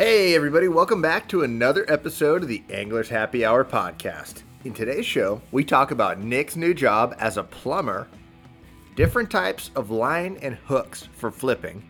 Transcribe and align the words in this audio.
Hey, 0.00 0.34
everybody, 0.34 0.66
welcome 0.66 1.02
back 1.02 1.28
to 1.28 1.42
another 1.42 1.84
episode 1.86 2.40
of 2.40 2.48
the 2.48 2.62
Anglers 2.70 3.10
Happy 3.10 3.44
Hour 3.44 3.66
podcast. 3.66 4.44
In 4.64 4.72
today's 4.72 5.04
show, 5.04 5.42
we 5.52 5.62
talk 5.62 5.90
about 5.90 6.18
Nick's 6.18 6.56
new 6.56 6.72
job 6.72 7.14
as 7.18 7.36
a 7.36 7.42
plumber, 7.42 8.08
different 8.96 9.30
types 9.30 9.70
of 9.76 9.90
line 9.90 10.38
and 10.40 10.54
hooks 10.54 11.06
for 11.12 11.30
flipping, 11.30 11.86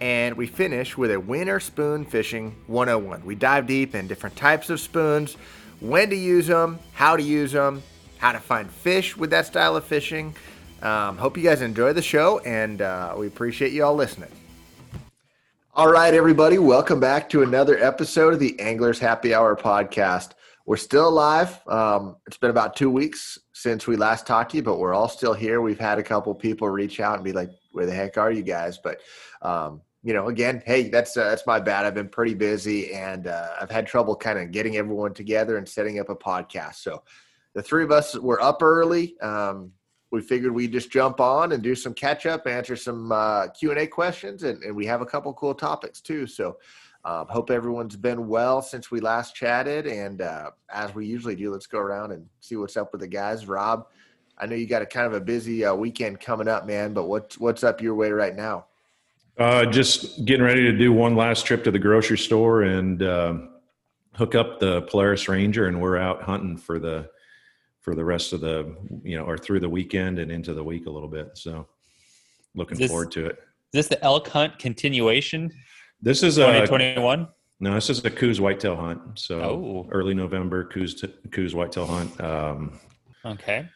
and 0.00 0.38
we 0.38 0.46
finish 0.46 0.96
with 0.96 1.10
a 1.10 1.20
winter 1.20 1.60
spoon 1.60 2.06
fishing 2.06 2.56
101. 2.66 3.26
We 3.26 3.34
dive 3.34 3.66
deep 3.66 3.94
in 3.94 4.08
different 4.08 4.36
types 4.36 4.70
of 4.70 4.80
spoons, 4.80 5.34
when 5.80 6.08
to 6.08 6.16
use 6.16 6.46
them, 6.46 6.78
how 6.94 7.14
to 7.14 7.22
use 7.22 7.52
them, 7.52 7.82
how 8.16 8.32
to 8.32 8.40
find 8.40 8.70
fish 8.70 9.18
with 9.18 9.28
that 9.32 9.44
style 9.44 9.76
of 9.76 9.84
fishing. 9.84 10.34
Um, 10.80 11.18
hope 11.18 11.36
you 11.36 11.42
guys 11.42 11.60
enjoy 11.60 11.92
the 11.92 12.00
show, 12.00 12.38
and 12.38 12.80
uh, 12.80 13.14
we 13.18 13.26
appreciate 13.26 13.72
you 13.72 13.84
all 13.84 13.94
listening. 13.94 14.30
All 15.80 15.90
right, 15.90 16.12
everybody, 16.12 16.58
welcome 16.58 17.00
back 17.00 17.26
to 17.30 17.42
another 17.42 17.82
episode 17.82 18.34
of 18.34 18.38
the 18.38 18.60
Anglers 18.60 18.98
Happy 18.98 19.32
Hour 19.32 19.56
podcast. 19.56 20.32
We're 20.66 20.76
still 20.76 21.08
alive. 21.08 21.58
Um, 21.66 22.16
it's 22.26 22.36
been 22.36 22.50
about 22.50 22.76
two 22.76 22.90
weeks 22.90 23.38
since 23.54 23.86
we 23.86 23.96
last 23.96 24.26
talked 24.26 24.50
to 24.50 24.58
you, 24.58 24.62
but 24.62 24.78
we're 24.78 24.92
all 24.92 25.08
still 25.08 25.32
here. 25.32 25.62
We've 25.62 25.80
had 25.80 25.98
a 25.98 26.02
couple 26.02 26.34
people 26.34 26.68
reach 26.68 27.00
out 27.00 27.14
and 27.14 27.24
be 27.24 27.32
like, 27.32 27.48
"Where 27.72 27.86
the 27.86 27.94
heck 27.94 28.18
are 28.18 28.30
you 28.30 28.42
guys?" 28.42 28.76
But 28.76 29.00
um, 29.40 29.80
you 30.02 30.12
know, 30.12 30.28
again, 30.28 30.62
hey, 30.66 30.90
that's 30.90 31.16
uh, 31.16 31.30
that's 31.30 31.46
my 31.46 31.58
bad. 31.58 31.86
I've 31.86 31.94
been 31.94 32.10
pretty 32.10 32.34
busy, 32.34 32.92
and 32.92 33.26
uh, 33.26 33.48
I've 33.58 33.70
had 33.70 33.86
trouble 33.86 34.14
kind 34.14 34.38
of 34.38 34.50
getting 34.50 34.76
everyone 34.76 35.14
together 35.14 35.56
and 35.56 35.66
setting 35.66 35.98
up 35.98 36.10
a 36.10 36.14
podcast. 36.14 36.74
So 36.74 37.02
the 37.54 37.62
three 37.62 37.84
of 37.84 37.90
us 37.90 38.14
were 38.18 38.42
up 38.42 38.62
early. 38.62 39.18
Um, 39.20 39.72
we 40.10 40.20
figured 40.20 40.52
we'd 40.52 40.72
just 40.72 40.90
jump 40.90 41.20
on 41.20 41.52
and 41.52 41.62
do 41.62 41.74
some 41.74 41.94
catch 41.94 42.26
up, 42.26 42.46
answer 42.46 42.76
some 42.76 43.12
uh, 43.12 43.48
Q 43.48 43.70
and 43.70 43.80
A 43.80 43.86
questions, 43.86 44.42
and, 44.42 44.62
and, 44.62 44.74
we 44.74 44.86
have 44.86 45.00
a 45.00 45.06
couple 45.06 45.32
cool 45.34 45.54
topics 45.54 46.00
too. 46.00 46.26
So, 46.26 46.56
um, 47.04 47.26
hope 47.28 47.50
everyone's 47.50 47.96
been 47.96 48.28
well 48.28 48.60
since 48.60 48.90
we 48.90 49.00
last 49.00 49.34
chatted. 49.34 49.86
And 49.86 50.20
uh, 50.20 50.50
as 50.70 50.94
we 50.94 51.06
usually 51.06 51.36
do, 51.36 51.50
let's 51.50 51.66
go 51.66 51.78
around 51.78 52.12
and 52.12 52.26
see 52.40 52.56
what's 52.56 52.76
up 52.76 52.92
with 52.92 53.00
the 53.00 53.08
guys. 53.08 53.46
Rob, 53.46 53.86
I 54.36 54.46
know 54.46 54.54
you 54.54 54.66
got 54.66 54.82
a 54.82 54.86
kind 54.86 55.06
of 55.06 55.14
a 55.14 55.20
busy 55.20 55.64
uh, 55.64 55.74
weekend 55.74 56.20
coming 56.20 56.48
up, 56.48 56.66
man. 56.66 56.92
But 56.92 57.04
what's 57.04 57.38
what's 57.38 57.64
up 57.64 57.80
your 57.80 57.94
way 57.94 58.10
right 58.10 58.34
now? 58.34 58.66
Uh, 59.38 59.64
just 59.64 60.26
getting 60.26 60.44
ready 60.44 60.62
to 60.62 60.76
do 60.76 60.92
one 60.92 61.16
last 61.16 61.46
trip 61.46 61.64
to 61.64 61.70
the 61.70 61.78
grocery 61.78 62.18
store 62.18 62.62
and 62.62 63.02
uh, 63.02 63.34
hook 64.14 64.34
up 64.34 64.60
the 64.60 64.82
Polaris 64.82 65.28
Ranger, 65.28 65.68
and 65.68 65.80
we're 65.80 65.96
out 65.96 66.22
hunting 66.22 66.58
for 66.58 66.78
the 66.78 67.08
for 67.80 67.94
the 67.94 68.04
rest 68.04 68.32
of 68.32 68.40
the 68.40 68.76
you 69.02 69.16
know 69.16 69.24
or 69.24 69.38
through 69.38 69.60
the 69.60 69.68
weekend 69.68 70.18
and 70.18 70.30
into 70.30 70.54
the 70.54 70.62
week 70.62 70.86
a 70.86 70.90
little 70.90 71.08
bit. 71.08 71.30
So 71.34 71.66
looking 72.54 72.78
this, 72.78 72.90
forward 72.90 73.10
to 73.12 73.26
it. 73.26 73.38
is 73.72 73.86
this 73.86 73.88
the 73.88 74.02
elk 74.04 74.28
hunt 74.28 74.58
continuation? 74.58 75.50
This 76.02 76.22
is 76.22 76.36
2021 76.36 77.28
no 77.60 77.74
this 77.74 77.90
is 77.90 78.04
a 78.04 78.10
Coues 78.10 78.40
whitetail 78.40 78.76
hunt. 78.76 79.18
So 79.18 79.40
oh. 79.40 79.88
early 79.92 80.14
november 80.14 80.64
coos 80.64 81.04
Coues 81.30 81.54
whitetail 81.54 81.86
hunt 81.86 82.20
um, 82.20 82.78
okay. 83.24 83.68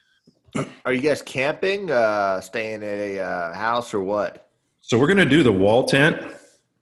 Are 0.84 0.92
you 0.92 1.00
guys 1.00 1.20
camping 1.22 1.90
uh 1.90 2.40
staying 2.40 2.82
at 2.82 2.98
a 2.98 3.20
uh, 3.20 3.54
house 3.54 3.92
or 3.92 4.00
what? 4.00 4.48
So 4.80 4.98
we're 4.98 5.08
gonna 5.08 5.24
do 5.24 5.42
the 5.42 5.52
wall 5.52 5.84
tent. 5.84 6.22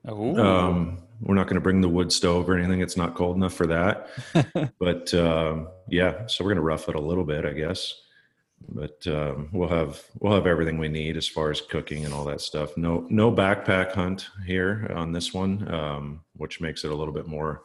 Ooh. 0.09 0.36
um 0.39 1.02
we're 1.23 1.34
not 1.34 1.47
going 1.47 1.55
to 1.55 1.61
bring 1.61 1.81
the 1.81 1.89
wood 1.89 2.12
stove 2.12 2.51
or 2.51 2.59
anything. 2.59 2.81
It's 2.81 2.97
not 2.97 3.15
cold 3.15 3.37
enough 3.37 3.55
for 3.55 3.67
that. 3.69 4.09
but 4.78 5.15
um, 5.15 5.69
yeah, 5.89 6.27
so 6.27 6.45
we're 6.45 6.51
going 6.51 6.56
to 6.56 6.62
rough 6.62 6.89
it 6.89 6.95
a 6.95 7.01
little 7.01 7.25
bit, 7.25 7.47
I 7.47 7.53
guess. 7.53 7.95
But 8.69 9.05
um, 9.06 9.48
we'll 9.53 9.69
have 9.69 10.03
we'll 10.20 10.34
have 10.34 10.47
everything 10.47 10.79
we 10.79 10.89
need 10.89 11.17
as 11.17 11.27
far 11.27 11.51
as 11.51 11.61
cooking 11.61 12.05
and 12.05 12.14
all 12.14 12.24
that 12.27 12.41
stuff. 12.41 12.77
No 12.77 13.07
no 13.08 13.33
backpack 13.33 13.92
hunt 13.92 14.29
here 14.47 14.91
on 14.95 15.13
this 15.13 15.35
one, 15.35 15.73
um, 15.73 16.20
which 16.36 16.61
makes 16.61 16.85
it 16.85 16.92
a 16.92 16.95
little 16.95 17.14
bit 17.14 17.27
more. 17.27 17.63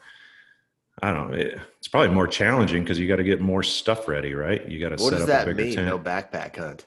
I 1.04 1.12
don't 1.12 1.32
know. 1.32 1.38
It, 1.38 1.60
it's 1.78 1.88
probably 1.88 2.14
more 2.16 2.28
challenging 2.28 2.84
because 2.84 2.98
you 2.98 3.08
got 3.08 3.18
to 3.18 3.24
get 3.24 3.42
more 3.42 3.62
stuff 3.62 4.08
ready, 4.08 4.34
right? 4.34 4.68
You 4.68 4.80
got 4.80 4.90
to 4.90 4.98
set 4.98 5.22
up 5.22 5.30
a 5.30 5.46
bigger 5.46 5.64
mean, 5.64 5.76
tent. 5.76 5.88
No 5.88 6.00
backpack 6.00 6.58
hunt. 6.58 6.86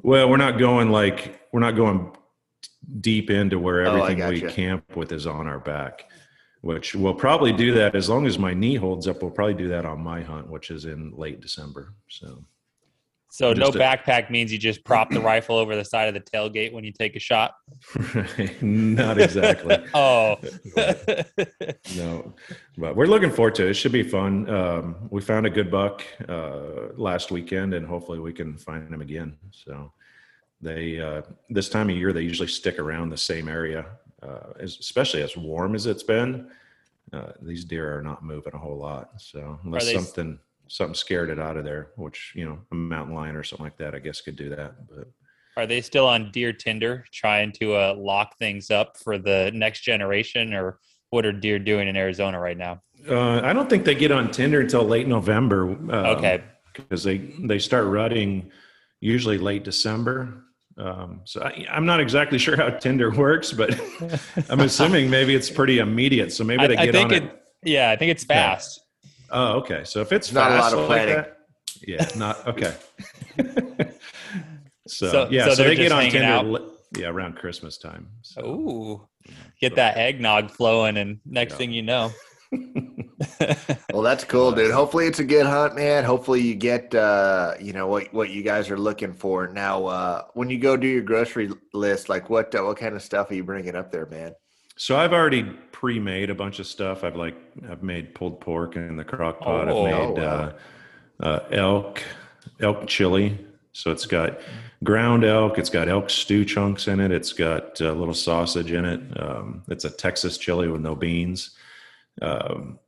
Well, 0.00 0.30
we're 0.30 0.38
not 0.38 0.58
going 0.58 0.90
like 0.90 1.46
we're 1.52 1.60
not 1.60 1.76
going 1.76 2.12
deep 3.00 3.30
into 3.30 3.58
where 3.58 3.86
oh, 3.86 3.94
everything 3.94 4.22
oh, 4.22 4.30
we 4.30 4.40
camp 4.40 4.96
with 4.96 5.12
is 5.12 5.26
on 5.26 5.46
our 5.46 5.60
back 5.60 6.10
which 6.62 6.94
we'll 6.94 7.14
probably 7.14 7.52
do 7.52 7.72
that 7.74 7.94
as 7.94 8.08
long 8.08 8.26
as 8.26 8.38
my 8.38 8.54
knee 8.54 8.74
holds 8.74 9.06
up 9.06 9.22
we'll 9.22 9.30
probably 9.30 9.54
do 9.54 9.68
that 9.68 9.84
on 9.84 10.00
my 10.00 10.22
hunt 10.22 10.48
which 10.48 10.70
is 10.70 10.84
in 10.84 11.12
late 11.16 11.40
december 11.40 11.94
so. 12.08 12.44
So 13.32 13.54
no 13.54 13.68
a, 13.68 13.72
backpack 13.72 14.28
means 14.28 14.52
you 14.52 14.58
just 14.58 14.84
prop 14.84 15.08
the 15.08 15.18
rifle 15.18 15.56
over 15.56 15.74
the 15.74 15.86
side 15.86 16.06
of 16.06 16.12
the 16.12 16.20
tailgate 16.20 16.70
when 16.70 16.84
you 16.84 16.92
take 16.92 17.16
a 17.16 17.18
shot? 17.18 17.54
Not 18.60 19.18
exactly. 19.18 19.78
Oh. 19.94 20.36
No 21.96 22.34
but 22.76 22.94
we're 22.94 23.06
looking 23.06 23.30
forward 23.30 23.54
to 23.54 23.66
it. 23.66 23.70
It 23.70 23.74
should 23.74 23.92
be 23.92 24.02
fun. 24.02 24.48
Um, 24.50 25.08
we 25.08 25.22
found 25.22 25.46
a 25.46 25.50
good 25.50 25.70
buck 25.70 26.04
uh, 26.28 26.92
last 26.96 27.30
weekend 27.30 27.72
and 27.72 27.86
hopefully 27.86 28.18
we 28.18 28.34
can 28.34 28.58
find 28.58 28.92
him 28.92 29.00
again 29.00 29.38
so 29.50 29.90
they 30.62 31.00
uh, 31.00 31.22
this 31.50 31.68
time 31.68 31.90
of 31.90 31.96
year 31.96 32.12
they 32.12 32.22
usually 32.22 32.48
stick 32.48 32.78
around 32.78 33.10
the 33.10 33.16
same 33.16 33.48
area, 33.48 33.84
uh, 34.22 34.52
as, 34.60 34.78
especially 34.78 35.22
as 35.22 35.36
warm 35.36 35.74
as 35.74 35.86
it's 35.86 36.04
been. 36.04 36.48
Uh, 37.12 37.32
these 37.42 37.64
deer 37.64 37.98
are 37.98 38.02
not 38.02 38.24
moving 38.24 38.54
a 38.54 38.58
whole 38.58 38.78
lot. 38.78 39.10
So 39.20 39.58
unless 39.64 39.92
something 39.92 40.38
something 40.68 40.94
scared 40.94 41.28
it 41.28 41.38
out 41.38 41.56
of 41.56 41.64
there, 41.64 41.90
which 41.96 42.32
you 42.34 42.44
know 42.44 42.58
a 42.70 42.74
mountain 42.74 43.14
lion 43.14 43.36
or 43.36 43.42
something 43.42 43.64
like 43.64 43.76
that, 43.78 43.94
I 43.94 43.98
guess 43.98 44.20
could 44.20 44.36
do 44.36 44.48
that. 44.50 44.88
But 44.88 45.08
are 45.56 45.66
they 45.66 45.80
still 45.80 46.06
on 46.06 46.30
deer 46.30 46.52
tinder 46.52 47.04
trying 47.12 47.52
to 47.60 47.74
uh, 47.74 47.94
lock 47.98 48.38
things 48.38 48.70
up 48.70 48.96
for 48.96 49.18
the 49.18 49.50
next 49.52 49.80
generation, 49.80 50.54
or 50.54 50.78
what 51.10 51.26
are 51.26 51.32
deer 51.32 51.58
doing 51.58 51.88
in 51.88 51.96
Arizona 51.96 52.40
right 52.40 52.56
now? 52.56 52.80
Uh, 53.08 53.40
I 53.42 53.52
don't 53.52 53.68
think 53.68 53.84
they 53.84 53.96
get 53.96 54.12
on 54.12 54.30
Tinder 54.30 54.60
until 54.60 54.84
late 54.84 55.08
November. 55.08 55.70
Um, 55.70 55.90
okay, 55.90 56.44
because 56.72 57.02
they 57.02 57.18
they 57.18 57.58
start 57.58 57.86
rutting 57.86 58.50
usually 59.00 59.38
late 59.38 59.64
December. 59.64 60.44
Um, 60.78 61.20
so 61.24 61.42
I, 61.42 61.66
am 61.68 61.84
not 61.84 62.00
exactly 62.00 62.38
sure 62.38 62.56
how 62.56 62.70
Tinder 62.70 63.10
works, 63.10 63.52
but 63.52 63.78
I'm 64.50 64.60
assuming 64.60 65.10
maybe 65.10 65.34
it's 65.34 65.50
pretty 65.50 65.78
immediate. 65.78 66.32
So 66.32 66.44
maybe 66.44 66.66
they 66.66 66.76
I, 66.76 66.86
get 66.86 66.96
I 66.96 67.02
on 67.04 67.12
it, 67.12 67.22
it. 67.24 67.42
Yeah, 67.62 67.90
I 67.90 67.96
think 67.96 68.10
it's 68.10 68.24
fast. 68.24 68.80
Yeah. 69.04 69.08
Oh, 69.30 69.52
okay. 69.58 69.84
So 69.84 70.00
if 70.00 70.12
it's 70.12 70.32
not 70.32 70.52
a 70.52 70.56
lot 70.56 70.72
of 70.72 70.86
planning. 70.86 71.16
Like 71.16 71.36
yeah, 71.86 72.08
not 72.16 72.46
okay. 72.46 72.74
so, 74.86 75.10
so, 75.10 75.28
yeah, 75.30 75.46
so, 75.46 75.54
so 75.54 75.64
they 75.64 75.74
get 75.74 75.92
on 75.92 76.10
Tinder. 76.10 76.56
Out. 76.56 76.62
Yeah, 76.96 77.08
around 77.08 77.36
Christmas 77.36 77.78
time. 77.78 78.08
So. 78.22 78.44
Ooh, 78.44 79.08
get 79.60 79.76
that 79.76 79.96
eggnog 79.96 80.50
flowing, 80.50 80.96
and 80.96 81.20
next 81.24 81.52
yeah. 81.52 81.58
thing 81.58 81.72
you 81.72 81.82
know. 81.82 82.12
well, 83.92 84.02
that's 84.02 84.24
cool, 84.24 84.52
dude. 84.52 84.72
Hopefully, 84.72 85.06
it's 85.06 85.18
a 85.18 85.24
good 85.24 85.46
hunt, 85.46 85.74
man. 85.74 86.04
Hopefully, 86.04 86.40
you 86.40 86.54
get 86.54 86.94
uh, 86.94 87.54
you 87.60 87.72
know 87.72 87.86
what 87.86 88.12
what 88.12 88.30
you 88.30 88.42
guys 88.42 88.70
are 88.70 88.78
looking 88.78 89.12
for. 89.12 89.48
Now, 89.48 89.86
uh, 89.86 90.24
when 90.34 90.50
you 90.50 90.58
go 90.58 90.76
do 90.76 90.86
your 90.86 91.02
grocery 91.02 91.50
list, 91.72 92.08
like 92.08 92.28
what 92.28 92.54
uh, 92.54 92.62
what 92.62 92.76
kind 92.76 92.94
of 92.94 93.02
stuff 93.02 93.30
are 93.30 93.34
you 93.34 93.44
bringing 93.44 93.74
up 93.74 93.90
there, 93.90 94.06
man? 94.06 94.34
So 94.76 94.96
I've 94.96 95.12
already 95.12 95.44
pre-made 95.72 96.30
a 96.30 96.34
bunch 96.34 96.58
of 96.58 96.66
stuff. 96.66 97.04
I've 97.04 97.16
like 97.16 97.36
I've 97.70 97.82
made 97.82 98.14
pulled 98.14 98.40
pork 98.40 98.76
in 98.76 98.96
the 98.96 99.04
crock 99.04 99.40
pot. 99.40 99.68
Oh, 99.68 99.86
I've 99.86 99.90
made 99.90 99.94
oh, 99.94 100.12
wow. 100.12 100.52
uh, 101.20 101.24
uh, 101.24 101.48
elk 101.50 102.02
elk 102.60 102.86
chili. 102.86 103.38
So 103.72 103.90
it's 103.90 104.04
got 104.04 104.40
ground 104.84 105.24
elk. 105.24 105.58
It's 105.58 105.70
got 105.70 105.88
elk 105.88 106.10
stew 106.10 106.44
chunks 106.44 106.88
in 106.88 107.00
it. 107.00 107.10
It's 107.10 107.32
got 107.32 107.80
a 107.80 107.92
little 107.92 108.14
sausage 108.14 108.72
in 108.72 108.84
it. 108.84 109.00
Um, 109.18 109.62
it's 109.68 109.86
a 109.86 109.90
Texas 109.90 110.36
chili 110.36 110.68
with 110.68 110.82
no 110.82 110.94
beans. 110.94 111.56
Um, 112.20 112.78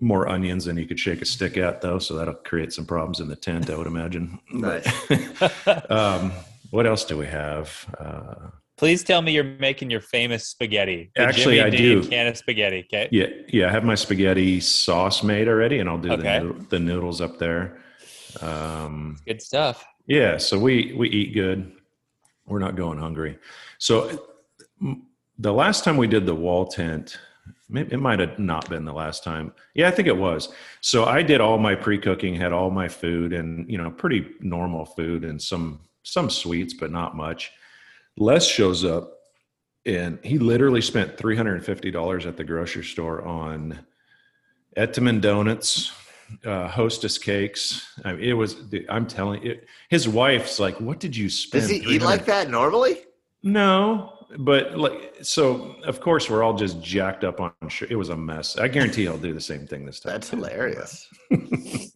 more 0.00 0.28
onions 0.28 0.64
than 0.64 0.76
you 0.78 0.86
could 0.86 0.98
shake 0.98 1.20
a 1.20 1.26
stick 1.26 1.56
at, 1.58 1.82
though, 1.82 1.98
so 1.98 2.14
that'll 2.14 2.34
create 2.34 2.72
some 2.72 2.86
problems 2.86 3.20
in 3.20 3.28
the 3.28 3.36
tent, 3.36 3.68
I 3.68 3.76
would 3.76 3.86
imagine. 3.86 4.38
um, 5.90 6.32
what 6.70 6.86
else 6.86 7.04
do 7.04 7.18
we 7.18 7.26
have? 7.26 7.94
Uh, 7.98 8.48
Please 8.80 9.04
tell 9.04 9.20
me 9.20 9.32
you're 9.32 9.44
making 9.44 9.90
your 9.90 10.00
famous 10.00 10.46
spaghetti. 10.46 11.10
The 11.14 11.22
actually, 11.22 11.56
Jimmy 11.56 11.66
I 11.66 11.70
Dean 11.70 12.00
do. 12.00 12.08
Can 12.08 12.26
of 12.28 12.36
spaghetti. 12.38 12.86
Okay. 12.86 13.10
Yeah, 13.12 13.26
yeah. 13.48 13.68
I 13.68 13.70
have 13.70 13.84
my 13.84 13.94
spaghetti 13.94 14.58
sauce 14.58 15.22
made 15.22 15.48
already, 15.48 15.80
and 15.80 15.88
I'll 15.88 15.98
do 15.98 16.12
okay. 16.12 16.38
the, 16.38 16.66
the 16.70 16.78
noodles 16.78 17.20
up 17.20 17.38
there. 17.38 17.78
Um, 18.40 19.18
good 19.26 19.42
stuff. 19.42 19.84
Yeah. 20.06 20.38
So 20.38 20.58
we 20.58 20.94
we 20.96 21.10
eat 21.10 21.34
good. 21.34 21.72
We're 22.46 22.58
not 22.58 22.74
going 22.74 22.98
hungry. 22.98 23.36
So 23.76 24.26
the 25.38 25.52
last 25.52 25.84
time 25.84 25.98
we 25.98 26.06
did 26.06 26.24
the 26.24 26.34
wall 26.34 26.66
tent, 26.66 27.18
it 27.74 28.00
might 28.00 28.18
have 28.18 28.38
not 28.38 28.68
been 28.68 28.84
the 28.84 28.92
last 28.92 29.22
time. 29.22 29.52
Yeah, 29.74 29.88
I 29.88 29.90
think 29.90 30.08
it 30.08 30.16
was. 30.16 30.52
So 30.80 31.04
I 31.04 31.22
did 31.22 31.40
all 31.40 31.58
my 31.58 31.74
pre-cooking, 31.74 32.34
had 32.34 32.52
all 32.52 32.70
my 32.70 32.88
food 32.88 33.32
and, 33.32 33.70
you 33.70 33.78
know, 33.78 33.90
pretty 33.90 34.28
normal 34.40 34.84
food 34.84 35.24
and 35.24 35.40
some 35.40 35.80
some 36.02 36.30
sweets, 36.30 36.74
but 36.74 36.90
not 36.90 37.14
much. 37.14 37.52
Les 38.16 38.46
shows 38.46 38.84
up 38.84 39.12
and 39.86 40.18
he 40.22 40.38
literally 40.38 40.80
spent 40.80 41.16
$350 41.16 42.26
at 42.26 42.36
the 42.36 42.44
grocery 42.44 42.84
store 42.84 43.22
on 43.22 43.78
Entenmann 44.76 45.20
donuts, 45.20 45.92
uh, 46.44 46.68
hostess 46.68 47.18
cakes. 47.18 47.86
I 48.04 48.12
mean, 48.12 48.24
it 48.24 48.34
was, 48.34 48.56
I'm 48.88 49.06
telling 49.06 49.42
you, 49.42 49.60
his 49.88 50.08
wife's 50.08 50.58
like, 50.58 50.80
what 50.80 51.00
did 51.00 51.16
you 51.16 51.28
spend? 51.28 51.62
Does 51.62 51.70
he 51.70 51.78
eat 51.78 52.02
like 52.02 52.26
that 52.26 52.50
normally? 52.50 53.04
No, 53.42 54.19
but 54.38 54.78
like, 54.78 55.16
so 55.22 55.76
of 55.84 56.00
course 56.00 56.30
we're 56.30 56.42
all 56.42 56.54
just 56.54 56.80
jacked 56.82 57.24
up 57.24 57.40
on. 57.40 57.52
Sure. 57.68 57.88
It 57.90 57.96
was 57.96 58.08
a 58.08 58.16
mess. 58.16 58.56
I 58.56 58.68
guarantee 58.68 59.02
he'll 59.02 59.18
do 59.18 59.32
the 59.32 59.40
same 59.40 59.66
thing 59.66 59.84
this 59.86 60.00
time. 60.00 60.12
That's 60.12 60.30
hilarious. 60.30 61.08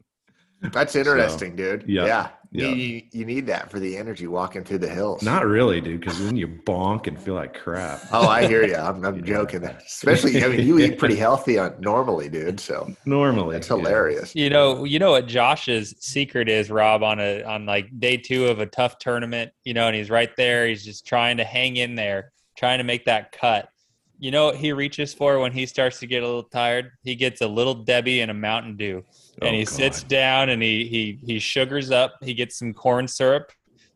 That's 0.73 0.97
interesting, 0.97 1.53
so, 1.53 1.57
dude. 1.57 1.85
Yeah. 1.87 2.07
Yeah. 2.07 2.29
Yeah. 2.55 2.69
You, 2.69 3.03
you, 3.11 3.25
need 3.25 3.47
that 3.49 3.69
for 3.69 3.81
the 3.81 3.97
energy 3.97 4.29
walking 4.29 4.62
through 4.62 4.79
the 4.79 4.89
hills. 4.89 5.23
Not 5.23 5.45
really, 5.45 5.81
dude, 5.81 6.01
because 6.01 6.25
then 6.25 6.37
you 6.37 6.47
bonk 6.47 7.09
and 7.09 7.19
feel 7.19 7.35
like 7.35 7.53
crap. 7.53 8.01
Oh, 8.12 8.29
I 8.29 8.47
hear 8.47 8.65
you. 8.65 8.77
I'm, 8.77 9.05
I'm 9.05 9.17
yeah. 9.17 9.23
joking. 9.23 9.65
Especially, 9.65 10.43
I 10.45 10.49
mean, 10.49 10.65
you 10.65 10.79
eat 10.79 10.97
pretty 10.97 11.17
healthy 11.17 11.59
on 11.59 11.75
normally, 11.81 12.29
dude. 12.29 12.61
So 12.61 12.95
normally, 13.06 13.56
it's 13.56 13.67
hilarious. 13.67 14.37
You 14.37 14.51
know, 14.51 14.85
you 14.85 15.01
know 15.01 15.11
what 15.11 15.27
Josh's 15.27 15.97
secret 15.99 16.49
is, 16.49 16.71
Rob, 16.71 17.03
on 17.03 17.19
a 17.19 17.43
on 17.43 17.67
like 17.67 17.99
day 17.99 18.17
two 18.19 18.47
of 18.47 18.61
a 18.61 18.67
tough 18.67 18.99
tournament. 18.99 19.51
You 19.65 19.75
know, 19.75 19.89
and 19.89 19.97
he's 19.97 20.09
right 20.09 20.31
there. 20.37 20.69
He's 20.69 20.85
just 20.85 21.05
trying 21.05 21.39
to 21.39 21.45
hang 21.45 21.77
in 21.77 21.97
there, 21.97 22.33
trying 22.56 22.79
to 22.79 22.85
make 22.85 23.06
that 23.06 23.33
cut. 23.33 23.69
You 24.19 24.31
know 24.31 24.47
what 24.47 24.57
he 24.57 24.73
reaches 24.73 25.13
for 25.13 25.39
when 25.39 25.53
he 25.53 25.67
starts 25.67 25.99
to 26.01 26.07
get 26.07 26.23
a 26.23 26.27
little 26.27 26.45
tired? 26.45 26.93
He 27.03 27.15
gets 27.15 27.41
a 27.41 27.49
little 27.49 27.75
Debbie 27.75 28.21
and 28.21 28.31
a 28.31 28.35
Mountain 28.35 28.77
Dew 28.77 29.05
and 29.41 29.51
oh, 29.51 29.59
he 29.59 29.65
God. 29.65 29.75
sits 29.75 30.03
down 30.03 30.49
and 30.49 30.63
he 30.63 30.87
he 30.87 31.19
he 31.25 31.39
sugars 31.39 31.91
up. 31.91 32.17
He 32.23 32.35
gets 32.35 32.59
some 32.59 32.73
corn 32.73 33.09
syrup 33.09 33.51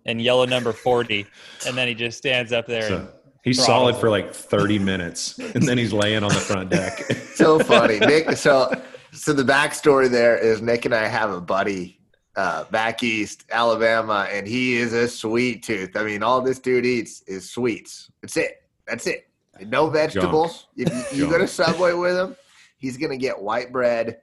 and 0.06 0.20
yellow 0.20 0.44
number 0.44 0.72
forty, 0.72 1.26
and 1.66 1.76
then 1.76 1.88
he 1.88 1.94
just 1.94 2.18
stands 2.18 2.52
up 2.52 2.66
there. 2.66 2.88
So 2.88 3.08
he's 3.44 3.64
solid 3.64 3.96
for 3.96 4.10
like 4.10 4.34
thirty 4.34 4.78
minutes, 4.78 5.38
and 5.38 5.62
then 5.62 5.78
he's 5.78 5.92
laying 5.92 6.22
on 6.22 6.30
the 6.30 6.40
front 6.40 6.70
deck. 6.70 6.98
so 7.34 7.58
funny, 7.58 7.98
Nick. 7.98 8.32
So 8.32 8.72
so 9.12 9.32
the 9.32 9.44
backstory 9.44 10.10
there 10.10 10.36
is 10.36 10.60
Nick 10.60 10.84
and 10.84 10.94
I 10.94 11.06
have 11.06 11.30
a 11.30 11.40
buddy 11.40 12.00
uh, 12.36 12.64
back 12.64 13.02
east, 13.02 13.44
Alabama, 13.50 14.26
and 14.30 14.46
he 14.46 14.76
is 14.76 14.92
a 14.92 15.08
sweet 15.08 15.62
tooth. 15.62 15.96
I 15.96 16.02
mean, 16.02 16.22
all 16.22 16.40
this 16.40 16.58
dude 16.58 16.86
eats 16.86 17.22
is 17.22 17.50
sweets. 17.50 18.10
That's 18.22 18.36
it. 18.36 18.62
That's 18.86 19.06
it. 19.06 19.27
No 19.66 19.88
vegetables. 19.88 20.66
Junk. 20.76 20.88
If 20.88 21.12
you, 21.12 21.24
you 21.24 21.30
go 21.30 21.38
to 21.38 21.48
Subway 21.48 21.92
with 21.92 22.16
him, 22.16 22.36
he's 22.76 22.96
gonna 22.96 23.16
get 23.16 23.40
white 23.40 23.72
bread 23.72 24.18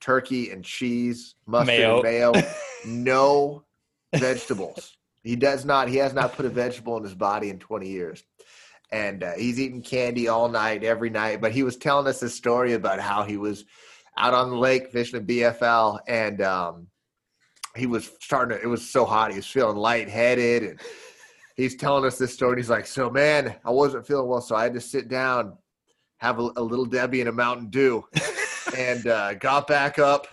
turkey 0.00 0.50
and 0.50 0.64
cheese, 0.64 1.34
mustard 1.46 1.66
mayo. 1.66 1.94
and 1.96 2.02
mayo, 2.02 2.32
no 2.86 3.64
vegetables. 4.16 4.96
He 5.22 5.36
does 5.36 5.64
not. 5.64 5.88
He 5.88 5.96
has 5.96 6.14
not 6.14 6.32
put 6.32 6.46
a 6.46 6.48
vegetable 6.48 6.96
in 6.96 7.02
his 7.02 7.14
body 7.14 7.50
in 7.50 7.58
20 7.58 7.88
years, 7.88 8.24
and 8.90 9.22
uh, 9.22 9.32
he's 9.36 9.60
eating 9.60 9.82
candy 9.82 10.28
all 10.28 10.48
night, 10.48 10.82
every 10.82 11.10
night. 11.10 11.40
But 11.40 11.52
he 11.52 11.62
was 11.62 11.76
telling 11.76 12.06
us 12.06 12.22
a 12.22 12.30
story 12.30 12.72
about 12.72 13.00
how 13.00 13.24
he 13.24 13.36
was 13.36 13.64
out 14.16 14.34
on 14.34 14.50
the 14.50 14.56
lake 14.56 14.90
fishing 14.90 15.20
a 15.20 15.22
BFL, 15.22 16.00
and 16.08 16.40
um, 16.40 16.86
he 17.76 17.86
was 17.86 18.10
starting 18.20 18.56
to. 18.56 18.62
It 18.62 18.68
was 18.68 18.88
so 18.88 19.04
hot. 19.04 19.30
He 19.30 19.36
was 19.36 19.46
feeling 19.46 19.76
lightheaded, 19.76 20.62
and 20.62 20.80
he's 21.60 21.76
telling 21.76 22.04
us 22.04 22.18
this 22.18 22.32
story. 22.32 22.52
And 22.52 22.58
he's 22.58 22.70
like, 22.70 22.86
"So, 22.86 23.10
man, 23.10 23.56
I 23.64 23.70
wasn't 23.70 24.06
feeling 24.06 24.28
well, 24.28 24.40
so 24.40 24.56
I 24.56 24.62
had 24.64 24.74
to 24.74 24.80
sit 24.80 25.08
down, 25.08 25.56
have 26.18 26.38
a, 26.38 26.50
a 26.56 26.62
little 26.62 26.86
Debbie 26.86 27.20
and 27.20 27.28
a 27.28 27.32
Mountain 27.32 27.68
Dew." 27.70 28.04
and 28.76 29.06
uh, 29.06 29.34
got 29.34 29.66
back 29.66 29.98
up, 29.98 30.26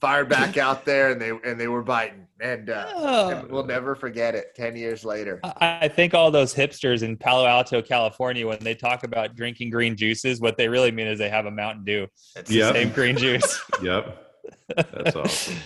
fired 0.00 0.28
back 0.28 0.56
out 0.56 0.84
there, 0.84 1.10
and 1.10 1.20
they 1.20 1.30
and 1.30 1.60
they 1.60 1.68
were 1.68 1.82
biting. 1.82 2.26
And, 2.42 2.70
uh, 2.70 2.90
oh. 2.94 3.28
and 3.28 3.50
we'll 3.50 3.66
never 3.66 3.94
forget 3.94 4.34
it. 4.34 4.54
Ten 4.54 4.74
years 4.74 5.04
later, 5.04 5.40
I 5.44 5.88
think 5.88 6.14
all 6.14 6.30
those 6.30 6.54
hipsters 6.54 7.02
in 7.02 7.18
Palo 7.18 7.46
Alto, 7.46 7.82
California, 7.82 8.46
when 8.46 8.58
they 8.60 8.74
talk 8.74 9.04
about 9.04 9.36
drinking 9.36 9.68
green 9.68 9.94
juices, 9.94 10.40
what 10.40 10.56
they 10.56 10.66
really 10.66 10.90
mean 10.90 11.06
is 11.06 11.18
they 11.18 11.28
have 11.28 11.44
a 11.44 11.50
Mountain 11.50 11.84
Dew. 11.84 12.06
It's 12.36 12.50
yep. 12.50 12.72
the 12.72 12.80
same 12.80 12.92
green 12.92 13.16
juice. 13.18 13.60
yep, 13.82 14.26
that's 14.74 15.16
awesome. 15.16 15.56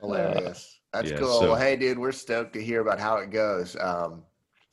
Hilarious. 0.00 0.80
That's 0.92 1.10
yeah, 1.10 1.18
cool. 1.18 1.40
So, 1.40 1.50
well, 1.52 1.56
hey, 1.56 1.76
dude, 1.76 1.98
we're 1.98 2.12
stoked 2.12 2.52
to 2.54 2.62
hear 2.62 2.80
about 2.80 2.98
how 2.98 3.16
it 3.16 3.30
goes. 3.30 3.76
Um, 3.80 4.24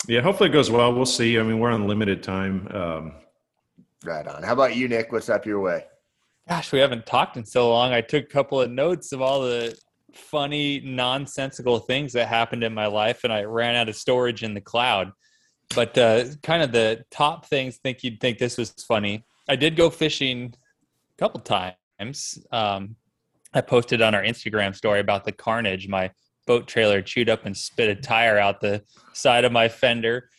yeah, 0.07 0.21
hopefully 0.21 0.49
it 0.49 0.53
goes 0.53 0.69
well. 0.69 0.94
We'll 0.94 1.05
see. 1.05 1.39
I 1.39 1.44
mean, 1.44 1.59
we're 1.59 1.71
on 1.71 1.88
limited 1.88 2.21
time. 2.23 2.67
Um, 2.71 3.13
right 4.05 4.27
on. 4.27 4.44
How 4.44 4.53
about 4.53 4.75
you, 4.75 4.88
Nick? 4.88 5.11
What's 5.11 5.29
up 5.29 5.45
your 5.45 5.59
way? 5.59 5.85
Gosh, 6.47 6.71
we 6.71 6.79
haven't 6.79 7.05
talked 7.05 7.35
in 7.35 7.45
so 7.45 7.69
long. 7.69 7.91
I 7.91 8.01
took 8.01 8.23
a 8.23 8.27
couple 8.27 8.61
of 8.61 8.71
notes 8.71 9.11
of 9.11 9.21
all 9.21 9.41
the 9.41 9.77
funny, 10.13 10.79
nonsensical 10.79 11.79
things 11.79 12.13
that 12.13 12.27
happened 12.27 12.63
in 12.63 12.73
my 12.73 12.88
life, 12.88 13.23
and 13.23 13.33
I 13.33 13.44
ran 13.44 13.75
out 13.75 13.89
of 13.89 13.95
storage 13.95 14.44
in 14.44 14.53
the 14.53 14.61
cloud. 14.61 15.11
But 15.75 15.97
uh, 15.97 16.25
kind 16.43 16.63
of 16.63 16.71
the 16.71 17.03
top 17.11 17.47
things, 17.47 17.77
think 17.77 18.03
you'd 18.03 18.21
think 18.21 18.38
this 18.38 18.57
was 18.57 18.71
funny. 18.88 19.25
I 19.50 19.55
did 19.55 19.75
go 19.75 19.89
fishing 19.89 20.53
a 20.53 21.17
couple 21.17 21.41
times. 21.41 22.39
Um, 22.51 22.95
I 23.53 23.61
posted 23.61 24.01
on 24.01 24.15
our 24.15 24.23
Instagram 24.23 24.75
story 24.75 25.00
about 25.00 25.25
the 25.25 25.31
carnage. 25.31 25.88
My 25.88 26.11
boat 26.47 26.67
trailer 26.67 27.01
chewed 27.01 27.29
up 27.29 27.45
and 27.45 27.55
spit 27.55 27.89
a 27.89 28.01
tire 28.01 28.39
out 28.39 28.59
the 28.61 28.81
side 29.13 29.45
of 29.45 29.51
my 29.51 29.69
fender. 29.69 30.29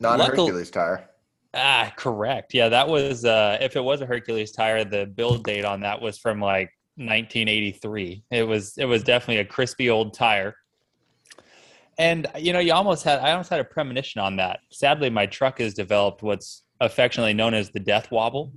Not 0.00 0.18
Luckily, 0.18 0.38
a 0.38 0.40
Hercules 0.46 0.70
tire. 0.70 1.10
Ah, 1.52 1.92
correct. 1.96 2.54
Yeah, 2.54 2.68
that 2.68 2.88
was 2.88 3.24
uh 3.24 3.58
if 3.60 3.76
it 3.76 3.84
was 3.84 4.00
a 4.00 4.06
Hercules 4.06 4.52
tire, 4.52 4.84
the 4.84 5.06
build 5.06 5.44
date 5.44 5.64
on 5.64 5.80
that 5.80 6.00
was 6.00 6.18
from 6.18 6.40
like 6.40 6.70
1983. 6.96 8.24
It 8.30 8.42
was 8.44 8.76
it 8.78 8.86
was 8.86 9.02
definitely 9.02 9.38
a 9.38 9.44
crispy 9.44 9.90
old 9.90 10.14
tire. 10.14 10.54
And 11.98 12.26
you 12.38 12.52
know, 12.52 12.58
you 12.58 12.72
almost 12.72 13.04
had 13.04 13.18
I 13.20 13.32
almost 13.32 13.50
had 13.50 13.60
a 13.60 13.64
premonition 13.64 14.20
on 14.20 14.36
that. 14.36 14.60
Sadly, 14.70 15.10
my 15.10 15.26
truck 15.26 15.58
has 15.58 15.74
developed 15.74 16.22
what's 16.22 16.62
affectionately 16.80 17.34
known 17.34 17.54
as 17.54 17.70
the 17.70 17.80
death 17.80 18.10
wobble. 18.10 18.52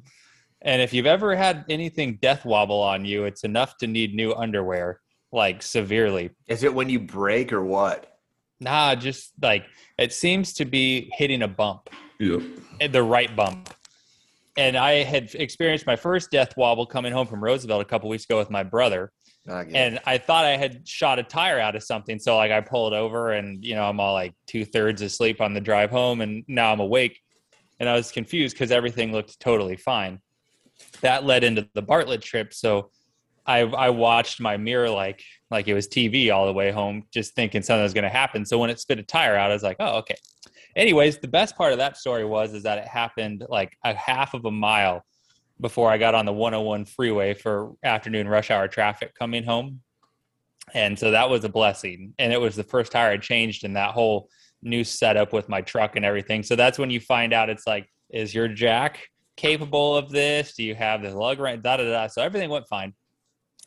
And 0.62 0.82
if 0.82 0.94
you've 0.94 1.06
ever 1.06 1.36
had 1.36 1.64
anything 1.70 2.18
death 2.22 2.44
wobble 2.44 2.82
on 2.82 3.06
you, 3.06 3.24
it's 3.24 3.46
enough 3.46 3.78
to 3.78 3.88
need 3.88 4.14
new 4.14 4.34
underwear, 4.34 5.00
like 5.32 5.62
severely. 5.62 6.32
Is 6.48 6.64
it 6.64 6.74
when 6.74 6.90
you 6.90 7.00
break 7.00 7.54
or 7.54 7.64
what? 7.64 8.18
Nah, 8.60 8.96
just 8.96 9.32
like 9.42 9.66
it 9.98 10.14
seems 10.14 10.54
to 10.54 10.66
be 10.66 11.10
hitting 11.14 11.44
a 11.44 11.48
bump. 11.48 11.90
Yep. 12.20 12.42
Eh, 12.82 12.88
the 12.88 13.04
right 13.04 13.34
bump. 13.36 13.74
And 14.58 14.76
I 14.76 15.04
had 15.04 15.34
experienced 15.36 15.86
my 15.86 15.96
first 15.96 16.32
death 16.32 16.58
wobble 16.58 16.86
coming 16.86 17.14
home 17.14 17.28
from 17.28 17.42
Roosevelt 17.42 17.82
a 17.82 17.86
couple 17.86 18.10
weeks 18.10 18.26
ago 18.26 18.38
with 18.38 18.50
my 18.50 18.64
brother. 18.64 19.12
Ah, 19.48 19.64
and 19.74 20.00
I 20.06 20.18
thought 20.18 20.44
I 20.44 20.58
had 20.58 20.86
shot 20.88 21.18
a 21.18 21.24
tire 21.24 21.60
out 21.60 21.76
of 21.76 21.84
something. 21.84 22.20
So 22.20 22.36
like 22.36 22.52
I 22.52 22.60
pulled 22.60 22.94
over 22.94 23.32
and 23.32 23.64
you 23.64 23.76
know, 23.76 23.84
I'm 23.84 24.00
all 24.00 24.14
like 24.14 24.34
two 24.48 24.66
thirds 24.66 25.02
asleep 25.02 25.40
on 25.40 25.54
the 25.54 25.62
drive 25.62 25.92
home 25.92 26.20
and 26.22 26.44
now 26.48 26.74
I'm 26.74 26.82
awake. 26.82 27.20
And 27.80 27.88
I 27.88 27.94
was 27.94 28.12
confused 28.12 28.56
because 28.56 28.72
everything 28.72 29.14
looked 29.14 29.40
totally 29.40 29.78
fine. 29.78 30.20
That 31.02 31.24
led 31.24 31.46
into 31.46 31.70
the 31.74 31.82
Bartlett 31.82 32.22
trip. 32.22 32.54
So 32.54 32.92
I 33.50 33.60
I 33.62 33.90
watched 33.90 34.40
my 34.40 34.58
mirror 34.58 34.90
like 34.90 35.24
like 35.52 35.68
it 35.68 35.74
was 35.74 35.88
TV 35.88 36.34
all 36.34 36.46
the 36.46 36.54
way 36.54 36.72
home, 36.72 37.04
just 37.14 37.36
thinking 37.36 37.62
something 37.62 37.84
was 37.84 37.94
gonna 37.94 38.10
happen. 38.10 38.46
So 38.46 38.58
when 38.58 38.70
it 38.70 38.80
spit 38.80 39.00
a 39.00 39.04
tire 39.04 39.36
out, 39.36 39.52
I 39.52 39.54
was 39.54 39.64
like, 39.64 39.78
oh, 39.80 39.98
okay 40.00 40.16
anyways, 40.76 41.18
the 41.18 41.28
best 41.28 41.56
part 41.56 41.72
of 41.72 41.78
that 41.78 41.98
story 41.98 42.26
was 42.26 42.54
is 42.54 42.64
that 42.64 42.78
it 42.78 42.88
happened 42.88 43.46
like 43.50 43.78
a 43.84 43.94
half 43.94 44.34
of 44.34 44.46
a 44.46 44.52
mile 44.52 45.04
before 45.62 45.92
I 45.92 45.98
got 45.98 46.16
on 46.16 46.26
the 46.26 46.34
101 46.34 46.86
freeway 46.86 47.34
for 47.34 47.74
afternoon 47.84 48.28
rush 48.28 48.50
hour 48.50 48.68
traffic 48.68 49.14
coming 49.14 49.44
home. 49.44 49.82
And 50.74 50.98
so 50.98 51.12
that 51.12 51.30
was 51.30 51.44
a 51.44 51.50
blessing. 51.50 52.14
And 52.20 52.32
it 52.32 52.40
was 52.40 52.56
the 52.56 52.64
first 52.64 52.92
tire 52.92 53.12
I 53.12 53.18
changed 53.18 53.66
in 53.66 53.74
that 53.74 53.92
whole 53.92 54.30
new 54.62 54.84
setup 54.84 55.34
with 55.34 55.50
my 55.50 55.62
truck 55.62 55.96
and 55.96 56.06
everything. 56.06 56.44
So 56.44 56.56
that's 56.56 56.78
when 56.78 56.90
you 56.90 57.00
find 57.00 57.34
out 57.34 57.50
it's 57.50 57.68
like, 57.68 57.90
is 58.10 58.34
your 58.34 58.48
jack 58.48 59.00
capable 59.36 59.98
of 59.98 60.10
this? 60.10 60.54
Do 60.56 60.64
you 60.64 60.76
have 60.76 61.02
the 61.02 61.14
lug 61.14 61.40
right? 61.40 61.62
Da 61.62 61.78
da 61.78 61.84
da. 61.84 62.08
So 62.08 62.22
everything 62.22 62.50
went 62.50 62.68
fine. 62.68 62.94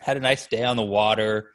Had 0.02 0.16
a 0.16 0.20
nice 0.20 0.46
day 0.46 0.64
on 0.64 0.76
the 0.76 0.82
water 0.82 1.50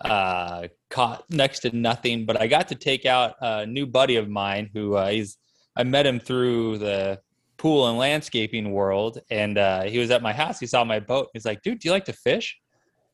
uh, 0.00 0.68
caught 0.90 1.24
next 1.30 1.60
to 1.60 1.76
nothing. 1.76 2.26
But 2.26 2.40
I 2.40 2.46
got 2.46 2.68
to 2.68 2.74
take 2.74 3.06
out 3.06 3.36
a 3.40 3.66
new 3.66 3.86
buddy 3.86 4.16
of 4.16 4.28
mine 4.28 4.70
who 4.72 4.94
uh, 4.94 5.08
he's 5.08 5.36
I 5.76 5.84
met 5.84 6.06
him 6.06 6.20
through 6.20 6.78
the 6.78 7.20
pool 7.58 7.88
and 7.88 7.98
landscaping 7.98 8.70
world, 8.70 9.20
and 9.30 9.58
uh, 9.58 9.82
he 9.84 9.98
was 9.98 10.10
at 10.10 10.22
my 10.22 10.32
house. 10.32 10.58
He 10.58 10.66
saw 10.66 10.84
my 10.84 11.00
boat. 11.00 11.28
He's 11.32 11.44
like, 11.44 11.62
"Dude, 11.62 11.80
do 11.80 11.88
you 11.88 11.92
like 11.92 12.06
to 12.06 12.12
fish?" 12.12 12.58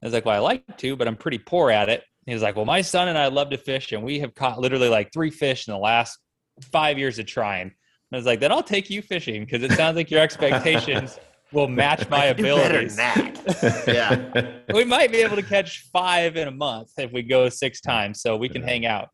I 0.03 0.07
was 0.07 0.13
like, 0.13 0.25
"Well, 0.25 0.37
I 0.37 0.39
like 0.39 0.77
to, 0.79 0.97
but 0.97 1.09
I'm 1.09 1.17
pretty 1.17 1.39
poor 1.39 1.71
at 1.71 1.89
it." 1.89 2.05
He 2.27 2.33
was 2.33 2.43
like, 2.43 2.57
"Well, 2.57 2.65
my 2.65 2.83
son 2.83 3.09
and 3.09 3.19
I 3.19 3.29
love 3.29 3.51
to 3.51 3.59
fish, 3.59 3.93
and 3.93 4.03
we 4.03 4.21
have 4.21 4.35
caught 4.35 4.61
literally 4.61 4.89
like 4.89 5.13
three 5.13 5.31
fish 5.31 5.67
in 5.67 5.73
the 5.73 5.79
last 5.79 6.19
five 6.61 6.99
years 6.99 7.19
of 7.19 7.27
trying." 7.27 7.73
I 8.13 8.17
was 8.17 8.27
like, 8.27 8.41
"Then 8.41 8.53
I'll 8.53 8.63
take 8.63 8.91
you 8.91 9.03
fishing 9.03 9.45
because 9.45 9.63
it 9.63 9.73
sounds 9.73 9.97
like 9.97 10.11
your 10.11 10.21
expectations." 10.29 11.19
Will 11.53 11.69
match 11.69 12.09
my 12.09 12.25
abilities. 12.37 12.97
yeah. 13.87 14.51
we 14.73 14.85
might 14.85 15.13
be 15.13 15.19
able 15.19 15.37
to 15.37 15.43
catch 15.43 15.89
five 15.93 16.37
in 16.37 16.49
a 16.49 16.53
month 16.53 16.91
if 16.99 17.13
we 17.13 17.23
go 17.23 17.49
six 17.49 17.81
times, 17.81 18.21
so 18.21 18.37
we 18.37 18.49
can 18.49 18.63
yeah. 18.63 18.69
hang 18.69 18.87
out. 18.87 19.09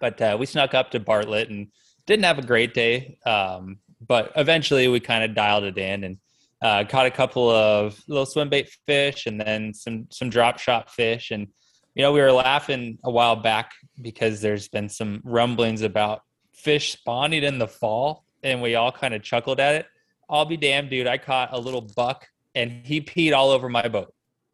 But 0.00 0.20
uh, 0.20 0.36
we 0.38 0.46
snuck 0.46 0.74
up 0.74 0.90
to 0.92 1.00
Bartlett 1.00 1.50
and 1.50 1.68
didn't 2.06 2.24
have 2.24 2.38
a 2.38 2.42
great 2.42 2.74
day. 2.74 3.18
Um, 3.26 3.78
but 4.06 4.32
eventually 4.36 4.88
we 4.88 5.00
kind 5.00 5.24
of 5.24 5.34
dialed 5.34 5.64
it 5.64 5.76
in 5.76 6.04
and 6.04 6.16
uh, 6.62 6.84
caught 6.88 7.06
a 7.06 7.10
couple 7.10 7.50
of 7.50 8.00
little 8.08 8.26
swim 8.26 8.48
bait 8.48 8.68
fish 8.86 9.26
and 9.26 9.40
then 9.40 9.74
some 9.74 10.06
some 10.10 10.30
drop 10.30 10.58
shot 10.58 10.90
fish. 10.90 11.30
And 11.30 11.48
you 11.94 12.02
know 12.02 12.12
we 12.12 12.20
were 12.20 12.32
laughing 12.32 12.98
a 13.04 13.10
while 13.10 13.36
back 13.36 13.72
because 14.00 14.40
there's 14.40 14.68
been 14.68 14.88
some 14.88 15.20
rumblings 15.24 15.82
about 15.82 16.22
fish 16.52 16.92
spawning 16.92 17.42
in 17.42 17.58
the 17.58 17.68
fall, 17.68 18.24
and 18.42 18.62
we 18.62 18.74
all 18.74 18.92
kind 18.92 19.14
of 19.14 19.22
chuckled 19.22 19.60
at 19.60 19.74
it 19.74 19.86
I'll 20.28 20.44
be 20.44 20.56
damned, 20.56 20.90
dude. 20.90 21.06
I 21.06 21.18
caught 21.18 21.50
a 21.52 21.58
little 21.58 21.80
buck 21.80 22.26
and 22.54 22.84
he 22.84 23.00
peed 23.00 23.34
all 23.34 23.50
over 23.50 23.68
my 23.68 23.88
boat. 23.88 24.12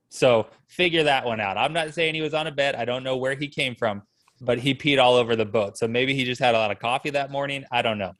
So 0.08 0.46
figure 0.68 1.02
that 1.04 1.24
one 1.24 1.40
out. 1.40 1.56
I'm 1.56 1.72
not 1.72 1.92
saying 1.94 2.14
he 2.14 2.22
was 2.22 2.34
on 2.34 2.46
a 2.46 2.52
bed. 2.52 2.74
I 2.76 2.84
don't 2.84 3.02
know 3.02 3.16
where 3.16 3.34
he 3.34 3.48
came 3.48 3.74
from, 3.74 4.02
but 4.40 4.58
he 4.58 4.74
peed 4.74 5.02
all 5.02 5.14
over 5.14 5.34
the 5.34 5.44
boat. 5.44 5.76
So 5.76 5.88
maybe 5.88 6.14
he 6.14 6.24
just 6.24 6.40
had 6.40 6.54
a 6.54 6.58
lot 6.58 6.70
of 6.70 6.78
coffee 6.78 7.10
that 7.10 7.30
morning. 7.30 7.64
I 7.72 7.82
don't 7.82 7.98
know. 7.98 8.12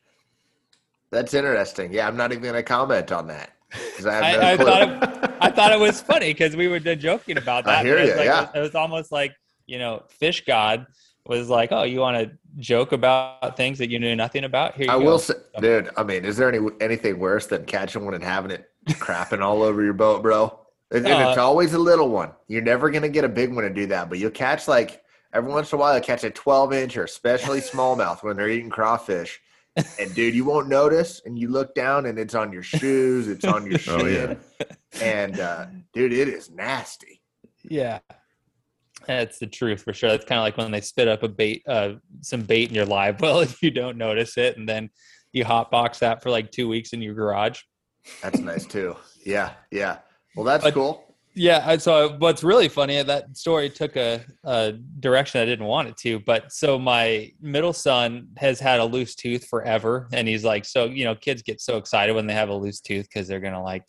That's 1.10 1.34
interesting. 1.34 1.92
Yeah, 1.92 2.08
I'm 2.08 2.16
not 2.16 2.32
even 2.32 2.42
going 2.42 2.54
to 2.54 2.62
comment 2.62 3.12
on 3.12 3.28
that. 3.28 3.52
I, 4.04 4.08
I, 4.08 4.52
I 4.52 4.56
thought 4.56 4.82
it, 4.82 5.34
I 5.40 5.50
thought 5.50 5.72
it 5.72 5.78
was 5.78 6.00
funny 6.00 6.32
because 6.32 6.56
we 6.56 6.68
were 6.68 6.80
joking 6.80 7.38
about 7.38 7.64
that. 7.64 7.80
I 7.80 7.82
hear 7.82 7.98
you. 7.98 8.14
Like, 8.14 8.24
yeah. 8.24 8.48
It 8.54 8.60
was 8.60 8.74
almost 8.74 9.12
like 9.12 9.34
you 9.66 9.78
know, 9.78 10.02
fish 10.08 10.44
god 10.44 10.86
was 11.26 11.48
like, 11.48 11.72
"Oh, 11.72 11.84
you 11.84 12.00
want 12.00 12.16
to 12.18 12.36
joke 12.58 12.92
about 12.92 13.56
things 13.56 13.78
that 13.78 13.90
you 13.90 13.98
knew 13.98 14.14
nothing 14.14 14.44
about?" 14.44 14.74
Here, 14.74 14.90
I 14.90 14.94
go. 14.94 15.00
I 15.00 15.04
will 15.04 15.18
say, 15.18 15.34
dude. 15.60 15.90
I 15.96 16.02
mean, 16.02 16.24
is 16.24 16.36
there 16.36 16.52
any 16.52 16.66
anything 16.80 17.18
worse 17.18 17.46
than 17.46 17.64
catching 17.64 18.04
one 18.04 18.14
and 18.14 18.22
having 18.22 18.50
it 18.50 18.70
crapping 18.90 19.40
all 19.40 19.62
over 19.62 19.82
your 19.82 19.94
boat, 19.94 20.22
bro? 20.22 20.58
And, 20.90 21.06
uh, 21.06 21.26
it's 21.28 21.38
always 21.38 21.72
a 21.74 21.78
little 21.78 22.08
one. 22.08 22.32
You're 22.46 22.62
never 22.62 22.90
gonna 22.90 23.08
get 23.08 23.24
a 23.24 23.28
big 23.28 23.52
one 23.52 23.64
to 23.64 23.70
do 23.70 23.86
that, 23.86 24.08
but 24.08 24.18
you'll 24.18 24.30
catch 24.30 24.68
like 24.68 25.02
every 25.32 25.50
once 25.50 25.72
in 25.72 25.76
a 25.76 25.80
while. 25.80 25.96
You 25.96 26.02
catch 26.02 26.24
a 26.24 26.30
12 26.30 26.72
inch 26.72 26.96
or 26.96 27.04
especially 27.04 27.60
smallmouth 27.72 28.22
when 28.22 28.36
they're 28.36 28.48
eating 28.48 28.70
crawfish. 28.70 29.40
And 29.98 30.14
dude, 30.14 30.36
you 30.36 30.44
won't 30.44 30.68
notice, 30.68 31.20
and 31.24 31.36
you 31.36 31.48
look 31.48 31.74
down, 31.74 32.06
and 32.06 32.16
it's 32.16 32.36
on 32.36 32.52
your 32.52 32.62
shoes, 32.62 33.26
it's 33.26 33.44
on 33.44 33.68
your 33.68 33.78
shin, 33.80 34.00
oh, 34.00 34.06
yeah. 34.06 34.76
and 35.02 35.40
uh, 35.40 35.66
dude, 35.92 36.12
it 36.12 36.28
is 36.28 36.48
nasty. 36.48 37.20
Yeah, 37.64 37.98
that's 39.06 39.38
the 39.38 39.46
truth 39.46 39.82
for 39.82 39.92
sure. 39.92 40.10
That's 40.10 40.24
kind 40.24 40.38
of 40.38 40.44
like 40.44 40.56
when 40.56 40.70
they 40.70 40.80
spit 40.80 41.08
up 41.08 41.22
a 41.22 41.28
bait, 41.28 41.62
uh, 41.68 41.94
some 42.20 42.42
bait 42.42 42.68
in 42.68 42.74
your 42.74 42.86
live 42.86 43.20
well, 43.20 43.40
if 43.40 43.62
you 43.62 43.70
don't 43.70 43.96
notice 43.96 44.36
it, 44.36 44.56
and 44.56 44.68
then 44.68 44.90
you 45.32 45.44
hotbox 45.44 45.98
that 45.98 46.22
for 46.22 46.30
like 46.30 46.50
two 46.50 46.68
weeks 46.68 46.92
in 46.92 47.02
your 47.02 47.14
garage. 47.14 47.60
That's 48.22 48.38
nice 48.38 48.66
too. 48.66 48.96
Yeah, 49.24 49.52
yeah. 49.70 49.98
Well, 50.36 50.44
that's 50.44 50.64
but, 50.64 50.74
cool. 50.74 51.16
Yeah. 51.34 51.76
So 51.78 52.16
what's 52.18 52.44
really 52.44 52.68
funny 52.68 53.02
that 53.02 53.36
story 53.36 53.68
took 53.68 53.96
a, 53.96 54.24
a, 54.44 54.72
direction 55.00 55.40
I 55.40 55.44
didn't 55.44 55.66
want 55.66 55.88
it 55.88 55.96
to. 55.98 56.20
But 56.20 56.52
so 56.52 56.78
my 56.78 57.32
middle 57.40 57.72
son 57.72 58.28
has 58.36 58.60
had 58.60 58.78
a 58.78 58.84
loose 58.84 59.16
tooth 59.16 59.46
forever, 59.46 60.08
and 60.12 60.28
he's 60.28 60.44
like, 60.44 60.64
so 60.64 60.84
you 60.84 61.04
know, 61.04 61.14
kids 61.14 61.42
get 61.42 61.60
so 61.60 61.76
excited 61.76 62.14
when 62.14 62.26
they 62.26 62.34
have 62.34 62.50
a 62.50 62.54
loose 62.54 62.80
tooth 62.80 63.08
because 63.12 63.26
they're 63.26 63.40
gonna 63.40 63.62
like 63.62 63.84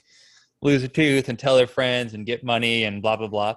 lose 0.61 0.83
a 0.83 0.87
tooth 0.87 1.29
and 1.29 1.37
tell 1.37 1.55
their 1.55 1.67
friends 1.67 2.15
and 2.15 2.25
get 2.25 2.43
money 2.43 2.85
and 2.85 3.01
blah 3.01 3.15
blah 3.15 3.27
blah. 3.27 3.55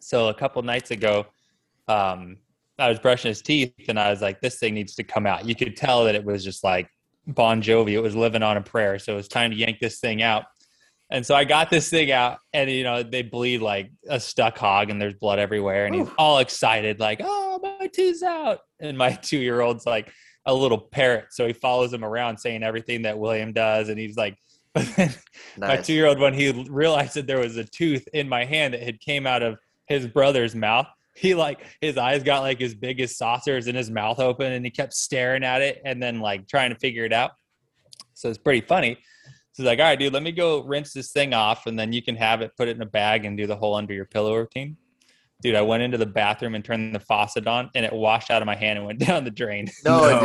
So 0.00 0.28
a 0.28 0.34
couple 0.34 0.62
nights 0.62 0.90
ago, 0.90 1.26
um, 1.88 2.38
I 2.78 2.88
was 2.88 2.98
brushing 2.98 3.28
his 3.28 3.42
teeth 3.42 3.74
and 3.88 3.98
I 3.98 4.10
was 4.10 4.22
like, 4.22 4.40
this 4.40 4.58
thing 4.58 4.74
needs 4.74 4.94
to 4.96 5.04
come 5.04 5.26
out. 5.26 5.44
You 5.44 5.54
could 5.54 5.76
tell 5.76 6.04
that 6.04 6.14
it 6.14 6.24
was 6.24 6.42
just 6.42 6.64
like 6.64 6.88
Bon 7.26 7.62
Jovi. 7.62 7.92
It 7.92 8.00
was 8.00 8.16
living 8.16 8.42
on 8.42 8.56
a 8.56 8.62
prayer. 8.62 8.98
So 8.98 9.12
it 9.12 9.16
was 9.16 9.28
time 9.28 9.50
to 9.50 9.56
yank 9.56 9.78
this 9.80 10.00
thing 10.00 10.22
out. 10.22 10.44
And 11.12 11.26
so 11.26 11.34
I 11.34 11.44
got 11.44 11.70
this 11.70 11.90
thing 11.90 12.12
out, 12.12 12.38
and 12.52 12.70
you 12.70 12.84
know 12.84 13.02
they 13.02 13.22
bleed 13.22 13.60
like 13.62 13.90
a 14.08 14.20
stuck 14.20 14.56
hog, 14.56 14.90
and 14.90 15.02
there's 15.02 15.14
blood 15.14 15.40
everywhere. 15.40 15.86
And 15.86 15.94
he's 15.94 16.08
all 16.16 16.38
excited, 16.38 17.00
like, 17.00 17.20
"Oh, 17.22 17.58
my 17.60 17.88
tooth's 17.88 18.22
out!" 18.22 18.60
And 18.78 18.96
my 18.96 19.12
two-year-old's 19.22 19.86
like 19.86 20.12
a 20.46 20.54
little 20.54 20.78
parrot, 20.78 21.26
so 21.30 21.48
he 21.48 21.52
follows 21.52 21.92
him 21.92 22.04
around, 22.04 22.38
saying 22.38 22.62
everything 22.62 23.02
that 23.02 23.18
William 23.18 23.52
does, 23.52 23.88
and 23.88 23.98
he's 23.98 24.16
like, 24.16 24.36
nice. 24.76 25.18
my 25.58 25.76
two-year-old, 25.76 26.20
when 26.20 26.32
he 26.32 26.52
realized 26.70 27.14
that 27.14 27.26
there 27.26 27.40
was 27.40 27.56
a 27.56 27.64
tooth 27.64 28.06
in 28.14 28.28
my 28.28 28.44
hand 28.44 28.74
that 28.74 28.82
had 28.82 29.00
came 29.00 29.26
out 29.26 29.42
of 29.42 29.58
his 29.90 30.06
brother's 30.06 30.54
mouth. 30.54 30.86
He 31.14 31.34
like 31.34 31.60
his 31.82 31.98
eyes 31.98 32.22
got 32.22 32.40
like 32.40 32.62
as 32.62 32.74
big 32.74 33.00
as 33.00 33.18
saucers 33.18 33.66
and 33.66 33.76
his 33.76 33.90
mouth 33.90 34.20
open 34.20 34.52
and 34.52 34.64
he 34.64 34.70
kept 34.70 34.94
staring 34.94 35.44
at 35.44 35.60
it 35.60 35.82
and 35.84 36.02
then 36.02 36.20
like 36.20 36.48
trying 36.48 36.70
to 36.70 36.76
figure 36.76 37.04
it 37.04 37.12
out. 37.12 37.32
So 38.14 38.30
it's 38.30 38.38
pretty 38.38 38.62
funny. 38.62 38.96
So 39.52 39.64
he's 39.64 39.66
like, 39.66 39.80
all 39.80 39.86
right, 39.86 39.98
dude, 39.98 40.12
let 40.12 40.22
me 40.22 40.32
go 40.32 40.62
rinse 40.62 40.92
this 40.92 41.10
thing 41.10 41.34
off 41.34 41.66
and 41.66 41.78
then 41.78 41.92
you 41.92 42.00
can 42.00 42.14
have 42.16 42.40
it, 42.40 42.52
put 42.56 42.68
it 42.68 42.76
in 42.76 42.82
a 42.82 42.86
bag 42.86 43.24
and 43.24 43.36
do 43.36 43.46
the 43.46 43.56
whole 43.56 43.74
under 43.74 43.92
your 43.92 44.06
pillow 44.06 44.36
routine. 44.36 44.76
Dude, 45.42 45.56
I 45.56 45.62
went 45.62 45.82
into 45.82 45.98
the 45.98 46.06
bathroom 46.06 46.54
and 46.54 46.64
turned 46.64 46.94
the 46.94 47.00
faucet 47.00 47.46
on 47.46 47.70
and 47.74 47.84
it 47.84 47.92
washed 47.92 48.30
out 48.30 48.40
of 48.40 48.46
my 48.46 48.54
hand 48.54 48.78
and 48.78 48.86
went 48.86 49.00
down 49.06 49.24
the 49.24 49.30
drain. 49.30 49.68
No, 49.84 50.00
no. 50.00 50.16
it 50.16 50.20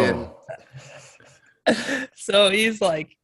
didn't. 1.67 2.09
so 2.15 2.51
he's 2.51 2.79
like, 2.79 3.17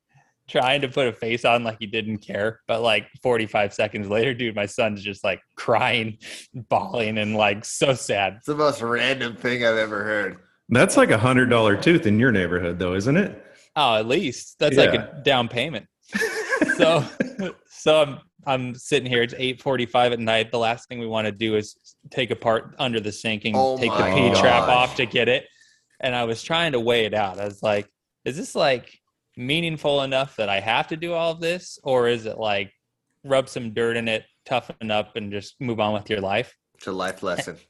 trying 0.52 0.82
to 0.82 0.90
put 0.90 1.08
a 1.08 1.14
face 1.14 1.46
on 1.46 1.64
like 1.64 1.78
he 1.80 1.88
didn't 1.88 2.18
care. 2.20 2.60
But 2.68 2.82
like 2.82 3.08
45 3.24 3.74
seconds 3.74 4.10
later, 4.10 4.34
dude, 4.34 4.56
my 4.56 4.66
son's 4.66 5.02
just 5.02 5.24
like 5.24 5.42
crying, 5.56 6.18
bawling, 6.54 7.18
and 7.18 7.36
like 7.36 7.64
so 7.66 7.94
sad. 7.94 8.36
It's 8.38 8.48
the 8.48 8.56
most 8.56 8.82
random 8.82 9.36
thing 9.36 9.66
I've 9.66 9.78
ever 9.78 10.04
heard. 10.04 10.38
That's 10.70 10.98
like 10.98 11.12
a 11.12 11.18
hundred 11.18 11.50
dollar 11.50 11.76
tooth 11.76 12.06
in 12.06 12.20
your 12.20 12.32
neighborhood, 12.32 12.80
though, 12.80 12.94
isn't 12.94 13.18
it? 13.18 13.46
Oh, 13.76 13.96
at 13.96 14.08
least 14.08 14.58
that's 14.60 14.78
yeah. 14.78 14.84
like 14.84 14.94
a 14.94 15.22
down 15.24 15.48
payment. 15.48 15.88
so, 16.78 17.06
so 17.70 18.02
I'm 18.02 18.20
I'm 18.46 18.76
sitting 18.76 19.10
here. 19.10 19.22
It's 19.22 19.34
8:45 19.34 20.14
at 20.14 20.20
night. 20.20 20.52
The 20.52 20.60
last 20.60 20.88
thing 20.88 21.00
we 21.00 21.08
want 21.08 21.26
to 21.26 21.32
do 21.32 21.56
is 21.56 21.76
take 22.10 22.32
apart 22.32 22.76
under 22.80 23.00
the 23.00 23.12
sink 23.12 23.46
and 23.46 23.56
oh 23.56 23.78
take 23.78 23.92
the 23.92 24.04
P 24.14 24.30
gosh. 24.30 24.40
trap 24.40 24.68
off 24.68 24.96
to 24.98 25.06
get 25.06 25.30
it. 25.30 25.46
And 26.00 26.16
I 26.16 26.24
was 26.24 26.42
trying 26.42 26.72
to 26.72 26.80
weigh 26.80 27.06
it 27.06 27.14
out. 27.14 27.40
I 27.40 27.46
was 27.46 27.62
like, 27.62 27.88
is 28.26 28.38
this 28.38 28.56
like 28.56 29.01
meaningful 29.38 30.02
enough 30.04 30.36
that 30.36 30.50
I 30.50 30.60
have 30.60 30.88
to 30.90 30.98
do 30.98 31.14
all 31.14 31.32
of 31.32 31.40
this, 31.40 31.80
or 31.84 32.08
is 32.08 32.26
it 32.26 32.38
like 32.38 32.72
rub 33.24 33.50
some 33.50 33.74
dirt 33.74 33.98
in 33.98 34.08
it, 34.08 34.26
toughen 34.46 34.92
up, 34.92 35.16
and 35.16 35.32
just 35.32 35.60
move 35.60 35.80
on 35.80 35.94
with 35.94 36.10
your 36.10 36.22
life? 36.22 36.56
It's 36.76 36.88
a 36.88 36.92
life 36.92 37.24
lesson. 37.24 37.58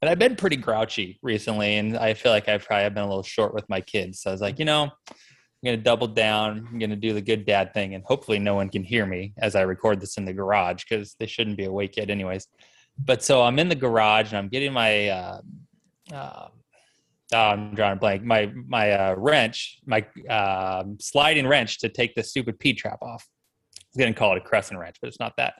And 0.00 0.08
I've 0.08 0.20
been 0.20 0.36
pretty 0.36 0.56
grouchy 0.56 1.18
recently, 1.20 1.78
and 1.78 1.96
I 1.96 2.14
feel 2.14 2.30
like 2.30 2.48
I've 2.48 2.64
probably 2.64 2.88
been 2.90 3.02
a 3.02 3.08
little 3.08 3.24
short 3.24 3.54
with 3.54 3.68
my 3.68 3.80
kids. 3.80 4.20
So 4.20 4.30
I 4.30 4.32
was 4.32 4.40
like, 4.40 4.60
you 4.60 4.64
know, 4.64 4.84
I'm 4.84 5.64
going 5.64 5.76
to 5.76 5.82
double 5.82 6.06
down. 6.06 6.68
I'm 6.70 6.78
going 6.78 6.90
to 6.90 6.96
do 6.96 7.12
the 7.12 7.20
good 7.20 7.44
dad 7.44 7.74
thing, 7.74 7.94
and 7.94 8.04
hopefully, 8.04 8.38
no 8.38 8.54
one 8.54 8.68
can 8.68 8.84
hear 8.84 9.04
me 9.04 9.32
as 9.38 9.56
I 9.56 9.62
record 9.62 10.00
this 10.00 10.16
in 10.16 10.24
the 10.24 10.32
garage 10.32 10.84
because 10.88 11.16
they 11.18 11.26
shouldn't 11.26 11.56
be 11.56 11.64
awake 11.64 11.96
yet, 11.96 12.08
anyways. 12.08 12.46
But 12.98 13.24
so 13.24 13.42
I'm 13.42 13.58
in 13.58 13.68
the 13.68 13.74
garage 13.74 14.28
and 14.28 14.38
I'm 14.38 14.48
getting 14.48 14.72
my 14.72 15.08
uh, 15.08 15.40
uh, 16.12 16.48
uh, 17.32 17.36
I'm 17.36 17.74
drawing 17.74 17.94
a 17.94 17.96
blank. 17.96 18.22
My 18.22 18.52
my 18.66 18.92
uh, 18.92 19.14
wrench, 19.16 19.78
my 19.86 20.04
uh, 20.28 20.84
sliding 21.00 21.46
wrench 21.46 21.78
to 21.80 21.88
take 21.88 22.14
the 22.14 22.22
stupid 22.22 22.58
P 22.58 22.74
trap 22.74 22.98
off. 23.02 23.26
I 23.76 23.80
was 23.94 23.98
going 23.98 24.12
to 24.12 24.18
call 24.18 24.32
it 24.32 24.38
a 24.38 24.40
crescent 24.40 24.78
wrench, 24.78 24.96
but 25.00 25.08
it's 25.08 25.20
not 25.20 25.34
that. 25.36 25.54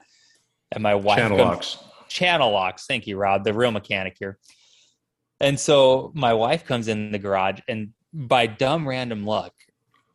And 0.71 0.83
my 0.83 0.95
wife 0.95 1.19
channel 1.19 1.37
comes, 1.37 1.49
locks. 1.49 1.77
Channel 2.09 2.51
locks. 2.51 2.85
Thank 2.85 3.07
you, 3.07 3.17
Rob, 3.17 3.43
the 3.43 3.53
real 3.53 3.71
mechanic 3.71 4.15
here. 4.19 4.37
And 5.39 5.59
so 5.59 6.11
my 6.15 6.33
wife 6.33 6.65
comes 6.65 6.87
in 6.87 7.11
the 7.11 7.19
garage, 7.19 7.59
and 7.67 7.89
by 8.13 8.47
dumb 8.47 8.87
random 8.87 9.25
luck, 9.25 9.53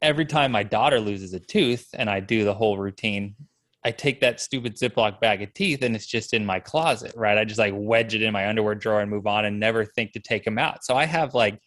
every 0.01 0.25
time 0.25 0.53
my 0.53 0.63
daughter 0.63 0.99
loses 0.99 1.35
a 1.35 1.41
tooth, 1.41 1.89
and 1.95 2.09
I 2.09 2.21
do 2.21 2.45
the 2.45 2.55
whole 2.55 2.79
routine, 2.79 3.37
I 3.85 3.91
take 3.91 4.21
that 4.21 4.41
stupid 4.41 4.77
Ziploc 4.77 5.21
bag 5.21 5.43
of 5.43 5.55
teeth 5.55 5.83
and 5.83 5.97
it's 5.97 6.07
just 6.07 6.35
in 6.35 6.45
my 6.45 6.61
closet, 6.61 7.13
right? 7.17 7.39
I 7.39 7.45
just 7.45 7.59
like 7.59 7.73
wedge 7.75 8.15
it 8.15 8.23
in 8.23 8.33
my 8.33 8.49
underwear 8.49 8.75
drawer 8.75 9.01
and 9.01 9.11
move 9.11 9.27
on 9.27 9.47
and 9.47 9.59
never 9.59 9.85
think 9.85 10.13
to 10.13 10.21
take 10.21 10.45
them 10.45 10.59
out. 10.59 10.85
So 10.85 10.95
I 10.95 11.07
have 11.07 11.35
like 11.35 11.59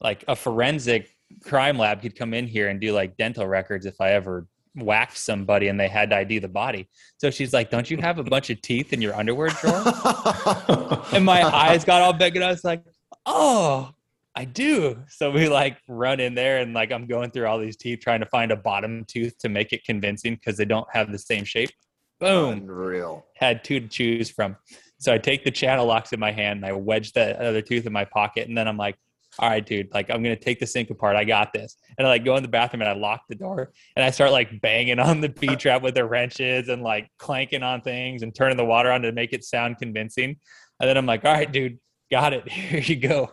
like 0.00 0.24
a 0.26 0.34
forensic 0.34 1.08
crime 1.44 1.78
lab 1.78 2.02
could 2.02 2.16
come 2.16 2.34
in 2.34 2.46
here 2.46 2.68
and 2.68 2.80
do 2.80 2.92
like 2.92 3.16
dental 3.16 3.46
records 3.46 3.86
if 3.86 4.00
I 4.00 4.12
ever 4.12 4.46
whacked 4.74 5.16
somebody 5.16 5.68
and 5.68 5.78
they 5.78 5.88
had 5.88 6.10
to 6.10 6.16
ID 6.16 6.40
the 6.40 6.48
body. 6.48 6.88
So 7.18 7.30
she's 7.30 7.52
like, 7.52 7.70
"Don't 7.70 7.88
you 7.88 7.98
have 7.98 8.18
a 8.18 8.24
bunch 8.24 8.50
of 8.50 8.60
teeth 8.60 8.92
in 8.92 9.00
your 9.00 9.14
underwear 9.14 9.50
drawer?" 9.50 11.04
and 11.12 11.24
my 11.24 11.42
eyes 11.42 11.84
got 11.84 12.02
all 12.02 12.12
big 12.12 12.34
and 12.34 12.44
I 12.44 12.48
was 12.48 12.64
like, 12.64 12.82
"Oh, 13.24 13.93
I 14.36 14.44
do. 14.44 15.02
So 15.08 15.30
we 15.30 15.48
like 15.48 15.78
run 15.88 16.18
in 16.18 16.34
there 16.34 16.58
and 16.58 16.74
like 16.74 16.90
I'm 16.90 17.06
going 17.06 17.30
through 17.30 17.46
all 17.46 17.58
these 17.58 17.76
teeth 17.76 18.00
trying 18.00 18.20
to 18.20 18.26
find 18.26 18.50
a 18.50 18.56
bottom 18.56 19.04
tooth 19.06 19.38
to 19.38 19.48
make 19.48 19.72
it 19.72 19.84
convincing 19.84 20.34
because 20.34 20.56
they 20.56 20.64
don't 20.64 20.88
have 20.92 21.12
the 21.12 21.18
same 21.18 21.44
shape. 21.44 21.70
Boom. 22.18 22.58
Unreal. 22.58 23.24
Had 23.36 23.62
two 23.62 23.80
to 23.80 23.86
choose 23.86 24.30
from. 24.30 24.56
So 24.98 25.12
I 25.12 25.18
take 25.18 25.44
the 25.44 25.50
channel 25.50 25.86
locks 25.86 26.12
in 26.12 26.18
my 26.18 26.32
hand 26.32 26.58
and 26.58 26.66
I 26.66 26.72
wedge 26.72 27.12
the 27.12 27.40
other 27.40 27.62
tooth 27.62 27.86
in 27.86 27.92
my 27.92 28.04
pocket. 28.04 28.48
And 28.48 28.58
then 28.58 28.66
I'm 28.66 28.76
like, 28.76 28.96
all 29.38 29.48
right, 29.48 29.64
dude, 29.64 29.92
like 29.92 30.10
I'm 30.10 30.22
gonna 30.22 30.36
take 30.36 30.58
the 30.58 30.66
sink 30.66 30.90
apart. 30.90 31.16
I 31.16 31.24
got 31.24 31.52
this. 31.52 31.76
And 31.98 32.06
I 32.06 32.10
like 32.10 32.24
go 32.24 32.36
in 32.36 32.42
the 32.42 32.48
bathroom 32.48 32.82
and 32.82 32.90
I 32.90 32.94
lock 32.94 33.22
the 33.28 33.34
door 33.36 33.72
and 33.94 34.04
I 34.04 34.10
start 34.10 34.32
like 34.32 34.60
banging 34.60 34.98
on 34.98 35.20
the 35.20 35.28
P 35.28 35.54
trap 35.54 35.82
with 35.82 35.94
the 35.94 36.04
wrenches 36.04 36.68
and 36.68 36.82
like 36.82 37.08
clanking 37.18 37.62
on 37.62 37.82
things 37.82 38.22
and 38.22 38.34
turning 38.34 38.56
the 38.56 38.64
water 38.64 38.90
on 38.90 39.02
to 39.02 39.12
make 39.12 39.32
it 39.32 39.44
sound 39.44 39.78
convincing. 39.78 40.36
And 40.80 40.88
then 40.88 40.96
I'm 40.96 41.06
like, 41.06 41.24
all 41.24 41.32
right, 41.32 41.50
dude, 41.50 41.78
got 42.10 42.32
it. 42.32 42.48
Here 42.50 42.80
you 42.80 42.96
go 42.96 43.30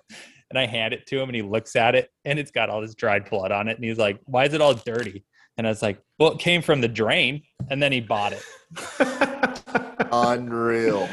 and 0.52 0.60
I 0.60 0.68
hand 0.68 0.94
it 0.94 1.08
to 1.08 1.20
him 1.20 1.30
and 1.30 1.36
he 1.36 1.42
looks 1.42 1.76
at 1.76 1.96
it 1.96 2.10
and 2.26 2.38
it's 2.38 2.52
got 2.52 2.70
all 2.70 2.82
this 2.82 2.96
dried 2.96 3.30
blood 3.30 3.52
on 3.52 3.68
it. 3.68 3.78
And 3.78 3.84
he's 3.84 3.98
like, 3.98 4.20
Why 4.26 4.46
is 4.46 4.54
it 4.54 4.62
all 4.62 4.74
dirty? 4.74 5.26
And 5.58 5.66
I 5.66 5.70
was 5.70 5.82
like, 5.82 6.00
Well, 6.20 6.34
it 6.34 6.40
came 6.40 6.62
from 6.62 6.82
the 6.82 6.88
drain. 6.88 7.42
And 7.70 7.82
then 7.82 7.92
he 7.92 8.02
bought 8.02 8.34
it. 8.34 8.44
Unreal. 10.12 11.10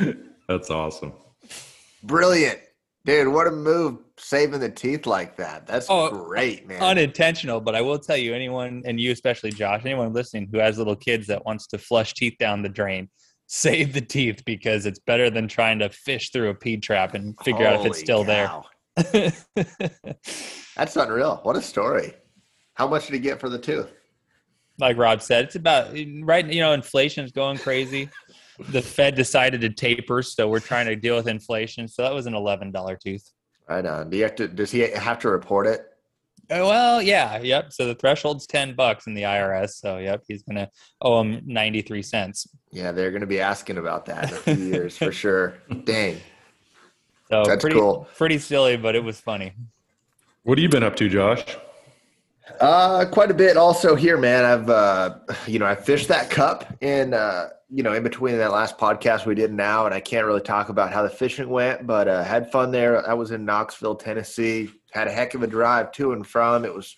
That's 0.48 0.70
awesome. 0.70 1.12
Brilliant. 2.02 2.58
Dude, 3.04 3.28
what 3.28 3.46
a 3.46 3.50
move 3.50 4.00
saving 4.18 4.60
the 4.60 4.68
teeth 4.68 5.06
like 5.06 5.36
that. 5.36 5.66
That's 5.66 5.86
oh, 5.88 6.10
great, 6.10 6.66
man. 6.66 6.82
Unintentional, 6.82 7.60
but 7.60 7.74
I 7.74 7.80
will 7.80 7.98
tell 7.98 8.16
you, 8.16 8.34
anyone, 8.34 8.82
and 8.84 9.00
you 9.00 9.12
especially, 9.12 9.50
Josh, 9.50 9.82
anyone 9.84 10.12
listening 10.12 10.48
who 10.52 10.58
has 10.58 10.76
little 10.76 10.96
kids 10.96 11.26
that 11.28 11.44
wants 11.46 11.66
to 11.68 11.78
flush 11.78 12.12
teeth 12.12 12.34
down 12.38 12.60
the 12.60 12.68
drain, 12.68 13.08
save 13.46 13.94
the 13.94 14.00
teeth 14.00 14.42
because 14.44 14.84
it's 14.84 14.98
better 14.98 15.30
than 15.30 15.48
trying 15.48 15.78
to 15.78 15.88
fish 15.88 16.30
through 16.30 16.50
a 16.50 16.54
P 16.54 16.76
trap 16.76 17.14
and 17.14 17.34
figure 17.40 17.64
Holy 17.64 17.78
out 17.78 17.80
if 17.80 17.86
it's 17.86 17.98
still 17.98 18.24
cow. 18.24 18.26
there. 18.26 18.50
That's 20.76 20.96
unreal. 20.96 21.40
What 21.42 21.56
a 21.56 21.62
story. 21.62 22.14
How 22.74 22.86
much 22.86 23.06
did 23.06 23.14
he 23.14 23.20
get 23.20 23.40
for 23.40 23.48
the 23.48 23.58
tooth? 23.58 23.90
Like 24.78 24.96
Rob 24.96 25.22
said, 25.22 25.46
it's 25.46 25.56
about 25.56 25.92
right. 26.22 26.46
You 26.46 26.60
know, 26.60 26.72
inflation's 26.72 27.32
going 27.32 27.58
crazy. 27.58 28.08
the 28.70 28.82
Fed 28.82 29.14
decided 29.14 29.60
to 29.62 29.70
taper, 29.70 30.22
so 30.22 30.48
we're 30.48 30.60
trying 30.60 30.86
to 30.86 30.96
deal 30.96 31.16
with 31.16 31.28
inflation. 31.28 31.88
So 31.88 32.02
that 32.02 32.12
was 32.12 32.26
an 32.26 32.34
eleven 32.34 32.70
dollar 32.70 32.96
tooth. 32.96 33.32
Right 33.68 33.84
on. 33.84 34.10
Do 34.10 34.16
you 34.16 34.22
have 34.24 34.36
to? 34.36 34.48
Does 34.48 34.70
he 34.70 34.80
have 34.80 35.18
to 35.20 35.28
report 35.28 35.66
it? 35.66 35.80
Uh, 36.50 36.64
well, 36.64 37.02
yeah, 37.02 37.38
yep. 37.38 37.72
So 37.72 37.86
the 37.86 37.94
threshold's 37.94 38.46
ten 38.46 38.74
bucks 38.74 39.06
in 39.06 39.14
the 39.14 39.22
IRS. 39.22 39.70
So 39.70 39.98
yep, 39.98 40.22
he's 40.26 40.42
gonna 40.42 40.70
owe 41.02 41.20
him 41.20 41.42
ninety 41.44 41.82
three 41.82 42.02
cents. 42.02 42.46
Yeah, 42.70 42.92
they're 42.92 43.10
gonna 43.10 43.26
be 43.26 43.40
asking 43.40 43.78
about 43.78 44.06
that 44.06 44.30
in 44.30 44.34
a 44.34 44.40
few 44.40 44.54
years 44.54 44.96
for 44.96 45.12
sure. 45.12 45.54
Dang. 45.84 46.20
So 47.30 47.44
that's 47.44 47.62
pretty, 47.62 47.78
cool. 47.78 48.08
Pretty 48.16 48.38
silly, 48.38 48.76
but 48.76 48.96
it 48.96 49.04
was 49.04 49.20
funny. 49.20 49.52
What 50.44 50.58
have 50.58 50.62
you 50.62 50.68
been 50.68 50.82
up 50.82 50.96
to, 50.96 51.08
Josh? 51.08 51.44
Uh, 52.60 53.04
quite 53.04 53.30
a 53.30 53.34
bit. 53.34 53.56
Also 53.56 53.94
here, 53.94 54.16
man. 54.16 54.44
I've 54.44 54.70
uh, 54.70 55.16
you 55.46 55.58
know, 55.58 55.66
I 55.66 55.74
fished 55.74 56.08
that 56.08 56.30
cup 56.30 56.82
in 56.82 57.12
uh, 57.12 57.50
you 57.70 57.82
know, 57.82 57.92
in 57.92 58.02
between 58.02 58.38
that 58.38 58.50
last 58.50 58.78
podcast 58.78 59.26
we 59.26 59.34
did 59.34 59.52
now, 59.52 59.84
and 59.84 59.94
I 59.94 60.00
can't 60.00 60.26
really 60.26 60.40
talk 60.40 60.70
about 60.70 60.90
how 60.90 61.02
the 61.02 61.10
fishing 61.10 61.50
went, 61.50 61.86
but 61.86 62.08
uh, 62.08 62.24
had 62.24 62.50
fun 62.50 62.70
there. 62.70 63.06
I 63.06 63.12
was 63.12 63.30
in 63.30 63.44
Knoxville, 63.44 63.96
Tennessee. 63.96 64.70
Had 64.92 65.06
a 65.06 65.10
heck 65.10 65.34
of 65.34 65.42
a 65.42 65.46
drive 65.46 65.92
to 65.92 66.12
and 66.12 66.26
from. 66.26 66.64
It 66.64 66.74
was 66.74 66.96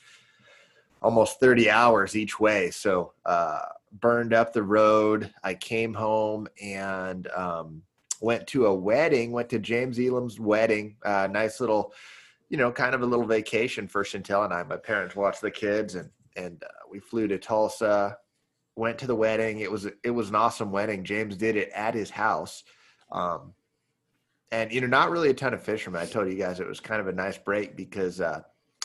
almost 1.03 1.41
30 1.41 1.71
hours 1.71 2.17
each 2.17 2.39
way. 2.39 2.71
So 2.71 3.15
uh, 3.27 3.63
burned 4.01 4.33
up 4.33 4.53
the 4.53 4.63
road. 4.63 5.33
I 5.43 5.55
came 5.55 5.93
home 5.93 6.47
and 6.63 7.27
um, 7.29 7.83
went 8.21 8.47
to 8.49 8.67
a 8.67 8.75
wedding. 8.75 9.33
Went 9.33 9.49
to 9.51 9.59
James 9.59 9.99
Elam's 9.99 10.39
wedding. 10.39 10.97
Uh, 11.05 11.29
nice 11.31 11.61
little, 11.61 11.93
you 12.49 12.57
know, 12.57 12.71
kind 12.71 12.95
of 12.95 13.03
a 13.03 13.07
little 13.07 13.27
vacation 13.27 13.89
for 13.89 14.05
Chantel 14.05 14.45
and 14.45 14.55
I. 14.55 14.63
My 14.63 14.77
parents 14.77 15.17
watched 15.17 15.41
the 15.41 15.51
kids, 15.51 15.95
and 15.95 16.11
and 16.37 16.63
uh, 16.63 16.87
we 16.91 17.01
flew 17.01 17.27
to 17.29 17.39
Tulsa 17.39 18.17
went 18.77 18.99
to 18.99 19.07
the 19.07 19.15
wedding. 19.15 19.61
It 19.61 19.71
was 19.71 19.87
it 20.03 20.11
was 20.11 20.31
an 20.31 20.35
awesome 20.35 20.73
wedding. 20.73 21.05
James 21.05 21.37
did 21.37 21.57
it 21.57 21.71
at 21.75 21.95
his 21.95 22.11
house. 22.11 22.65
Um, 23.13 23.55
and 24.51 24.73
you 24.73 24.81
know, 24.81 24.87
not 24.87 25.11
really 25.11 25.31
a 25.31 25.35
ton 25.35 25.55
of 25.55 25.63
fishermen. 25.63 26.01
I 26.01 26.07
told 26.07 26.29
you 26.29 26.35
guys 26.35 26.61
it 26.61 26.67
was 26.67 26.81
kind 26.81 27.01
of 27.01 27.07
a 27.07 27.13
nice 27.13 27.39
break 27.39 27.77
because 27.77 28.21
uh, 28.21 28.43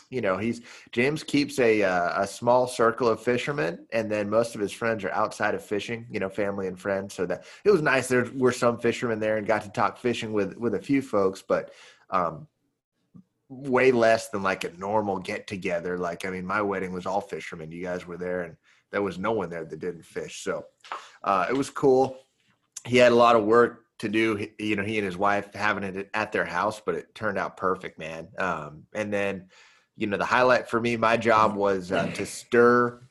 you 0.09 0.21
know 0.21 0.37
he's 0.37 0.61
James 0.91 1.23
keeps 1.23 1.59
a 1.59 1.83
uh, 1.83 2.23
a 2.23 2.27
small 2.27 2.67
circle 2.67 3.07
of 3.07 3.21
fishermen, 3.21 3.85
and 3.91 4.11
then 4.11 4.29
most 4.29 4.55
of 4.55 4.61
his 4.61 4.71
friends 4.71 5.03
are 5.03 5.11
outside 5.11 5.55
of 5.55 5.63
fishing. 5.63 6.05
You 6.09 6.19
know, 6.19 6.29
family 6.29 6.67
and 6.67 6.79
friends. 6.79 7.13
So 7.13 7.25
that 7.25 7.45
it 7.63 7.71
was 7.71 7.81
nice. 7.81 8.07
There 8.07 8.27
were 8.35 8.51
some 8.51 8.77
fishermen 8.77 9.19
there, 9.19 9.37
and 9.37 9.47
got 9.47 9.63
to 9.63 9.69
talk 9.69 9.97
fishing 9.97 10.33
with 10.33 10.57
with 10.57 10.75
a 10.75 10.81
few 10.81 11.01
folks, 11.01 11.41
but. 11.41 11.71
Um, 12.09 12.47
way 13.47 13.91
less 13.91 14.29
than 14.29 14.41
like 14.41 14.63
a 14.63 14.71
normal 14.75 15.19
get 15.19 15.45
together 15.45 15.99
like 15.99 16.25
i 16.25 16.31
mean 16.31 16.43
my 16.43 16.63
wedding 16.63 16.91
was 16.91 17.05
all 17.05 17.21
fishermen 17.21 17.71
you 17.71 17.83
guys 17.83 18.07
were 18.07 18.17
there 18.17 18.41
and 18.41 18.57
there 18.95 19.01
was 19.01 19.19
no 19.19 19.33
one 19.33 19.49
there 19.49 19.65
that 19.65 19.79
didn't 19.79 20.05
fish. 20.05 20.41
So 20.41 20.65
uh, 21.21 21.47
it 21.49 21.53
was 21.53 21.69
cool. 21.69 22.17
He 22.85 22.95
had 22.95 23.11
a 23.11 23.15
lot 23.15 23.35
of 23.35 23.43
work 23.43 23.83
to 23.99 24.07
do. 24.07 24.47
You 24.57 24.77
know, 24.77 24.83
he 24.83 24.97
and 24.97 25.05
his 25.05 25.17
wife 25.17 25.53
having 25.53 25.83
it 25.83 26.09
at 26.13 26.31
their 26.31 26.45
house, 26.45 26.81
but 26.83 26.95
it 26.95 27.13
turned 27.13 27.37
out 27.37 27.57
perfect, 27.57 27.99
man. 27.99 28.29
Um, 28.37 28.83
and 28.93 29.11
then, 29.11 29.49
you 29.97 30.07
know, 30.07 30.17
the 30.17 30.25
highlight 30.25 30.69
for 30.69 30.79
me, 30.79 30.97
my 30.97 31.17
job 31.17 31.55
was 31.55 31.91
uh, 31.91 32.07
to 32.13 32.25
stir 32.25 33.01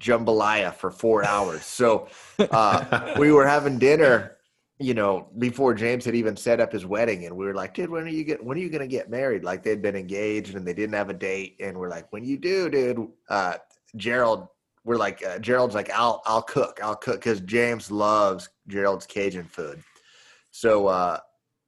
jambalaya 0.00 0.74
for 0.74 0.90
four 0.90 1.24
hours. 1.24 1.64
So 1.64 2.08
uh, 2.38 3.14
we 3.18 3.32
were 3.32 3.46
having 3.46 3.78
dinner 3.78 4.32
you 4.78 4.92
know, 4.92 5.28
before 5.38 5.72
James 5.72 6.04
had 6.04 6.14
even 6.14 6.36
set 6.36 6.60
up 6.60 6.70
his 6.70 6.84
wedding, 6.84 7.24
and 7.24 7.34
we 7.34 7.46
were 7.46 7.54
like, 7.54 7.72
"Dude, 7.72 7.88
when 7.88 8.04
are 8.04 8.08
you 8.08 8.24
get? 8.24 8.44
When 8.44 8.58
are 8.58 8.60
you 8.60 8.68
gonna 8.68 8.86
get 8.86 9.08
married?" 9.08 9.42
Like 9.42 9.62
they'd 9.62 9.80
been 9.80 9.96
engaged 9.96 10.54
and 10.54 10.66
they 10.66 10.74
didn't 10.74 10.94
have 10.94 11.08
a 11.08 11.14
date, 11.14 11.56
and 11.60 11.78
we're 11.78 11.88
like, 11.88 12.12
"When 12.12 12.24
you 12.24 12.36
do, 12.36 12.68
dude." 12.68 13.08
Uh, 13.30 13.54
Gerald 13.96 14.48
we're 14.86 14.96
like 14.96 15.22
uh, 15.26 15.38
Gerald's 15.40 15.74
like 15.74 15.90
I'll 15.90 16.22
I'll 16.24 16.42
cook 16.42 16.80
I'll 16.82 16.94
cook 16.94 17.16
because 17.16 17.40
James 17.40 17.90
loves 17.90 18.48
Gerald's 18.68 19.04
Cajun 19.04 19.44
food, 19.44 19.82
so 20.52 20.86
uh, 20.86 21.18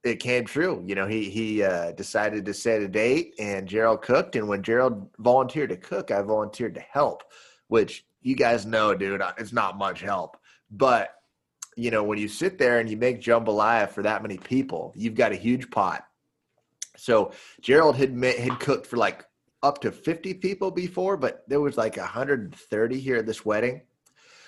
it 0.03 0.19
came 0.19 0.45
true. 0.45 0.81
You 0.85 0.95
know, 0.95 1.07
he 1.07 1.29
he 1.29 1.63
uh, 1.63 1.91
decided 1.91 2.45
to 2.45 2.53
set 2.53 2.81
a 2.81 2.87
date, 2.87 3.35
and 3.39 3.67
Gerald 3.67 4.01
cooked. 4.01 4.35
And 4.35 4.47
when 4.47 4.63
Gerald 4.63 5.09
volunteered 5.17 5.69
to 5.69 5.77
cook, 5.77 6.11
I 6.11 6.21
volunteered 6.21 6.75
to 6.75 6.81
help, 6.81 7.23
which 7.67 8.05
you 8.21 8.35
guys 8.35 8.65
know, 8.65 8.93
dude, 8.93 9.21
uh, 9.21 9.33
it's 9.37 9.53
not 9.53 9.77
much 9.77 10.01
help, 10.01 10.37
but 10.71 11.15
you 11.75 11.91
know 11.91 12.03
when 12.03 12.17
you 12.17 12.27
sit 12.27 12.57
there 12.57 12.79
and 12.79 12.89
you 12.89 12.97
make 12.97 13.21
jambalaya 13.21 13.89
for 13.89 14.03
that 14.03 14.21
many 14.21 14.37
people, 14.37 14.93
you've 14.95 15.15
got 15.15 15.31
a 15.31 15.35
huge 15.35 15.69
pot. 15.69 16.05
So 16.97 17.31
Gerald 17.61 17.95
had 17.95 18.13
met, 18.13 18.37
had 18.37 18.59
cooked 18.59 18.85
for 18.85 18.97
like 18.97 19.25
up 19.63 19.81
to 19.81 19.91
50 19.91 20.35
people 20.35 20.71
before, 20.71 21.17
but 21.17 21.43
there 21.47 21.61
was 21.61 21.77
like 21.77 21.97
130 21.97 22.99
here 22.99 23.17
at 23.17 23.25
this 23.25 23.45
wedding. 23.45 23.81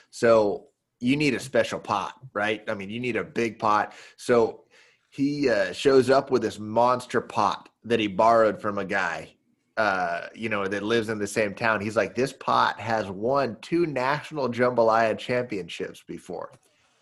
So 0.10 0.68
you 1.00 1.16
need 1.16 1.34
a 1.34 1.40
special 1.40 1.80
pot, 1.80 2.14
right? 2.34 2.64
I 2.70 2.76
mean, 2.76 2.90
you 2.90 3.00
need 3.00 3.16
a 3.16 3.24
big 3.24 3.58
pot. 3.58 3.94
So 4.18 4.66
he 5.12 5.50
uh, 5.50 5.74
shows 5.74 6.10
up 6.10 6.32
with 6.32 6.41
this 6.41 6.58
monster 6.58 7.21
pot 7.21 7.69
that 7.84 8.00
he 8.00 8.08
borrowed 8.08 8.62
from 8.62 8.78
a 8.78 8.86
guy, 8.86 9.36
uh, 9.78 10.28
you 10.34 10.47
know, 10.50 10.67
that 10.67 10.84
lives 10.84 11.10
in 11.10 11.19
the 11.19 11.28
same 11.28 11.54
town. 11.54 11.82
He's 11.82 11.97
like, 11.97 12.15
this 12.15 12.34
pot 12.34 12.80
has 12.80 13.08
won 13.08 13.58
two 13.62 13.86
national 13.86 14.50
jambalaya 14.50 15.17
championships 15.17 16.02
before. 16.08 16.54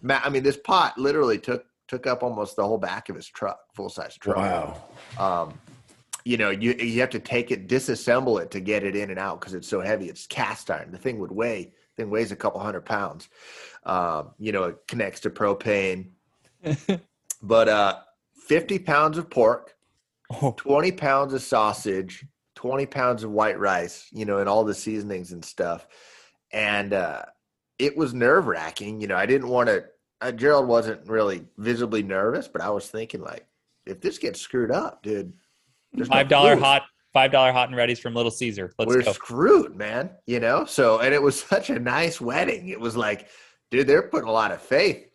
I 0.09 0.29
mean, 0.29 0.43
this 0.43 0.57
pot 0.57 0.97
literally 0.97 1.37
took 1.37 1.65
took 1.87 2.05
up 2.07 2.21
almost 2.21 2.55
the 2.55 2.65
whole 2.65 2.77
back 2.77 3.09
of 3.09 3.15
his 3.15 3.27
truck, 3.27 3.59
full 3.73 3.89
size 3.89 4.15
truck. 4.17 4.37
Wow. 4.37 4.83
Um, 5.17 5.59
you 6.25 6.37
know, 6.37 6.49
you 6.49 6.73
you 6.73 6.99
have 7.01 7.09
to 7.11 7.19
take 7.19 7.51
it, 7.51 7.67
disassemble 7.67 8.41
it 8.41 8.51
to 8.51 8.59
get 8.59 8.83
it 8.83 8.95
in 8.95 9.09
and 9.09 9.19
out 9.19 9.39
because 9.39 9.53
it's 9.53 9.67
so 9.67 9.81
heavy. 9.81 10.09
It's 10.09 10.25
cast 10.27 10.71
iron. 10.71 10.91
The 10.91 10.97
thing 10.97 11.19
would 11.19 11.31
weigh 11.31 11.73
thing 11.99 12.09
weighs 12.09 12.31
a 12.31 12.35
couple 12.35 12.59
hundred 12.59 12.85
pounds. 12.85 13.29
Um, 13.83 14.31
you 14.39 14.51
know, 14.51 14.63
it 14.63 14.77
connects 14.87 15.19
to 15.21 15.29
propane. 15.29 16.09
but 17.41 17.67
uh, 17.69 17.99
fifty 18.47 18.79
pounds 18.79 19.17
of 19.17 19.29
pork, 19.29 19.75
oh. 20.41 20.53
twenty 20.57 20.91
pounds 20.91 21.33
of 21.33 21.41
sausage, 21.41 22.25
twenty 22.55 22.85
pounds 22.85 23.23
of 23.23 23.31
white 23.31 23.59
rice. 23.59 24.07
You 24.11 24.25
know, 24.25 24.39
and 24.39 24.49
all 24.49 24.63
the 24.63 24.73
seasonings 24.73 25.31
and 25.31 25.43
stuff. 25.43 25.87
And 26.51 26.93
uh, 26.93 27.23
it 27.77 27.95
was 27.95 28.13
nerve 28.13 28.47
wracking. 28.47 29.01
You 29.01 29.07
know, 29.07 29.17
I 29.17 29.25
didn't 29.25 29.49
want 29.49 29.67
to. 29.67 29.85
Uh, 30.21 30.31
Gerald 30.31 30.67
wasn't 30.67 31.07
really 31.07 31.45
visibly 31.57 32.03
nervous, 32.03 32.47
but 32.47 32.61
I 32.61 32.69
was 32.69 32.87
thinking 32.89 33.21
like, 33.21 33.47
if 33.85 34.01
this 34.01 34.17
gets 34.17 34.41
screwed 34.41 34.71
up, 34.71 35.01
dude 35.01 35.33
five 36.05 36.27
dollar 36.27 36.55
no 36.55 36.61
hot 36.61 36.83
five 37.13 37.31
dollar 37.31 37.51
hot 37.51 37.69
and 37.69 37.77
ready's 37.77 37.99
from 37.99 38.13
Little 38.13 38.31
Caesar. 38.31 38.71
Let's 38.77 38.89
We're 38.89 39.03
go. 39.03 39.13
screwed, 39.13 39.75
man. 39.75 40.11
You 40.27 40.39
know. 40.39 40.65
So 40.65 40.99
and 40.99 41.13
it 41.13 41.21
was 41.21 41.39
such 41.43 41.69
a 41.69 41.79
nice 41.79 42.19
wedding. 42.21 42.69
It 42.69 42.79
was 42.79 42.95
like, 42.95 43.27
dude, 43.71 43.87
they're 43.87 44.03
putting 44.03 44.29
a 44.29 44.33
lot 44.33 44.51
of 44.51 44.61
faith 44.61 45.08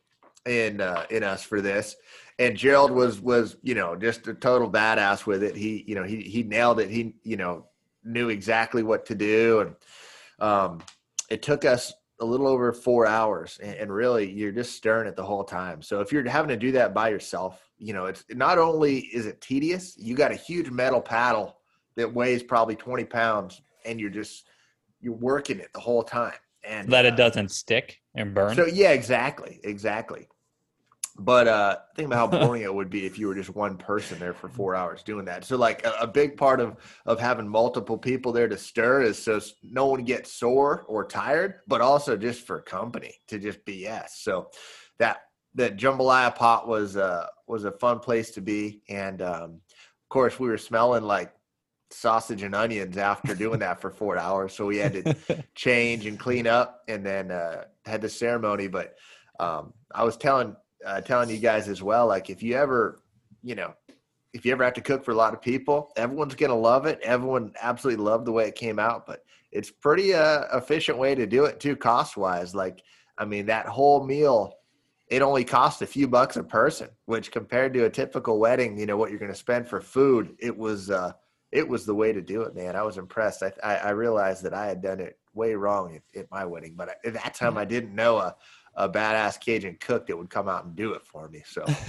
in 0.46 0.80
uh, 0.80 1.07
in 1.11 1.22
us 1.22 1.42
for 1.42 1.61
this. 1.61 1.96
And 2.38 2.57
Gerald 2.57 2.90
was 2.90 3.20
was 3.20 3.57
you 3.62 3.74
know 3.74 3.96
just 3.96 4.26
a 4.28 4.35
total 4.35 4.70
badass 4.70 5.26
with 5.26 5.42
it. 5.42 5.57
He 5.57 5.85
you 5.87 5.94
know 5.94 6.04
he 6.04 6.22
he 6.22 6.42
nailed 6.42 6.80
it. 6.80 6.90
He 6.90 7.14
you 7.22 7.37
know 7.37 7.66
knew 8.02 8.28
exactly 8.28 8.83
what 8.83 9.07
to 9.07 9.14
do, 9.14 9.61
and 9.61 9.76
um, 10.40 10.83
it 11.30 11.42
took 11.42 11.64
us 11.64 11.92
a 12.20 12.24
little 12.24 12.46
over 12.46 12.72
four 12.72 13.07
hours 13.07 13.59
and, 13.62 13.92
really 13.92 14.30
you're 14.30 14.52
just 14.52 14.76
stirring 14.76 15.09
it 15.09 15.16
the 15.16 15.24
whole 15.24 15.44
time 15.44 15.83
so 15.83 16.00
if 16.00 16.12
you're 16.12 16.28
having 16.28 16.48
to 16.48 16.57
do 16.57 16.72
that 16.72 16.94
by 16.94 17.09
yourself 17.09 17.61
you 17.78 17.92
know 17.92 18.07
it's 18.07 18.24
not 18.30 18.59
only 18.59 18.98
is 18.98 19.26
it 19.26 19.40
tedious 19.40 19.96
you 19.98 20.14
got 20.14 20.30
a 20.30 20.37
huge 20.37 20.70
metal 20.70 21.00
paddle 21.00 21.57
that 21.96 22.12
weighs 22.12 22.42
probably 22.42 22.76
20 22.76 23.04
pounds 23.04 23.62
and 23.85 24.00
you're 24.00 24.11
just 24.11 24.46
you're 25.00 25.14
working 25.14 25.59
it 25.59 25.72
the 25.74 25.80
whole 25.80 26.02
time 26.02 26.33
and 26.64 26.88
that 26.88 27.04
uh, 27.04 27.09
it 27.09 27.16
doesn't 27.16 27.50
stick 27.50 28.00
and 28.14 28.35
burn 28.35 28.54
so 28.54 28.66
yeah 28.66 28.90
exactly 28.90 29.61
exactly 29.64 30.28
but 31.16 31.46
uh, 31.46 31.77
think 31.94 32.07
about 32.07 32.33
how 32.33 32.38
boring 32.44 32.62
it 32.62 32.74
would 32.74 32.90
be 32.90 33.07
if 33.07 33.18
you 33.18 33.29
were 33.29 33.35
just 33.35 33.55
one 33.55 33.77
person 33.77 34.18
there 34.18 34.35
for 34.35 34.48
four 34.48 34.74
hours 34.74 35.03
doing 35.03 35.24
that. 35.27 35.44
So, 35.44 35.57
like 35.57 35.85
a, 35.87 35.92
a, 36.00 36.07
big 36.07 36.37
part 36.37 36.61
of 36.61 36.77
of 37.07 37.20
having 37.20 37.48
multiple 37.48 37.96
people 37.96 38.33
there 38.33 38.48
to 38.48 38.59
stir 38.59 39.03
is 39.03 39.22
so 39.22 39.40
no 39.62 39.87
one 39.87 40.05
gets 40.05 40.33
sore 40.33 40.85
or 40.88 41.05
tired, 41.05 41.61
but 41.68 41.81
also 41.81 42.16
just 42.16 42.46
for 42.46 42.61
company 42.61 43.14
to 43.29 43.38
just 43.38 43.64
BS. 43.64 44.11
So 44.16 44.50
that 44.98 45.22
that 45.55 45.77
jambalaya 45.77 46.35
pot 46.35 46.66
was 46.66 46.96
uh 46.96 47.27
was 47.46 47.64
a 47.64 47.72
fun 47.72 48.00
place 48.00 48.33
to 48.33 48.40
be, 48.40 48.83
and 48.88 49.22
um, 49.22 49.61
of 49.70 50.09
course 50.09 50.40
we 50.40 50.48
were 50.48 50.59
smelling 50.59 51.05
like 51.05 51.33
sausage 51.90 52.42
and 52.42 52.57
onions 52.57 52.96
after 52.96 53.35
doing 53.37 53.61
that 53.61 53.81
for 53.81 53.90
four 53.90 54.18
hours. 54.18 54.53
So 54.53 54.66
we 54.66 54.79
had 54.79 55.05
to 55.05 55.44
change 55.55 56.07
and 56.07 56.18
clean 56.18 56.48
up, 56.48 56.83
and 56.88 57.07
then 57.07 57.31
uh, 57.31 57.64
had 57.85 58.00
the 58.00 58.09
ceremony. 58.09 58.66
But 58.66 58.96
um, 59.38 59.72
I 59.94 60.03
was 60.03 60.16
telling 60.16 60.57
uh, 60.85 61.01
telling 61.01 61.31
you 61.31 61.38
guys 61.38 61.68
as 61.68 61.83
well. 61.83 62.07
Like 62.07 62.31
if 62.31 62.42
you 62.42 62.57
ever, 62.57 63.01
you 63.42 63.55
know, 63.55 63.75
if 64.33 64.44
you 64.44 64.53
ever 64.53 64.64
have 64.64 64.75
to 64.75 64.81
cook 64.81 65.05
for 65.05 65.12
a 65.12 65.16
lot 65.16 65.33
of 65.33 65.40
people, 65.40 65.92
everyone's 65.97 66.35
gonna 66.35 66.55
love 66.55 66.87
it. 66.87 67.01
Everyone 67.03 67.53
absolutely 67.61 68.03
loved 68.03 68.27
the 68.27 68.33
way 68.33 68.49
it 68.49 68.57
came 68.57 68.79
out, 68.79 69.07
but 69.07 69.25
it's 69.53 69.70
pretty 69.70 70.12
uh, 70.12 70.44
efficient 70.57 70.99
way 70.99 71.14
to 71.14 71.27
do 71.27 71.44
it 71.44 71.61
too, 71.61 71.77
cost 71.77 72.16
wise. 72.16 72.55
Like, 72.55 72.83
I 73.16 73.25
mean, 73.25 73.47
that 73.47 73.66
whole 73.66 74.05
meal, 74.05 74.55
it 75.09 75.23
only 75.23 75.44
cost 75.44 75.83
a 75.83 75.87
few 75.87 76.09
bucks 76.09 76.37
a 76.37 76.42
person, 76.42 76.88
which 77.07 77.31
compared 77.31 77.73
to 77.75 77.85
a 77.85 77.90
typical 77.90 78.40
wedding, 78.40 78.77
you 78.77 78.87
know, 78.87 78.97
what 78.97 79.11
you're 79.11 79.20
gonna 79.20 79.35
spend 79.35 79.68
for 79.68 79.81
food, 79.81 80.35
it 80.40 80.57
was 80.57 80.90
uh, 80.90 81.12
it 81.53 81.68
was 81.68 81.87
the 81.87 81.94
way 81.94 82.12
to 82.12 82.20
do 82.20 82.42
it, 82.42 82.57
man. 82.57 82.75
I 82.75 82.83
was 82.83 82.99
impressed. 82.99 83.44
I 83.44 83.53
I, 83.62 83.77
I 83.77 83.90
realized 83.90 84.42
that 84.42 84.55
I 84.55 84.66
had 84.66 84.83
done 84.83 84.99
it 84.99 85.16
way 85.33 85.55
wrong 85.55 85.94
at, 85.94 86.20
at 86.20 86.31
my 86.33 86.44
wedding, 86.44 86.75
but 86.77 86.97
at 87.05 87.14
that 87.14 87.35
time 87.35 87.57
I 87.57 87.64
didn't 87.64 87.94
know 87.94 88.18
a 88.18 88.35
a 88.76 88.88
badass 88.88 89.40
Cajun 89.40 89.76
cook 89.80 90.06
that 90.06 90.16
would 90.16 90.30
come 90.30 90.48
out 90.48 90.64
and 90.64 90.74
do 90.74 90.92
it 90.94 91.06
for 91.06 91.28
me. 91.28 91.42
So 91.46 91.64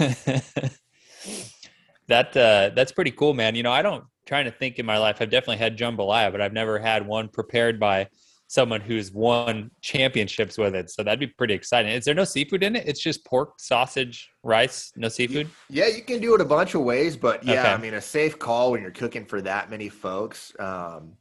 that 2.08 2.36
uh, 2.36 2.70
that's 2.74 2.92
pretty 2.92 3.10
cool, 3.10 3.34
man. 3.34 3.54
You 3.54 3.62
know, 3.62 3.72
I 3.72 3.82
don't 3.82 4.04
trying 4.26 4.44
to 4.44 4.50
think 4.50 4.78
in 4.78 4.86
my 4.86 4.98
life. 4.98 5.16
I've 5.20 5.30
definitely 5.30 5.58
had 5.58 5.78
jambalaya, 5.78 6.32
but 6.32 6.40
I've 6.40 6.52
never 6.52 6.78
had 6.78 7.06
one 7.06 7.28
prepared 7.28 7.78
by 7.78 8.08
someone 8.48 8.80
who's 8.80 9.12
won 9.12 9.70
championships 9.80 10.56
with 10.56 10.74
it. 10.74 10.90
So 10.90 11.02
that'd 11.02 11.18
be 11.18 11.26
pretty 11.26 11.54
exciting. 11.54 11.92
Is 11.92 12.04
there 12.04 12.14
no 12.14 12.24
seafood 12.24 12.62
in 12.62 12.76
it? 12.76 12.86
It's 12.86 13.00
just 13.00 13.24
pork, 13.24 13.54
sausage, 13.58 14.30
rice, 14.42 14.92
no 14.96 15.08
seafood? 15.08 15.50
Yeah, 15.68 15.88
you 15.88 16.02
can 16.02 16.20
do 16.20 16.34
it 16.34 16.40
a 16.40 16.44
bunch 16.44 16.74
of 16.74 16.82
ways, 16.82 17.16
but 17.16 17.44
yeah, 17.44 17.60
okay. 17.60 17.72
I 17.72 17.76
mean, 17.76 17.94
a 17.94 18.00
safe 18.00 18.38
call 18.38 18.72
when 18.72 18.82
you're 18.82 18.92
cooking 18.92 19.24
for 19.24 19.40
that 19.42 19.70
many 19.70 19.88
folks. 19.88 20.52
Um, 20.58 21.14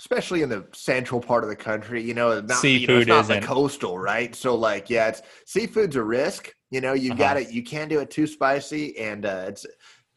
especially 0.00 0.40
in 0.40 0.48
the 0.48 0.66
central 0.72 1.20
part 1.20 1.44
of 1.44 1.50
the 1.50 1.56
country, 1.56 2.02
you 2.02 2.14
know, 2.14 2.40
not, 2.40 2.56
seafood 2.56 3.00
you 3.00 3.04
know, 3.04 3.20
it's 3.20 3.28
not 3.28 3.40
the 3.40 3.46
coastal, 3.46 3.98
right? 3.98 4.34
So 4.34 4.54
like, 4.54 4.88
yeah, 4.88 5.08
it's 5.08 5.20
seafood's 5.44 5.94
a 5.94 6.02
risk. 6.02 6.54
You 6.70 6.80
know, 6.80 6.94
you 6.94 7.12
uh-huh. 7.12 7.18
got 7.18 7.36
it. 7.36 7.52
You 7.52 7.62
can't 7.62 7.90
do 7.90 8.00
it 8.00 8.10
too 8.10 8.26
spicy, 8.26 8.96
and 8.98 9.26
uh, 9.26 9.44
it's 9.48 9.66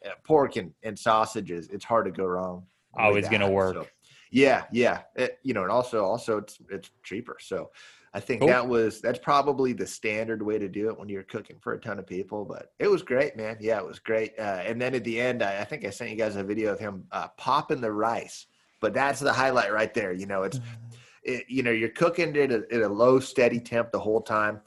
uh, 0.06 0.12
pork 0.24 0.56
and, 0.56 0.72
and 0.84 0.98
sausages. 0.98 1.68
It's 1.68 1.84
hard 1.84 2.06
to 2.06 2.12
go 2.12 2.24
wrong. 2.24 2.66
Always 2.98 3.28
gonna 3.28 3.50
work. 3.50 3.76
So, 3.76 3.88
yeah, 4.32 4.64
yeah. 4.72 5.02
It, 5.18 5.40
you 5.44 5.54
know, 5.54 5.64
and 5.64 5.72
also 5.72 6.06
also 6.06 6.38
it's 6.38 6.58
it's 6.70 6.90
cheaper. 7.04 7.36
So 7.42 7.72
I 8.14 8.22
think 8.22 8.42
cool. 8.42 8.50
that 8.50 8.66
was 8.66 9.02
that's 9.02 9.20
probably 9.20 9.74
the 9.74 9.88
standard 9.88 10.42
way 10.42 10.60
to 10.60 10.70
do 10.70 10.88
it 10.90 10.98
when 10.98 11.10
you're 11.10 11.24
cooking 11.24 11.58
for 11.60 11.74
a 11.74 11.80
ton 11.80 12.00
of 12.00 12.08
people. 12.08 12.46
But 12.46 12.72
it 12.80 12.88
was 12.88 13.02
great, 13.02 13.36
man. 13.36 13.58
Yeah, 13.60 13.80
it 13.80 13.86
was 13.86 14.00
great. 14.00 14.32
Uh, 14.40 14.62
and 14.64 14.80
then 14.80 14.96
at 14.96 15.04
the 15.04 15.20
end, 15.20 15.44
I, 15.44 15.60
I, 15.60 15.64
think 15.66 15.84
I 15.84 15.90
sent 15.90 16.12
you 16.12 16.16
guys 16.16 16.38
a 16.38 16.44
video 16.44 16.72
of 16.72 16.80
him 16.80 17.04
uh, 17.12 17.28
popping 17.38 17.82
the 17.82 17.92
rice. 17.92 18.46
But 18.84 18.94
that's 18.94 19.20
the 19.20 19.34
highlight 19.34 19.74
right 19.74 19.94
there. 19.94 20.14
You 20.14 20.28
know, 20.28 20.44
it's 20.44 20.60
mm-hmm. 20.60 20.94
it, 21.24 21.46
you 21.48 21.64
know 21.64 21.72
you're 21.72 21.90
cooking 21.90 22.36
it 22.36 22.52
at, 22.52 22.72
at 22.72 22.82
a 22.84 22.88
low 22.88 23.20
steady 23.20 23.60
temp 23.60 23.92
the 23.92 24.00
whole 24.00 24.22
time, 24.22 24.62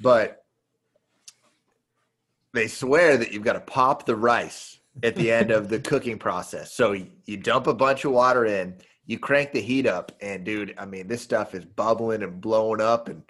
but 0.00 0.44
they 2.52 2.68
swear 2.68 3.16
that 3.16 3.32
you've 3.32 3.42
got 3.42 3.54
to 3.54 3.60
pop 3.60 4.06
the 4.06 4.14
rice 4.14 4.78
at 5.02 5.16
the 5.16 5.32
end 5.32 5.50
of 5.50 5.68
the 5.68 5.78
cooking 5.90 6.18
process. 6.18 6.72
So 6.72 6.92
you 7.26 7.36
dump 7.36 7.66
a 7.66 7.74
bunch 7.74 8.04
of 8.04 8.12
water 8.12 8.44
in 8.46 8.76
you 9.06 9.18
crank 9.18 9.52
the 9.52 9.60
heat 9.60 9.86
up 9.86 10.12
and 10.20 10.44
dude 10.44 10.74
i 10.78 10.84
mean 10.84 11.06
this 11.06 11.22
stuff 11.22 11.54
is 11.54 11.64
bubbling 11.64 12.22
and 12.22 12.40
blowing 12.40 12.80
up 12.80 13.08
and 13.08 13.22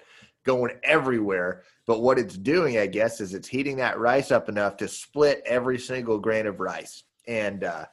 going 0.44 0.72
everywhere 0.82 1.62
but 1.86 2.00
what 2.00 2.18
it's 2.18 2.36
doing 2.36 2.78
i 2.78 2.86
guess 2.86 3.20
is 3.20 3.34
it's 3.34 3.48
heating 3.48 3.76
that 3.76 3.98
rice 3.98 4.30
up 4.30 4.48
enough 4.48 4.76
to 4.76 4.88
split 4.88 5.42
every 5.46 5.78
single 5.78 6.18
grain 6.18 6.46
of 6.46 6.60
rice 6.60 7.04
and 7.26 7.64
uh, 7.64 7.84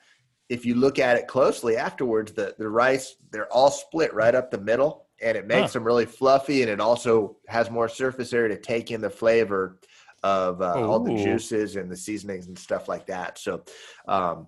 if 0.52 0.66
you 0.66 0.76
look 0.76 1.00
at 1.00 1.18
it 1.18 1.28
closely 1.28 1.78
afterwards 1.78 2.34
the, 2.34 2.54
the 2.60 2.68
rice 2.68 3.16
they're 3.32 3.52
all 3.52 3.72
split 3.72 4.14
right 4.14 4.36
up 4.36 4.52
the 4.52 4.60
middle 4.60 5.08
and 5.22 5.38
it 5.38 5.48
makes 5.48 5.74
huh. 5.74 5.80
them 5.80 5.84
really 5.84 6.06
fluffy 6.06 6.62
and 6.62 6.70
it 6.70 6.80
also 6.80 7.38
has 7.48 7.72
more 7.72 7.88
surface 7.88 8.34
area 8.34 8.56
to 8.56 8.62
take 8.62 8.92
in 8.92 9.02
the 9.02 9.10
flavor 9.10 9.80
of 10.24 10.62
uh, 10.62 10.74
all 10.86 11.00
the 11.00 11.16
juices 11.16 11.76
and 11.76 11.90
the 11.90 11.98
seasonings 11.98 12.48
and 12.48 12.58
stuff 12.58 12.88
like 12.88 13.06
that 13.08 13.38
so 13.38 13.64
um, 14.08 14.48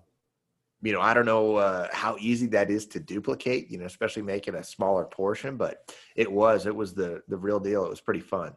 you 0.84 0.92
know, 0.92 1.00
I 1.00 1.14
don't 1.14 1.24
know 1.24 1.56
uh, 1.56 1.88
how 1.92 2.16
easy 2.20 2.46
that 2.48 2.70
is 2.70 2.86
to 2.88 3.00
duplicate, 3.00 3.70
you 3.70 3.78
know, 3.78 3.86
especially 3.86 4.20
making 4.20 4.54
a 4.54 4.62
smaller 4.62 5.06
portion, 5.06 5.56
but 5.56 5.90
it 6.14 6.30
was, 6.30 6.66
it 6.66 6.76
was 6.76 6.92
the, 6.92 7.22
the 7.26 7.38
real 7.38 7.58
deal. 7.58 7.86
It 7.86 7.90
was 7.90 8.02
pretty 8.02 8.20
fun. 8.20 8.54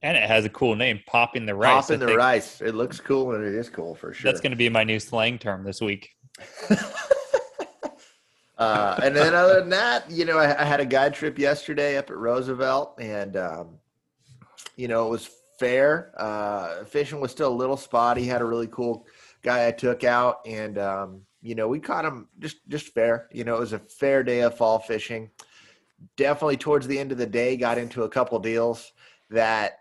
And 0.00 0.16
it 0.16 0.28
has 0.28 0.46
a 0.46 0.48
cool 0.48 0.76
name, 0.76 1.00
popping 1.06 1.44
the 1.44 1.54
rice. 1.54 1.86
Popping 1.86 2.00
the 2.00 2.16
rice. 2.16 2.62
It 2.62 2.74
looks 2.74 3.00
cool 3.00 3.34
and 3.34 3.44
it 3.44 3.54
is 3.54 3.68
cool 3.68 3.94
for 3.94 4.14
sure. 4.14 4.30
That's 4.30 4.40
going 4.40 4.52
to 4.52 4.56
be 4.56 4.70
my 4.70 4.82
new 4.82 4.98
slang 4.98 5.38
term 5.38 5.62
this 5.62 5.80
week. 5.80 6.10
uh, 8.58 9.00
and 9.02 9.14
then 9.14 9.34
other 9.34 9.60
than 9.60 9.70
that, 9.70 10.10
you 10.10 10.24
know, 10.24 10.38
I, 10.38 10.60
I, 10.60 10.64
had 10.64 10.80
a 10.80 10.86
guide 10.86 11.14
trip 11.14 11.38
yesterday 11.38 11.96
up 11.96 12.10
at 12.10 12.16
Roosevelt 12.16 12.96
and, 13.00 13.36
um, 13.36 13.78
you 14.76 14.88
know, 14.88 15.06
it 15.06 15.10
was 15.10 15.30
fair. 15.58 16.12
Uh, 16.16 16.84
fishing 16.84 17.20
was 17.20 17.30
still 17.30 17.52
a 17.52 17.54
little 17.54 17.76
spotty. 17.76 18.24
Had 18.24 18.40
a 18.40 18.46
really 18.46 18.66
cool 18.68 19.06
guy 19.42 19.66
I 19.66 19.72
took 19.72 20.04
out, 20.04 20.40
and 20.46 20.78
um, 20.78 21.22
you 21.42 21.54
know 21.54 21.68
we 21.68 21.80
caught 21.80 22.04
him 22.04 22.28
just 22.38 22.56
just 22.68 22.88
fair. 22.88 23.28
You 23.32 23.44
know 23.44 23.56
it 23.56 23.60
was 23.60 23.72
a 23.72 23.78
fair 23.78 24.22
day 24.22 24.40
of 24.40 24.56
fall 24.56 24.78
fishing. 24.78 25.30
Definitely 26.16 26.58
towards 26.58 26.86
the 26.86 26.98
end 26.98 27.12
of 27.12 27.18
the 27.18 27.26
day, 27.26 27.56
got 27.56 27.78
into 27.78 28.02
a 28.02 28.08
couple 28.08 28.38
deals 28.38 28.92
that 29.30 29.78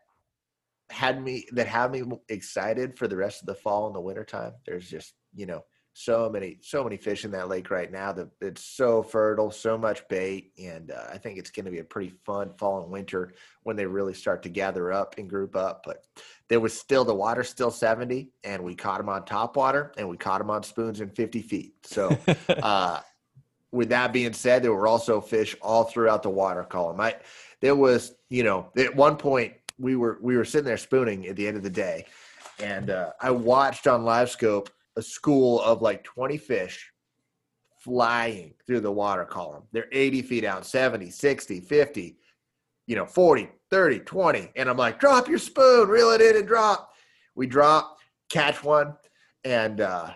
had 0.90 1.22
me 1.22 1.48
that 1.54 1.68
had 1.68 1.92
me 1.92 2.04
excited 2.30 2.98
for 2.98 3.08
the 3.08 3.18
rest 3.18 3.42
of 3.42 3.48
the 3.48 3.56
fall 3.56 3.88
and 3.88 3.96
the 3.96 4.02
wintertime. 4.02 4.54
There's 4.66 4.90
just 4.90 5.14
you 5.36 5.46
know 5.46 5.64
so 5.94 6.30
many 6.30 6.58
so 6.62 6.84
many 6.84 6.98
fish 6.98 7.24
in 7.24 7.32
that 7.32 7.50
lake 7.50 7.70
right 7.70 7.92
now 7.92 8.12
that 8.12 8.28
it's 8.42 8.64
so 8.64 9.04
fertile 9.04 9.52
so 9.52 9.78
much 9.78 10.08
bait 10.08 10.52
and 10.62 10.92
uh, 10.92 11.06
i 11.12 11.18
think 11.18 11.38
it's 11.38 11.52
going 11.52 11.66
to 11.66 11.72
be 11.72 11.80
a 11.80 11.84
pretty 11.84 12.12
fun 12.26 12.52
fall 12.58 12.82
and 12.82 12.92
winter 12.92 13.32
when 13.62 13.76
they 13.76 13.86
really 13.86 14.14
start 14.14 14.42
to 14.42 14.50
gather 14.50 14.92
up 14.92 15.16
and 15.18 15.30
group 15.30 15.56
up 15.56 15.84
but 15.86 16.04
there 16.48 16.60
was 16.60 16.78
still 16.78 17.06
the 17.06 17.14
water 17.14 17.44
still 17.44 17.72
70 17.72 18.30
and 18.44 18.64
we 18.64 18.74
caught 18.74 18.98
them 18.98 19.10
on 19.10 19.24
top 19.24 19.56
water 19.56 19.92
and 19.98 20.10
we 20.10 20.18
caught 20.18 20.40
them 20.40 20.50
on 20.50 20.64
spoons 20.64 21.00
in 21.00 21.10
50 21.10 21.42
feet 21.42 21.74
so 21.84 22.18
uh, 22.50 23.00
with 23.74 23.90
that 23.90 24.14
being 24.14 24.34
said 24.34 24.64
there 24.64 24.74
were 24.74 24.88
also 24.88 25.20
fish 25.20 25.56
all 25.62 25.84
throughout 25.84 26.24
the 26.24 26.30
water 26.30 26.64
column. 26.64 27.02
I 27.02 27.16
there 27.60 27.76
was 27.76 28.14
you 28.30 28.44
know 28.44 28.70
at 28.78 28.96
one 28.96 29.18
point 29.18 29.54
we 29.80 29.96
were 29.96 30.20
we 30.22 30.38
were 30.38 30.46
sitting 30.46 30.66
there 30.66 30.78
spooning 30.78 31.28
at 31.28 31.36
the 31.36 31.48
end 31.48 31.58
of 31.58 31.64
the 31.64 31.70
day 31.70 32.06
and 32.60 32.92
uh, 32.92 33.12
i 33.20 33.32
watched 33.32 33.88
on 33.88 34.02
LiveScope 34.02 34.68
a 34.96 35.02
school 35.02 35.62
of 35.62 35.82
like 35.82 36.04
20 36.04 36.38
fish 36.38 36.92
flying 37.80 38.54
through 38.66 38.80
the 38.80 38.92
water 38.92 39.26
column. 39.26 39.64
They're 39.72 39.90
80 39.92 40.22
feet 40.22 40.46
out, 40.46 40.66
70, 40.66 41.10
60, 41.10 41.60
50, 41.60 42.18
you 42.88 42.96
know, 42.96 43.06
40, 43.06 43.50
30, 43.70 44.00
20. 44.00 44.52
And 44.56 44.70
I'm 44.70 44.78
like, 44.78 45.00
drop 45.00 45.28
your 45.28 45.38
spoon, 45.38 45.90
reel 45.90 46.12
it 46.12 46.22
in 46.22 46.38
and 46.38 46.48
drop. 46.48 46.94
We 47.36 47.48
drop, 47.48 47.98
catch 48.30 48.64
one, 48.64 48.96
and 49.44 49.82
uh, 49.82 50.12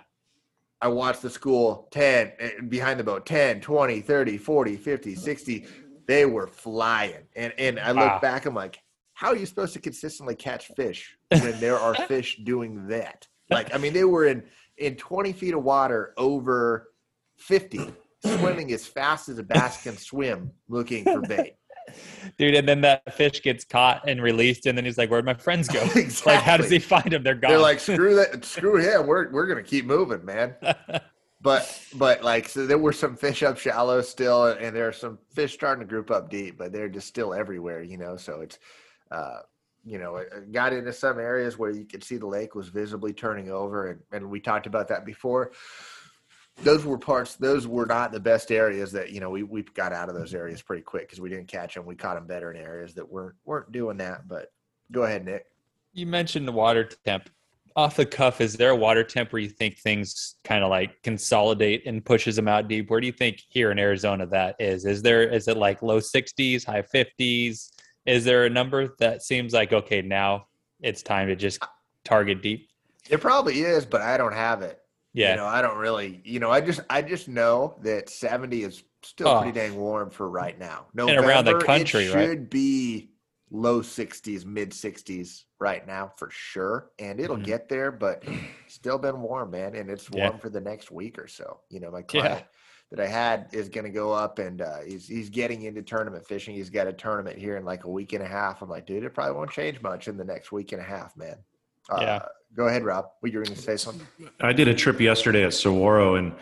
I 0.82 0.88
watch 0.88 1.20
the 1.20 1.30
school 1.30 1.88
10 1.92 2.32
eh, 2.40 2.50
behind 2.70 3.00
the 3.00 3.04
boat 3.04 3.26
10, 3.26 3.62
20, 3.62 4.02
30, 4.02 4.38
40, 4.38 4.76
50, 4.78 5.16
60. 5.16 5.66
They 6.08 6.26
were 6.26 6.48
flying. 6.48 7.28
And 7.36 7.52
and 7.58 7.80
I 7.80 7.92
look 7.92 8.06
wow. 8.06 8.20
back, 8.22 8.46
I'm 8.46 8.54
like, 8.54 8.80
how 9.14 9.30
are 9.30 9.36
you 9.36 9.46
supposed 9.46 9.74
to 9.74 9.80
consistently 9.80 10.36
catch 10.36 10.68
fish 10.76 11.18
when 11.32 11.60
there 11.60 11.78
are 11.78 11.96
fish 12.08 12.40
doing 12.44 12.88
that? 12.88 13.28
Like, 13.50 13.74
I 13.74 13.78
mean, 13.78 13.94
they 13.94 14.04
were 14.04 14.26
in 14.26 14.44
in 14.78 14.96
20 14.96 15.34
feet 15.34 15.54
of 15.54 15.64
water 15.64 16.14
over 16.18 16.90
50, 17.38 17.92
swimming 18.26 18.72
as 18.72 18.86
fast 18.86 19.30
as 19.30 19.38
a 19.38 19.44
bass 19.44 19.84
can 19.84 19.98
swim 19.98 20.52
looking 20.68 21.04
for 21.04 21.22
bait. 21.22 21.56
Dude, 22.38 22.56
and 22.56 22.68
then 22.68 22.82
that 22.82 23.14
fish 23.16 23.42
gets 23.42 23.64
caught 23.64 24.08
and 24.08 24.22
released, 24.22 24.66
and 24.66 24.78
then 24.78 24.84
he's 24.84 24.98
like, 24.98 25.10
"Where'd 25.10 25.24
my 25.24 25.34
friends 25.34 25.70
go?" 25.70 25.82
exactly. 25.96 26.14
Like, 26.34 26.44
how 26.44 26.58
does 26.58 26.70
he 26.70 26.80
find 26.80 27.12
them? 27.12 27.24
They're 27.24 27.34
gone. 27.34 27.52
They're 27.52 27.60
like, 27.60 27.80
"Screw 27.80 28.16
that, 28.16 28.44
screw 28.46 28.76
him. 28.76 29.08
We're 29.08 29.32
we're 29.32 29.48
gonna 29.48 29.64
keep 29.64 29.86
moving, 29.86 30.26
man." 30.26 30.56
but 31.42 31.82
but 31.96 32.24
like, 32.24 32.50
so 32.50 32.66
there 32.66 32.78
were 32.78 32.92
some 32.92 33.16
fish 33.16 33.42
up 33.42 33.58
shallow 33.58 34.02
still, 34.02 34.48
and 34.48 34.76
there 34.76 34.88
are 34.88 34.94
some 34.94 35.18
fish 35.34 35.54
starting 35.54 35.80
to 35.80 35.90
group 35.90 36.12
up 36.12 36.30
deep, 36.30 36.58
but 36.58 36.74
they're 36.74 36.90
just 36.90 37.08
still 37.08 37.34
everywhere, 37.34 37.82
you 37.82 37.98
know. 37.98 38.18
So 38.18 38.42
it's 38.42 38.60
uh, 39.10 39.40
you 39.88 39.98
know, 39.98 40.22
got 40.52 40.74
into 40.74 40.92
some 40.92 41.18
areas 41.18 41.58
where 41.58 41.72
you 41.72 41.86
could 41.86 42.04
see 42.04 42.18
the 42.18 42.28
lake 42.28 42.56
was 42.56 42.68
visibly 42.68 43.14
turning 43.14 43.50
over, 43.50 43.92
and, 43.92 44.02
and 44.12 44.30
we 44.30 44.42
talked 44.42 44.68
about 44.68 44.90
that 44.90 45.06
before. 45.06 45.54
Those 46.62 46.84
were 46.84 46.98
parts; 46.98 47.36
those 47.36 47.68
were 47.68 47.86
not 47.86 48.12
the 48.12 48.20
best 48.20 48.52
areas. 48.52 48.92
That 48.92 49.12
you 49.12 49.22
know, 49.22 49.30
we 49.30 49.44
we 49.44 49.62
got 49.64 49.94
out 49.94 50.10
of 50.10 50.16
those 50.16 50.34
areas 50.34 50.62
pretty 50.62 50.82
quick 50.82 51.04
because 51.04 51.22
we 51.22 51.30
didn't 51.30 51.48
catch 51.48 51.74
them. 51.76 51.86
We 51.86 51.96
caught 51.96 52.16
them 52.16 52.28
better 52.28 52.52
in 52.52 52.58
areas 52.58 52.96
that 52.96 53.08
weren't 53.08 53.36
weren't 53.46 53.72
doing 53.72 53.96
that. 53.98 54.28
But 54.28 54.52
go 54.92 55.04
ahead, 55.04 55.24
Nick. 55.24 55.46
You 55.94 56.06
mentioned 56.06 56.48
the 56.48 56.52
water 56.52 56.90
temp. 57.06 57.30
Off 57.78 57.96
the 57.96 58.08
cuff, 58.08 58.42
is 58.42 58.56
there 58.56 58.72
a 58.72 58.76
water 58.76 59.04
temp 59.04 59.32
where 59.32 59.42
you 59.42 59.50
think 59.50 59.78
things 59.78 60.36
kind 60.44 60.64
of 60.64 60.70
like 60.72 61.02
consolidate 61.04 61.86
and 61.86 62.04
pushes 62.04 62.36
them 62.36 62.48
out 62.48 62.68
deep? 62.68 62.90
Where 62.90 63.00
do 63.00 63.06
you 63.06 63.14
think 63.14 63.40
here 63.50 63.72
in 63.72 63.78
Arizona 63.78 64.26
that 64.26 64.56
is? 64.60 64.84
Is 64.84 65.02
there 65.04 65.22
is 65.30 65.48
it 65.48 65.56
like 65.56 65.82
low 65.82 66.00
60s, 66.00 66.66
high 66.66 66.82
50s? 66.82 67.70
Is 68.08 68.24
there 68.24 68.46
a 68.46 68.50
number 68.50 68.96
that 69.00 69.22
seems 69.22 69.54
like 69.54 69.74
okay 69.74 70.02
now 70.02 70.48
it's 70.80 71.04
time 71.04 71.28
to 71.28 71.36
just 71.36 71.62
target 72.06 72.42
deep? 72.42 72.70
It 73.10 73.22
probably 73.22 73.60
is, 73.60 73.86
but 73.86 74.02
I 74.02 74.18
don't 74.18 74.34
have 74.34 74.62
it. 74.62 74.80
Yeah, 75.14 75.32
you 75.32 75.38
know, 75.38 75.46
I 75.46 75.62
don't 75.62 75.78
really. 75.78 76.22
You 76.24 76.40
know, 76.40 76.50
I 76.50 76.62
just 76.62 76.80
I 76.90 77.02
just 77.02 77.28
know 77.28 77.78
that 77.84 78.10
seventy 78.10 78.64
is 78.64 78.84
still 79.04 79.28
oh. 79.28 79.42
pretty 79.42 79.60
dang 79.60 79.76
warm 79.76 80.10
for 80.10 80.30
right 80.30 80.58
now. 80.58 80.88
No, 80.94 81.08
around 81.08 81.46
the 81.46 81.60
country, 81.60 82.06
it 82.06 82.14
right? 82.14 82.30
should 82.30 82.50
be 82.50 83.12
low 83.50 83.80
60s, 83.80 84.46
mid 84.46 84.72
60s 84.72 85.44
right 85.58 85.88
now 85.88 86.12
for 86.18 86.30
sure. 86.30 86.92
And 87.00 87.18
it'll 87.20 87.38
mm-hmm. 87.38 87.46
get 87.46 87.70
there, 87.70 87.94
but 87.94 88.26
still 88.68 88.98
been 88.98 89.22
warm, 89.22 89.52
man. 89.52 89.76
And 89.76 89.90
it's 89.90 90.12
warm 90.12 90.34
yeah. 90.34 90.38
for 90.38 90.50
the 90.50 90.60
next 90.60 90.92
week 90.92 91.18
or 91.18 91.28
so. 91.28 91.62
You 91.70 91.80
know, 91.80 91.90
my 91.90 92.02
client, 92.02 92.40
yeah 92.40 92.57
that 92.92 93.00
I 93.00 93.08
had 93.08 93.48
is 93.52 93.70
going 93.70 93.84
to 93.84 93.92
go 93.92 94.14
up, 94.14 94.40
and 94.40 94.62
uh, 94.62 94.80
he's 94.86 95.08
he's 95.08 95.30
getting 95.30 95.64
into 95.64 95.82
tournament 95.82 96.26
fishing. 96.26 96.56
He's 96.56 96.70
got 96.70 96.88
a 96.88 96.94
tournament 96.94 97.38
here 97.38 97.58
in 97.58 97.66
like 97.66 97.84
a 97.84 97.90
week 97.90 98.14
and 98.14 98.24
a 98.24 98.28
half. 98.28 98.62
I'm 98.62 98.70
like, 98.70 98.86
dude, 98.86 99.04
it 99.04 99.14
probably 99.14 99.36
won't 99.36 99.52
change 99.52 99.82
much 99.82 100.08
in 100.08 100.18
the 100.18 100.24
next 100.24 100.52
week 100.52 100.72
and 100.72 100.82
a 100.82 100.86
half, 100.86 101.16
man. 101.18 101.36
Uh, 101.90 101.98
yeah. 102.02 102.26
Go 102.56 102.68
ahead, 102.68 102.84
Rob. 102.84 103.08
What 103.20 103.32
you 103.32 103.40
were 103.40 103.46
going 103.46 103.56
to 103.56 103.62
say 103.62 103.78
something? 103.78 104.08
I 104.40 104.54
did 104.54 104.68
a 104.68 104.74
trip 104.74 105.02
yesterday 105.02 105.44
at 105.44 105.54
Saguaro, 105.54 106.16
and 106.16 106.34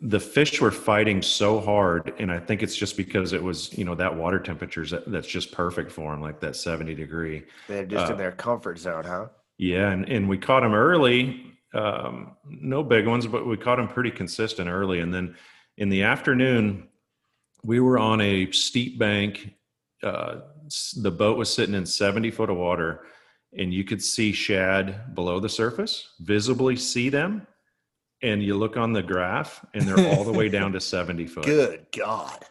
the 0.00 0.20
fish 0.20 0.60
were 0.60 0.70
fighting 0.70 1.22
so 1.22 1.58
hard, 1.58 2.12
and 2.18 2.30
I 2.30 2.38
think 2.38 2.62
it's 2.62 2.76
just 2.76 2.96
because 2.96 3.32
it 3.32 3.42
was 3.42 3.76
you 3.76 3.84
know 3.84 3.94
that 3.94 4.14
water 4.14 4.38
temperatures 4.38 4.90
that, 4.90 5.10
that's 5.10 5.28
just 5.28 5.52
perfect 5.52 5.90
for 5.90 6.12
them, 6.12 6.20
like 6.20 6.38
that 6.40 6.54
70 6.54 6.94
degree. 6.94 7.44
They're 7.66 7.86
just 7.86 8.10
uh, 8.10 8.12
in 8.12 8.18
their 8.18 8.32
comfort 8.32 8.78
zone, 8.78 9.04
huh? 9.04 9.28
Yeah, 9.56 9.90
and, 9.90 10.08
and 10.08 10.28
we 10.28 10.38
caught 10.38 10.62
them 10.62 10.74
early 10.74 11.52
um, 11.74 12.32
no 12.44 12.82
big 12.82 13.06
ones, 13.06 13.26
but 13.26 13.46
we 13.46 13.56
caught 13.56 13.76
them 13.76 13.88
pretty 13.88 14.10
consistent 14.10 14.68
early. 14.68 15.00
And 15.00 15.12
then 15.12 15.34
in 15.82 15.88
the 15.88 16.04
afternoon, 16.04 16.86
we 17.64 17.80
were 17.80 17.98
on 17.98 18.20
a 18.20 18.48
steep 18.52 19.00
bank. 19.00 19.52
Uh, 20.00 20.36
the 20.98 21.10
boat 21.10 21.36
was 21.36 21.52
sitting 21.52 21.74
in 21.74 21.84
70 21.84 22.30
foot 22.30 22.50
of 22.50 22.56
water, 22.56 23.00
and 23.58 23.74
you 23.74 23.82
could 23.82 24.00
see 24.00 24.30
shad 24.30 25.12
below 25.16 25.40
the 25.40 25.48
surface, 25.48 26.10
visibly 26.20 26.76
see 26.76 27.08
them. 27.08 27.48
And 28.22 28.40
you 28.40 28.56
look 28.56 28.76
on 28.76 28.92
the 28.92 29.02
graph, 29.02 29.64
and 29.74 29.82
they're 29.82 30.16
all 30.16 30.22
the 30.22 30.32
way 30.32 30.48
down 30.48 30.70
to 30.74 30.80
70 30.80 31.26
foot. 31.34 31.44
Good 31.44 31.86
God. 31.90 32.44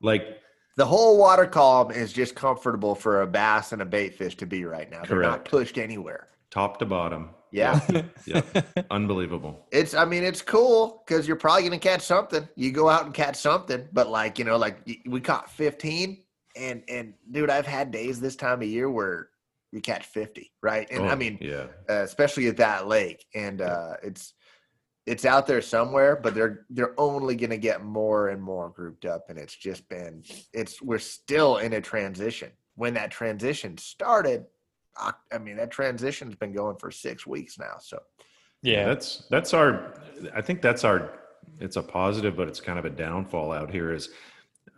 Like 0.00 0.38
the 0.78 0.86
whole 0.86 1.18
water 1.18 1.44
column 1.44 1.90
is 1.90 2.10
just 2.10 2.34
comfortable 2.34 2.94
for 2.94 3.20
a 3.20 3.26
bass 3.26 3.72
and 3.72 3.82
a 3.82 3.84
bait 3.84 4.14
fish 4.14 4.34
to 4.38 4.46
be 4.46 4.64
right 4.64 4.90
now. 4.90 5.00
They're 5.00 5.18
Correct. 5.18 5.30
not 5.30 5.44
pushed 5.44 5.76
anywhere. 5.76 6.28
top 6.50 6.78
to 6.78 6.86
bottom. 6.86 7.34
Yeah. 7.50 7.80
Yeah. 8.26 8.42
Unbelievable. 8.90 9.66
It's, 9.72 9.94
I 9.94 10.04
mean, 10.04 10.22
it's 10.22 10.42
cool 10.42 11.02
because 11.06 11.26
you're 11.26 11.36
probably 11.36 11.62
going 11.62 11.78
to 11.78 11.88
catch 11.88 12.02
something. 12.02 12.46
You 12.56 12.72
go 12.72 12.88
out 12.88 13.06
and 13.06 13.14
catch 13.14 13.36
something, 13.36 13.88
but 13.92 14.10
like, 14.10 14.38
you 14.38 14.44
know, 14.44 14.56
like 14.58 14.86
we 15.06 15.20
caught 15.20 15.50
15 15.50 16.18
and, 16.56 16.82
and 16.88 17.14
dude, 17.30 17.48
I've 17.50 17.66
had 17.66 17.90
days 17.90 18.20
this 18.20 18.36
time 18.36 18.60
of 18.60 18.68
year 18.68 18.90
where 18.90 19.30
we 19.72 19.80
catch 19.80 20.04
50, 20.06 20.50
right? 20.62 20.86
And 20.90 21.06
I 21.06 21.12
Oh, 21.12 21.16
mean, 21.16 21.38
yeah. 21.40 21.66
uh, 21.88 22.02
especially 22.02 22.48
at 22.48 22.56
that 22.58 22.86
lake. 22.86 23.24
And 23.34 23.60
uh, 23.62 23.94
it's, 24.02 24.34
it's 25.06 25.24
out 25.24 25.46
there 25.46 25.62
somewhere, 25.62 26.16
but 26.16 26.34
they're, 26.34 26.66
they're 26.68 26.98
only 27.00 27.34
going 27.34 27.50
to 27.50 27.56
get 27.58 27.82
more 27.82 28.28
and 28.28 28.42
more 28.42 28.68
grouped 28.68 29.06
up. 29.06 29.26
And 29.30 29.38
it's 29.38 29.54
just 29.54 29.88
been, 29.88 30.22
it's, 30.52 30.82
we're 30.82 30.98
still 30.98 31.56
in 31.58 31.72
a 31.72 31.80
transition. 31.80 32.50
When 32.74 32.94
that 32.94 33.10
transition 33.10 33.78
started, 33.78 34.44
I, 34.98 35.12
I 35.32 35.38
mean, 35.38 35.56
that 35.56 35.70
transition's 35.70 36.34
been 36.34 36.52
going 36.52 36.76
for 36.76 36.90
six 36.90 37.26
weeks 37.26 37.58
now. 37.58 37.76
So, 37.80 37.98
Yeah. 38.62 38.86
that's 38.86 39.24
that's 39.30 39.54
our 39.54 39.94
i 40.34 40.40
think 40.40 40.60
that's 40.60 40.82
our 40.84 41.20
it's 41.60 41.76
a 41.76 41.82
positive 41.82 42.36
but 42.36 42.48
it's 42.48 42.60
kind 42.60 42.78
of 42.78 42.84
a 42.84 42.90
downfall 42.90 43.52
out 43.52 43.70
here 43.70 43.92
is 43.94 44.10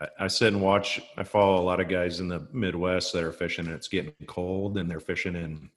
I, 0.00 0.08
I 0.20 0.28
sit 0.28 0.52
and 0.52 0.60
watch 0.62 1.00
i 1.16 1.22
follow 1.22 1.58
a 1.60 1.64
lot 1.64 1.80
of 1.80 1.88
guys 1.88 2.20
in 2.20 2.28
the 2.28 2.46
midwest 2.52 3.12
that 3.14 3.24
are 3.24 3.32
fishing 3.32 3.66
and 3.66 3.74
it's 3.74 3.88
getting 3.88 4.12
cold 4.26 4.76
and 4.76 4.90
they're 4.90 5.00
fishing 5.00 5.34
in 5.34 5.70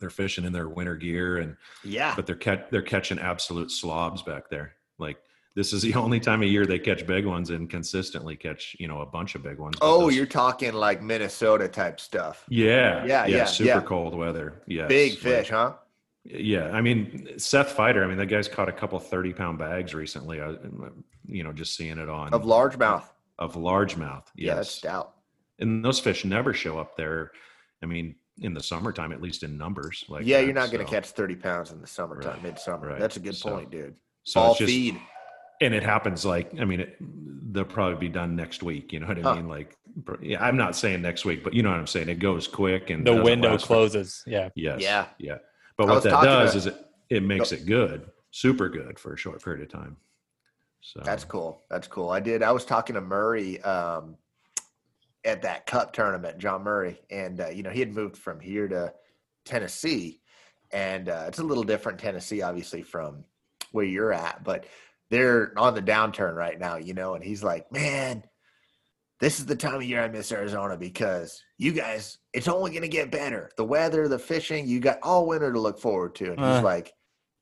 they're 0.00 0.10
fishing 0.10 0.44
in 0.44 0.52
their 0.52 0.68
winter 0.70 0.96
gear 0.96 1.36
and 1.38 1.56
yeah. 1.84 2.14
but 2.16 2.26
they're 2.26 2.34
cat 2.34 2.70
they're 2.70 2.82
catching 2.82 3.18
absolute 3.18 3.70
slobs 3.70 4.22
back 4.22 4.48
there 4.48 4.72
like 4.98 5.18
this 5.54 5.72
is 5.72 5.82
the 5.82 5.94
only 6.04 6.20
time 6.20 6.42
of 6.42 6.48
year 6.48 6.66
they 6.66 6.78
catch 6.78 7.06
big 7.06 7.24
ones 7.26 7.50
and 7.50 7.68
consistently 7.70 8.36
catch 8.36 8.76
you 8.78 8.88
know 8.88 9.00
a 9.00 9.06
bunch 9.06 9.34
of 9.34 9.42
big 9.42 9.58
ones 9.58 9.76
Oh, 9.80 10.02
those- 10.02 10.16
you're 10.16 10.26
talking 10.26 10.72
like 10.74 11.02
Minnesota 11.02 11.68
type 11.68 12.00
stuff. 12.00 12.44
yeah 12.48 13.04
Yeah, 13.04 13.26
yeah, 13.26 13.44
super 13.44 13.68
yeah. 13.68 13.80
cold 13.80 14.14
weather 14.14 14.62
yeah 14.66 14.86
Big 14.86 15.18
fish, 15.18 15.50
huh? 15.50 15.74
Yeah, 16.24 16.70
I 16.72 16.80
mean 16.80 17.38
Seth 17.38 17.76
Feider. 17.76 18.02
I 18.02 18.06
mean 18.06 18.16
that 18.16 18.26
guy's 18.26 18.48
caught 18.48 18.68
a 18.68 18.72
couple 18.72 18.98
thirty 18.98 19.32
pound 19.34 19.58
bags 19.58 19.94
recently. 19.94 20.40
Uh, 20.40 20.52
I, 20.52 20.88
you 21.26 21.44
know, 21.44 21.52
just 21.52 21.76
seeing 21.76 21.98
it 21.98 22.08
on 22.08 22.32
Of 22.32 22.44
largemouth. 22.44 23.04
of 23.38 23.54
largemouth. 23.56 24.24
Yeah, 24.34 24.54
that's 24.54 24.68
Yes, 24.68 24.70
stout. 24.70 25.14
and 25.58 25.84
those 25.84 26.00
fish 26.00 26.24
never 26.24 26.54
show 26.54 26.78
up 26.78 26.96
there. 26.96 27.30
I 27.82 27.86
mean, 27.86 28.14
in 28.40 28.54
the 28.54 28.62
summertime, 28.62 29.12
at 29.12 29.20
least 29.20 29.42
in 29.42 29.58
numbers. 29.58 30.02
Like 30.08 30.24
yeah, 30.24 30.38
that, 30.38 30.44
you're 30.46 30.54
not 30.54 30.70
going 30.72 30.82
to 30.84 30.90
catch 30.90 31.08
30 31.10 31.36
pounds 31.36 31.72
in 31.72 31.80
the 31.82 31.86
summertime, 31.86 32.32
Right, 32.34 32.42
midsummer. 32.42 32.88
right. 32.88 32.98
That's 32.98 33.18
a 33.18 33.20
good 33.20 33.34
So- 33.36 33.50
point, 33.50 33.70
dude. 33.70 33.94
So 34.22 34.40
All 34.40 34.50
it's 34.52 34.60
just, 34.60 34.70
feed. 34.72 34.98
And 35.64 35.74
it 35.74 35.82
happens 35.82 36.24
like 36.24 36.52
I 36.60 36.64
mean, 36.64 36.80
it, 36.80 36.96
they'll 37.52 37.64
probably 37.64 37.96
be 37.96 38.08
done 38.08 38.36
next 38.36 38.62
week. 38.62 38.92
You 38.92 39.00
know 39.00 39.06
what 39.06 39.18
I 39.18 39.22
Huh. 39.22 39.34
mean? 39.36 39.48
Like, 39.48 39.76
yeah, 40.20 40.42
I'm 40.44 40.56
not 40.56 40.74
saying 40.76 41.02
next 41.02 41.24
week, 41.24 41.44
but 41.44 41.54
you 41.54 41.62
know 41.62 41.70
what 41.70 41.78
I'm 41.78 41.86
saying. 41.86 42.08
It 42.08 42.18
goes 42.18 42.46
quick 42.48 42.90
and 42.90 43.06
the 43.06 43.22
window 43.22 43.50
last 43.52 43.62
for- 43.62 43.66
closes. 43.68 44.22
Yeah. 44.26 44.48
Yes. 44.54 44.80
Yeah. 44.80 45.06
Yeah. 45.18 45.38
But 45.76 45.88
what 45.88 46.02
that 46.04 46.22
does 46.22 46.52
to- 46.52 46.58
is 46.58 46.66
it 46.66 46.76
it 47.10 47.22
makes 47.22 47.52
it 47.52 47.66
good, 47.66 48.10
super 48.30 48.68
good 48.68 48.98
for 48.98 49.12
a 49.14 49.16
short 49.16 49.42
period 49.42 49.62
of 49.62 49.68
time. 49.70 49.96
So 50.80 51.00
That's 51.04 51.24
cool. 51.24 51.62
That's 51.70 51.86
cool. 51.88 52.10
I 52.10 52.20
did. 52.20 52.42
I 52.42 52.52
was 52.52 52.64
talking 52.64 52.94
to 52.94 53.00
Murray 53.00 53.60
um, 53.62 54.16
at 55.24 55.42
that 55.42 55.64
cup 55.66 55.92
tournament, 55.94 56.38
John 56.38 56.62
Murray, 56.62 57.00
and 57.10 57.40
uh, 57.40 57.48
you 57.48 57.62
know 57.62 57.70
he 57.70 57.80
had 57.80 57.94
moved 57.94 58.16
from 58.18 58.38
here 58.40 58.68
to 58.68 58.92
Tennessee, 59.44 60.20
and 60.72 61.08
uh, 61.08 61.24
it's 61.28 61.38
a 61.38 61.42
little 61.42 61.64
different 61.64 61.98
Tennessee, 62.00 62.42
obviously 62.42 62.82
from 62.82 63.24
where 63.72 63.84
you're 63.86 64.12
at, 64.12 64.44
but 64.44 64.66
they're 65.14 65.52
on 65.56 65.74
the 65.74 65.82
downturn 65.82 66.34
right 66.34 66.58
now, 66.58 66.76
you 66.76 66.92
know. 66.94 67.14
And 67.14 67.22
he's 67.22 67.44
like, 67.44 67.70
"Man, 67.70 68.24
this 69.20 69.38
is 69.38 69.46
the 69.46 69.54
time 69.56 69.76
of 69.76 69.82
year 69.84 70.02
I 70.02 70.08
miss 70.08 70.32
Arizona 70.32 70.76
because 70.76 71.40
you 71.56 71.72
guys, 71.72 72.18
it's 72.32 72.48
only 72.48 72.72
going 72.72 72.82
to 72.82 72.88
get 72.88 73.10
better. 73.12 73.50
The 73.56 73.64
weather, 73.64 74.08
the 74.08 74.18
fishing, 74.18 74.66
you 74.66 74.80
got 74.80 74.98
all 75.02 75.26
winter 75.26 75.52
to 75.52 75.60
look 75.60 75.78
forward 75.78 76.14
to." 76.16 76.32
And 76.32 76.38
he's 76.40 76.48
Uh. 76.58 76.62
like. 76.62 76.92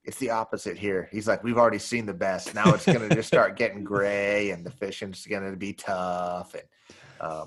It's 0.04 0.18
the 0.18 0.30
opposite 0.30 0.76
here. 0.76 1.08
He's 1.12 1.28
like, 1.28 1.44
we've 1.44 1.56
already 1.56 1.78
seen 1.78 2.06
the 2.06 2.12
best. 2.12 2.56
Now 2.56 2.74
it's 2.74 2.84
going 2.84 3.08
to 3.08 3.14
just 3.14 3.28
start 3.28 3.56
getting 3.56 3.84
gray, 3.94 4.50
and 4.50 4.66
the 4.66 4.70
fishing's 4.72 5.24
going 5.24 5.48
to 5.48 5.56
be 5.56 5.74
tough. 5.74 6.54
And 6.54 6.64
um, 7.20 7.46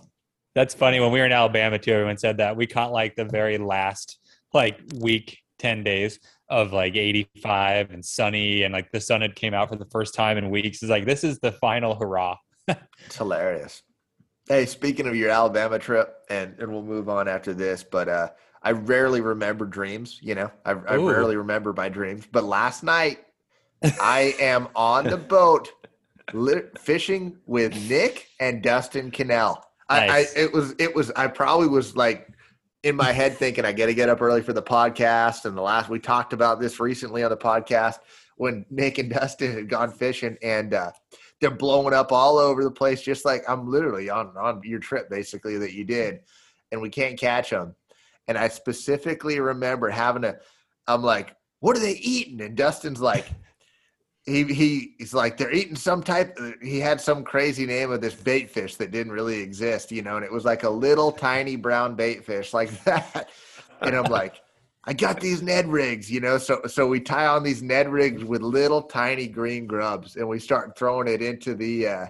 That's 0.53 0.73
funny. 0.73 1.01
When 1.01 1.11
we 1.11 1.19
were 1.19 1.25
in 1.25 1.33
Alabama 1.33 1.77
too, 1.77 1.91
everyone 1.91 2.17
said 2.17 2.37
that 2.37 2.55
we 2.55 2.65
caught 2.65 2.93
like 2.93 3.17
the 3.17 3.25
very 3.25 3.57
last 3.57 4.19
like 4.53 4.79
week, 5.01 5.39
10 5.59 5.83
days 5.83 6.21
of 6.49 6.73
like 6.73 6.95
85 6.95 7.91
and 7.91 8.05
sunny 8.05 8.63
and 8.63 8.73
like 8.73 8.91
the 8.91 9.01
sun 9.01 9.21
had 9.21 9.35
came 9.35 9.53
out 9.53 9.69
for 9.69 9.75
the 9.75 9.85
first 9.85 10.13
time 10.13 10.37
in 10.37 10.49
weeks. 10.49 10.81
It's 10.81 10.89
like, 10.89 11.05
this 11.05 11.23
is 11.23 11.39
the 11.39 11.51
final 11.51 11.95
hurrah. 11.95 12.37
It's 13.05 13.17
hilarious. 13.17 13.83
Hey, 14.47 14.65
speaking 14.65 15.07
of 15.07 15.15
your 15.15 15.29
Alabama 15.29 15.79
trip, 15.79 16.15
and, 16.29 16.55
and 16.59 16.71
we'll 16.71 16.83
move 16.83 17.09
on 17.09 17.27
after 17.27 17.53
this, 17.53 17.83
but 17.83 18.07
uh, 18.07 18.29
I 18.61 18.71
rarely 18.71 19.21
remember 19.21 19.65
dreams. 19.65 20.19
You 20.21 20.35
know, 20.35 20.51
I, 20.65 20.71
I 20.71 20.95
rarely 20.95 21.35
remember 21.35 21.73
my 21.73 21.89
dreams. 21.89 22.27
But 22.31 22.43
last 22.43 22.83
night, 22.83 23.19
I 23.83 24.35
am 24.39 24.67
on 24.75 25.05
the 25.05 25.17
boat 25.17 25.71
fishing 26.79 27.37
with 27.45 27.75
Nick 27.89 28.27
and 28.39 28.63
Dustin 28.63 29.11
Connell. 29.11 29.63
I, 29.87 30.07
Nice. 30.07 30.35
I 30.35 30.39
it 30.39 30.53
was 30.53 30.73
it 30.79 30.95
was 30.95 31.11
I 31.11 31.27
probably 31.27 31.67
was 31.67 31.95
like 31.95 32.29
in 32.85 32.95
my 32.95 33.11
head 33.11 33.35
thinking 33.35 33.65
I 33.65 33.73
got 33.73 33.87
to 33.87 33.95
get 33.95 34.09
up 34.09 34.21
early 34.21 34.43
for 34.43 34.53
the 34.53 34.61
podcast. 34.61 35.45
And 35.45 35.57
the 35.57 35.61
last 35.61 35.89
we 35.89 35.99
talked 35.99 36.33
about 36.33 36.59
this 36.59 36.79
recently 36.79 37.23
on 37.23 37.31
the 37.31 37.35
podcast 37.37 37.95
when 38.37 38.63
Nick 38.69 38.99
and 38.99 39.09
Dustin 39.09 39.53
had 39.53 39.69
gone 39.69 39.91
fishing 39.91 40.37
and 40.43 40.71
uh, 40.75 40.91
they're 41.41 41.49
blowing 41.49 41.95
up 41.95 42.11
all 42.11 42.37
over 42.37 42.63
the 42.63 42.69
place, 42.69 43.01
just 43.01 43.25
like 43.25 43.41
I'm 43.49 43.67
literally 43.67 44.11
on 44.11 44.37
on 44.37 44.61
your 44.63 44.79
trip 44.79 45.09
basically 45.09 45.57
that 45.57 45.73
you 45.73 45.83
did, 45.83 46.19
and 46.71 46.79
we 46.79 46.91
can't 46.91 47.19
catch 47.19 47.49
them. 47.49 47.75
And 48.27 48.37
I 48.37 48.49
specifically 48.49 49.39
remember 49.39 49.89
having 49.89 50.23
a, 50.23 50.35
I'm 50.85 51.01
like, 51.01 51.35
what 51.61 51.75
are 51.75 51.81
they 51.81 51.93
eating? 51.93 52.39
And 52.41 52.55
Dustin's 52.55 53.01
like, 53.01 53.25
he 54.25 54.43
he 54.43 54.95
he's 54.97 55.13
like 55.13 55.37
they're 55.37 55.53
eating 55.53 55.75
some 55.75 56.01
type. 56.01 56.37
He 56.61 56.79
had 56.79 56.99
some 56.99 57.23
crazy 57.23 57.65
name 57.65 57.91
of 57.91 58.01
this 58.01 58.15
bait 58.15 58.49
fish 58.49 58.75
that 58.77 58.91
didn't 58.91 59.13
really 59.13 59.39
exist, 59.39 59.91
you 59.91 60.01
know, 60.01 60.15
and 60.15 60.25
it 60.25 60.31
was 60.31 60.45
like 60.45 60.63
a 60.63 60.69
little 60.69 61.11
tiny 61.11 61.55
brown 61.55 61.95
bait 61.95 62.25
fish 62.25 62.53
like 62.53 62.71
that. 62.85 63.29
And 63.81 63.95
I'm 63.95 64.11
like, 64.11 64.41
I 64.85 64.93
got 64.93 65.19
these 65.19 65.43
Ned 65.43 65.67
rigs, 65.67 66.09
you 66.09 66.21
know. 66.21 66.39
So 66.39 66.61
so 66.65 66.87
we 66.87 66.99
tie 66.99 67.27
on 67.27 67.43
these 67.43 67.61
Ned 67.61 67.87
rigs 67.87 68.23
with 68.23 68.41
little 68.41 68.81
tiny 68.81 69.27
green 69.27 69.67
grubs, 69.67 70.15
and 70.15 70.27
we 70.27 70.39
start 70.39 70.75
throwing 70.75 71.07
it 71.07 71.21
into 71.21 71.53
the 71.53 71.87
uh, 71.87 72.05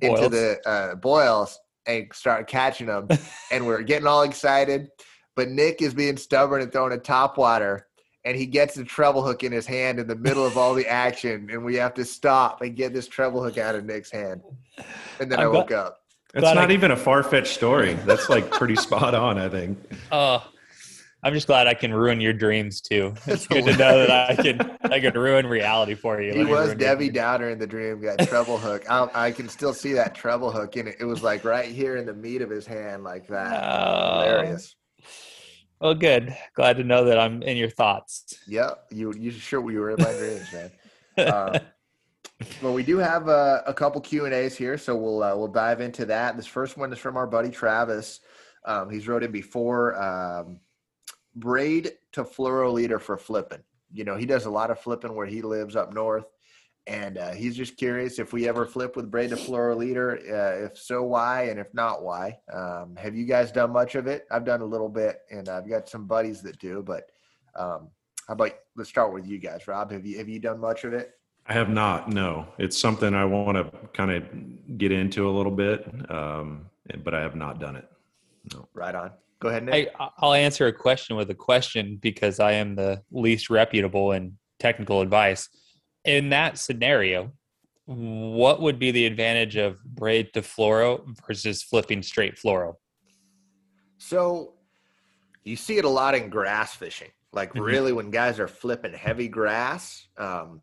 into 0.00 0.28
the 0.28 0.60
uh, 0.64 0.94
boils 0.94 1.58
and 1.86 2.06
start 2.12 2.46
catching 2.46 2.86
them. 2.86 3.08
and 3.50 3.66
we're 3.66 3.82
getting 3.82 4.06
all 4.06 4.22
excited, 4.22 4.90
but 5.34 5.48
Nick 5.48 5.82
is 5.82 5.92
being 5.92 6.16
stubborn 6.16 6.62
and 6.62 6.72
throwing 6.72 6.92
a 6.92 6.98
top 6.98 7.36
water. 7.36 7.87
And 8.28 8.36
he 8.36 8.44
gets 8.44 8.74
the 8.74 8.84
treble 8.84 9.22
hook 9.24 9.42
in 9.42 9.52
his 9.52 9.64
hand 9.64 9.98
in 9.98 10.06
the 10.06 10.14
middle 10.14 10.44
of 10.44 10.58
all 10.58 10.74
the 10.74 10.86
action, 11.06 11.48
and 11.50 11.64
we 11.64 11.76
have 11.76 11.94
to 11.94 12.04
stop 12.04 12.60
and 12.60 12.76
get 12.76 12.92
this 12.92 13.08
treble 13.08 13.42
hook 13.42 13.56
out 13.56 13.74
of 13.74 13.86
Nick's 13.86 14.10
hand. 14.10 14.42
And 15.18 15.32
then 15.32 15.40
i 15.40 15.44
I'm 15.44 15.50
glad- 15.50 15.58
woke 15.58 15.72
up. 15.72 16.00
That's 16.34 16.42
Glad 16.42 16.58
I- 16.58 16.60
not 16.60 16.70
even 16.70 16.90
a 16.90 16.96
far 16.96 17.22
fetched 17.22 17.54
story. 17.54 17.94
That's 18.04 18.28
like 18.28 18.50
pretty 18.50 18.76
spot 18.76 19.14
on, 19.14 19.38
I 19.38 19.48
think. 19.48 19.78
Oh, 20.12 20.46
I'm 21.22 21.32
just 21.32 21.46
glad 21.46 21.66
I 21.66 21.72
can 21.72 21.92
ruin 21.94 22.20
your 22.20 22.34
dreams 22.34 22.82
too. 22.82 23.14
That's 23.26 23.44
It's 23.44 23.46
good 23.46 23.64
to 23.64 23.76
know 23.78 24.06
that 24.06 24.10
I 24.30 24.36
can 24.36 24.76
I 24.92 25.00
could 25.00 25.16
ruin 25.16 25.46
reality 25.46 25.94
for 25.94 26.20
you. 26.20 26.34
He 26.34 26.44
Let 26.44 26.50
was 26.50 26.74
Debbie. 26.74 27.08
Downer 27.08 27.48
in 27.48 27.58
the 27.58 27.66
dream. 27.66 28.00
Got 28.02 28.18
treble 28.28 28.58
hook. 28.58 28.84
I, 28.90 29.08
I 29.14 29.30
can 29.32 29.48
still 29.48 29.72
see 29.72 29.94
that 29.94 30.14
treble 30.14 30.52
hook 30.52 30.76
in 30.76 30.86
it. 30.86 30.96
It 31.00 31.06
was 31.06 31.22
like 31.22 31.44
right 31.44 31.64
here 31.70 31.96
in 31.96 32.04
the 32.04 32.14
meat 32.14 32.42
of 32.42 32.50
his 32.50 32.66
hand, 32.66 33.04
like 33.04 33.26
that. 33.28 33.64
Oh. 33.64 34.20
Hilarious. 34.20 34.76
Well, 35.80 35.94
good. 35.94 36.36
Glad 36.54 36.76
to 36.78 36.84
know 36.84 37.04
that 37.04 37.18
I'm 37.18 37.42
in 37.42 37.56
your 37.56 37.70
thoughts. 37.70 38.38
Yeah, 38.46 38.70
You 38.90 39.12
you 39.16 39.30
sure 39.30 39.60
we 39.60 39.78
were 39.78 39.90
in 39.90 40.02
my 40.02 40.12
dreams, 40.12 40.52
man. 40.52 40.70
Um, 41.18 41.58
well, 42.62 42.72
we 42.72 42.84
do 42.84 42.98
have 42.98 43.28
uh, 43.28 43.62
a 43.66 43.74
couple 43.74 44.00
Q 44.00 44.24
and 44.24 44.32
A's 44.32 44.56
here, 44.56 44.78
so 44.78 44.94
we'll 44.94 45.20
uh, 45.20 45.34
we'll 45.34 45.48
dive 45.48 45.80
into 45.80 46.04
that. 46.04 46.36
This 46.36 46.46
first 46.46 46.76
one 46.76 46.92
is 46.92 46.98
from 47.00 47.16
our 47.16 47.26
buddy 47.26 47.50
Travis. 47.50 48.20
Um, 48.64 48.88
he's 48.88 49.08
wrote 49.08 49.24
in 49.24 49.32
before. 49.32 50.00
Um, 50.00 50.60
braid 51.34 51.92
to 52.12 52.22
fluoro 52.22 52.72
leader 52.72 53.00
for 53.00 53.16
flipping. 53.16 53.62
You 53.92 54.04
know, 54.04 54.16
he 54.16 54.26
does 54.26 54.46
a 54.46 54.50
lot 54.50 54.70
of 54.70 54.78
flipping 54.78 55.14
where 55.14 55.26
he 55.26 55.42
lives 55.42 55.74
up 55.74 55.92
north, 55.92 56.26
and 56.88 57.18
uh, 57.18 57.32
he's 57.32 57.54
just 57.56 57.76
curious 57.76 58.18
if 58.18 58.32
we 58.32 58.48
ever 58.48 58.64
flip 58.64 58.96
with 58.96 59.10
braid 59.10 59.30
to 59.30 59.36
fluoro 59.36 59.76
leader. 59.76 60.18
Uh, 60.18 60.66
if 60.66 60.78
so, 60.78 61.02
why? 61.02 61.44
And 61.44 61.60
if 61.60 61.72
not, 61.74 62.02
why? 62.02 62.38
Um, 62.52 62.96
have 62.96 63.14
you 63.14 63.26
guys 63.26 63.52
done 63.52 63.72
much 63.72 63.94
of 63.94 64.06
it? 64.06 64.26
I've 64.30 64.44
done 64.44 64.62
a 64.62 64.64
little 64.64 64.88
bit, 64.88 65.20
and 65.30 65.48
I've 65.48 65.68
got 65.68 65.88
some 65.88 66.06
buddies 66.06 66.40
that 66.42 66.58
do, 66.58 66.82
but 66.82 67.10
um, 67.54 67.88
How 68.26 68.34
about 68.34 68.52
let's 68.76 68.90
start 68.90 69.12
with 69.12 69.26
you 69.26 69.38
guys, 69.38 69.68
Rob? 69.68 69.90
Have 69.90 70.06
you 70.06 70.18
have 70.18 70.28
you 70.28 70.38
done 70.38 70.60
much 70.60 70.84
of 70.84 70.92
it? 70.92 71.12
I 71.46 71.54
have 71.54 71.70
not. 71.70 72.08
No, 72.10 72.46
it's 72.58 72.78
something 72.78 73.14
I 73.14 73.24
want 73.24 73.56
to 73.56 73.70
kind 73.94 74.10
of 74.10 74.78
get 74.78 74.92
into 74.92 75.28
a 75.28 75.32
little 75.32 75.52
bit, 75.52 75.86
um, 76.10 76.68
but 77.02 77.14
I 77.14 77.20
have 77.20 77.36
not 77.36 77.58
done 77.58 77.76
it. 77.76 77.88
No. 78.52 78.68
Right 78.74 78.94
on. 78.94 79.12
Go 79.40 79.48
ahead, 79.48 79.64
Nick. 79.64 79.90
I, 79.98 80.10
I'll 80.18 80.34
answer 80.34 80.66
a 80.66 80.72
question 80.72 81.16
with 81.16 81.30
a 81.30 81.34
question 81.34 81.98
because 82.00 82.38
I 82.38 82.52
am 82.52 82.74
the 82.74 83.02
least 83.10 83.48
reputable 83.50 84.12
in 84.12 84.36
technical 84.58 85.00
advice. 85.00 85.48
In 86.08 86.30
that 86.30 86.58
scenario, 86.58 87.32
what 87.84 88.62
would 88.62 88.78
be 88.78 88.90
the 88.90 89.06
advantage 89.06 89.56
of 89.56 89.82
braid 89.84 90.32
to 90.34 90.42
fluoro 90.42 91.04
versus 91.26 91.62
flipping 91.62 92.02
straight 92.02 92.36
fluoro? 92.36 92.74
So 93.98 94.54
you 95.44 95.56
see 95.56 95.76
it 95.78 95.84
a 95.84 95.88
lot 95.88 96.14
in 96.14 96.30
grass 96.30 96.74
fishing. 96.74 97.10
Like 97.32 97.50
mm-hmm. 97.50 97.60
really, 97.60 97.92
when 97.92 98.10
guys 98.10 98.40
are 98.40 98.48
flipping 98.48 98.94
heavy 98.94 99.28
grass, 99.28 100.08
um, 100.16 100.62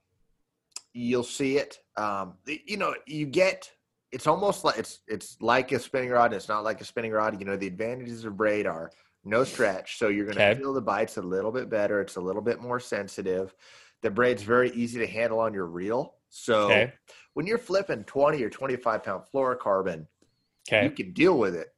you'll 0.93 1.23
see 1.23 1.57
it. 1.57 1.77
Um, 1.95 2.35
you 2.45 2.77
know, 2.77 2.95
you 3.05 3.25
get 3.25 3.69
it's 4.11 4.27
almost 4.27 4.63
like 4.63 4.77
it's 4.77 4.99
it's 5.07 5.37
like 5.41 5.71
a 5.71 5.79
spinning 5.79 6.09
rod. 6.09 6.25
and 6.25 6.35
It's 6.35 6.47
not 6.47 6.63
like 6.63 6.81
a 6.81 6.85
spinning 6.85 7.11
rod. 7.11 7.39
You 7.39 7.45
know, 7.45 7.57
the 7.57 7.67
advantages 7.67 8.23
of 8.25 8.37
braid 8.37 8.65
are 8.65 8.89
no 9.23 9.43
stretch, 9.43 9.97
so 9.97 10.07
you're 10.07 10.25
going 10.25 10.37
to 10.37 10.51
okay. 10.51 10.59
feel 10.59 10.73
the 10.73 10.81
bites 10.81 11.17
a 11.17 11.21
little 11.21 11.51
bit 11.51 11.69
better. 11.69 12.01
It's 12.01 12.15
a 12.15 12.21
little 12.21 12.41
bit 12.41 12.61
more 12.61 12.79
sensitive. 12.79 13.53
The 14.05 14.11
braid's 14.11 14.43
very 14.43 14.69
easy 14.73 14.99
to 14.99 15.07
handle 15.07 15.39
on 15.39 15.51
your 15.51 15.65
reel. 15.65 16.13
So 16.29 16.65
okay. 16.65 16.93
when 17.33 17.47
you're 17.47 17.57
flipping 17.57 18.03
20 18.03 18.43
or 18.43 18.51
25 18.51 19.03
pound 19.03 19.23
fluorocarbon, 19.33 20.05
okay. 20.69 20.83
you 20.83 20.91
can 20.91 21.11
deal 21.11 21.39
with 21.39 21.55
it. 21.55 21.69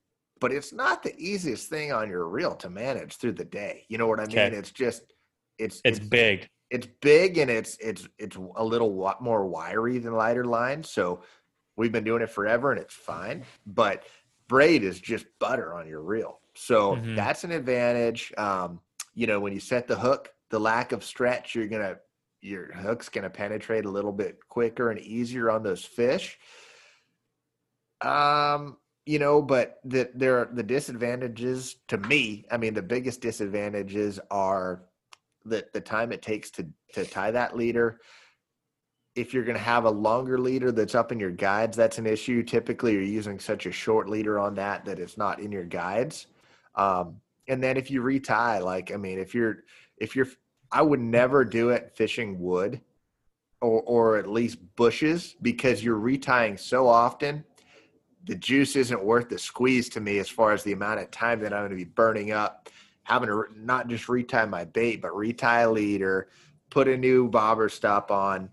But 0.41 0.51
it's 0.51 0.73
not 0.73 1.03
the 1.03 1.17
easiest 1.17 1.69
thing 1.69 1.93
on 1.93 2.09
your 2.09 2.27
reel 2.27 2.53
to 2.55 2.69
manage 2.69 3.15
through 3.15 3.31
the 3.31 3.45
day. 3.45 3.85
You 3.87 3.97
know 3.97 4.07
what 4.07 4.19
I 4.19 4.25
mean? 4.25 4.53
It's 4.53 4.71
just 4.71 5.13
it's 5.57 5.79
it's, 5.85 5.99
it's 5.99 6.07
big. 6.09 6.49
It's 6.69 6.85
big 6.99 7.37
and 7.37 7.49
it's 7.49 7.77
it's 7.79 8.05
it's 8.19 8.35
a 8.35 8.63
little 8.63 9.15
more 9.21 9.45
wiry 9.45 9.97
than 9.97 10.11
lighter 10.11 10.43
line. 10.43 10.83
So 10.83 11.21
we've 11.77 11.93
been 11.93 12.03
doing 12.03 12.21
it 12.21 12.29
forever 12.29 12.73
and 12.73 12.81
it's 12.81 12.93
fine. 12.93 13.45
But 13.65 14.03
braid 14.49 14.83
is 14.83 14.99
just 14.99 15.27
butter 15.39 15.73
on 15.73 15.87
your 15.87 16.01
reel. 16.01 16.41
So 16.55 16.97
mm-hmm. 16.97 17.15
that's 17.15 17.45
an 17.45 17.53
advantage. 17.53 18.33
Um, 18.37 18.81
you 19.15 19.27
know, 19.27 19.39
when 19.39 19.53
you 19.53 19.61
set 19.61 19.87
the 19.87 19.95
hook, 19.97 20.33
the 20.49 20.59
lack 20.59 20.91
of 20.91 21.05
stretch, 21.05 21.55
you're 21.55 21.67
gonna 21.67 21.97
your 22.41 22.71
hook's 22.73 23.09
gonna 23.09 23.29
penetrate 23.29 23.85
a 23.85 23.91
little 23.91 24.11
bit 24.11 24.39
quicker 24.47 24.91
and 24.91 24.99
easier 24.99 25.49
on 25.49 25.63
those 25.63 25.83
fish. 25.83 26.37
Um, 28.01 28.77
you 29.07 29.19
know, 29.19 29.41
but 29.41 29.79
the, 29.85 30.09
there 30.13 30.39
are 30.39 30.49
the 30.51 30.63
disadvantages 30.63 31.77
to 31.87 31.97
me. 31.97 32.45
I 32.51 32.57
mean, 32.57 32.73
the 32.73 32.81
biggest 32.81 33.21
disadvantages 33.21 34.19
are 34.29 34.83
that 35.45 35.71
the 35.71 35.79
time 35.79 36.11
it 36.11 36.21
takes 36.21 36.51
to 36.51 36.67
to 36.93 37.05
tie 37.05 37.31
that 37.31 37.55
leader. 37.55 38.01
If 39.15 39.33
you're 39.33 39.45
going 39.45 39.57
to 39.57 39.63
have 39.63 39.85
a 39.85 39.89
longer 39.89 40.37
leader 40.37 40.71
that's 40.71 40.93
up 40.93 41.11
in 41.11 41.19
your 41.19 41.31
guides, 41.31 41.75
that's 41.75 41.97
an 41.97 42.05
issue. 42.05 42.43
Typically, 42.43 42.93
you're 42.93 43.01
using 43.01 43.39
such 43.39 43.65
a 43.65 43.71
short 43.71 44.09
leader 44.09 44.37
on 44.39 44.55
that 44.55 44.85
that 44.85 44.99
it's 44.99 45.17
not 45.17 45.39
in 45.39 45.51
your 45.51 45.63
guides. 45.63 46.27
Um, 46.75 47.21
and 47.47 47.63
then 47.63 47.77
if 47.77 47.89
you 47.89 48.01
retie, 48.01 48.61
like 48.61 48.91
I 48.91 48.97
mean, 48.97 49.19
if 49.19 49.33
you're 49.33 49.63
if 49.97 50.15
you're, 50.15 50.27
I 50.71 50.81
would 50.81 50.99
never 50.99 51.45
do 51.45 51.69
it 51.69 51.93
fishing 51.95 52.39
wood, 52.39 52.81
or 53.61 53.81
or 53.81 54.17
at 54.17 54.27
least 54.27 54.59
bushes 54.75 55.35
because 55.41 55.83
you're 55.83 55.99
retying 55.99 56.59
so 56.59 56.87
often. 56.87 57.43
The 58.25 58.35
juice 58.35 58.75
isn't 58.75 59.03
worth 59.03 59.29
the 59.29 59.39
squeeze 59.39 59.87
to 59.89 60.01
me 60.01 60.19
as 60.19 60.27
far 60.27 60.51
as 60.51 60.63
the 60.63 60.73
amount 60.73 60.99
of 60.99 61.11
time 61.11 61.39
that 61.39 61.53
I'm 61.53 61.61
going 61.61 61.69
to 61.69 61.77
be 61.77 61.85
burning 61.85 62.31
up 62.31 62.69
having 63.07 63.29
to 63.29 63.45
not 63.55 63.87
just 63.87 64.09
retie 64.09 64.45
my 64.47 64.65
bait, 64.65 65.01
but 65.01 65.15
retie 65.15 65.63
a 65.63 65.69
leader, 65.69 66.27
put 66.69 66.89
a 66.89 66.97
new 66.97 67.29
bobber 67.29 67.69
stop 67.69 68.11
on, 68.11 68.49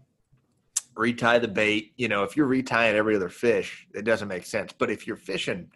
retie 0.95 1.41
the 1.41 1.49
bait. 1.49 1.93
You 1.97 2.07
know, 2.07 2.23
if 2.23 2.37
you're 2.37 2.47
retying 2.47 2.95
every 2.95 3.17
other 3.17 3.29
fish, 3.29 3.89
it 3.95 4.05
doesn't 4.05 4.29
make 4.29 4.47
sense. 4.47 4.73
But 4.73 4.91
if 4.93 5.09
you're 5.09 5.17
fishing 5.17 5.73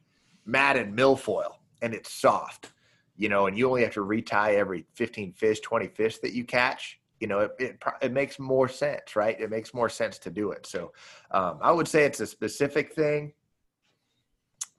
matted 0.47 0.93
milfoil 0.93 1.57
and 1.83 1.93
it's 1.93 2.13
soft, 2.13 2.71
you 3.19 3.29
know, 3.29 3.49
and 3.49 3.59
you 3.59 3.69
only 3.69 3.83
have 3.83 3.93
to 3.95 4.03
retie 4.03 4.57
every 4.57 4.87
15 4.95 5.33
fish, 5.33 5.61
20 5.61 5.89
fish 5.89 6.19
that 6.19 6.33
you 6.33 6.45
catch, 6.45 7.01
you 7.21 7.27
know, 7.27 7.41
it, 7.41 7.51
it, 7.59 7.83
it 8.01 8.13
makes 8.13 8.39
more 8.39 8.69
sense, 8.69 9.17
right? 9.17 9.39
It 9.39 9.51
makes 9.51 9.75
more 9.75 9.89
sense 9.89 10.19
to 10.21 10.31
do 10.31 10.53
it. 10.53 10.67
So 10.67 10.93
um, 11.33 11.59
I 11.61 11.73
would 11.73 11.89
say 11.89 12.05
it's 12.05 12.21
a 12.21 12.27
specific 12.27 12.95
thing. 12.95 13.33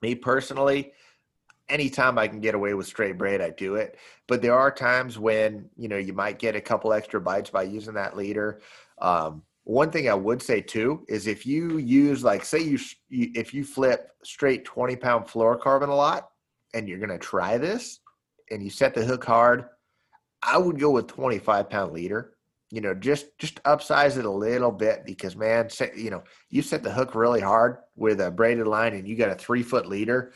Me 0.00 0.14
personally, 0.14 0.92
anytime 1.68 2.18
I 2.18 2.28
can 2.28 2.40
get 2.40 2.54
away 2.54 2.72
with 2.72 2.86
straight 2.86 3.18
braid, 3.18 3.42
I 3.42 3.50
do 3.50 3.74
it. 3.74 3.98
But 4.26 4.40
there 4.40 4.54
are 4.54 4.70
times 4.70 5.18
when, 5.18 5.68
you 5.76 5.88
know, 5.88 5.98
you 5.98 6.14
might 6.14 6.38
get 6.38 6.56
a 6.56 6.60
couple 6.62 6.94
extra 6.94 7.20
bites 7.20 7.50
by 7.50 7.64
using 7.64 7.94
that 7.94 8.16
leader. 8.16 8.62
Um, 9.02 9.42
one 9.64 9.90
thing 9.90 10.08
I 10.08 10.14
would 10.14 10.40
say 10.40 10.62
too 10.62 11.04
is 11.08 11.26
if 11.26 11.44
you 11.44 11.76
use 11.76 12.24
like 12.24 12.44
say 12.44 12.60
you, 12.60 12.78
you 13.10 13.30
if 13.34 13.52
you 13.52 13.62
flip 13.62 14.10
straight 14.24 14.64
20 14.64 14.96
pound 14.96 15.26
fluorocarbon 15.26 15.88
a 15.88 15.94
lot 15.94 16.30
and 16.74 16.88
you're 16.88 16.98
going 16.98 17.10
to 17.10 17.18
try 17.18 17.58
this 17.58 17.99
and 18.50 18.62
you 18.62 18.70
set 18.70 18.94
the 18.94 19.04
hook 19.04 19.24
hard, 19.24 19.66
I 20.42 20.58
would 20.58 20.78
go 20.78 20.90
with 20.90 21.06
25 21.06 21.68
pound 21.68 21.92
leader. 21.92 22.34
You 22.70 22.80
know, 22.80 22.94
just 22.94 23.36
just 23.38 23.62
upsize 23.64 24.16
it 24.16 24.24
a 24.24 24.30
little 24.30 24.70
bit 24.70 25.04
because 25.04 25.34
man, 25.34 25.68
say, 25.70 25.90
you 25.96 26.10
know, 26.10 26.22
you 26.50 26.62
set 26.62 26.84
the 26.84 26.92
hook 26.92 27.14
really 27.14 27.40
hard 27.40 27.78
with 27.96 28.20
a 28.20 28.30
braided 28.30 28.68
line 28.68 28.94
and 28.94 29.08
you 29.08 29.16
got 29.16 29.28
a 29.28 29.34
three 29.34 29.62
foot 29.62 29.86
leader. 29.86 30.32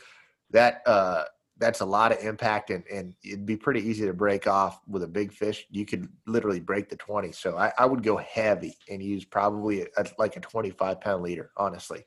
That 0.51 0.81
uh, 0.85 1.23
that's 1.57 1.79
a 1.79 1.85
lot 1.85 2.11
of 2.11 2.19
impact 2.19 2.69
and, 2.69 2.83
and 2.91 3.13
it'd 3.23 3.45
be 3.45 3.55
pretty 3.55 3.79
easy 3.79 4.05
to 4.05 4.13
break 4.13 4.47
off 4.47 4.81
with 4.87 5.03
a 5.03 5.07
big 5.07 5.31
fish. 5.31 5.65
You 5.69 5.85
could 5.85 6.09
literally 6.27 6.59
break 6.59 6.89
the 6.89 6.97
20. 6.97 7.31
So 7.31 7.57
I, 7.57 7.71
I 7.77 7.85
would 7.85 8.03
go 8.03 8.17
heavy 8.17 8.75
and 8.89 9.01
use 9.01 9.23
probably 9.23 9.83
a, 9.97 10.05
like 10.17 10.35
a 10.35 10.41
25 10.41 10.99
pound 10.99 11.23
leader, 11.23 11.51
honestly. 11.55 12.05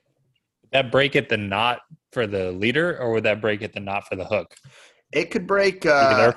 That 0.71 0.91
break 0.91 1.15
at 1.15 1.29
the 1.29 1.37
knot 1.37 1.81
for 2.11 2.27
the 2.27 2.51
leader 2.51 2.99
or 2.99 3.13
would 3.13 3.23
that 3.23 3.41
break 3.41 3.63
at 3.63 3.73
the 3.73 3.79
knot 3.79 4.07
for 4.07 4.15
the 4.15 4.25
hook? 4.25 4.55
It 5.11 5.31
could 5.31 5.47
break 5.47 5.85
uh, 5.85 6.33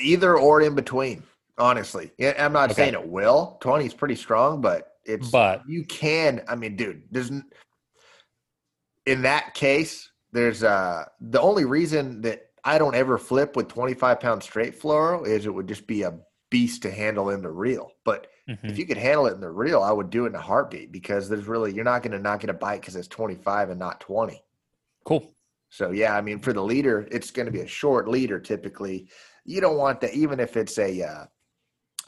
either 0.00 0.36
or 0.36 0.60
in 0.62 0.74
between, 0.74 1.22
honestly. 1.58 2.12
I'm 2.38 2.52
not 2.52 2.70
okay. 2.70 2.82
saying 2.82 2.94
it 2.94 3.08
will. 3.08 3.58
20 3.60 3.86
is 3.86 3.94
pretty 3.94 4.16
strong, 4.16 4.60
but 4.60 4.94
it's, 5.04 5.30
but 5.30 5.62
you 5.66 5.84
can, 5.84 6.42
I 6.48 6.54
mean, 6.54 6.76
dude, 6.76 7.02
there's, 7.10 7.30
in 9.06 9.22
that 9.22 9.54
case, 9.54 10.08
there's 10.32 10.62
uh 10.62 11.04
the 11.20 11.40
only 11.40 11.64
reason 11.64 12.22
that 12.22 12.46
I 12.64 12.78
don't 12.78 12.94
ever 12.94 13.18
flip 13.18 13.56
with 13.56 13.68
25 13.68 14.20
pound 14.20 14.42
straight 14.42 14.80
fluoro 14.80 15.26
is 15.26 15.46
it 15.46 15.54
would 15.54 15.68
just 15.68 15.86
be 15.86 16.02
a 16.02 16.18
beast 16.50 16.82
to 16.82 16.90
handle 16.90 17.30
in 17.30 17.42
the 17.42 17.50
reel. 17.50 17.92
But 18.04 18.28
mm-hmm. 18.48 18.66
if 18.66 18.78
you 18.78 18.86
could 18.86 18.96
handle 18.96 19.26
it 19.26 19.34
in 19.34 19.40
the 19.40 19.50
reel, 19.50 19.82
I 19.82 19.92
would 19.92 20.10
do 20.10 20.24
it 20.24 20.28
in 20.28 20.34
a 20.34 20.40
heartbeat 20.40 20.92
because 20.92 21.28
there's 21.28 21.46
really 21.46 21.74
you're 21.74 21.84
not 21.84 22.02
going 22.02 22.12
to 22.12 22.18
not 22.18 22.40
get 22.40 22.50
a 22.50 22.54
bite 22.54 22.80
because 22.80 22.96
it's 22.96 23.08
25 23.08 23.70
and 23.70 23.78
not 23.78 24.00
20. 24.00 24.42
Cool. 25.04 25.34
So 25.72 25.90
yeah, 25.90 26.14
I 26.14 26.20
mean 26.20 26.38
for 26.38 26.52
the 26.52 26.62
leader, 26.62 27.08
it's 27.10 27.30
going 27.30 27.46
to 27.46 27.52
be 27.52 27.62
a 27.62 27.66
short 27.66 28.06
leader 28.06 28.38
typically. 28.38 29.08
You 29.46 29.62
don't 29.62 29.78
want 29.78 30.02
that 30.02 30.12
even 30.12 30.38
if 30.38 30.58
it's 30.58 30.78
a 30.78 31.02
uh, 31.02 31.24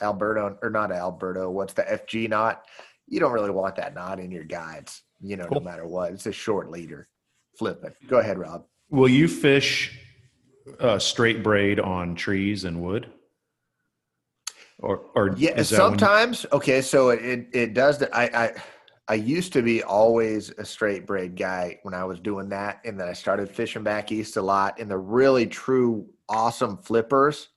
Alberto 0.03 0.55
or 0.61 0.69
not 0.69 0.91
Alberto, 0.91 1.49
what's 1.49 1.73
the 1.73 1.81
FG 1.81 2.29
knot? 2.29 2.63
You 3.07 3.19
don't 3.19 3.31
really 3.31 3.49
want 3.49 3.75
that 3.77 3.95
knot 3.95 4.19
in 4.19 4.29
your 4.29 4.43
guides, 4.43 5.01
you 5.19 5.35
know, 5.35 5.47
cool. 5.47 5.61
no 5.61 5.65
matter 5.65 5.87
what. 5.87 6.11
It's 6.11 6.27
a 6.27 6.31
short 6.31 6.69
leader. 6.69 7.09
Flip 7.57 7.83
it. 7.83 7.95
Go 8.07 8.19
ahead, 8.19 8.37
Rob. 8.37 8.65
Will 8.91 9.09
you 9.09 9.27
fish 9.27 9.99
uh, 10.79 10.99
straight 10.99 11.41
braid 11.41 11.79
on 11.79 12.13
trees 12.13 12.65
and 12.65 12.83
wood? 12.83 13.09
Or, 14.77 15.05
or 15.15 15.33
yeah, 15.37 15.63
sometimes. 15.63 16.45
Okay, 16.51 16.81
so 16.81 17.09
it, 17.09 17.25
it, 17.25 17.47
it 17.51 17.73
does. 17.73 17.97
that. 17.97 18.15
I, 18.15 18.25
I 18.25 18.53
I 19.07 19.15
used 19.15 19.53
to 19.53 19.61
be 19.61 19.83
always 19.83 20.49
a 20.57 20.65
straight 20.65 21.05
braid 21.05 21.35
guy 21.35 21.79
when 21.83 21.93
I 21.93 22.03
was 22.05 22.19
doing 22.19 22.49
that, 22.49 22.81
and 22.85 22.99
then 22.99 23.07
I 23.07 23.13
started 23.13 23.49
fishing 23.49 23.83
back 23.83 24.11
east 24.11 24.37
a 24.37 24.41
lot. 24.41 24.79
And 24.79 24.89
the 24.89 24.97
really 24.97 25.45
true 25.45 26.07
awesome 26.27 26.77
flippers 26.77 27.49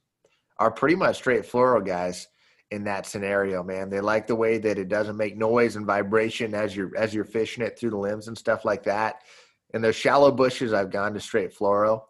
are 0.59 0.71
pretty 0.71 0.97
much 0.97 1.17
straight 1.17 1.45
fluoro 1.45 1.85
guys 1.85 2.29
in 2.71 2.85
that 2.85 3.07
scenario, 3.07 3.63
man. 3.63 3.89
They 3.89 4.01
like 4.01 4.27
the 4.27 4.35
way 4.35 4.59
that 4.59 4.79
it 4.79 4.89
doesn't 4.89 5.17
make 5.17 5.39
noise 5.39 5.77
and 5.77 5.87
vibration 5.87 6.55
as 6.55 6.77
you're 6.77 6.95
as 6.97 7.15
you're 7.15 7.25
fishing 7.25 7.65
it 7.65 7.79
through 7.79 7.91
the 7.91 7.99
limbs 7.99 8.29
and 8.29 8.37
stuff 8.37 8.65
like 8.65 8.83
that. 8.83 9.23
And 9.73 9.83
those 9.83 9.97
shallow 9.97 10.31
bushes, 10.31 10.73
I've 10.73 10.91
gone 10.91 11.15
to 11.15 11.21
straight 11.21 11.57
fluoro 11.57 12.03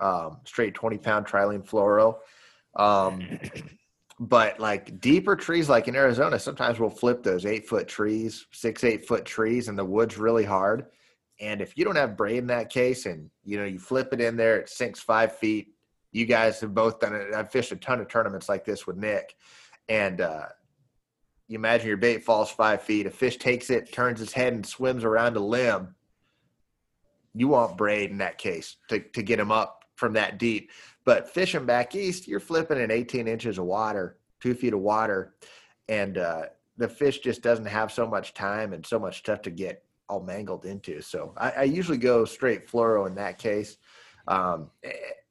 um, 0.00 0.38
straight 0.44 0.74
20 0.74 0.98
pound 0.98 1.26
trilene 1.26 1.66
fluoro. 1.66 2.16
Um, 2.76 3.38
but 4.28 4.58
like 4.58 5.00
deeper 5.00 5.36
trees, 5.36 5.68
like 5.68 5.86
in 5.86 5.94
Arizona, 5.94 6.38
sometimes 6.38 6.80
we'll 6.80 6.88
flip 6.88 7.22
those 7.22 7.44
eight 7.44 7.68
foot 7.68 7.86
trees, 7.86 8.46
six, 8.52 8.82
eight 8.82 9.06
foot 9.06 9.24
trees, 9.24 9.68
and 9.68 9.78
the 9.78 9.84
wood's 9.84 10.16
really 10.16 10.44
hard. 10.44 10.86
And 11.40 11.60
if 11.60 11.76
you 11.76 11.84
don't 11.84 11.96
have 11.96 12.16
braid 12.16 12.38
in 12.38 12.46
that 12.46 12.70
case 12.70 13.06
and 13.06 13.28
you 13.44 13.58
know, 13.58 13.64
you 13.64 13.78
flip 13.78 14.12
it 14.12 14.20
in 14.20 14.36
there, 14.36 14.58
it 14.58 14.68
sinks 14.68 15.00
five 15.00 15.36
feet. 15.36 15.74
You 16.12 16.26
guys 16.26 16.60
have 16.60 16.72
both 16.72 17.00
done 17.00 17.14
it. 17.14 17.34
I've 17.34 17.50
fished 17.50 17.72
a 17.72 17.76
ton 17.76 18.00
of 18.00 18.08
tournaments 18.08 18.48
like 18.48 18.64
this 18.64 18.86
with 18.86 18.96
Nick. 18.96 19.34
And 19.88 20.20
uh, 20.20 20.46
you 21.48 21.56
imagine 21.56 21.88
your 21.88 21.96
bait 21.96 22.24
falls 22.24 22.50
five 22.50 22.82
feet, 22.82 23.06
a 23.06 23.10
fish 23.10 23.36
takes 23.36 23.68
it, 23.68 23.92
turns 23.92 24.20
his 24.20 24.32
head, 24.32 24.54
and 24.54 24.64
swims 24.64 25.04
around 25.04 25.36
a 25.36 25.40
limb 25.40 25.94
you 27.34 27.48
want 27.48 27.76
braid 27.76 28.10
in 28.10 28.18
that 28.18 28.38
case 28.38 28.76
to, 28.88 29.00
to 29.00 29.22
get 29.22 29.40
him 29.40 29.50
up 29.50 29.84
from 29.96 30.14
that 30.14 30.38
deep. 30.38 30.70
But 31.04 31.28
fishing 31.28 31.66
back 31.66 31.94
east, 31.94 32.26
you're 32.26 32.40
flipping 32.40 32.80
in 32.80 32.90
18 32.90 33.28
inches 33.28 33.58
of 33.58 33.64
water 33.64 34.16
two 34.44 34.54
feet 34.54 34.74
of 34.74 34.80
water, 34.80 35.34
and 35.88 36.18
uh, 36.18 36.42
the 36.76 36.86
fish 36.86 37.20
just 37.20 37.40
doesn't 37.40 37.64
have 37.64 37.90
so 37.90 38.06
much 38.06 38.34
time 38.34 38.74
and 38.74 38.84
so 38.84 38.98
much 38.98 39.18
stuff 39.20 39.40
to 39.40 39.50
get 39.50 39.82
all 40.06 40.20
mangled 40.20 40.66
into. 40.66 41.00
So 41.00 41.32
I, 41.38 41.50
I 41.50 41.62
usually 41.62 41.96
go 41.96 42.26
straight 42.26 42.68
fluoro 42.68 43.06
in 43.06 43.14
that 43.14 43.38
case. 43.38 43.78
Um, 44.28 44.70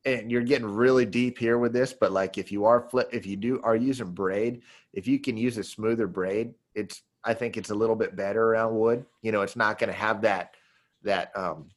and 0.04 0.32
you're 0.32 0.42
getting 0.42 0.66
really 0.66 1.06
deep 1.06 1.38
here 1.38 1.60
with 1.60 1.74
this, 1.74 1.94
but 1.94 2.12
like 2.12 2.40
if 2.40 2.52
you 2.52 2.66
are 2.66 2.90
flip, 2.90 3.08
if 3.14 3.28
you 3.28 3.36
do 3.36 3.62
are 3.62 3.76
using 3.76 4.10
braid, 4.10 4.64
if 4.94 5.08
you 5.08 5.20
can 5.20 5.38
use 5.38 5.60
a 5.60 5.64
smoother 5.64 6.08
braid, 6.08 6.56
it's 6.74 7.04
I 7.24 7.36
think 7.36 7.56
it's 7.56 7.70
a 7.70 7.76
little 7.76 7.96
bit 7.96 8.16
better 8.16 8.42
around 8.42 8.76
wood. 8.76 9.06
You 9.22 9.32
know, 9.32 9.44
it's 9.44 9.56
not 9.56 9.78
going 9.78 9.92
to 9.92 9.98
have 9.98 10.22
that 10.24 10.56
that 11.04 11.38
um, 11.38 11.70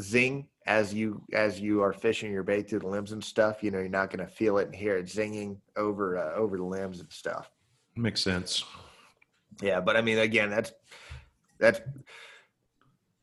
zing 0.00 0.48
as 0.66 0.92
you 0.92 1.22
as 1.32 1.60
you 1.60 1.82
are 1.82 1.92
fishing 1.92 2.30
your 2.30 2.42
bait 2.42 2.68
through 2.68 2.80
the 2.80 2.88
limbs 2.88 3.12
and 3.12 3.22
stuff. 3.22 3.62
You 3.62 3.70
know, 3.70 3.78
you're 3.78 3.88
not 3.88 4.10
going 4.10 4.24
to 4.24 4.32
feel 4.32 4.58
it 4.58 4.66
and 4.66 4.74
hear 4.74 4.96
it 4.96 5.06
zinging 5.06 5.56
over 5.76 6.18
uh, 6.18 6.34
over 6.34 6.56
the 6.56 6.64
limbs 6.64 7.00
and 7.00 7.10
stuff. 7.10 7.50
Makes 7.96 8.22
sense. 8.22 8.64
Yeah, 9.60 9.80
but 9.80 9.96
I 9.96 10.00
mean, 10.00 10.18
again, 10.18 10.50
that's 10.50 10.72
that's 11.58 11.80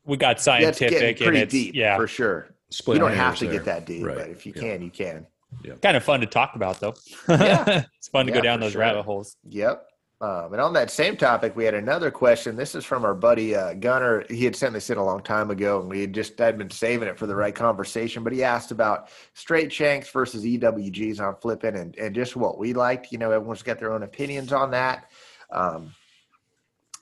we 0.04 0.16
got 0.16 0.40
scientific 0.40 1.20
and 1.20 1.36
it's 1.36 1.52
deep, 1.52 1.74
yeah, 1.74 1.96
for 1.96 2.06
sure. 2.06 2.54
Split 2.70 2.96
you 2.96 3.00
don't 3.00 3.12
have 3.12 3.36
to 3.38 3.44
there. 3.44 3.54
get 3.54 3.64
that 3.64 3.86
deep, 3.86 4.04
right. 4.04 4.16
but 4.16 4.28
if 4.28 4.44
you 4.44 4.52
yeah. 4.54 4.62
can, 4.62 4.82
you 4.82 4.90
can. 4.90 5.26
Yeah. 5.62 5.74
Kind 5.74 5.96
of 5.96 6.04
fun 6.04 6.20
to 6.20 6.26
talk 6.26 6.54
about, 6.54 6.80
though. 6.80 6.94
Yeah, 7.28 7.84
it's 7.96 8.08
fun 8.08 8.26
to 8.26 8.32
yeah, 8.32 8.38
go 8.38 8.42
down 8.42 8.60
those 8.60 8.72
sure. 8.72 8.80
rabbit 8.80 9.04
holes. 9.04 9.36
Yep. 9.48 9.86
Um, 10.20 10.52
and 10.52 10.60
on 10.60 10.72
that 10.72 10.90
same 10.90 11.16
topic, 11.16 11.54
we 11.54 11.64
had 11.64 11.74
another 11.74 12.10
question. 12.10 12.56
This 12.56 12.74
is 12.74 12.84
from 12.84 13.04
our 13.04 13.14
buddy 13.14 13.54
uh, 13.54 13.74
Gunner. 13.74 14.24
He 14.28 14.44
had 14.44 14.56
sent 14.56 14.72
this 14.72 14.90
in 14.90 14.98
a 14.98 15.04
long 15.04 15.22
time 15.22 15.50
ago, 15.52 15.80
and 15.80 15.88
we 15.88 16.00
had 16.00 16.12
just 16.12 16.36
had 16.38 16.58
been 16.58 16.70
saving 16.70 17.06
it 17.06 17.16
for 17.16 17.28
the 17.28 17.36
right 17.36 17.54
conversation. 17.54 18.24
But 18.24 18.32
he 18.32 18.42
asked 18.42 18.72
about 18.72 19.10
straight 19.34 19.72
shanks 19.72 20.10
versus 20.10 20.42
EWGs 20.44 21.20
on 21.20 21.36
flipping, 21.36 21.76
and 21.76 21.96
and 21.96 22.16
just 22.16 22.34
what 22.34 22.58
we 22.58 22.72
liked. 22.72 23.12
You 23.12 23.18
know, 23.18 23.30
everyone's 23.30 23.62
got 23.62 23.78
their 23.78 23.92
own 23.92 24.02
opinions 24.02 24.52
on 24.52 24.72
that. 24.72 25.08
Um, 25.52 25.94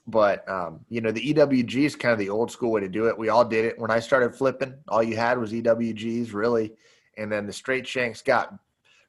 but 0.05 0.47
um, 0.47 0.81
you 0.87 1.01
know, 1.01 1.11
the 1.11 1.33
EWG 1.33 1.75
is 1.75 1.95
kind 1.95 2.13
of 2.13 2.19
the 2.19 2.29
old 2.29 2.51
school 2.51 2.71
way 2.71 2.81
to 2.81 2.87
do 2.87 3.07
it. 3.07 3.17
We 3.17 3.29
all 3.29 3.43
did 3.43 3.65
it 3.65 3.79
when 3.79 3.89
I 3.89 3.99
started 3.99 4.35
flipping. 4.35 4.75
All 4.89 5.01
you 5.01 5.17
had 5.17 5.39
was 5.39 5.53
EWGs, 5.53 6.33
really, 6.33 6.73
and 7.17 7.31
then 7.31 7.47
the 7.47 7.53
straight 7.53 7.87
shanks 7.87 8.21
got 8.21 8.53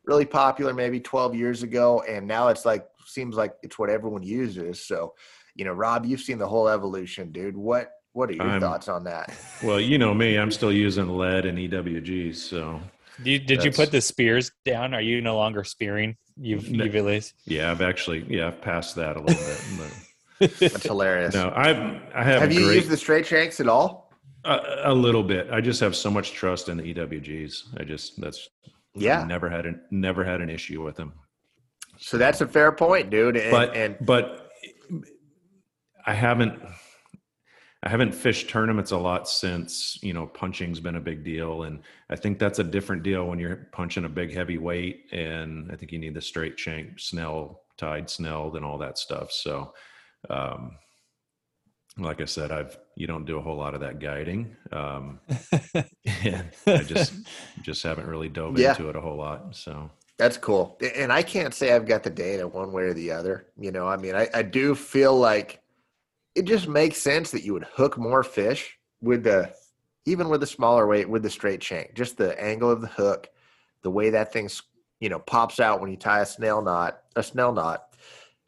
really 0.09 0.25
popular 0.25 0.73
maybe 0.73 0.99
12 0.99 1.35
years 1.35 1.63
ago, 1.63 2.03
and 2.09 2.27
now 2.27 2.49
it's 2.49 2.65
like 2.65 2.89
seems 3.07 3.37
like 3.37 3.55
it's 3.63 3.79
what 3.79 3.91
everyone 3.91 4.23
uses. 4.23 4.85
So, 4.85 5.15
you 5.55 5.65
know, 5.65 5.73
Rob, 5.73 6.05
you've 6.05 6.21
seen 6.21 6.39
the 6.39 6.49
whole 6.49 6.69
evolution, 6.69 7.31
dude. 7.31 7.57
What 7.57 7.91
what 8.13 8.31
are 8.31 8.33
your 8.33 8.43
I'm, 8.43 8.61
thoughts 8.61 8.89
on 8.89 9.05
that? 9.05 9.33
Well, 9.63 9.81
you 9.81 9.99
know 9.99 10.15
me, 10.15 10.37
I'm 10.37 10.51
still 10.51 10.73
using 10.73 11.09
lead 11.09 11.45
and 11.45 11.59
EWGs. 11.59 12.37
So, 12.37 12.81
you, 13.23 13.41
did 13.41 13.65
you 13.65 13.73
put 13.73 13.91
the 13.91 14.01
spears 14.01 14.53
down? 14.65 14.95
Are 14.95 15.01
you 15.01 15.21
no 15.21 15.37
longer 15.37 15.65
spearing? 15.65 16.17
You've 16.37 16.67
you've 16.69 16.95
at 16.95 17.05
least. 17.05 17.35
Yeah, 17.45 17.71
I've 17.71 17.83
actually 17.83 18.25
yeah 18.29 18.49
I've 18.49 18.61
passed 18.63 18.97
that 18.97 19.17
a 19.17 19.21
little 19.21 19.87
bit. 20.39 20.59
That's 20.61 20.85
hilarious. 20.85 21.35
No, 21.35 21.53
I've 21.55 22.01
I 22.15 22.25
have. 22.25 22.41
Have 22.41 22.53
you 22.53 22.65
great, 22.65 22.77
used 22.77 22.89
the 22.89 22.97
straight 22.97 23.27
shanks 23.27 23.61
at 23.61 23.69
all? 23.69 24.13
A, 24.45 24.61
a, 24.85 24.95
little 24.95 25.25
bit. 25.25 25.51
I 25.51 25.61
just 25.61 25.81
have 25.81 25.97
so 25.97 26.13
much 26.13 26.33
trust 26.33 26.69
in 26.69 26.77
the 26.77 26.95
EWGs. 26.95 27.81
I 27.81 27.83
just 27.83 28.21
that's 28.21 28.49
yeah. 28.95 29.21
I've 29.21 29.29
never 29.29 29.49
had 29.49 29.67
an 29.67 29.81
never 29.91 30.25
had 30.25 30.41
an 30.41 30.51
issue 30.51 30.83
with 30.83 30.97
them. 30.97 31.13
So 31.99 32.17
that's 32.17 32.41
a 32.41 32.47
fair 32.47 32.73
point, 32.73 33.11
dude. 33.11 33.37
And, 33.37 33.51
but 33.51 33.77
and 33.77 33.97
but 34.01 34.51
I 36.07 36.15
haven't 36.15 36.61
I 37.83 37.89
haven't 37.89 38.13
fished 38.13 38.49
tournaments 38.49 38.91
a 38.91 38.97
lot 38.97 39.29
since 39.29 39.99
you 40.03 40.13
know 40.13 40.27
punching's 40.27 40.81
been 40.81 40.97
a 40.97 41.01
big 41.01 41.25
deal, 41.25 41.63
and 41.63 41.81
I 42.11 42.17
think 42.17 42.39
that's 42.39 42.59
a 42.59 42.65
different 42.65 43.03
deal 43.03 43.27
when 43.27 43.39
you're 43.39 43.69
punching 43.73 44.05
a 44.05 44.09
big 44.09 44.33
heavy 44.35 44.59
weight, 44.59 45.05
and 45.13 45.71
I 45.71 45.77
think 45.77 45.93
you 45.93 45.99
need 45.99 46.15
the 46.15 46.21
straight 46.21 46.59
shank, 46.59 46.99
snell, 46.99 47.63
tied, 47.77 48.11
snelled, 48.11 48.57
and 48.57 48.65
all 48.65 48.79
that 48.79 48.99
stuff. 48.99 49.31
So, 49.31 49.73
um, 50.29 50.77
like 51.99 52.21
I 52.21 52.25
said, 52.25 52.51
I've 52.51 52.77
you 52.99 53.07
don't 53.07 53.25
do 53.25 53.39
a 53.39 53.41
whole 53.41 53.57
lot 53.57 53.75
of 53.75 53.81
that 53.81 54.01
guiding, 54.01 54.57
um, 54.73 55.21
and 56.25 56.51
I 56.67 56.83
just 56.83 57.15
just 57.63 57.85
haven't 57.85 58.09
really 58.09 58.29
dove 58.29 58.59
yeah. 58.59 58.71
into 58.71 58.89
it 58.89 58.97
a 58.97 59.01
whole 59.01 59.17
lot. 59.17 59.55
So 59.55 59.89
that's 60.19 60.37
cool. 60.37 60.77
And 60.97 61.13
I 61.13 61.23
can't 61.23 61.55
say 61.55 61.73
I've 61.73 61.87
got 61.87 62.03
the 62.03 62.11
data 62.11 62.49
one 62.49 62.73
way 62.73 62.83
or 62.83 62.95
the 62.95 63.13
other. 63.13 63.47
You 63.57 63.71
know, 63.71 63.87
I 63.87 63.97
mean, 63.97 64.17
I, 64.17 64.29
I 64.35 64.43
do 64.43 64.75
feel 64.75 65.17
like 65.17 65.63
it 66.35 66.43
just 66.43 66.67
makes 66.67 66.99
sense 66.99 67.31
that 67.31 67.45
you 67.45 67.53
would 67.53 67.67
hook 67.73 67.97
more 67.99 68.25
fish 68.25 68.77
with 69.01 69.23
the, 69.23 69.55
even 70.05 70.29
with 70.29 70.41
the 70.41 70.47
smaller 70.47 70.89
weight, 70.89 71.09
with 71.09 71.23
the 71.23 71.31
straight 71.31 71.63
shank, 71.63 71.95
just 71.95 72.17
the 72.17 72.39
angle 72.43 72.69
of 72.69 72.81
the 72.81 72.89
hook, 72.89 73.29
the 73.83 73.91
way 73.93 74.11
that 74.11 74.33
thing's, 74.33 74.61
you 74.99 75.09
know, 75.09 75.21
pops 75.21 75.61
out 75.61 75.81
when 75.81 75.89
you 75.89 75.97
tie 75.97 76.21
a 76.21 76.27
snail 76.27 76.61
knot, 76.63 76.99
a 77.15 77.23
snell 77.23 77.53
knot 77.53 77.88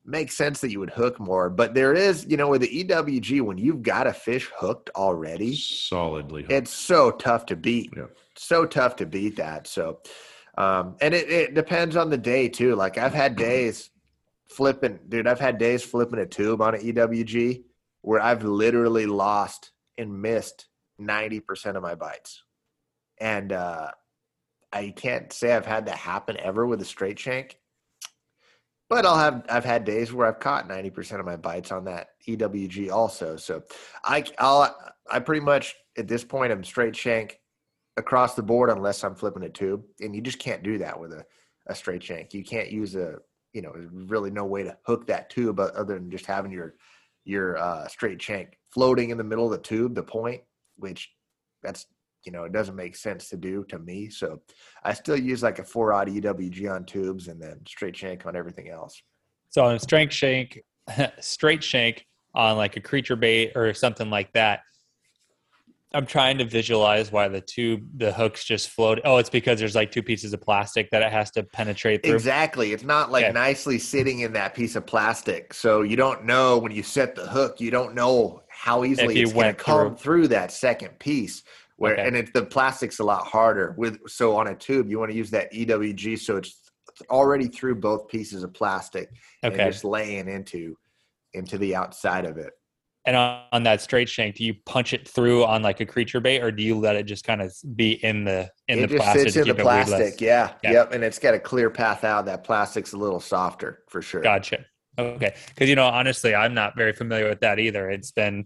makes 0.05 0.37
sense 0.37 0.61
that 0.61 0.71
you 0.71 0.81
would 0.81 0.91
hook 0.91 1.21
more. 1.21 1.51
But 1.51 1.75
there 1.75 1.95
is, 1.95 2.27
you 2.29 2.37
know, 2.37 2.49
with 2.49 2.63
the 2.63 2.85
EWG, 2.85 3.43
when 3.43 3.59
you've 3.59 3.83
got 3.83 4.07
a 4.07 4.13
fish 4.13 4.51
hooked 4.57 4.91
already, 4.97 5.55
solidly, 5.55 6.43
hooked. 6.43 6.53
it's 6.53 6.73
so 6.73 7.11
tough 7.11 7.47
to 7.47 7.57
beat. 7.57 7.93
Yeah. 7.97 8.07
So 8.37 8.65
tough 8.65 8.97
to 8.97 9.07
beat 9.07 9.37
that. 9.37 9.67
So, 9.67 10.01
um, 10.57 10.97
and 11.01 11.15
it, 11.15 11.31
it 11.31 11.55
depends 11.55 11.97
on 11.97 12.11
the 12.11 12.19
day 12.19 12.49
too. 12.49 12.75
Like 12.75 12.99
I've 12.99 13.15
had 13.15 13.37
days 13.37 13.91
flipping, 14.49 14.99
dude, 15.09 15.27
I've 15.27 15.41
had 15.41 15.59
days 15.59 15.83
flipping 15.83 16.19
a 16.19 16.27
tube 16.27 16.61
on 16.61 16.75
an 16.75 16.81
EWG 16.81 17.63
where 18.03 18.21
I've 18.21 18.45
literally 18.45 19.07
lost 19.07 19.73
and 19.99 20.21
missed 20.23 20.67
90% 21.01 21.77
of 21.77 21.83
my 21.83 21.95
bites. 21.95 22.43
And 23.19 23.53
uh, 23.53 23.91
I 24.73 24.93
can't 24.97 25.33
say 25.33 25.53
I've 25.55 25.67
had 25.67 25.87
that 25.87 25.97
happen 25.97 26.37
ever 26.41 26.67
with 26.67 26.81
a 26.81 26.85
straight 26.85 27.19
shank. 27.19 27.60
But 28.91 29.07
I'll 29.07 29.17
have 29.17 29.47
I've 29.49 29.65
had 29.65 29.85
days 29.85 30.13
where 30.13 30.27
I've 30.27 30.41
caught 30.41 30.69
90% 30.69 31.21
of 31.21 31.25
my 31.25 31.37
bites 31.37 31.71
on 31.71 31.85
that 31.85 32.09
EWG 32.29 32.91
also. 32.91 33.37
So 33.37 33.63
I 34.05 34.25
I'll 34.39 34.77
I 35.09 35.21
pretty 35.21 35.41
much 35.41 35.77
at 35.97 36.09
this 36.09 36.25
point 36.25 36.53
I'm 36.53 36.65
straight 36.65 36.97
shank 36.97 37.39
across 37.97 38.35
the 38.35 38.43
board 38.43 38.69
unless 38.69 39.05
I'm 39.05 39.15
flipping 39.15 39.45
a 39.45 39.49
tube, 39.49 39.85
and 40.01 40.15
you 40.15 40.21
just 40.21 40.41
can't 40.41 40.65
do 40.65 40.77
that 40.79 40.99
with 40.99 41.13
a, 41.13 41.25
a 41.69 41.75
straight 41.75 42.03
shank. 42.03 42.35
You 42.35 42.43
can't 42.43 42.71
use 42.71 42.97
a 42.97 43.19
you 43.53 43.63
know 43.63 43.73
really 43.93 44.31
no 44.31 44.45
way 44.45 44.65
to 44.65 44.77
hook 44.83 45.07
that 45.07 45.31
tube 45.31 45.61
other 45.61 45.95
than 45.95 46.11
just 46.11 46.27
having 46.27 46.51
your 46.51 46.75
your 47.25 47.59
uh, 47.59 47.87
straight 47.87 48.21
shank 48.21 48.59
floating 48.73 49.11
in 49.11 49.19
the 49.19 49.25
middle 49.25 49.45
of 49.45 49.53
the 49.53 49.59
tube, 49.59 49.95
the 49.95 50.03
point, 50.03 50.43
which 50.77 51.13
that's 51.63 51.87
you 52.25 52.33
know 52.33 52.45
it 52.45 52.53
doesn't 52.53 52.77
make 52.77 52.97
sense 52.97 53.29
to 53.31 53.37
do 53.37 53.65
to 53.69 53.79
me. 53.79 54.11
So 54.11 54.41
I 54.85 54.95
still 54.95 55.17
use 55.17 55.43
like 55.43 55.59
a 55.59 55.65
four 55.65 55.93
odd 55.93 56.09
EWG 56.09 56.71
on 56.71 56.85
tubes 56.85 57.29
and 57.29 57.41
then 57.41 57.61
straight 57.67 57.97
shank 57.97 58.27
on 58.27 58.37
everything 58.37 58.69
else. 58.69 59.01
So 59.51 59.65
on 59.65 59.75
a 59.75 59.81
straight 59.81 60.13
shank, 60.13 60.61
straight 61.21 61.63
shank 61.63 62.07
on 62.35 62.57
like 62.57 62.77
a 62.77 62.81
creature 62.81 63.17
bait 63.17 63.53
or 63.57 63.75
something 63.75 64.11
like 64.11 64.33
that 64.35 64.61
I'm 65.93 66.07
trying 66.07 66.39
to 66.39 66.45
visualize 66.45 67.11
why 67.11 67.27
the 67.27 67.41
tube, 67.41 67.85
the 67.97 68.13
hooks 68.13 68.45
just 68.45 68.71
float. 68.71 69.01
Oh, 69.05 69.17
it's 69.17 69.31
because 69.31 69.59
there's 69.59 69.75
like 69.75 69.91
two 69.91 70.05
pieces 70.05 70.33
of 70.33 70.41
plastic 70.41 70.89
that 70.91 71.03
it 71.03 71.11
has 71.11 71.33
to 71.33 71.43
penetrate 71.43 72.05
through. 72.05 72.15
Exactly. 72.15 72.73
It's 72.73 72.85
not 72.85 73.11
like 73.11 73.25
yeah. 73.25 73.33
nicely 73.33 73.79
sitting 73.79 74.21
in 74.21 74.33
that 74.35 74.55
piece 74.55 74.77
of 74.77 74.87
plastic. 74.87 75.53
So 75.53 75.83
you 75.83 75.97
don't 75.97 76.25
know 76.25 76.59
when 76.59 76.71
you 76.71 76.85
set 76.85 77.17
the 77.17 77.27
hook, 77.27 77.61
you 77.61 77.73
don't 77.73 77.97
know 77.97 78.43
how 78.49 78.85
easily 78.85 79.21
it's 79.21 79.33
going 79.33 79.49
to 79.49 79.55
come 79.55 79.97
through. 79.97 80.29
that 80.29 80.53
second 80.53 80.97
piece. 81.01 81.43
Where 81.81 81.95
okay. 81.95 82.07
and 82.07 82.15
it, 82.15 82.35
the 82.35 82.45
plastic's 82.45 82.99
a 82.99 83.05
lot 83.05 83.27
harder 83.27 83.75
with 83.79 83.99
so 84.07 84.37
on 84.37 84.49
a 84.49 84.55
tube 84.55 84.91
you 84.91 84.99
want 84.99 85.11
to 85.11 85.17
use 85.17 85.31
that 85.31 85.51
EWG 85.51 86.19
so 86.19 86.37
it's 86.37 86.61
already 87.09 87.49
through 87.49 87.77
both 87.77 88.09
pieces 88.09 88.43
of 88.43 88.53
plastic 88.53 89.09
okay. 89.45 89.63
and 89.63 89.73
just 89.73 89.85
laying 89.85 90.29
into 90.29 90.77
into 91.33 91.59
the 91.59 91.75
outside 91.75 92.25
of 92.25 92.37
it. 92.37 92.53
And 93.07 93.17
on, 93.17 93.45
on, 93.53 93.63
that 93.63 93.81
straight 93.81 94.11
shank, 94.11 94.37
do 94.37 94.45
you 94.45 94.55
punch 94.67 94.93
it 94.93 95.09
through 95.09 95.47
on 95.47 95.63
like 95.63 95.81
a 95.81 95.87
creature 95.87 96.21
bait, 96.21 96.43
or 96.43 96.53
do 96.53 96.63
you 96.63 96.79
let 96.79 96.97
it 96.97 97.05
just 97.05 97.25
kind 97.25 97.41
of 97.41 97.55
be 97.75 97.93
in 98.05 98.25
the 98.25 98.51
in 98.69 98.81
it 98.81 98.91
the 98.91 98.97
plastic? 98.97 99.31
Sits 99.31 99.49
in 99.49 99.57
the 99.57 99.63
plastic, 99.63 100.21
yeah. 100.21 100.53
yeah. 100.63 100.73
Yep, 100.73 100.93
and 100.93 101.03
it's 101.03 101.19
got 101.19 101.33
a 101.33 101.39
clear 101.39 101.71
path 101.71 102.05
out. 102.05 102.27
That 102.27 102.45
plastic's 102.45 102.93
a 102.93 102.99
little 102.99 103.21
softer 103.21 103.85
for 103.89 104.03
sure. 104.03 104.21
Gotcha. 104.21 104.67
Okay, 104.99 105.35
because 105.49 105.71
you 105.71 105.77
know, 105.77 105.87
honestly, 105.87 106.35
I'm 106.35 106.53
not 106.53 106.77
very 106.77 106.93
familiar 106.93 107.27
with 107.27 107.41
that 107.41 107.59
either. 107.59 107.89
It's 107.89 108.11
been 108.11 108.45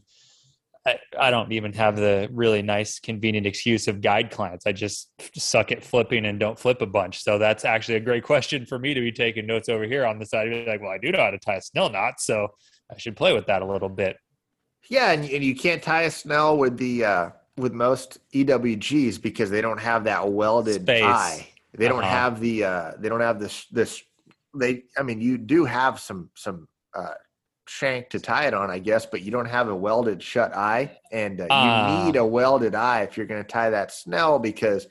I, 0.87 0.99
I, 1.18 1.30
don't 1.30 1.51
even 1.53 1.72
have 1.72 1.97
the 1.97 2.28
really 2.30 2.61
nice, 2.61 2.99
convenient 2.99 3.47
excuse 3.47 3.89
of 3.89 4.03
guide 4.03 4.30
clients. 4.30 4.66
I 4.66 4.72
just 4.72 5.11
suck 5.35 5.72
at 5.72 5.82
flipping 5.82 6.26
and 6.26 6.39
don't 6.39 6.59
flip 6.59 6.82
a 6.82 6.87
bunch. 6.87 7.22
So 7.22 7.39
that's 7.39 7.64
actually 7.64 7.95
a 7.95 8.01
great 8.01 8.22
question 8.22 8.66
for 8.66 8.78
me 8.78 8.93
to 8.93 9.01
be 9.01 9.11
taking 9.11 9.47
notes 9.47 9.70
over 9.70 9.85
here 9.85 10.05
on 10.05 10.18
the 10.18 10.26
side. 10.26 10.51
Be 10.51 10.66
like, 10.66 10.82
well, 10.82 10.91
I 10.91 10.99
do 10.99 11.11
know 11.11 11.20
how 11.20 11.30
to 11.30 11.39
tie 11.39 11.57
a 11.57 11.62
snell 11.62 11.89
knot, 11.89 12.20
so 12.20 12.49
I 12.93 12.99
should 12.99 13.16
play 13.16 13.32
with 13.32 13.47
that 13.47 13.62
a 13.62 13.66
little 13.66 13.89
bit. 13.89 14.18
Yeah, 14.91 15.12
and, 15.12 15.24
and 15.24 15.43
you 15.43 15.57
can't 15.57 15.82
tie 15.82 16.03
a 16.03 16.11
snell 16.11 16.59
with 16.59 16.76
the 16.76 17.05
uh, 17.05 17.30
with 17.57 17.72
most 17.72 18.18
EWGs 18.32 19.20
because 19.20 19.51
they 19.51 19.61
don't 19.61 19.80
have 19.80 20.05
that 20.05 20.30
welded 20.30 20.82
Space. 20.82 21.01
tie. 21.01 21.49
They 21.72 21.89
don't 21.89 22.01
uh-huh. 22.01 22.11
have 22.11 22.41
the 22.41 22.64
uh, 22.64 22.93
they 22.99 23.09
don't 23.09 23.20
have 23.20 23.41
this 23.41 23.66
this 23.70 24.03
they. 24.55 24.85
I 24.99 25.03
mean, 25.03 25.20
you 25.20 25.39
do 25.39 25.64
have 25.64 25.99
some 25.99 26.30
some 26.35 26.68
uh, 26.95 27.14
shank 27.67 28.11
to 28.11 28.21
tie 28.21 28.47
it 28.47 28.55
on, 28.55 28.71
I 28.71 28.79
guess, 28.79 29.07
but 29.07 29.23
you 29.23 29.31
don't 29.31 29.47
have 29.47 29.69
a 29.69 29.77
welded 29.77 30.23
shut 30.23 30.55
eye, 30.55 30.99
and 31.11 31.41
uh, 31.41 31.45
you 31.45 31.51
ah. 31.51 32.05
need 32.05 32.17
a 32.17 32.25
welded 32.25 32.75
eye 32.75 33.03
if 33.03 33.17
you're 33.17 33.27
going 33.27 33.43
to 33.43 33.49
tie 33.49 33.71
that 33.71 33.93
snell 33.93 34.39
because 34.39 34.87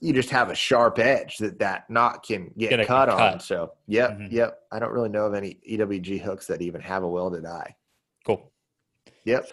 you 0.00 0.12
just 0.12 0.30
have 0.30 0.50
a 0.50 0.54
sharp 0.54 0.98
edge 0.98 1.38
that 1.38 1.60
that 1.60 1.88
knot 1.88 2.24
can 2.24 2.50
get, 2.58 2.70
get 2.70 2.86
cut, 2.86 3.08
cut, 3.08 3.20
on. 3.34 3.40
So, 3.40 3.72
yep, 3.86 4.10
mm-hmm. 4.12 4.34
yep. 4.34 4.58
I 4.72 4.78
don't 4.78 4.92
really 4.92 5.08
know 5.08 5.26
of 5.26 5.34
any 5.34 5.58
EWG 5.68 6.20
hooks 6.20 6.46
that 6.48 6.60
even 6.60 6.80
have 6.80 7.04
a 7.04 7.08
welded 7.08 7.46
eye. 7.46 7.76
Cool. 8.26 8.50
Yep. 9.24 9.52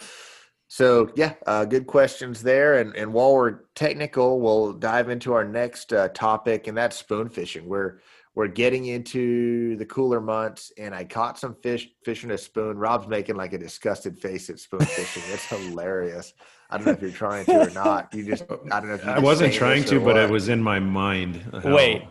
So 0.68 1.12
yeah, 1.16 1.34
uh, 1.48 1.66
good 1.66 1.88
questions 1.88 2.44
there. 2.44 2.80
And 2.80 2.96
and 2.96 3.12
while 3.12 3.34
we're 3.34 3.62
technical, 3.76 4.40
we'll 4.40 4.74
dive 4.74 5.10
into 5.10 5.34
our 5.34 5.44
next 5.44 5.92
uh, 5.92 6.10
topic, 6.10 6.68
and 6.68 6.78
that's 6.78 6.96
spoon 6.96 7.28
fishing. 7.30 7.68
We're 7.68 8.00
we're 8.40 8.48
getting 8.48 8.86
into 8.86 9.76
the 9.76 9.86
cooler 9.86 10.22
months, 10.22 10.72
and 10.78 10.96
I 10.96 11.04
caught 11.04 11.38
some 11.38 11.56
fish 11.56 11.90
fishing 12.06 12.32
a 12.32 12.38
spoon. 12.38 12.78
Rob's 12.78 13.06
making 13.06 13.36
like 13.36 13.52
a 13.52 13.58
disgusted 13.58 14.18
face 14.18 14.50
at 14.50 14.60
spoon 14.60 14.80
fishing. 14.80 15.24
It's 15.28 15.44
hilarious. 15.50 16.34
I 16.70 16.78
don't 16.78 16.86
know 16.86 16.94
if 16.94 17.02
you're 17.02 17.12
trying 17.12 17.44
to 17.48 17.68
or 17.68 17.70
not. 17.72 18.14
You 18.14 18.26
just 18.26 18.44
I 18.72 18.80
don't 18.80 18.88
know 18.88 18.94
if 18.94 19.06
I 19.06 19.20
wasn't 19.20 19.54
trying 19.54 19.84
to, 19.84 20.00
but 20.00 20.16
it 20.16 20.30
was 20.30 20.48
in 20.48 20.64
my 20.64 20.80
mind. 20.80 21.44
How, 21.52 21.76
Wait. 21.76 22.04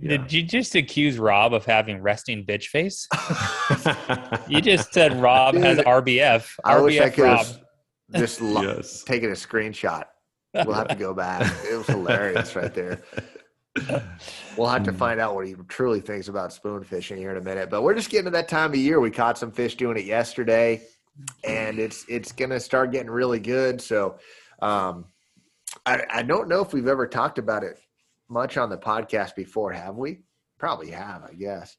Yeah. 0.00 0.16
Did 0.16 0.32
you 0.32 0.44
just 0.44 0.74
accuse 0.76 1.18
Rob 1.18 1.52
of 1.52 1.66
having 1.66 2.00
resting 2.00 2.46
bitch 2.46 2.68
face? 2.68 3.06
you 4.48 4.62
just 4.62 4.94
said 4.94 5.20
Rob 5.20 5.52
Dude, 5.52 5.62
has 5.64 5.78
RBF. 5.80 6.54
I 6.64 6.76
RBF 6.76 6.84
wish 6.84 7.00
I 7.00 7.10
could 7.10 7.24
Rob. 7.24 7.46
just 8.14 8.40
lo- 8.40 8.62
yes. 8.62 9.02
taken 9.02 9.28
a 9.28 9.34
screenshot. 9.34 10.04
We'll 10.54 10.72
have 10.72 10.88
to 10.88 10.94
go 10.94 11.12
back. 11.12 11.42
It 11.70 11.76
was 11.76 11.86
hilarious 11.86 12.56
right 12.56 12.72
there. 12.72 13.02
We'll 14.56 14.68
have 14.68 14.82
to 14.84 14.92
hmm. 14.92 14.98
find 14.98 15.20
out 15.20 15.34
what 15.34 15.46
he 15.46 15.54
truly 15.68 16.00
thinks 16.00 16.28
about 16.28 16.52
spoon 16.52 16.84
fishing 16.84 17.16
here 17.16 17.30
in 17.30 17.36
a 17.36 17.42
minute. 17.42 17.70
But 17.70 17.82
we're 17.82 17.94
just 17.94 18.10
getting 18.10 18.26
to 18.26 18.30
that 18.32 18.48
time 18.48 18.70
of 18.70 18.76
year. 18.76 19.00
We 19.00 19.10
caught 19.10 19.38
some 19.38 19.50
fish 19.50 19.76
doing 19.76 19.96
it 19.96 20.04
yesterday, 20.04 20.82
and 21.44 21.78
it's 21.78 22.04
it's 22.08 22.32
gonna 22.32 22.60
start 22.60 22.92
getting 22.92 23.10
really 23.10 23.40
good. 23.40 23.80
So 23.80 24.18
um, 24.60 25.06
I, 25.86 26.04
I 26.10 26.22
don't 26.22 26.48
know 26.48 26.60
if 26.60 26.72
we've 26.72 26.86
ever 26.86 27.06
talked 27.06 27.38
about 27.38 27.64
it 27.64 27.78
much 28.28 28.56
on 28.56 28.70
the 28.70 28.78
podcast 28.78 29.34
before, 29.34 29.72
have 29.72 29.96
we? 29.96 30.20
Probably 30.58 30.90
have, 30.90 31.24
I 31.24 31.34
guess. 31.34 31.76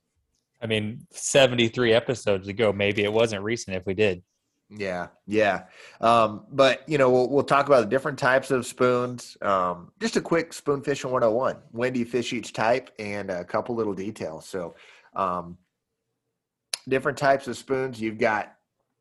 I 0.62 0.68
mean, 0.68 1.06
73 1.12 1.94
episodes 1.94 2.48
ago, 2.48 2.72
maybe 2.72 3.04
it 3.04 3.12
wasn't 3.12 3.44
recent 3.44 3.76
if 3.76 3.86
we 3.86 3.94
did. 3.94 4.24
Yeah, 4.70 5.08
yeah. 5.28 5.66
Um, 6.02 6.46
but 6.52 6.88
you 6.88 6.98
know, 6.98 7.10
we'll 7.10 7.30
we'll 7.30 7.44
talk 7.44 7.68
about 7.68 7.82
the 7.82 7.90
different 7.90 8.18
types 8.18 8.50
of 8.52 8.66
spoons. 8.66 9.38
Um, 9.42 9.92
just 10.00 10.16
a 10.16 10.22
quick 10.22 10.54
spoon 10.54 10.82
fishing 10.82 11.12
101. 11.12 11.58
When 11.72 11.94
do 11.94 12.00
you 12.00 12.06
fish 12.06 12.34
each 12.34 12.54
type 12.54 12.90
and 13.00 13.30
a 13.30 13.44
couple 13.44 13.76
little 13.76 13.94
details. 13.94 14.48
So 14.48 14.76
um, 15.16 15.58
different 16.88 17.18
types 17.18 17.48
of 17.48 17.58
spoons. 17.58 18.02
You've 18.02 18.18
got 18.18 18.54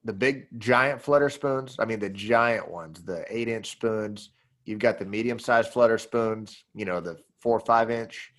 the 0.05 0.13
big 0.13 0.47
giant 0.59 1.01
flutter 1.01 1.31
spoons. 1.31 1.77
I 1.79 1.85
mean 1.85 2.01
the 2.01 2.11
giant 2.11 2.71
ones, 2.71 3.03
the 3.03 3.25
eight 3.31 3.49
inch 3.49 3.71
spoons. 3.71 4.31
You've 4.65 4.79
got 4.79 4.99
the 4.99 5.07
medium 5.07 5.39
sized 5.39 5.71
flutter 5.73 5.99
spoons, 5.99 6.65
you 6.75 6.85
know, 6.85 7.01
the 7.01 7.19
four 7.41 7.57
or 7.57 7.61
five 7.61 7.91
inch 7.91 8.33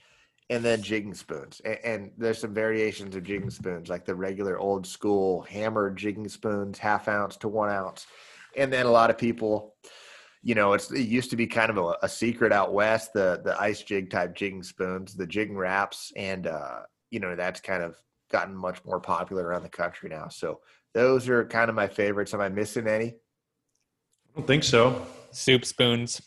and 0.50 0.64
then 0.64 0.82
jigging 0.82 1.14
spoons. 1.14 1.62
And, 1.64 1.78
and, 1.84 2.12
there's 2.18 2.40
some 2.40 2.54
variations 2.54 3.16
of 3.16 3.24
jigging 3.24 3.50
spoons, 3.50 3.90
like 3.90 4.06
the 4.06 4.16
regular 4.16 4.58
old 4.58 4.86
school 4.86 5.42
hammered 5.44 5.98
jigging 5.98 6.28
spoons, 6.28 6.78
half 6.78 7.08
ounce 7.08 7.38
to 7.38 7.48
one 7.48 7.70
ounce. 7.70 8.06
And 8.56 8.72
then 8.72 8.86
a 8.86 8.92
lot 8.92 9.10
of 9.10 9.18
people, 9.18 9.76
you 10.42 10.56
know, 10.56 10.74
it's 10.74 10.92
it 10.92 11.08
used 11.08 11.30
to 11.32 11.36
be 11.36 11.48
kind 11.48 11.70
of 11.70 11.78
a, 11.78 11.98
a 12.04 12.10
secret 12.10 12.52
out 12.52 12.74
west, 12.74 13.14
the 13.14 13.42
the 13.44 13.60
ice 13.60 13.82
jig 13.82 14.10
type 14.10 14.36
jigging 14.36 14.64
spoons, 14.64 15.16
the 15.16 15.26
jigging 15.26 15.58
wraps, 15.58 16.12
and 16.16 16.48
uh, 16.48 16.82
you 17.10 17.20
know 17.20 17.36
that's 17.36 17.62
kind 17.62 17.82
of 17.82 17.96
gotten 18.32 18.56
much 18.56 18.84
more 18.86 19.00
popular 19.00 19.46
around 19.46 19.64
the 19.64 19.70
country 19.70 20.10
now. 20.10 20.28
So 20.28 20.60
those 20.94 21.30
are 21.30 21.46
kind 21.46 21.70
of 21.70 21.76
my 21.76 21.88
favorites. 21.88 22.34
Am 22.34 22.42
I 22.42 22.50
missing 22.50 22.88
any? 22.88 23.08
I 23.08 24.36
don't 24.36 24.48
think 24.48 24.64
so. 24.64 25.06
Soup 25.32 25.64
spoons. 25.66 26.22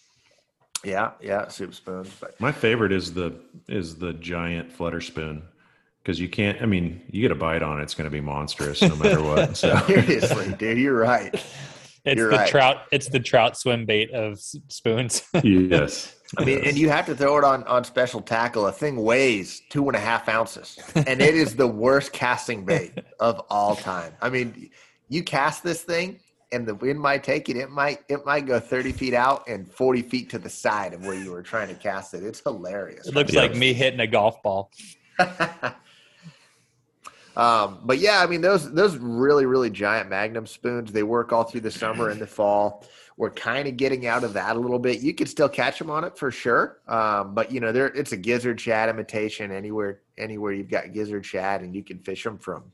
Yeah, 0.84 1.12
yeah, 1.20 1.48
soup 1.48 1.74
spoons. 1.74 2.10
But 2.20 2.40
my 2.40 2.52
favorite 2.52 2.92
is 2.92 3.12
the 3.12 3.34
is 3.68 3.96
the 3.96 4.12
giant 4.12 4.72
flutter 4.72 5.00
spoon 5.00 5.42
because 6.02 6.20
you 6.20 6.28
can't. 6.28 6.60
I 6.62 6.66
mean, 6.66 7.02
you 7.10 7.22
get 7.22 7.32
a 7.32 7.36
bite 7.36 7.62
on 7.62 7.80
it, 7.80 7.82
it's 7.82 7.94
going 7.94 8.06
to 8.06 8.10
be 8.10 8.20
monstrous 8.20 8.80
no 8.82 8.94
matter 8.96 9.22
what. 9.22 9.56
So 9.56 9.76
seriously, 9.86 10.52
dude, 10.54 10.78
you're 10.78 10.98
right. 10.98 11.34
It's 12.04 12.18
you're 12.18 12.30
the 12.30 12.36
right. 12.36 12.48
trout. 12.48 12.82
It's 12.92 13.08
the 13.08 13.18
trout 13.18 13.56
swim 13.56 13.84
bait 13.84 14.12
of 14.12 14.38
spoons. 14.38 15.22
yes. 15.42 16.14
I 16.38 16.44
mean, 16.44 16.58
yes. 16.58 16.68
and 16.68 16.78
you 16.78 16.88
have 16.88 17.06
to 17.06 17.16
throw 17.16 17.38
it 17.38 17.44
on 17.44 17.64
on 17.64 17.82
special 17.82 18.20
tackle. 18.20 18.66
A 18.66 18.72
thing 18.72 18.96
weighs 18.96 19.62
two 19.70 19.88
and 19.88 19.96
a 19.96 20.00
half 20.00 20.28
ounces, 20.28 20.78
and 20.94 21.20
it 21.20 21.34
is 21.34 21.56
the 21.56 21.66
worst 21.66 22.12
casting 22.12 22.64
bait 22.64 22.92
of 23.18 23.40
all 23.50 23.74
time. 23.74 24.12
I 24.22 24.28
mean, 24.30 24.70
you 25.08 25.24
cast 25.24 25.64
this 25.64 25.82
thing, 25.82 26.20
and 26.52 26.66
the 26.66 26.74
wind 26.74 27.00
might 27.00 27.24
take 27.24 27.48
it. 27.48 27.56
It 27.56 27.70
might 27.70 28.00
it 28.08 28.24
might 28.24 28.46
go 28.46 28.60
thirty 28.60 28.92
feet 28.92 29.14
out 29.14 29.48
and 29.48 29.70
forty 29.70 30.02
feet 30.02 30.30
to 30.30 30.38
the 30.38 30.48
side 30.48 30.94
of 30.94 31.04
where 31.04 31.14
you 31.14 31.32
were 31.32 31.42
trying 31.42 31.68
to 31.68 31.74
cast 31.74 32.14
it. 32.14 32.22
It's 32.22 32.40
hilarious. 32.40 33.06
It 33.08 33.14
looks 33.14 33.34
like 33.34 33.54
me 33.54 33.72
hitting 33.72 34.00
a 34.00 34.06
golf 34.06 34.42
ball. 34.42 34.70
um, 37.36 37.80
but 37.84 37.98
yeah, 37.98 38.22
I 38.22 38.26
mean 38.26 38.40
those 38.40 38.72
those 38.72 38.96
really 38.96 39.46
really 39.46 39.70
giant 39.70 40.08
Magnum 40.08 40.46
spoons. 40.46 40.92
They 40.92 41.02
work 41.02 41.32
all 41.32 41.44
through 41.44 41.62
the 41.62 41.70
summer 41.70 42.10
and 42.10 42.20
the 42.20 42.26
fall. 42.26 42.86
We're 43.18 43.30
kind 43.30 43.66
of 43.66 43.78
getting 43.78 44.06
out 44.06 44.24
of 44.24 44.34
that 44.34 44.56
a 44.56 44.58
little 44.58 44.78
bit. 44.78 45.00
You 45.00 45.14
could 45.14 45.28
still 45.28 45.48
catch 45.48 45.78
them 45.78 45.90
on 45.90 46.04
it 46.04 46.18
for 46.18 46.30
sure, 46.30 46.80
um, 46.86 47.34
but 47.34 47.50
you 47.50 47.60
know 47.60 47.72
there 47.72 47.86
it's 47.88 48.12
a 48.12 48.16
gizzard 48.16 48.60
shad 48.60 48.88
imitation. 48.88 49.50
Anywhere 49.50 50.02
anywhere 50.18 50.52
you've 50.52 50.70
got 50.70 50.92
gizzard 50.92 51.24
shad, 51.26 51.62
and 51.62 51.74
you 51.74 51.82
can 51.82 51.98
fish 51.98 52.22
them 52.22 52.38
from 52.38 52.72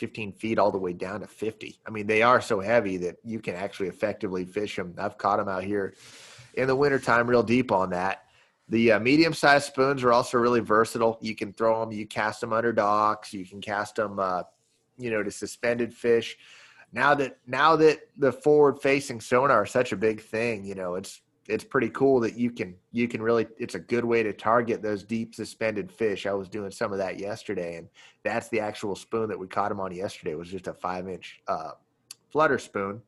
15 0.00 0.32
feet 0.32 0.58
all 0.58 0.72
the 0.72 0.78
way 0.78 0.94
down 0.94 1.20
to 1.20 1.26
50. 1.26 1.78
I 1.86 1.90
mean, 1.90 2.06
they 2.06 2.22
are 2.22 2.40
so 2.40 2.58
heavy 2.58 2.96
that 2.96 3.16
you 3.22 3.38
can 3.38 3.54
actually 3.54 3.88
effectively 3.88 4.46
fish 4.46 4.76
them. 4.76 4.94
I've 4.96 5.18
caught 5.18 5.36
them 5.36 5.48
out 5.48 5.62
here 5.62 5.94
in 6.54 6.66
the 6.66 6.74
wintertime 6.74 7.28
real 7.28 7.42
deep 7.42 7.70
on 7.70 7.90
that. 7.90 8.24
The 8.70 8.92
uh, 8.92 9.00
medium 9.00 9.34
sized 9.34 9.66
spoons 9.66 10.02
are 10.02 10.12
also 10.12 10.38
really 10.38 10.60
versatile. 10.60 11.18
You 11.20 11.36
can 11.36 11.52
throw 11.52 11.80
them, 11.80 11.92
you 11.92 12.06
cast 12.06 12.40
them 12.40 12.54
under 12.54 12.72
docks, 12.72 13.34
you 13.34 13.44
can 13.44 13.60
cast 13.60 13.96
them, 13.96 14.18
uh, 14.18 14.44
you 14.96 15.10
know, 15.10 15.22
to 15.22 15.30
suspended 15.30 15.92
fish. 15.92 16.38
Now 16.92 17.14
that 17.16 17.36
now 17.46 17.76
that 17.76 18.00
the 18.16 18.32
forward 18.32 18.80
facing 18.80 19.20
sonar 19.20 19.64
is 19.64 19.70
such 19.70 19.92
a 19.92 19.96
big 19.96 20.22
thing, 20.22 20.64
you 20.64 20.74
know, 20.74 20.94
it's 20.94 21.20
it's 21.50 21.64
pretty 21.64 21.90
cool 21.90 22.20
that 22.20 22.36
you 22.36 22.50
can 22.50 22.74
you 22.92 23.08
can 23.08 23.20
really 23.20 23.46
it's 23.58 23.74
a 23.74 23.80
good 23.80 24.04
way 24.04 24.22
to 24.22 24.32
target 24.32 24.82
those 24.82 25.02
deep 25.02 25.34
suspended 25.34 25.90
fish. 25.90 26.26
I 26.26 26.32
was 26.32 26.48
doing 26.48 26.70
some 26.70 26.92
of 26.92 26.98
that 26.98 27.18
yesterday, 27.18 27.76
and 27.76 27.88
that's 28.22 28.48
the 28.48 28.60
actual 28.60 28.94
spoon 28.94 29.28
that 29.28 29.38
we 29.38 29.46
caught 29.46 29.72
him 29.72 29.80
on 29.80 29.92
yesterday. 29.92 30.32
It 30.32 30.38
was 30.38 30.50
just 30.50 30.68
a 30.68 30.72
five 30.72 31.08
inch 31.08 31.40
uh, 31.48 31.72
flutter 32.30 32.58
spoon. 32.58 33.02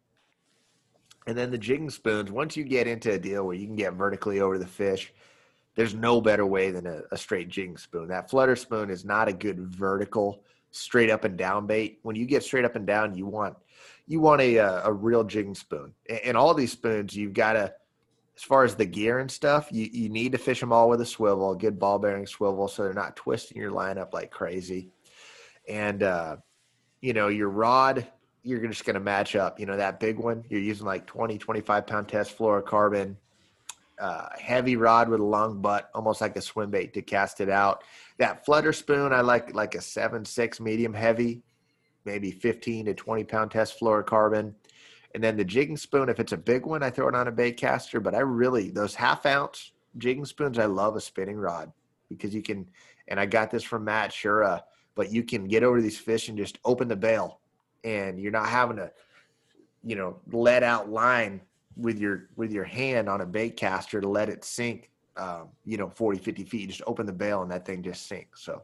And 1.28 1.38
then 1.38 1.52
the 1.52 1.58
jigging 1.58 1.90
spoons. 1.90 2.32
Once 2.32 2.56
you 2.56 2.64
get 2.64 2.88
into 2.88 3.12
a 3.12 3.18
deal 3.18 3.46
where 3.46 3.54
you 3.54 3.66
can 3.66 3.76
get 3.76 3.92
vertically 3.92 4.40
over 4.40 4.58
the 4.58 4.66
fish, 4.66 5.12
there's 5.76 5.94
no 5.94 6.20
better 6.20 6.44
way 6.44 6.72
than 6.72 6.84
a, 6.84 7.02
a 7.12 7.16
straight 7.16 7.48
jigging 7.48 7.76
spoon. 7.76 8.08
That 8.08 8.28
flutter 8.28 8.56
spoon 8.56 8.90
is 8.90 9.04
not 9.04 9.28
a 9.28 9.32
good 9.32 9.60
vertical, 9.60 10.42
straight 10.72 11.10
up 11.10 11.22
and 11.22 11.38
down 11.38 11.68
bait. 11.68 12.00
When 12.02 12.16
you 12.16 12.26
get 12.26 12.42
straight 12.42 12.64
up 12.64 12.74
and 12.74 12.86
down, 12.86 13.16
you 13.16 13.26
want 13.26 13.56
you 14.08 14.18
want 14.18 14.40
a 14.40 14.56
a, 14.56 14.86
a 14.86 14.92
real 14.92 15.22
jigging 15.22 15.54
spoon. 15.54 15.94
And 16.24 16.36
all 16.36 16.54
these 16.54 16.72
spoons, 16.72 17.14
you've 17.14 17.34
got 17.34 17.52
to 17.52 17.72
as 18.36 18.42
far 18.42 18.64
as 18.64 18.74
the 18.74 18.86
gear 18.86 19.18
and 19.18 19.30
stuff, 19.30 19.68
you, 19.70 19.88
you 19.92 20.08
need 20.08 20.32
to 20.32 20.38
fish 20.38 20.60
them 20.60 20.72
all 20.72 20.88
with 20.88 21.00
a 21.00 21.06
swivel, 21.06 21.52
a 21.52 21.56
good 21.56 21.78
ball 21.78 21.98
bearing 21.98 22.26
swivel, 22.26 22.66
so 22.66 22.82
they're 22.82 22.94
not 22.94 23.16
twisting 23.16 23.58
your 23.58 23.70
line 23.70 23.98
up 23.98 24.14
like 24.14 24.30
crazy. 24.30 24.90
And, 25.68 26.02
uh, 26.02 26.36
you 27.00 27.12
know, 27.12 27.28
your 27.28 27.50
rod, 27.50 28.06
you're 28.42 28.66
just 28.66 28.84
going 28.84 28.94
to 28.94 29.00
match 29.00 29.36
up. 29.36 29.60
You 29.60 29.66
know, 29.66 29.76
that 29.76 30.00
big 30.00 30.18
one, 30.18 30.44
you're 30.48 30.60
using 30.60 30.86
like 30.86 31.06
20, 31.06 31.38
25 31.38 31.86
pound 31.86 32.08
test 32.08 32.36
fluorocarbon, 32.36 33.16
uh, 34.00 34.28
heavy 34.38 34.76
rod 34.76 35.08
with 35.08 35.20
a 35.20 35.24
long 35.24 35.60
butt, 35.60 35.90
almost 35.94 36.20
like 36.20 36.36
a 36.36 36.40
swim 36.40 36.70
bait 36.70 36.94
to 36.94 37.02
cast 37.02 37.40
it 37.40 37.50
out. 37.50 37.84
That 38.18 38.44
flutter 38.44 38.72
spoon, 38.72 39.12
I 39.12 39.20
like 39.20 39.54
like 39.54 39.74
a 39.74 39.80
seven, 39.80 40.24
six 40.24 40.58
medium 40.58 40.94
heavy, 40.94 41.42
maybe 42.04 42.30
15 42.30 42.86
to 42.86 42.94
20 42.94 43.24
pound 43.24 43.50
test 43.50 43.78
fluorocarbon. 43.78 44.54
And 45.14 45.22
then 45.22 45.36
the 45.36 45.44
jigging 45.44 45.76
spoon, 45.76 46.08
if 46.08 46.20
it's 46.20 46.32
a 46.32 46.36
big 46.36 46.64
one, 46.64 46.82
I 46.82 46.90
throw 46.90 47.08
it 47.08 47.14
on 47.14 47.28
a 47.28 47.32
bait 47.32 47.56
caster. 47.56 48.00
But 48.00 48.14
I 48.14 48.20
really, 48.20 48.70
those 48.70 48.94
half 48.94 49.26
ounce 49.26 49.72
jigging 49.98 50.24
spoons, 50.24 50.58
I 50.58 50.66
love 50.66 50.96
a 50.96 51.00
spinning 51.00 51.36
rod 51.36 51.72
because 52.08 52.34
you 52.34 52.42
can, 52.42 52.66
and 53.08 53.20
I 53.20 53.26
got 53.26 53.50
this 53.50 53.62
from 53.62 53.84
Matt 53.84 54.10
Shura, 54.10 54.62
but 54.94 55.12
you 55.12 55.22
can 55.22 55.46
get 55.46 55.62
over 55.62 55.80
these 55.80 55.98
fish 55.98 56.28
and 56.28 56.38
just 56.38 56.58
open 56.64 56.88
the 56.88 56.96
bail 56.96 57.40
and 57.84 58.18
you're 58.18 58.32
not 58.32 58.48
having 58.48 58.76
to, 58.76 58.90
you 59.84 59.96
know, 59.96 60.18
let 60.30 60.62
out 60.62 60.88
line 60.88 61.40
with 61.76 61.98
your 61.98 62.28
with 62.36 62.52
your 62.52 62.64
hand 62.64 63.08
on 63.08 63.20
a 63.20 63.26
bait 63.26 63.56
caster 63.56 64.00
to 64.00 64.08
let 64.08 64.28
it 64.28 64.44
sink 64.44 64.90
um, 65.16 65.48
you 65.64 65.76
know 65.76 65.88
40 65.88 66.18
50 66.18 66.44
feet 66.44 66.60
you 66.62 66.66
just 66.66 66.82
open 66.86 67.06
the 67.06 67.12
bail 67.12 67.42
and 67.42 67.50
that 67.50 67.64
thing 67.64 67.82
just 67.82 68.06
sinks 68.06 68.42
so 68.42 68.62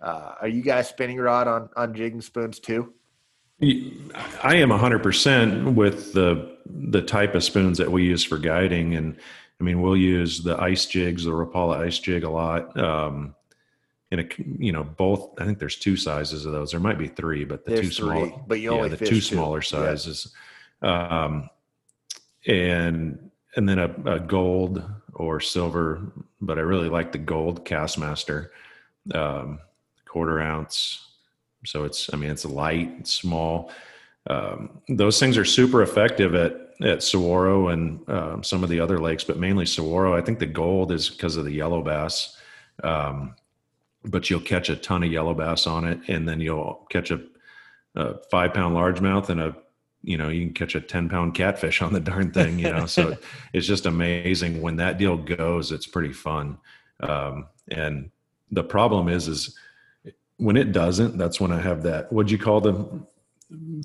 uh, 0.00 0.34
are 0.40 0.48
you 0.48 0.62
guys 0.62 0.88
spinning 0.88 1.18
rod 1.18 1.46
on 1.46 1.68
on 1.76 1.94
jigging 1.94 2.20
spoons 2.20 2.58
too 2.58 2.92
I 3.62 4.56
am 4.56 4.70
100% 4.70 5.74
with 5.74 6.12
the 6.12 6.54
the 6.66 7.02
type 7.02 7.34
of 7.34 7.44
spoons 7.44 7.78
that 7.78 7.92
we 7.92 8.04
use 8.04 8.24
for 8.24 8.38
guiding 8.38 8.94
and 8.94 9.16
I 9.60 9.64
mean 9.64 9.82
we'll 9.82 9.98
use 9.98 10.42
the 10.42 10.58
ice 10.58 10.86
jigs 10.86 11.24
the 11.24 11.30
Rapala 11.30 11.76
ice 11.76 11.98
jig 11.98 12.24
a 12.24 12.30
lot 12.30 12.74
um 12.78 13.34
and 14.10 14.22
a, 14.22 14.28
you 14.58 14.72
know 14.72 14.82
both 14.82 15.38
I 15.38 15.44
think 15.44 15.58
there's 15.58 15.76
two 15.76 15.94
sizes 15.94 16.46
of 16.46 16.52
those 16.52 16.70
there 16.70 16.80
might 16.80 16.98
be 16.98 17.06
three 17.06 17.44
but 17.44 17.66
the 17.66 17.72
there's 17.72 17.88
two 17.88 18.04
smaller 18.04 18.32
but 18.46 18.60
you 18.60 18.70
only 18.70 18.88
yeah, 18.88 18.96
the 18.96 19.06
two 19.06 19.20
smaller 19.20 19.60
sizes 19.60 20.32
yeah. 20.82 21.24
um 21.24 21.50
and 22.46 23.30
and 23.56 23.68
then 23.68 23.78
a, 23.78 23.94
a, 24.06 24.20
gold 24.20 24.82
or 25.14 25.40
silver, 25.40 26.12
but 26.40 26.58
I 26.58 26.62
really 26.62 26.88
like 26.88 27.12
the 27.12 27.18
gold 27.18 27.64
Kastmaster, 27.64 28.48
um, 29.14 29.60
quarter 30.06 30.40
ounce. 30.40 31.06
So 31.64 31.84
it's, 31.84 32.12
I 32.12 32.16
mean, 32.16 32.30
it's 32.30 32.44
light, 32.44 32.94
it's 32.98 33.12
small. 33.12 33.70
Um, 34.28 34.80
those 34.88 35.20
things 35.20 35.36
are 35.36 35.44
super 35.44 35.82
effective 35.82 36.34
at 36.34 36.64
at 36.82 37.02
Saguaro 37.02 37.68
and 37.68 38.08
um, 38.08 38.42
some 38.42 38.64
of 38.64 38.68
the 38.68 38.80
other 38.80 38.98
lakes, 38.98 39.22
but 39.24 39.38
mainly 39.38 39.64
Saguaro. 39.66 40.16
I 40.16 40.20
think 40.20 40.38
the 40.38 40.46
gold 40.46 40.90
is 40.90 41.08
because 41.08 41.36
of 41.36 41.44
the 41.44 41.52
yellow 41.52 41.82
bass. 41.82 42.36
Um, 42.82 43.36
but 44.04 44.28
you'll 44.28 44.40
catch 44.40 44.68
a 44.68 44.76
ton 44.76 45.02
of 45.02 45.10
yellow 45.10 45.34
bass 45.34 45.66
on 45.66 45.84
it, 45.84 46.00
and 46.08 46.28
then 46.28 46.40
you'll 46.40 46.86
catch 46.90 47.10
a, 47.10 47.20
a 47.94 48.18
five 48.30 48.52
pound 48.52 48.76
largemouth 48.76 49.28
and 49.28 49.40
a 49.40 49.56
you 50.02 50.18
know 50.18 50.28
you 50.28 50.44
can 50.44 50.52
catch 50.52 50.74
a 50.74 50.80
10 50.82 51.08
pound 51.08 51.34
catfish 51.34 51.80
on 51.80 51.94
the 51.94 52.00
darn 52.00 52.30
thing 52.30 52.58
you 52.58 52.70
know 52.70 52.84
so 52.84 53.16
it's 53.54 53.66
just 53.66 53.86
amazing 53.86 54.60
when 54.60 54.76
that 54.76 54.98
deal 54.98 55.16
goes 55.16 55.72
it's 55.72 55.86
pretty 55.86 56.12
fun 56.12 56.58
um, 57.00 57.46
and 57.70 58.10
the 58.50 58.62
problem 58.62 59.08
is 59.08 59.28
is 59.28 59.56
when 60.38 60.56
it 60.56 60.72
doesn't 60.72 61.16
that's 61.16 61.40
when 61.40 61.52
i 61.52 61.60
have 61.60 61.82
that 61.82 62.12
what'd 62.12 62.30
you 62.30 62.38
call 62.38 62.60
the 62.60 63.06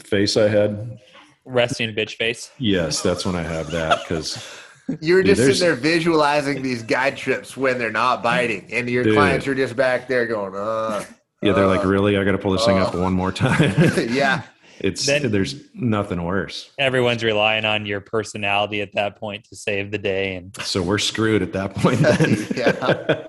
face 0.04 0.38
i 0.38 0.48
had 0.48 1.00
resting 1.46 1.94
bitch 1.94 2.16
face 2.16 2.52
yes 2.58 3.02
that's 3.02 3.26
when 3.26 3.36
i 3.36 3.42
have 3.42 3.70
that 3.72 4.00
because 4.04 4.44
you're 5.02 5.24
just 5.24 5.42
sitting 5.42 5.60
there 5.60 5.76
visualizing 5.76 6.62
these 6.62 6.82
guide 6.82 7.16
trips 7.16 7.56
when 7.56 7.78
they're 7.78 7.92
not 7.92 8.24
biting 8.24 8.68
and 8.72 8.90
your 8.90 9.04
dude. 9.04 9.16
clients 9.16 9.48
are 9.48 9.56
just 9.56 9.76
back 9.76 10.08
there 10.08 10.26
going 10.26 10.54
uh 10.56 11.04
yeah 11.42 11.52
they're 11.54 11.66
uh, 11.66 11.68
like 11.68 11.86
really 11.86 12.18
i 12.18 12.24
gotta 12.24 12.38
pull 12.38 12.52
this 12.52 12.64
uh, 12.64 12.68
thing 12.68 12.80
up 12.80 12.96
one 12.96 13.14
more 13.14 13.32
time 13.32 13.74
yeah 14.10 14.44
it's 14.80 15.06
then 15.06 15.30
there's 15.32 15.56
nothing 15.74 16.24
worse. 16.24 16.72
Everyone's 16.80 17.24
relying 17.24 17.66
on 17.66 17.86
your 17.86 18.00
personality 18.00 18.82
at 18.82 18.94
that 18.94 19.18
point 19.18 19.44
to 19.50 19.56
save 19.56 19.92
the 19.92 19.98
day, 19.98 20.36
and 20.36 20.56
so 20.62 20.82
we're 20.82 21.00
screwed 21.00 21.42
at 21.42 21.54
that 21.54 21.76
point. 21.76 22.00
Then. 22.10 22.48
yeah. 22.56 23.28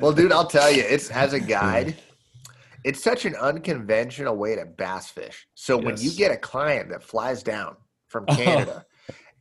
Well, 0.00 0.12
dude, 0.12 0.32
I'll 0.32 0.46
tell 0.46 0.70
you, 0.70 0.82
it's 0.82 1.10
as 1.10 1.32
a 1.32 1.40
guide, 1.40 1.96
it's 2.86 3.02
such 3.02 3.24
an 3.24 3.34
unconventional 3.34 4.36
way 4.36 4.56
to 4.56 4.64
bass 4.64 5.10
fish. 5.10 5.46
So 5.54 5.76
yes. 5.76 5.84
when 5.84 5.96
you 5.98 6.12
get 6.12 6.30
a 6.30 6.36
client 6.36 6.88
that 6.90 7.02
flies 7.02 7.42
down 7.42 7.76
from 8.08 8.24
oh. 8.28 8.36
Canada, 8.36 8.86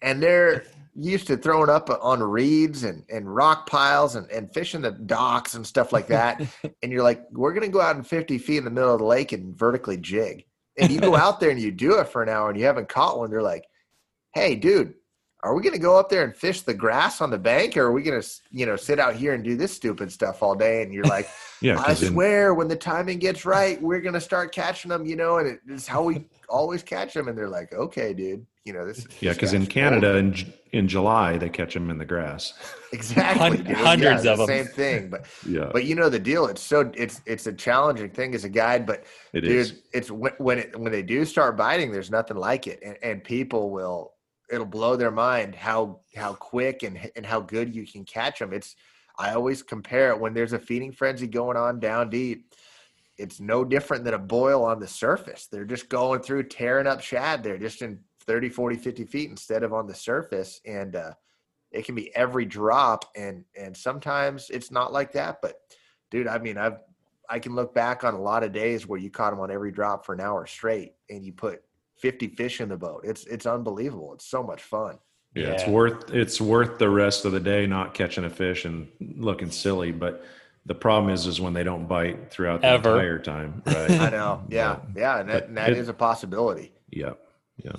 and 0.02 0.22
they're 0.22 0.66
used 0.96 1.28
to 1.28 1.38
throwing 1.38 1.70
up 1.70 1.90
on 1.90 2.24
reeds 2.24 2.84
and, 2.84 3.04
and 3.10 3.34
rock 3.34 3.70
piles 3.70 4.16
and, 4.16 4.30
and 4.32 4.54
fishing 4.54 4.82
the 4.82 4.92
docks 4.92 5.54
and 5.54 5.66
stuff 5.66 5.94
like 5.94 6.08
that. 6.08 6.42
and 6.82 6.92
you're 6.92 7.04
like, 7.04 7.24
we're 7.32 7.54
going 7.54 7.66
to 7.66 7.72
go 7.72 7.82
out 7.82 7.96
in 7.96 8.04
50 8.04 8.38
feet 8.38 8.58
in 8.58 8.66
the 8.66 8.72
middle 8.72 8.94
of 8.94 9.00
the 9.00 9.06
lake 9.06 9.32
and 9.32 9.56
vertically 9.56 9.98
jig 9.98 10.46
and 10.78 10.92
you 10.92 11.00
go 11.00 11.16
out 11.26 11.40
there 11.40 11.50
and 11.50 11.60
you 11.60 11.72
do 11.72 12.00
it 12.00 12.08
for 12.08 12.24
an 12.24 12.30
hour 12.30 12.50
and 12.50 12.60
you 12.60 12.66
haven't 12.66 12.90
caught 12.90 13.18
one, 13.18 13.30
they're 13.30 13.42
like, 13.42 13.66
"Hey, 14.34 14.56
dude, 14.56 14.94
are 15.46 15.54
we 15.54 15.62
going 15.62 15.74
to 15.74 15.80
go 15.80 15.98
up 16.00 16.10
there 16.10 16.24
and 16.24 16.36
fish 16.36 16.62
the 16.62 16.74
grass 16.74 17.22
on 17.22 17.30
the 17.30 17.38
bank, 17.38 17.78
or 17.78 17.84
are 17.84 17.92
we 17.92 18.02
going 18.02 18.20
to, 18.20 18.28
you 18.52 18.66
know, 18.66 18.76
sit 18.76 19.00
out 19.00 19.16
here 19.16 19.34
and 19.34 19.44
do 19.44 19.56
this 19.56 19.72
stupid 19.72 20.12
stuff 20.12 20.42
all 20.42 20.56
day?" 20.56 20.82
And 20.82 20.92
you're 20.92 21.06
like, 21.06 21.30
"Yeah, 21.62 21.80
I 21.80 21.94
swear, 21.94 22.52
in- 22.52 22.58
when 22.58 22.68
the 22.68 22.76
timing 22.76 23.20
gets 23.20 23.46
right, 23.46 23.80
we're 23.82 24.02
going 24.02 24.16
to 24.16 24.22
start 24.22 24.54
catching 24.54 24.90
them, 24.90 25.06
you 25.06 25.16
know, 25.16 25.38
and 25.38 25.60
it's 25.68 25.86
how 25.86 26.04
we 26.04 26.26
always 26.50 26.82
catch 26.82 27.14
them." 27.14 27.28
And 27.28 27.38
they're 27.38 27.48
like, 27.48 27.74
"Okay, 27.74 28.14
dude." 28.14 28.46
You 28.66 28.74
know 28.74 28.84
this. 28.84 29.06
Yeah, 29.22 29.34
because 29.34 29.54
in 29.54 29.68
Canada 29.68 30.16
in 30.16 30.52
in 30.72 30.88
July 30.88 31.38
they 31.38 31.50
catch 31.50 31.76
them 31.76 31.92
in 31.92 32.00
the 32.00 32.06
grass. 32.06 32.54
Exactly, 32.92 33.58
dude. 33.58 33.76
hundreds 33.76 34.24
yeah, 34.24 34.32
of 34.32 34.38
them. 34.38 34.48
Same 34.48 34.68
thing, 34.68 35.10
but 35.10 35.26
yeah. 35.46 35.70
But 35.74 35.84
you 35.84 35.96
know 35.96 36.08
the 36.08 36.20
deal. 36.20 36.46
It's 36.46 36.62
so 36.62 36.90
it's 36.96 37.20
it's 37.26 37.46
a 37.46 37.52
challenging 37.52 38.10
thing 38.10 38.34
as 38.34 38.46
a 38.46 38.50
guide, 38.50 38.86
but 38.86 39.04
it 39.34 39.42
dude, 39.42 39.52
is. 39.52 39.82
It's 39.92 40.10
when 40.10 40.32
when 40.38 40.60
it 40.60 40.80
when 40.80 40.94
they 40.94 41.02
do 41.02 41.26
start 41.26 41.58
biting, 41.58 41.92
there's 41.92 42.10
nothing 42.10 42.38
like 42.38 42.68
it, 42.68 42.80
and, 42.82 42.98
and 43.04 43.22
people 43.22 43.70
will 43.70 44.15
it'll 44.52 44.66
blow 44.66 44.96
their 44.96 45.12
mind 45.12 45.56
how 45.56 46.02
how 46.16 46.34
quick 46.34 46.84
and 46.84 47.12
and 47.16 47.26
how 47.26 47.40
good 47.40 47.74
you 47.74 47.86
can 47.86 48.06
catch 48.06 48.40
them. 48.40 48.54
It's 48.54 48.76
I 49.18 49.34
always 49.34 49.64
compare 49.64 50.12
it 50.12 50.20
when 50.20 50.34
there's 50.34 50.54
a 50.54 50.60
feeding 50.60 50.92
frenzy 50.92 51.28
going 51.28 51.58
on 51.58 51.80
down 51.80 52.10
deep. 52.10 52.54
It's 53.18 53.40
no 53.40 53.64
different 53.64 54.04
than 54.04 54.14
a 54.14 54.20
boil 54.20 54.64
on 54.64 54.80
the 54.80 54.88
surface. 54.88 55.48
They're 55.48 55.64
just 55.64 55.88
going 55.88 56.22
through 56.22 56.44
tearing 56.44 56.88
up 56.88 57.02
shad. 57.02 57.44
They're 57.44 57.58
just 57.58 57.82
in 57.82 58.00
30, 58.26 58.50
40, 58.50 58.76
50 58.76 59.06
feet 59.06 59.30
instead 59.30 59.64
of 59.64 59.74
on 59.74 59.88
the 59.88 59.96
surface. 59.96 60.60
And 60.66 60.96
uh, 60.98 61.12
it 61.72 61.86
can 61.86 61.96
be 61.96 62.14
every 62.14 62.46
drop. 62.46 63.06
And, 63.16 63.46
and 63.58 63.76
sometimes 63.76 64.50
it's 64.50 64.70
not 64.70 64.92
like 64.92 65.14
that. 65.14 65.38
But 65.42 65.56
dude, 66.12 66.28
I 66.28 66.40
mean, 66.40 66.58
I've, 66.58 66.80
I 67.30 67.40
can 67.40 67.56
look 67.56 67.74
back 67.74 68.04
on 68.04 68.14
a 68.14 68.22
lot 68.22 68.44
of 68.44 68.52
days 68.52 68.86
where 68.86 69.00
you 69.00 69.10
caught 69.10 69.32
them 69.32 69.40
on 69.40 69.50
every 69.50 69.72
drop 69.72 70.06
for 70.06 70.14
an 70.14 70.20
hour 70.20 70.46
straight 70.46 70.94
and 71.10 71.24
you 71.24 71.32
put 71.32 71.62
50 71.98 72.28
fish 72.30 72.62
in 72.62 72.70
the 72.70 72.78
boat. 72.78 73.02
It's, 73.04 73.26
it's 73.26 73.46
unbelievable. 73.46 74.14
It's 74.14 74.26
so 74.26 74.44
much 74.44 74.62
fun. 74.62 75.00
Yeah, 75.36 75.48
yeah, 75.48 75.50
it's 75.50 75.68
worth 75.68 76.14
it's 76.14 76.40
worth 76.40 76.80
the 76.80 76.90
rest 76.90 77.26
of 77.26 77.34
the 77.34 77.42
day 77.42 77.68
not 77.68 77.94
catching 77.94 78.24
a 78.24 78.30
fish 78.30 78.64
and 78.64 78.88
looking 79.02 79.52
silly. 79.52 79.92
But 79.92 80.24
the 80.66 80.76
problem 80.76 81.14
is, 81.14 81.28
is 81.28 81.42
when 81.42 81.54
they 81.54 81.64
don't 81.64 81.88
bite 81.88 82.32
throughout 82.32 82.62
the 82.62 82.68
Ever. 82.68 82.92
entire 82.92 83.20
time. 83.20 83.62
Right? 83.66 83.92
I 84.00 84.10
know. 84.10 84.44
Yeah, 84.50 84.80
yeah, 84.96 85.20
and 85.20 85.30
that, 85.30 85.48
and 85.50 85.58
that 85.58 85.72
it, 85.72 85.78
is 85.78 85.90
a 85.90 85.94
possibility. 85.94 86.72
Yeah, 86.90 87.14
yeah. 87.58 87.74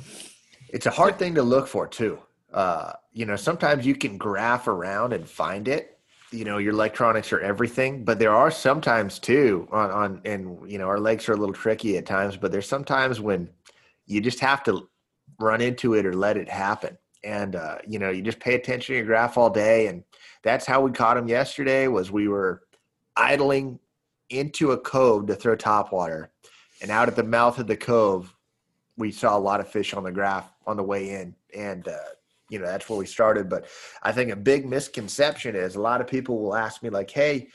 It's 0.69 0.85
a 0.85 0.91
hard 0.91 1.19
thing 1.19 1.35
to 1.37 1.43
look 1.43 1.67
for 1.67 1.87
too. 1.87 2.19
Uh, 2.53 2.93
you 3.12 3.25
know, 3.25 3.37
sometimes 3.37 3.87
you 3.87 3.95
can 3.95 4.19
graph 4.19 4.69
around 4.69 5.14
and 5.14 5.27
find 5.27 5.67
it. 5.67 5.99
You 6.33 6.45
know, 6.45 6.59
your 6.59 6.75
electronics 6.75 7.33
are 7.33 7.41
everything, 7.41 8.05
but 8.05 8.19
there 8.19 8.35
are 8.35 8.51
sometimes 8.51 9.19
too 9.19 9.67
on 9.73 9.91
on 9.91 10.21
and 10.27 10.71
you 10.71 10.77
know 10.77 10.89
our 10.89 11.01
legs 11.01 11.27
are 11.31 11.33
a 11.33 11.37
little 11.37 11.55
tricky 11.55 11.97
at 11.97 12.05
times, 12.05 12.37
but 12.37 12.53
there's 12.53 12.69
sometimes 12.69 13.19
when 13.19 13.49
you 14.07 14.21
just 14.21 14.41
have 14.41 14.63
to 14.65 14.89
run 15.39 15.61
into 15.61 15.95
it 15.95 16.07
or 16.07 16.15
let 16.15 16.37
it 16.37 16.49
happen. 16.49 16.97
And 17.25 17.57
uh, 17.57 17.79
you 17.87 17.99
know, 17.99 18.11
you 18.11 18.23
just 18.23 18.41
pay 18.41 18.55
attention 18.55 18.93
to 18.93 18.97
your 18.99 19.07
graph 19.07 19.37
all 19.37 19.51
day, 19.51 19.89
and 19.89 20.05
that's 20.45 20.65
how 20.65 20.81
we 20.81 20.93
caught 20.93 21.17
him 21.17 21.29
yesterday. 21.29 21.89
Was 21.89 22.11
we 22.11 22.29
were 22.29 22.63
idling 23.17 23.81
into 24.31 24.73
a 24.73 24.79
cove 24.79 25.27
to 25.27 25.35
throw 25.35 25.57
top 25.57 25.93
water, 25.93 26.31
and 26.81 26.91
out 26.91 27.09
at 27.09 27.17
the 27.17 27.25
mouth 27.25 27.59
of 27.59 27.67
the 27.67 27.77
cove, 27.77 28.33
we 28.97 29.11
saw 29.11 29.37
a 29.37 29.41
lot 29.41 29.61
of 29.61 29.69
fish 29.69 29.93
on 29.93 30.05
the 30.05 30.13
graph 30.13 30.49
on 30.67 30.77
the 30.77 30.83
way 30.85 31.11
in, 31.11 31.35
and 31.57 31.89
uh, 31.89 31.97
you 32.49 32.61
know 32.61 32.67
that's 32.67 32.89
where 32.89 32.99
we 32.99 33.07
started. 33.07 33.49
But 33.49 33.67
I 34.05 34.13
think 34.13 34.31
a 34.31 34.37
big 34.37 34.65
misconception 34.65 35.57
is 35.57 35.75
a 35.75 35.81
lot 35.81 36.01
of 36.01 36.07
people 36.07 36.39
will 36.39 36.55
ask 36.55 36.81
me 36.81 36.91
like, 36.91 37.11
"Hey, 37.11 37.49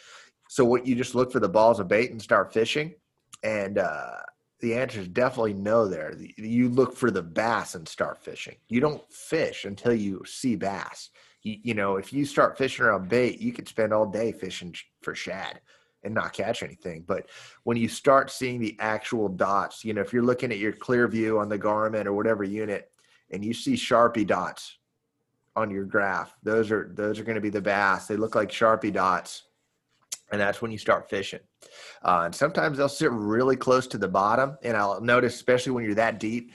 so 0.49 0.66
what? 0.66 0.86
You 0.86 0.95
just 0.95 1.16
look 1.16 1.32
for 1.32 1.39
the 1.39 1.47
balls 1.47 1.80
of 1.80 1.88
bait 1.88 2.12
and 2.12 2.22
start 2.22 2.52
fishing?" 2.52 2.93
And 3.41 3.78
uh, 3.78 4.18
the 4.62 4.76
answer 4.76 5.01
is 5.01 5.07
definitely 5.07 5.53
no. 5.53 5.88
There, 5.88 6.16
you 6.38 6.70
look 6.70 6.95
for 6.95 7.12
the 7.12 7.24
bass 7.24 7.76
and 7.76 7.88
start 7.88 8.24
fishing. 8.24 8.55
You 8.70 8.80
don't 8.80 9.12
fish 9.12 9.66
until 9.66 9.93
you 9.93 10.24
see 10.26 10.55
bass. 10.55 11.09
You, 11.43 11.57
you 11.64 11.74
know, 11.74 11.97
if 11.97 12.14
you 12.14 12.26
start 12.26 12.57
fishing 12.57 12.86
around 12.86 13.09
bait, 13.09 13.39
you 13.39 13.51
could 13.51 13.68
spend 13.68 13.91
all 13.91 14.05
day 14.05 14.32
fishing 14.32 14.76
for 15.01 15.16
shad 15.16 15.59
and 16.03 16.14
not 16.14 16.34
catch 16.34 16.64
anything. 16.64 17.03
But 17.07 17.28
when 17.64 17.78
you 17.78 17.88
start 17.88 18.32
seeing 18.32 18.59
the 18.59 18.76
actual 18.80 19.28
dots, 19.28 19.84
you 19.84 19.93
know, 19.93 20.01
if 20.01 20.14
you're 20.14 20.24
looking 20.24 20.51
at 20.51 20.59
your 20.59 20.72
clear 20.72 21.07
view 21.07 21.39
on 21.39 21.49
the 21.49 21.59
Garmin 21.59 22.05
or 22.05 22.14
whatever 22.14 22.43
unit 22.43 22.91
and 23.32 23.43
you 23.43 23.53
see 23.53 23.74
Sharpie 23.74 24.28
dots 24.28 24.78
on 25.55 25.70
your 25.70 25.86
graph, 25.86 26.36
those 26.43 26.72
are 26.72 26.91
those 26.93 27.20
are 27.20 27.24
going 27.24 27.36
to 27.36 27.41
be 27.41 27.49
the 27.49 27.62
bass. 27.62 28.07
They 28.07 28.16
look 28.16 28.36
like 28.36 28.49
Sharpie 28.49 28.93
dots. 28.93 29.43
And 30.32 30.39
that's 30.39 30.61
when 30.61 30.71
you 30.71 30.77
start 30.77 31.09
fishing. 31.09 31.41
Uh, 32.03 32.21
and 32.25 32.36
sometimes 32.36 32.77
they'll 32.77 32.89
sit 32.89 33.11
really 33.11 33.55
close 33.55 33.86
to 33.88 33.97
the 33.97 34.07
bottom. 34.07 34.57
And 34.63 34.77
I'll 34.77 35.01
notice, 35.01 35.36
especially 35.36 35.73
when 35.73 35.84
you're 35.84 35.95
that 35.95 36.19
deep, 36.19 36.53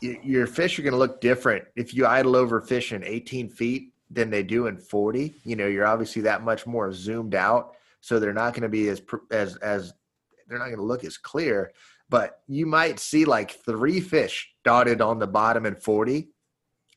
your 0.00 0.46
fish 0.46 0.78
are 0.78 0.82
going 0.82 0.92
to 0.92 0.98
look 0.98 1.20
different 1.20 1.64
if 1.76 1.94
you 1.94 2.06
idle 2.06 2.36
over 2.36 2.60
fishing 2.60 3.02
18 3.04 3.48
feet 3.48 3.92
than 4.10 4.30
they 4.30 4.42
do 4.42 4.66
in 4.66 4.78
40. 4.78 5.34
You 5.44 5.56
know, 5.56 5.66
you're 5.66 5.86
obviously 5.86 6.22
that 6.22 6.42
much 6.42 6.66
more 6.66 6.92
zoomed 6.92 7.34
out 7.34 7.76
so 8.06 8.20
they're 8.20 8.32
not 8.32 8.54
going 8.54 8.62
to 8.62 8.68
be 8.68 8.88
as 8.88 9.02
as 9.32 9.56
as 9.56 9.92
they're 10.46 10.58
not 10.58 10.66
going 10.66 10.76
to 10.76 10.84
look 10.84 11.02
as 11.02 11.18
clear. 11.18 11.72
But 12.08 12.40
you 12.46 12.64
might 12.64 13.00
see 13.00 13.24
like 13.24 13.50
three 13.64 14.00
fish 14.00 14.48
dotted 14.62 15.00
on 15.00 15.18
the 15.18 15.26
bottom 15.26 15.66
in 15.66 15.74
40, 15.74 16.28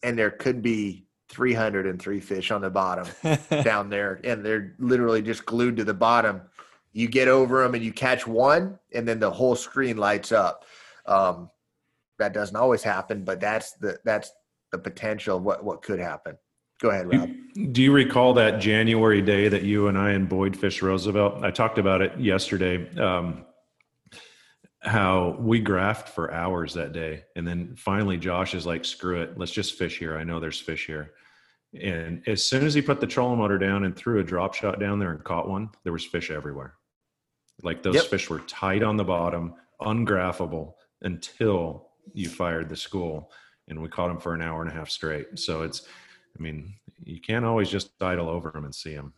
and 0.03 0.17
there 0.17 0.29
could 0.29 0.61
be 0.61 1.07
303 1.30 2.19
fish 2.19 2.51
on 2.51 2.61
the 2.61 2.69
bottom 2.69 3.07
down 3.63 3.89
there, 3.89 4.19
and 4.23 4.43
they're 4.43 4.75
literally 4.80 5.21
just 5.21 5.45
glued 5.45 5.77
to 5.77 5.84
the 5.84 5.93
bottom. 5.93 6.41
You 6.91 7.07
get 7.07 7.27
over 7.27 7.63
them 7.63 7.75
and 7.75 7.84
you 7.84 7.93
catch 7.93 8.27
one, 8.27 8.80
and 8.93 9.07
then 9.07 9.19
the 9.19 9.32
whole 9.32 9.55
screen 9.55 9.97
lights 9.97 10.32
up. 10.32 10.65
Um, 11.05 11.49
that 12.17 12.34
doesn't 12.34 12.55
always 12.55 12.84
happen, 12.84 13.23
but 13.23 13.39
that's 13.39 13.73
the 13.73 13.99
that's 14.03 14.32
the 14.71 14.77
potential 14.77 15.38
of 15.38 15.43
what 15.43 15.63
what 15.63 15.82
could 15.82 15.99
happen. 15.99 16.38
Go 16.82 16.89
ahead, 16.89 17.13
Rob. 17.13 17.30
Do 17.73 17.82
you 17.82 17.91
recall 17.91 18.34
that 18.36 18.59
January 18.59 19.21
day 19.21 19.49
that 19.49 19.63
you 19.63 19.88
and 19.88 19.97
I 19.97 20.11
and 20.11 20.30
Boyd 20.30 20.55
Fish 20.55 20.82
Roosevelt? 20.82 21.43
I 21.43 21.51
talked 21.51 21.77
about 21.77 22.01
it 22.01 22.17
yesterday. 22.17 22.89
Um, 22.97 23.45
how 24.82 25.36
we 25.39 25.61
graphed 25.61 26.07
for 26.07 26.34
hours 26.34 26.73
that 26.75 26.93
day, 26.93 27.25
and 27.36 27.45
then 27.45 27.75
finally 27.75 28.17
Josh 28.17 28.53
is 28.55 28.65
like, 28.65 28.86
"Screw 28.86 29.21
it, 29.21 29.38
let's 29.38 29.51
just 29.51 29.77
fish 29.77 29.99
here. 29.99 30.17
I 30.17 30.23
know 30.23 30.39
there's 30.39 30.59
fish 30.59 30.88
here." 30.88 31.11
And 31.74 32.24
as 32.28 32.43
soon 32.43 32.65
as 32.65 32.74
he 32.74 32.82
put 32.82 32.99
the 32.99 33.07
trolling 33.07 33.39
motor 33.39 33.57
down 33.57 33.84
and 33.84 33.95
threw 33.95 34.20
a 34.20 34.24
drop 34.24 34.53
shot 34.53 34.80
down 34.80 34.99
there 34.99 35.11
and 35.11 35.24
caught 35.24 35.47
one, 35.47 35.70
there 35.84 35.93
was 35.93 36.05
fish 36.05 36.32
everywhere. 36.32 36.76
Like 37.61 37.84
those 37.84 37.95
yep. 37.95 38.05
fish 38.05 38.30
were 38.30 38.39
tight 38.39 38.84
on 38.84 38.97
the 38.97 39.03
bottom, 39.03 39.53
ungraphable 39.82 40.74
until 41.01 41.89
you 42.13 42.28
fired 42.30 42.70
the 42.70 42.76
school, 42.76 43.32
and 43.67 43.82
we 43.82 43.89
caught 43.89 44.07
them 44.07 44.20
for 44.20 44.34
an 44.34 44.41
hour 44.41 44.61
and 44.61 44.72
a 44.72 44.74
half 44.74 44.89
straight. 44.89 45.38
So 45.38 45.61
it's 45.61 45.84
I 46.38 46.41
mean, 46.41 46.74
you 47.03 47.20
can't 47.20 47.45
always 47.45 47.70
just 47.70 47.91
idle 48.01 48.30
over 48.30 48.51
them 48.51 48.65
and 48.65 48.74
see 48.74 48.93
them. 48.95 49.13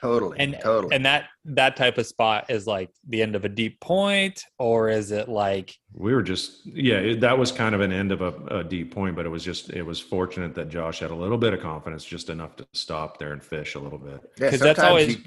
Totally. 0.00 0.38
And 0.38 0.58
totally. 0.62 0.94
and 0.94 1.06
that 1.06 1.28
that 1.46 1.74
type 1.76 1.96
of 1.96 2.06
spot 2.06 2.50
is 2.50 2.66
like 2.66 2.90
the 3.08 3.22
end 3.22 3.34
of 3.34 3.46
a 3.46 3.48
deep 3.48 3.80
point, 3.80 4.44
or 4.58 4.90
is 4.90 5.10
it 5.10 5.26
like 5.28 5.74
we 5.94 6.14
were 6.14 6.22
just 6.22 6.66
yeah 6.66 6.96
it, 6.96 7.20
that 7.20 7.38
was 7.38 7.50
kind 7.50 7.74
of 7.74 7.80
an 7.80 7.92
end 7.92 8.12
of 8.12 8.20
a, 8.20 8.58
a, 8.58 8.64
deep 8.64 8.94
point, 8.94 9.16
but 9.16 9.24
it 9.24 9.30
was 9.30 9.42
just 9.42 9.70
it 9.70 9.82
was 9.82 9.98
fortunate 9.98 10.54
that 10.54 10.68
Josh 10.68 10.98
had 10.98 11.10
a 11.10 11.14
little 11.14 11.38
bit 11.38 11.54
of 11.54 11.60
confidence, 11.60 12.04
just 12.04 12.28
enough 12.28 12.56
to 12.56 12.66
stop 12.74 13.18
there 13.18 13.32
and 13.32 13.42
fish 13.42 13.74
a 13.74 13.78
little 13.78 13.98
bit. 13.98 14.20
Yeah, 14.38 14.46
because 14.46 14.60
that's 14.60 14.80
always. 14.80 15.16
You... 15.16 15.22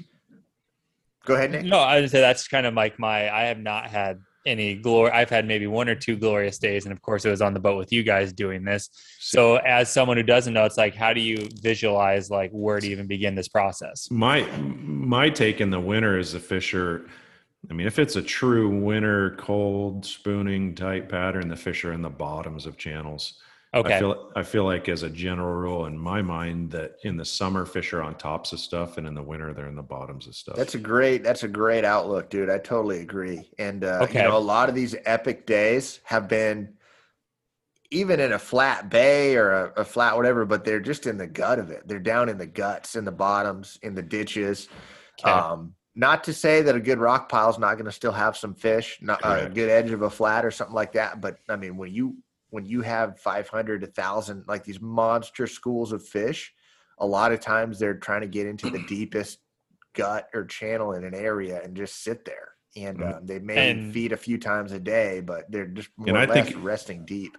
Go 1.24 1.34
ahead, 1.34 1.50
Nick. 1.50 1.64
No, 1.64 1.78
I 1.78 2.00
would 2.00 2.10
say 2.10 2.20
that's 2.20 2.46
kind 2.46 2.64
of 2.64 2.74
like 2.74 2.96
my. 2.98 3.28
I 3.28 3.46
have 3.46 3.58
not 3.58 3.86
had 3.86 4.20
any 4.46 4.74
glory. 4.74 5.10
I've 5.10 5.30
had 5.30 5.46
maybe 5.46 5.66
one 5.66 5.88
or 5.88 5.94
two 5.94 6.16
glorious 6.16 6.58
days, 6.58 6.84
and 6.84 6.92
of 6.92 7.02
course, 7.02 7.24
it 7.24 7.30
was 7.30 7.42
on 7.42 7.54
the 7.54 7.60
boat 7.60 7.76
with 7.76 7.92
you 7.92 8.02
guys 8.02 8.32
doing 8.32 8.64
this. 8.64 8.90
So, 9.18 9.56
as 9.56 9.92
someone 9.92 10.16
who 10.16 10.22
doesn't 10.22 10.52
know, 10.52 10.64
it's 10.64 10.76
like, 10.76 10.94
how 10.94 11.12
do 11.12 11.20
you 11.20 11.48
visualize 11.62 12.30
like 12.30 12.50
where 12.52 12.80
to 12.80 12.86
even 12.86 13.06
begin 13.06 13.34
this 13.34 13.48
process? 13.48 14.10
My 14.10 14.42
my 14.56 15.30
take 15.30 15.60
in 15.60 15.70
the 15.70 15.80
winter 15.80 16.18
is 16.18 16.32
the 16.32 16.40
fisher. 16.40 17.08
I 17.70 17.74
mean, 17.74 17.86
if 17.86 17.98
it's 17.98 18.16
a 18.16 18.22
true 18.22 18.68
winter 18.80 19.36
cold 19.38 20.06
spooning 20.06 20.74
type 20.74 21.10
pattern, 21.10 21.48
the 21.48 21.56
fish 21.56 21.84
are 21.84 21.92
in 21.92 22.02
the 22.02 22.08
bottoms 22.10 22.64
of 22.64 22.78
channels. 22.78 23.34
Okay. 23.72 23.94
I 23.94 23.98
feel 24.00 24.32
I 24.34 24.42
feel 24.42 24.64
like 24.64 24.88
as 24.88 25.04
a 25.04 25.10
general 25.10 25.54
rule 25.54 25.86
in 25.86 25.96
my 25.96 26.22
mind 26.22 26.72
that 26.72 26.96
in 27.04 27.16
the 27.16 27.24
summer 27.24 27.64
fish 27.64 27.92
are 27.92 28.02
on 28.02 28.16
tops 28.16 28.52
of 28.52 28.58
stuff 28.58 28.98
and 28.98 29.06
in 29.06 29.14
the 29.14 29.22
winter 29.22 29.52
they're 29.52 29.68
in 29.68 29.76
the 29.76 29.82
bottoms 29.82 30.26
of 30.26 30.34
stuff. 30.34 30.56
That's 30.56 30.74
a 30.74 30.78
great 30.78 31.22
that's 31.22 31.44
a 31.44 31.48
great 31.48 31.84
outlook, 31.84 32.30
dude. 32.30 32.50
I 32.50 32.58
totally 32.58 33.00
agree. 33.00 33.48
And 33.58 33.84
uh, 33.84 34.00
okay. 34.02 34.22
you 34.22 34.28
know, 34.28 34.36
a 34.36 34.38
lot 34.38 34.68
of 34.68 34.74
these 34.74 34.96
epic 35.04 35.46
days 35.46 36.00
have 36.02 36.26
been 36.26 36.74
even 37.92 38.18
in 38.18 38.32
a 38.32 38.38
flat 38.38 38.88
bay 38.88 39.36
or 39.36 39.50
a, 39.50 39.80
a, 39.80 39.84
flat 39.84 40.16
whatever, 40.16 40.44
but 40.44 40.64
they're 40.64 40.80
just 40.80 41.06
in 41.06 41.18
the 41.18 41.26
gut 41.26 41.58
of 41.58 41.70
it. 41.70 41.86
They're 41.86 41.98
down 41.98 42.28
in 42.28 42.38
the 42.38 42.46
guts, 42.46 42.94
in 42.94 43.04
the 43.04 43.10
bottoms, 43.10 43.80
in 43.82 43.96
the 43.96 44.02
ditches. 44.02 44.68
Okay. 45.20 45.30
Um, 45.30 45.74
not 45.96 46.22
to 46.24 46.32
say 46.32 46.62
that 46.62 46.76
a 46.76 46.80
good 46.80 46.98
rock 46.98 47.28
pile 47.28 47.50
is 47.50 47.58
not 47.58 47.74
going 47.74 47.86
to 47.86 47.92
still 47.92 48.12
have 48.12 48.36
some 48.36 48.54
fish, 48.54 48.98
not 49.02 49.24
uh, 49.24 49.46
a 49.46 49.48
good 49.48 49.68
edge 49.68 49.90
of 49.90 50.02
a 50.02 50.10
flat 50.10 50.44
or 50.44 50.52
something 50.52 50.74
like 50.74 50.92
that. 50.92 51.20
But 51.20 51.38
I 51.48 51.56
mean, 51.56 51.76
when 51.76 51.92
you 51.92 52.16
when 52.50 52.66
you 52.66 52.82
have 52.82 53.18
500 53.18 53.82
1000 53.82 54.44
like 54.46 54.64
these 54.64 54.80
monster 54.80 55.46
schools 55.46 55.92
of 55.92 56.06
fish 56.06 56.52
a 57.00 57.06
lot 57.06 57.32
of 57.32 57.40
times 57.40 57.78
they're 57.78 57.94
trying 57.94 58.20
to 58.20 58.28
get 58.28 58.46
into 58.46 58.70
the 58.70 58.82
deepest 58.88 59.38
gut 59.94 60.28
or 60.34 60.44
channel 60.44 60.92
in 60.92 61.04
an 61.04 61.14
area 61.14 61.60
and 61.62 61.76
just 61.76 62.04
sit 62.04 62.24
there. 62.24 62.50
And 62.76 62.98
mm-hmm. 62.98 63.18
um, 63.18 63.26
they 63.26 63.38
may 63.40 63.70
and, 63.70 63.92
feed 63.92 64.12
a 64.12 64.16
few 64.16 64.38
times 64.38 64.72
a 64.72 64.78
day 64.78 65.20
but 65.20 65.50
they're 65.50 65.66
just 65.66 65.88
more 65.96 66.08
and 66.08 66.18
I 66.18 66.26
think, 66.26 66.56
resting 66.62 67.04
deep. 67.04 67.36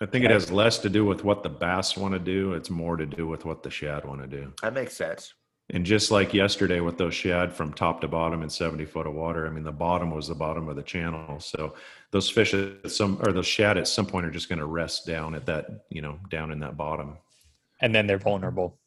I 0.00 0.06
think 0.06 0.24
it 0.24 0.30
has 0.30 0.50
less 0.50 0.78
to 0.78 0.88
do 0.88 1.04
with 1.04 1.24
what 1.24 1.42
the 1.42 1.50
bass 1.50 1.96
want 1.96 2.14
to 2.14 2.18
do. 2.18 2.54
It's 2.54 2.70
more 2.70 2.96
to 2.96 3.06
do 3.06 3.26
with 3.26 3.44
what 3.44 3.62
the 3.62 3.70
shad 3.70 4.04
want 4.04 4.20
to 4.22 4.26
do. 4.26 4.52
That 4.62 4.72
makes 4.72 4.96
sense 4.96 5.34
and 5.70 5.86
just 5.86 6.10
like 6.10 6.34
yesterday 6.34 6.80
with 6.80 6.98
those 6.98 7.14
shad 7.14 7.52
from 7.52 7.72
top 7.72 8.00
to 8.00 8.08
bottom 8.08 8.42
in 8.42 8.50
70 8.50 8.84
foot 8.84 9.06
of 9.06 9.14
water, 9.14 9.46
I 9.46 9.50
mean, 9.50 9.64
the 9.64 9.72
bottom 9.72 10.10
was 10.10 10.28
the 10.28 10.34
bottom 10.34 10.68
of 10.68 10.76
the 10.76 10.82
channel. 10.82 11.40
So 11.40 11.74
those 12.10 12.28
fish 12.28 12.52
at 12.52 12.90
some, 12.90 13.18
or 13.24 13.32
those 13.32 13.46
shad 13.46 13.78
at 13.78 13.88
some 13.88 14.06
point 14.06 14.26
are 14.26 14.30
just 14.30 14.48
going 14.48 14.58
to 14.58 14.66
rest 14.66 15.06
down 15.06 15.34
at 15.34 15.46
that, 15.46 15.84
you 15.88 16.02
know, 16.02 16.18
down 16.30 16.50
in 16.50 16.58
that 16.60 16.76
bottom. 16.76 17.16
And 17.80 17.94
then 17.94 18.06
they're 18.06 18.18
vulnerable. 18.18 18.78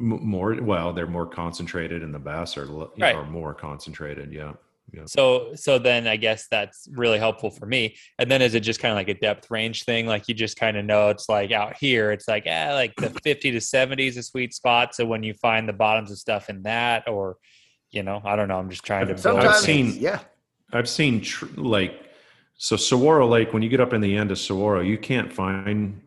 M- 0.00 0.26
more, 0.26 0.54
well, 0.60 0.92
they're 0.92 1.06
more 1.06 1.26
concentrated 1.26 2.02
and 2.02 2.14
the 2.14 2.18
bass 2.18 2.56
are, 2.56 2.66
right. 2.66 3.14
are 3.14 3.24
more 3.24 3.54
concentrated. 3.54 4.32
Yeah. 4.32 4.54
Yeah. 4.92 5.02
So 5.06 5.52
so 5.54 5.78
then 5.78 6.06
I 6.06 6.16
guess 6.16 6.46
that's 6.50 6.88
really 6.92 7.18
helpful 7.18 7.50
for 7.50 7.66
me. 7.66 7.96
And 8.18 8.30
then 8.30 8.42
is 8.42 8.54
it 8.54 8.60
just 8.60 8.80
kind 8.80 8.92
of 8.92 8.96
like 8.96 9.08
a 9.08 9.18
depth 9.20 9.50
range 9.50 9.84
thing? 9.84 10.06
Like 10.06 10.28
you 10.28 10.34
just 10.34 10.56
kind 10.58 10.76
of 10.76 10.84
know 10.84 11.08
it's 11.08 11.28
like 11.28 11.52
out 11.52 11.76
here, 11.76 12.12
it's 12.12 12.28
like 12.28 12.46
eh, 12.46 12.72
like 12.72 12.94
the 12.96 13.10
50 13.24 13.52
to 13.52 13.60
70 13.60 14.06
is 14.06 14.16
a 14.16 14.22
sweet 14.22 14.54
spot. 14.54 14.94
So 14.94 15.06
when 15.06 15.22
you 15.22 15.34
find 15.34 15.68
the 15.68 15.72
bottoms 15.72 16.10
of 16.10 16.18
stuff 16.18 16.48
in 16.48 16.62
that, 16.62 17.08
or 17.08 17.36
you 17.90 18.02
know, 18.02 18.20
I 18.24 18.36
don't 18.36 18.48
know. 18.48 18.58
I'm 18.58 18.70
just 18.70 18.84
trying 18.84 19.08
to. 19.08 19.18
Sometimes, 19.18 19.46
I've 19.48 19.56
seen 19.56 19.92
yeah, 19.98 20.20
I've 20.72 20.88
seen 20.88 21.20
tr- 21.20 21.46
like 21.56 22.00
so 22.56 22.76
Saguaro 22.76 23.26
Lake. 23.26 23.52
When 23.52 23.62
you 23.62 23.68
get 23.68 23.80
up 23.80 23.92
in 23.92 24.00
the 24.00 24.16
end 24.16 24.30
of 24.30 24.38
Saguaro, 24.38 24.80
you 24.80 24.98
can't 24.98 25.32
find 25.32 26.00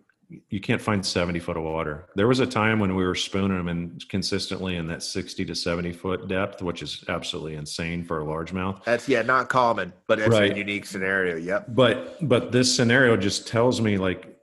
you 0.50 0.60
can't 0.60 0.82
find 0.82 1.06
70 1.06 1.40
foot 1.40 1.58
of 1.58 1.64
water. 1.64 2.08
There 2.16 2.28
was 2.28 2.40
a 2.40 2.46
time 2.46 2.80
when 2.80 2.96
we 2.96 3.06
were 3.06 3.16
spooning 3.16 3.58
them 3.58 3.68
and 3.68 4.10
consistently 4.10 4.76
in 4.76 4.88
that 4.88 5.04
60 5.04 5.46
to 5.46 5.56
70 5.56 5.94
foot 5.94 6.28
depth, 6.28 6.62
which 6.62 6.82
is 6.82 7.04
absolutely 7.10 7.56
insane 7.56 8.04
for 8.04 8.22
a 8.22 8.26
largemouth. 8.26 8.84
That's 8.84 9.08
yeah, 9.08 9.22
not 9.22 9.50
common, 9.50 9.94
but 10.08 10.20
it's 10.20 10.30
right. 10.30 10.52
a 10.52 10.58
unique 10.58 10.86
scenario. 10.86 11.38
Yep. 11.38 11.68
But 11.70 12.28
but 12.28 12.52
this 12.52 12.74
scenario 12.74 13.18
just 13.18 13.48
tells 13.48 13.82
me 13.82 13.98
like 13.98 14.34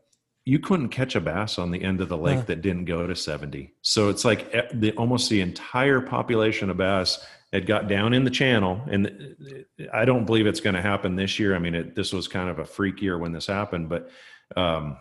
you 0.45 0.59
couldn't 0.59 0.89
catch 0.89 1.15
a 1.15 1.21
bass 1.21 1.59
on 1.59 1.71
the 1.71 1.83
end 1.83 2.01
of 2.01 2.09
the 2.09 2.17
lake 2.17 2.39
huh. 2.39 2.45
that 2.47 2.63
didn't 2.63 2.87
go 2.87 3.07
to 3.07 3.15
70. 3.15 3.73
So 3.83 4.09
it's 4.09 4.25
like 4.25 4.53
eh, 4.55 4.63
the 4.73 4.93
almost 4.93 5.31
the 5.31 5.41
entire 5.41 6.01
population 6.01 6.71
of 6.71 6.77
bass 6.77 7.25
had 7.53 7.67
got 7.67 7.89
down 7.89 8.15
in 8.15 8.25
the 8.25 8.31
channel 8.31 8.81
and 8.91 9.37
I 9.93 10.05
don't 10.05 10.25
believe 10.25 10.47
it's 10.47 10.61
going 10.61 10.77
to 10.77 10.83
happen 10.83 11.17
this 11.17 11.39
year. 11.39 11.55
I 11.55 11.59
mean, 11.59 11.75
it, 11.75 11.95
this 11.95 12.13
was 12.13 12.29
kind 12.29 12.49
of 12.49 12.59
a 12.59 12.65
freak 12.65 13.03
year 13.03 13.19
when 13.19 13.33
this 13.33 13.47
happened, 13.47 13.89
but 13.89 14.11
um, 14.57 14.97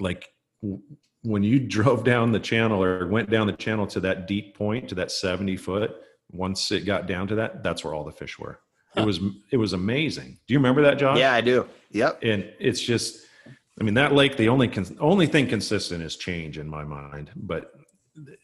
like 0.00 0.28
when 1.22 1.42
you 1.42 1.58
drove 1.68 2.04
down 2.04 2.32
the 2.32 2.40
channel 2.40 2.82
or 2.82 3.06
went 3.08 3.30
down 3.30 3.46
the 3.46 3.52
channel 3.52 3.86
to 3.88 4.00
that 4.00 4.26
deep 4.26 4.56
point 4.56 4.88
to 4.88 4.94
that 4.96 5.10
70 5.10 5.56
foot 5.56 5.96
once 6.30 6.70
it 6.70 6.84
got 6.84 7.06
down 7.06 7.26
to 7.28 7.34
that 7.36 7.62
that's 7.62 7.84
where 7.84 7.94
all 7.94 8.04
the 8.04 8.12
fish 8.12 8.38
were. 8.38 8.60
Huh. 8.94 9.02
it 9.02 9.06
was 9.06 9.20
it 9.52 9.56
was 9.56 9.72
amazing. 9.72 10.38
Do 10.46 10.54
you 10.54 10.58
remember 10.58 10.82
that 10.82 10.98
john 10.98 11.16
yeah 11.16 11.32
i 11.32 11.40
do. 11.40 11.66
Yep. 11.90 12.20
And 12.22 12.50
it's 12.58 12.80
just 12.80 13.26
i 13.80 13.84
mean 13.84 13.94
that 13.94 14.12
lake 14.12 14.36
the 14.36 14.48
only 14.48 14.70
only 15.00 15.26
thing 15.26 15.46
consistent 15.46 16.02
is 16.02 16.16
change 16.16 16.58
in 16.58 16.68
my 16.68 16.84
mind 16.84 17.30
but 17.36 17.72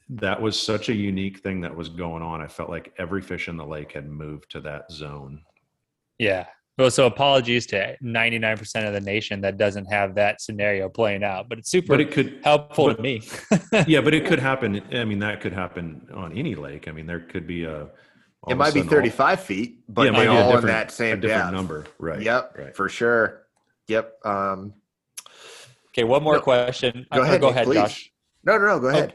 that 0.09 0.41
was 0.41 0.61
such 0.61 0.89
a 0.89 0.95
unique 0.95 1.41
thing 1.41 1.61
that 1.63 1.75
was 1.75 1.89
going 1.89 2.23
on. 2.23 2.41
I 2.41 2.47
felt 2.47 2.71
like 2.71 2.95
every 2.97 3.21
fish 3.21 3.49
in 3.49 3.57
the 3.57 3.67
lake 3.67 3.91
had 3.91 4.09
moved 4.09 4.49
to 4.53 4.61
that 4.61 4.89
zone. 4.93 5.43
Yeah 6.17 6.47
well, 6.77 6.91
so 6.91 7.07
apologies 7.07 7.67
to 7.67 7.97
99% 8.03 8.87
of 8.87 8.93
the 8.93 9.01
nation 9.01 9.41
that 9.43 9.57
doesn't 9.57 9.85
have 9.87 10.17
that 10.17 10.41
scenario 10.41 10.89
playing 10.89 11.23
out, 11.23 11.49
but 11.49 11.59
it's 11.59 11.71
super 11.71 11.89
but 11.89 12.01
it 12.01 12.11
could, 12.11 12.41
helpful 12.43 12.89
but, 12.89 12.97
to 12.97 13.03
me. 13.03 13.23
yeah, 13.87 14.01
but 14.01 14.13
it 14.13 14.27
could 14.27 14.39
happen. 14.41 14.83
I 14.93 15.05
mean, 15.05 15.21
that 15.21 15.41
could 15.41 15.53
happen 15.53 16.09
on 16.13 16.37
any 16.37 16.57
lake. 16.57 16.89
I 16.89 16.91
mean, 16.91 17.07
there 17.07 17.21
could 17.21 17.47
be 17.47 17.65
a. 17.65 17.89
It 18.49 18.57
might 18.57 18.75
be 18.75 18.83
35 18.83 19.39
all, 19.39 19.45
feet, 19.45 19.85
but 19.89 20.13
yeah, 20.13 20.27
all 20.27 20.59
in 20.59 20.67
that 20.67 20.91
same 20.91 21.21
different 21.21 21.45
depth. 21.45 21.55
number. 21.55 21.87
Right. 21.99 22.21
Yep. 22.21 22.57
Right. 22.59 22.77
For 22.77 22.91
sure. 22.91 23.47
Yep. 23.89 24.13
Um, 24.25 24.75
okay. 25.89 26.05
One 26.05 26.23
more 26.23 26.35
no, 26.35 26.41
question. 26.41 27.07
Go 27.15 27.23
ahead. 27.23 27.41
Go 27.41 27.49
ahead, 27.49 27.65
please. 27.65 27.77
Josh. 27.77 28.13
No, 28.45 28.59
no, 28.59 28.67
no. 28.67 28.81
Go 28.81 28.89
ahead. 28.89 29.15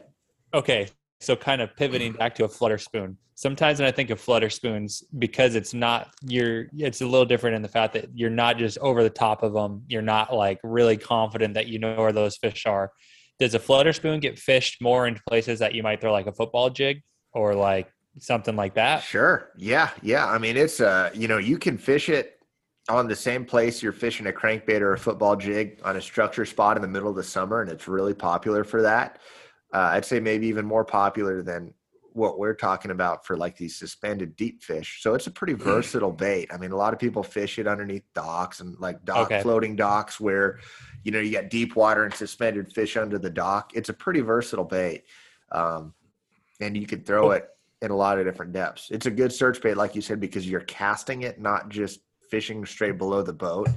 Okay. 0.54 0.88
So 1.20 1.36
kind 1.36 1.62
of 1.62 1.76
pivoting 1.76 2.14
back 2.14 2.36
to 2.36 2.46
a 2.46 2.48
flutter 2.50 2.78
spoon 2.78 3.18
sometimes 3.40 3.80
when 3.80 3.88
I 3.88 3.92
think 3.94 4.10
of 4.10 4.20
flutter 4.20 4.50
spoons, 4.50 5.02
because 5.18 5.56
it's 5.56 5.74
not 5.74 6.14
you're 6.22 6.68
it's 6.78 7.00
a 7.00 7.06
little 7.06 7.26
different 7.26 7.56
in 7.56 7.62
the 7.62 7.70
fact 7.70 7.94
that 7.94 8.10
you're 8.14 8.30
not 8.30 8.58
just 8.58 8.78
over 8.80 9.02
the 9.02 9.10
top 9.10 9.44
of 9.44 9.54
them. 9.54 9.84
You're 9.88 10.02
not 10.02 10.36
like 10.36 10.60
really 10.62 10.98
confident 10.98 11.54
that 11.54 11.68
you 11.68 11.80
know 11.80 11.96
where 11.96 12.12
those 12.12 12.36
fish 12.36 12.66
are. 12.66 12.92
Does 13.40 13.54
a 13.54 13.60
flutter 13.60 13.94
spoon 13.94 14.20
get 14.20 14.38
fished 14.38 14.82
more 14.82 15.08
into 15.08 15.22
places 15.26 15.60
that 15.60 15.74
you 15.74 15.84
might 15.84 16.02
throw 16.02 16.12
like 16.12 16.28
a 16.28 16.34
football 16.34 16.70
jig 16.70 17.02
or 17.32 17.56
like 17.56 17.90
something 18.18 18.58
like 18.58 18.74
that? 18.74 19.04
Sure. 19.04 19.52
Yeah. 19.56 19.92
Yeah. 20.02 20.28
I 20.28 20.38
mean, 20.38 20.58
it's 20.58 20.82
uh, 20.82 21.10
you 21.14 21.30
know, 21.30 21.38
you 21.38 21.58
can 21.58 21.78
fish 21.78 22.10
it 22.10 22.40
on 22.90 23.08
the 23.08 23.16
same 23.16 23.46
place 23.46 23.82
you're 23.82 23.94
fishing 23.94 24.28
a 24.28 24.32
crankbait 24.34 24.82
or 24.82 24.94
a 24.94 24.98
football 24.98 25.38
jig 25.38 25.80
on 25.86 25.96
a 25.96 26.02
structure 26.02 26.46
spot 26.46 26.76
in 26.76 26.82
the 26.82 26.88
middle 26.90 27.10
of 27.10 27.16
the 27.16 27.24
summer, 27.24 27.62
and 27.62 27.72
it's 27.72 27.88
really 27.88 28.14
popular 28.14 28.66
for 28.66 28.82
that. 28.82 29.20
Uh, 29.74 29.92
I'd 29.94 30.06
say 30.06 30.20
maybe 30.20 30.48
even 30.48 30.66
more 30.66 30.86
popular 30.86 31.42
than 31.44 31.74
what 32.14 32.40
we're 32.40 32.56
talking 32.56 32.92
about 32.92 33.26
for 33.26 33.38
like 33.38 33.56
these 33.56 33.76
suspended 33.76 34.36
deep 34.36 34.64
fish. 34.64 35.02
So 35.02 35.14
it's 35.14 35.28
a 35.28 35.32
pretty 35.32 35.54
mm. 35.54 35.60
versatile 35.60 36.12
bait. 36.12 36.50
I 36.52 36.58
mean, 36.58 36.72
a 36.72 36.76
lot 36.76 36.94
of 36.94 37.00
people 37.00 37.24
fish 37.24 37.60
it 37.60 37.68
underneath 37.68 38.04
docks 38.14 38.60
and 38.60 38.78
like 38.80 39.04
dock 39.06 39.32
okay. 39.32 39.42
floating 39.42 39.76
docks 39.76 40.20
where, 40.20 40.60
you 41.04 41.12
know, 41.12 41.20
you 41.20 41.32
got 41.32 41.50
deep 41.50 41.76
water 41.76 42.04
and 42.04 42.14
suspended 42.14 42.72
fish 42.74 42.98
under 42.98 43.18
the 43.18 43.30
dock. 43.30 43.72
It's 43.76 43.90
a 43.90 43.94
pretty 43.94 44.22
versatile 44.22 44.66
bait. 44.66 45.06
Um, 45.52 45.94
and 46.60 46.76
you 46.76 46.86
could 46.86 47.06
throw 47.06 47.32
it 47.32 47.48
in 47.82 47.92
a 47.92 47.96
lot 47.96 48.20
of 48.20 48.26
different 48.26 48.52
depths. 48.52 48.90
It's 48.92 49.06
a 49.06 49.12
good 49.12 49.32
search 49.32 49.62
bait, 49.62 49.78
like 49.78 49.96
you 49.96 50.02
said, 50.02 50.20
because 50.20 50.48
you're 50.50 50.60
casting 50.62 51.22
it, 51.22 51.40
not 51.40 51.70
just 51.70 52.02
fishing 52.30 52.66
straight 52.66 52.98
below 52.98 53.22
the 53.22 53.34
boat. 53.34 53.70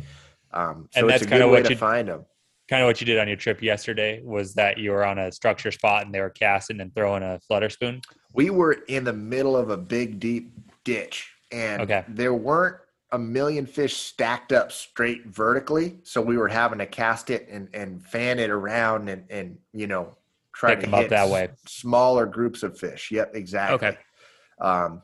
Um, 0.52 0.88
so 0.92 1.08
it's 1.08 1.22
a 1.22 1.26
good 1.26 1.50
way 1.50 1.62
to 1.62 1.76
find 1.76 2.08
them 2.08 2.24
kind 2.72 2.82
of 2.82 2.86
what 2.86 3.02
you 3.02 3.04
did 3.04 3.18
on 3.18 3.28
your 3.28 3.36
trip 3.36 3.62
yesterday 3.62 4.22
was 4.24 4.54
that 4.54 4.78
you 4.78 4.92
were 4.92 5.04
on 5.04 5.18
a 5.18 5.30
structure 5.30 5.70
spot 5.70 6.06
and 6.06 6.14
they 6.14 6.20
were 6.20 6.30
casting 6.30 6.80
and 6.80 6.94
throwing 6.94 7.22
a 7.22 7.38
flutter 7.40 7.68
spoon? 7.68 8.00
We 8.32 8.48
were 8.48 8.78
in 8.88 9.04
the 9.04 9.12
middle 9.12 9.58
of 9.58 9.68
a 9.68 9.76
big 9.76 10.18
deep 10.18 10.54
ditch 10.82 11.30
and 11.50 11.82
okay. 11.82 12.02
there 12.08 12.32
weren't 12.32 12.76
a 13.10 13.18
million 13.18 13.66
fish 13.66 13.98
stacked 13.98 14.52
up 14.52 14.72
straight 14.72 15.26
vertically 15.26 15.98
so 16.02 16.22
we 16.22 16.38
were 16.38 16.48
having 16.48 16.78
to 16.78 16.86
cast 16.86 17.28
it 17.28 17.46
and, 17.50 17.68
and 17.74 18.02
fan 18.02 18.38
it 18.38 18.48
around 18.48 19.10
and, 19.10 19.24
and 19.28 19.58
you 19.74 19.86
know 19.86 20.16
try 20.54 20.74
Pick 20.74 20.88
to 20.88 20.96
hit 20.96 21.10
that 21.10 21.28
way. 21.28 21.50
smaller 21.66 22.24
groups 22.24 22.62
of 22.62 22.78
fish. 22.78 23.10
Yep 23.10 23.32
exactly. 23.34 23.88
Okay. 23.88 23.98
Um, 24.62 25.02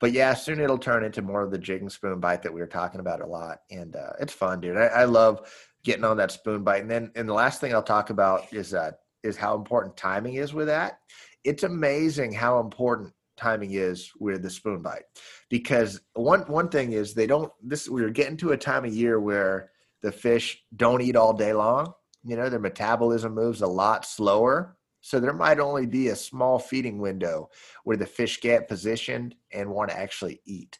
but 0.00 0.12
yeah 0.12 0.32
soon 0.32 0.58
it'll 0.58 0.78
turn 0.78 1.04
into 1.04 1.20
more 1.20 1.42
of 1.42 1.50
the 1.50 1.58
jig 1.58 1.82
and 1.82 1.92
spoon 1.92 2.18
bite 2.18 2.42
that 2.44 2.54
we 2.54 2.60
were 2.60 2.66
talking 2.66 3.00
about 3.00 3.20
a 3.20 3.26
lot 3.26 3.58
and 3.70 3.94
uh, 3.94 4.12
it's 4.18 4.32
fun 4.32 4.62
dude. 4.62 4.78
I, 4.78 4.86
I 4.86 5.04
love 5.04 5.46
getting 5.84 6.04
on 6.04 6.16
that 6.18 6.30
spoon 6.30 6.62
bite. 6.62 6.82
And 6.82 6.90
then, 6.90 7.10
and 7.14 7.28
the 7.28 7.34
last 7.34 7.60
thing 7.60 7.74
I'll 7.74 7.82
talk 7.82 8.10
about 8.10 8.52
is 8.52 8.70
that 8.70 9.00
is 9.22 9.36
how 9.36 9.54
important 9.54 9.96
timing 9.96 10.34
is 10.34 10.54
with 10.54 10.66
that. 10.66 11.00
It's 11.44 11.62
amazing 11.62 12.32
how 12.32 12.60
important 12.60 13.12
timing 13.40 13.72
is 13.72 14.12
with 14.18 14.42
the 14.42 14.50
spoon 14.50 14.82
bite 14.82 15.04
because 15.48 16.00
one 16.12 16.40
one 16.42 16.68
thing 16.68 16.92
is 16.92 17.14
they 17.14 17.26
don't 17.26 17.50
this 17.62 17.88
we're 17.88 18.10
getting 18.10 18.36
to 18.36 18.52
a 18.52 18.56
time 18.56 18.84
of 18.84 18.94
year 18.94 19.18
where 19.18 19.70
the 20.02 20.12
fish 20.12 20.62
don't 20.76 21.00
eat 21.00 21.16
all 21.16 21.32
day 21.32 21.54
long 21.54 21.90
you 22.22 22.36
know 22.36 22.50
their 22.50 22.60
metabolism 22.60 23.34
moves 23.34 23.62
a 23.62 23.66
lot 23.66 24.04
slower 24.04 24.76
so 25.00 25.18
there 25.18 25.32
might 25.32 25.58
only 25.58 25.86
be 25.86 26.08
a 26.08 26.16
small 26.16 26.58
feeding 26.58 26.98
window 26.98 27.48
where 27.84 27.96
the 27.96 28.04
fish 28.04 28.42
get 28.42 28.68
positioned 28.68 29.34
and 29.52 29.70
want 29.70 29.88
to 29.88 29.98
actually 29.98 30.38
eat 30.44 30.78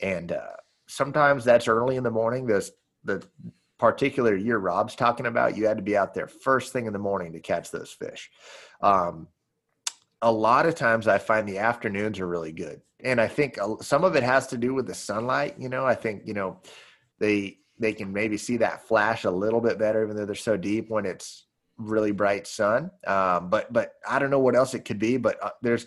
and 0.00 0.32
uh, 0.32 0.56
sometimes 0.86 1.44
that's 1.44 1.68
early 1.68 1.96
in 1.96 2.02
the 2.02 2.10
morning 2.10 2.46
this 2.46 2.70
the 3.04 3.22
particular 3.78 4.34
year 4.34 4.58
rob's 4.58 4.94
talking 4.94 5.26
about 5.26 5.56
you 5.56 5.66
had 5.66 5.76
to 5.76 5.82
be 5.82 5.96
out 5.96 6.14
there 6.14 6.26
first 6.26 6.72
thing 6.72 6.86
in 6.86 6.92
the 6.92 6.98
morning 6.98 7.32
to 7.32 7.40
catch 7.40 7.70
those 7.70 7.90
fish 7.90 8.30
um, 8.80 9.28
a 10.22 10.32
lot 10.32 10.66
of 10.66 10.74
times 10.74 11.06
I 11.06 11.18
find 11.18 11.48
the 11.48 11.58
afternoons 11.58 12.18
are 12.18 12.26
really 12.26 12.52
good. 12.52 12.80
And 13.04 13.20
I 13.20 13.28
think 13.28 13.58
some 13.80 14.04
of 14.04 14.16
it 14.16 14.22
has 14.22 14.48
to 14.48 14.56
do 14.56 14.74
with 14.74 14.86
the 14.86 14.94
sunlight. 14.94 15.54
You 15.58 15.68
know, 15.68 15.86
I 15.86 15.94
think, 15.94 16.22
you 16.26 16.34
know, 16.34 16.60
they, 17.20 17.58
they 17.78 17.92
can 17.92 18.12
maybe 18.12 18.36
see 18.36 18.56
that 18.56 18.88
flash 18.88 19.24
a 19.24 19.30
little 19.30 19.60
bit 19.60 19.78
better, 19.78 20.02
even 20.02 20.16
though 20.16 20.26
they're 20.26 20.34
so 20.34 20.56
deep 20.56 20.90
when 20.90 21.06
it's 21.06 21.46
really 21.76 22.10
bright 22.10 22.48
sun. 22.48 22.90
Um, 23.06 23.50
but, 23.50 23.72
but 23.72 23.92
I 24.08 24.18
don't 24.18 24.30
know 24.30 24.40
what 24.40 24.56
else 24.56 24.74
it 24.74 24.84
could 24.84 24.98
be, 24.98 25.16
but 25.16 25.40
uh, 25.40 25.50
there's, 25.62 25.86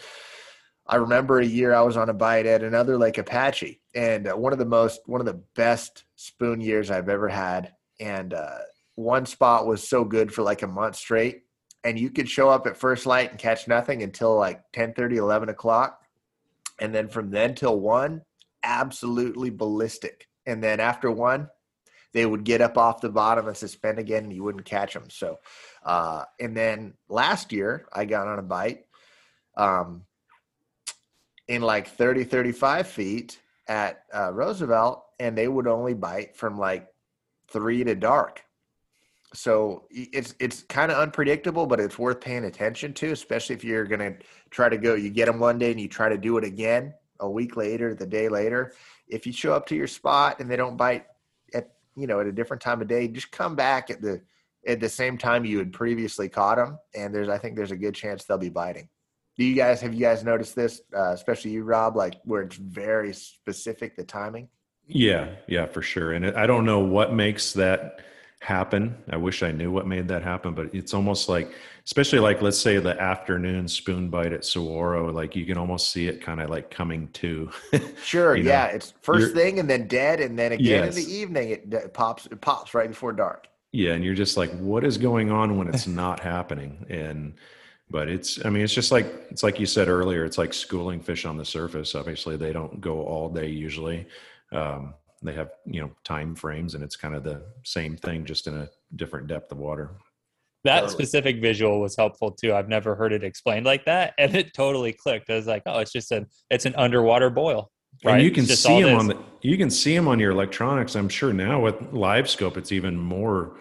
I 0.87 0.95
remember 0.95 1.39
a 1.39 1.45
year 1.45 1.73
I 1.73 1.81
was 1.81 1.97
on 1.97 2.09
a 2.09 2.13
bite 2.13 2.45
at 2.45 2.63
another 2.63 2.97
Lake 2.97 3.17
Apache 3.17 3.81
and 3.93 4.27
uh, 4.29 4.33
one 4.33 4.53
of 4.53 4.59
the 4.59 4.65
most, 4.65 5.01
one 5.05 5.19
of 5.19 5.27
the 5.27 5.41
best 5.55 6.05
spoon 6.15 6.61
years 6.61 6.89
I've 6.89 7.09
ever 7.09 7.27
had. 7.27 7.73
And, 8.01 8.33
uh, 8.33 8.57
one 8.95 9.25
spot 9.25 9.65
was 9.65 9.87
so 9.87 10.03
good 10.03 10.33
for 10.33 10.41
like 10.41 10.61
a 10.61 10.67
month 10.67 10.95
straight 10.95 11.43
and 11.83 11.99
you 11.99 12.09
could 12.09 12.29
show 12.29 12.49
up 12.49 12.67
at 12.67 12.77
first 12.77 13.05
light 13.05 13.31
and 13.31 13.39
catch 13.39 13.67
nothing 13.67 14.03
until 14.03 14.35
like 14.35 14.61
10 14.73 14.93
30 14.93 15.17
11 15.17 15.49
o'clock 15.49 16.01
and 16.79 16.93
then 16.93 17.07
from 17.07 17.31
then 17.31 17.55
till 17.55 17.79
one 17.79 18.21
absolutely 18.63 19.49
ballistic 19.49 20.27
and 20.45 20.63
then 20.63 20.79
after 20.79 21.09
one 21.09 21.49
they 22.13 22.25
would 22.25 22.43
get 22.43 22.61
up 22.61 22.77
off 22.77 23.01
the 23.01 23.09
bottom 23.09 23.47
and 23.47 23.55
suspend 23.55 23.97
again 23.97 24.23
and 24.23 24.33
you 24.33 24.43
wouldn't 24.43 24.65
catch 24.65 24.93
them 24.93 25.09
so 25.09 25.39
uh, 25.85 26.23
and 26.39 26.55
then 26.55 26.93
last 27.09 27.51
year 27.51 27.87
i 27.93 28.05
got 28.05 28.27
on 28.27 28.39
a 28.39 28.43
bite 28.43 28.85
um, 29.57 30.03
in 31.47 31.61
like 31.61 31.87
30 31.87 32.25
35 32.25 32.87
feet 32.87 33.39
at 33.67 34.03
uh, 34.13 34.31
roosevelt 34.33 35.03
and 35.19 35.37
they 35.37 35.47
would 35.47 35.67
only 35.67 35.93
bite 35.93 36.35
from 36.35 36.59
like 36.59 36.90
three 37.51 37.83
to 37.83 37.95
dark 37.95 38.43
so 39.33 39.85
it's 39.89 40.35
it's 40.39 40.63
kind 40.63 40.91
of 40.91 40.97
unpredictable, 40.97 41.65
but 41.65 41.79
it's 41.79 41.97
worth 41.97 42.19
paying 42.19 42.45
attention 42.45 42.93
to, 42.95 43.11
especially 43.11 43.55
if 43.55 43.63
you're 43.63 43.85
going 43.85 43.99
to 43.99 44.15
try 44.49 44.67
to 44.67 44.77
go. 44.77 44.95
You 44.95 45.09
get 45.09 45.27
them 45.27 45.39
one 45.39 45.57
day 45.57 45.71
and 45.71 45.79
you 45.79 45.87
try 45.87 46.09
to 46.09 46.17
do 46.17 46.37
it 46.37 46.43
again 46.43 46.93
a 47.19 47.29
week 47.29 47.55
later, 47.55 47.93
the 47.93 48.05
day 48.05 48.27
later. 48.27 48.73
If 49.07 49.25
you 49.25 49.31
show 49.31 49.53
up 49.53 49.67
to 49.67 49.75
your 49.75 49.87
spot 49.87 50.39
and 50.39 50.51
they 50.51 50.57
don't 50.57 50.75
bite 50.75 51.05
at 51.53 51.71
you 51.95 52.07
know 52.07 52.19
at 52.19 52.27
a 52.27 52.31
different 52.31 52.61
time 52.61 52.81
of 52.81 52.87
day, 52.87 53.07
just 53.07 53.31
come 53.31 53.55
back 53.55 53.89
at 53.89 54.01
the 54.01 54.21
at 54.67 54.81
the 54.81 54.89
same 54.89 55.17
time 55.17 55.45
you 55.45 55.59
had 55.59 55.71
previously 55.71 56.27
caught 56.27 56.57
them, 56.57 56.77
and 56.93 57.15
there's 57.15 57.29
I 57.29 57.37
think 57.37 57.55
there's 57.55 57.71
a 57.71 57.77
good 57.77 57.95
chance 57.95 58.25
they'll 58.25 58.37
be 58.37 58.49
biting. 58.49 58.89
Do 59.37 59.45
you 59.45 59.55
guys 59.55 59.79
have 59.79 59.93
you 59.93 60.01
guys 60.01 60.25
noticed 60.25 60.57
this, 60.57 60.81
uh, 60.93 61.11
especially 61.11 61.51
you, 61.51 61.63
Rob, 61.63 61.95
like 61.95 62.15
where 62.25 62.41
it's 62.41 62.57
very 62.57 63.13
specific 63.13 63.95
the 63.95 64.03
timing? 64.03 64.49
Yeah, 64.93 65.29
yeah, 65.47 65.65
for 65.65 65.81
sure. 65.81 66.13
And 66.13 66.25
I 66.25 66.45
don't 66.47 66.65
know 66.65 66.79
what 66.79 67.13
makes 67.13 67.53
that 67.53 68.01
happen. 68.41 68.95
I 69.09 69.17
wish 69.17 69.43
I 69.43 69.51
knew 69.51 69.71
what 69.71 69.87
made 69.87 70.07
that 70.07 70.23
happen, 70.23 70.53
but 70.53 70.73
it's 70.73 70.93
almost 70.93 71.29
like, 71.29 71.53
especially 71.85 72.19
like 72.19 72.41
let's 72.41 72.57
say 72.57 72.77
the 72.79 72.99
afternoon 72.99 73.67
spoon 73.67 74.09
bite 74.09 74.33
at 74.33 74.43
Saguaro, 74.43 75.11
like 75.11 75.35
you 75.35 75.45
can 75.45 75.57
almost 75.57 75.91
see 75.91 76.07
it 76.07 76.21
kind 76.21 76.41
of 76.41 76.49
like 76.49 76.71
coming 76.71 77.07
to. 77.13 77.51
sure, 78.03 78.35
you 78.35 78.43
know, 78.43 78.49
yeah, 78.49 78.65
it's 78.65 78.93
1st 79.03 79.33
thing 79.33 79.59
and 79.59 79.69
then 79.69 79.87
dead, 79.87 80.19
and 80.19 80.37
then 80.37 80.51
again 80.51 80.85
yes. 80.85 80.97
in 80.97 81.03
the 81.03 81.13
evening 81.13 81.49
it, 81.51 81.73
it 81.73 81.93
pops. 81.93 82.25
It 82.25 82.41
pops 82.41 82.73
right 82.73 82.89
before 82.89 83.13
dark. 83.13 83.47
Yeah, 83.71 83.93
and 83.93 84.03
you're 84.03 84.15
just 84.15 84.35
like, 84.35 84.51
what 84.57 84.83
is 84.83 84.97
going 84.97 85.31
on 85.31 85.57
when 85.57 85.67
it's 85.67 85.87
not 86.01 86.19
happening? 86.19 86.85
And 86.89 87.35
but 87.91 88.07
it's, 88.07 88.43
I 88.43 88.49
mean, 88.49 88.63
it's 88.63 88.73
just 88.73 88.91
like 88.91 89.05
it's 89.29 89.43
like 89.43 89.59
you 89.59 89.65
said 89.65 89.87
earlier. 89.87 90.25
It's 90.25 90.37
like 90.39 90.53
schooling 90.53 90.99
fish 90.99 91.25
on 91.25 91.37
the 91.37 91.45
surface. 91.45 91.93
Obviously, 91.93 92.37
they 92.37 92.53
don't 92.53 92.81
go 92.81 93.03
all 93.03 93.29
day 93.29 93.47
usually. 93.47 94.07
Um, 94.51 94.95
they 95.23 95.33
have 95.33 95.51
you 95.65 95.81
know 95.81 95.91
time 96.03 96.35
frames 96.35 96.73
and 96.75 96.83
it's 96.83 96.95
kind 96.95 97.15
of 97.15 97.23
the 97.23 97.43
same 97.63 97.95
thing 97.95 98.25
just 98.25 98.47
in 98.47 98.57
a 98.57 98.69
different 98.95 99.27
depth 99.27 99.51
of 99.51 99.57
water. 99.57 99.91
That 100.63 100.91
specific 100.91 101.41
visual 101.41 101.81
was 101.81 101.95
helpful 101.95 102.31
too. 102.31 102.53
I've 102.53 102.69
never 102.69 102.95
heard 102.95 103.13
it 103.13 103.23
explained 103.23 103.65
like 103.65 103.85
that 103.85 104.13
and 104.19 104.35
it 104.35 104.53
totally 104.53 104.93
clicked. 104.93 105.29
I 105.29 105.35
was 105.35 105.47
like 105.47 105.63
oh 105.65 105.79
it's 105.79 105.91
just 105.91 106.11
an 106.11 106.27
it's 106.49 106.65
an 106.65 106.75
underwater 106.75 107.29
boil 107.29 107.71
right? 108.03 108.15
and 108.15 108.23
you 108.23 108.31
can 108.31 108.45
see 108.45 108.81
them 108.81 108.97
on 108.97 109.07
the 109.07 109.17
you 109.41 109.57
can 109.57 109.69
see 109.69 109.95
them 109.95 110.07
on 110.07 110.19
your 110.19 110.31
electronics. 110.31 110.95
I'm 110.95 111.09
sure 111.09 111.33
now 111.33 111.61
with 111.61 111.79
LiveScope 111.91 112.57
it's 112.57 112.71
even 112.71 112.97
more 112.97 113.57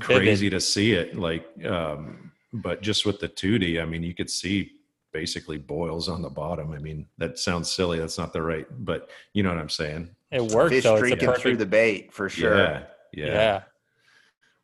crazy 0.00 0.50
to 0.50 0.60
see 0.60 0.92
it 0.92 1.16
like 1.16 1.46
um 1.66 2.32
but 2.52 2.82
just 2.82 3.06
with 3.06 3.18
the 3.20 3.28
2d 3.28 3.80
i 3.80 3.84
mean 3.84 4.02
you 4.02 4.14
could 4.14 4.30
see 4.30 4.70
basically 5.16 5.56
boils 5.56 6.10
on 6.10 6.20
the 6.20 6.28
bottom 6.28 6.72
i 6.72 6.78
mean 6.78 7.06
that 7.16 7.38
sounds 7.38 7.70
silly 7.70 7.98
that's 7.98 8.18
not 8.18 8.34
the 8.34 8.42
right 8.42 8.66
but 8.84 9.08
you 9.32 9.42
know 9.42 9.48
what 9.48 9.58
i'm 9.58 9.70
saying 9.70 10.10
it 10.30 10.52
works. 10.52 10.70
Fish 10.70 10.84
though. 10.84 10.98
drinking 10.98 11.26
perfect... 11.26 11.42
through 11.42 11.56
the 11.56 11.66
bait 11.66 12.12
for 12.12 12.28
sure. 12.28 12.56
Yeah, 12.56 12.82
yeah. 13.12 13.26
yeah. 13.26 13.62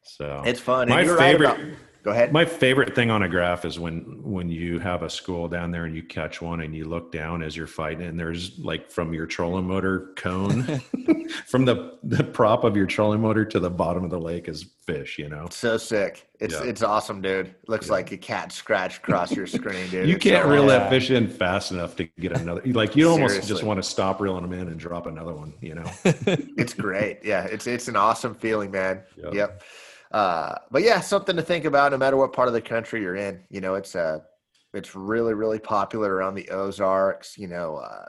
So 0.03 0.43
it's 0.45 0.61
fun. 0.61 0.89
My 0.89 1.05
favorite. 1.05 1.19
Right 1.19 1.37
about... 1.37 1.59
Go 2.03 2.11
ahead. 2.11 2.33
My 2.33 2.45
favorite 2.45 2.97
thing 2.97 3.13
on 3.13 3.23
a 3.23 3.29
graph 3.29 3.65
is 3.65 3.79
when 3.79 4.21
when 4.25 4.49
you 4.49 4.81
have 4.81 5.05
a 5.05 5.11
school 5.11 5.47
down 5.47 5.71
there 5.71 5.85
and 5.85 5.95
you 5.95 6.03
catch 6.03 6.43
one 6.43 6.61
and 6.61 6.75
you 6.75 6.85
look 6.85 7.13
down 7.13 7.45
as 7.45 7.57
you're 7.57 7.69
fighting 7.69 8.07
and 8.07 8.19
there's 8.19 8.59
like 8.59 8.91
from 8.91 9.15
your 9.15 9.25
trolling 9.25 9.69
motor 9.69 10.13
cone, 10.17 10.65
from 11.47 11.65
the 11.65 11.99
the 12.03 12.25
prop 12.25 12.65
of 12.65 12.77
your 12.77 12.87
trolling 12.87 13.21
motor 13.21 13.45
to 13.45 13.61
the 13.61 13.71
bottom 13.71 14.03
of 14.03 14.11
the 14.11 14.19
lake 14.19 14.49
is 14.49 14.65
fish. 14.85 15.17
You 15.17 15.29
know, 15.29 15.47
so 15.51 15.77
sick. 15.77 16.29
It's 16.41 16.55
yeah. 16.55 16.65
it's 16.65 16.83
awesome, 16.83 17.21
dude. 17.21 17.55
Looks 17.69 17.87
yeah. 17.87 17.93
like 17.93 18.11
a 18.11 18.17
cat 18.17 18.51
scratched 18.51 18.99
across 18.99 19.31
your 19.31 19.47
screen, 19.47 19.89
dude. 19.89 20.09
you 20.09 20.17
it's 20.17 20.25
can't 20.25 20.45
so 20.45 20.51
reel 20.51 20.67
that 20.67 20.91
fish 20.91 21.13
in 21.13 21.29
fast 21.29 21.71
enough 21.71 21.95
to 21.97 22.05
get 22.19 22.33
another. 22.33 22.63
Like 22.65 22.97
you 22.97 23.11
almost 23.11 23.47
just 23.47 23.63
want 23.63 23.79
to 23.79 23.89
stop 23.89 24.21
reeling 24.21 24.43
them 24.43 24.53
in 24.53 24.67
and 24.67 24.79
drop 24.79 25.07
another 25.07 25.35
one. 25.35 25.53
You 25.61 25.77
know, 25.77 25.91
it's 26.05 26.75
great. 26.75 27.21
Yeah, 27.23 27.45
it's 27.45 27.69
it's 27.69 27.87
an 27.87 27.95
awesome 27.95 28.35
feeling, 28.35 28.73
man. 28.73 29.03
Yep. 29.17 29.35
yep. 29.35 29.63
Uh, 30.13 30.55
but 30.71 30.83
yeah, 30.83 31.01
something 31.01 31.37
to 31.37 31.43
think 31.43 31.65
about 31.65 31.93
no 31.93 31.99
matter 31.99 32.17
what 32.17 32.33
part 32.33 32.49
of 32.49 32.55
the 32.55 32.61
country 32.61 33.01
you're 33.01 33.17
in. 33.17 33.41
You 33.51 33.61
know, 33.61 33.75
it's 33.75 33.97
uh, 33.97 34.21
it's 34.75 34.95
really 34.95 35.35
really 35.35 35.59
popular 35.59 36.15
around 36.15 36.35
the 36.35 36.49
Ozarks. 36.51 37.39
You 37.39 37.49
know, 37.49 37.77
uh, 37.77 38.05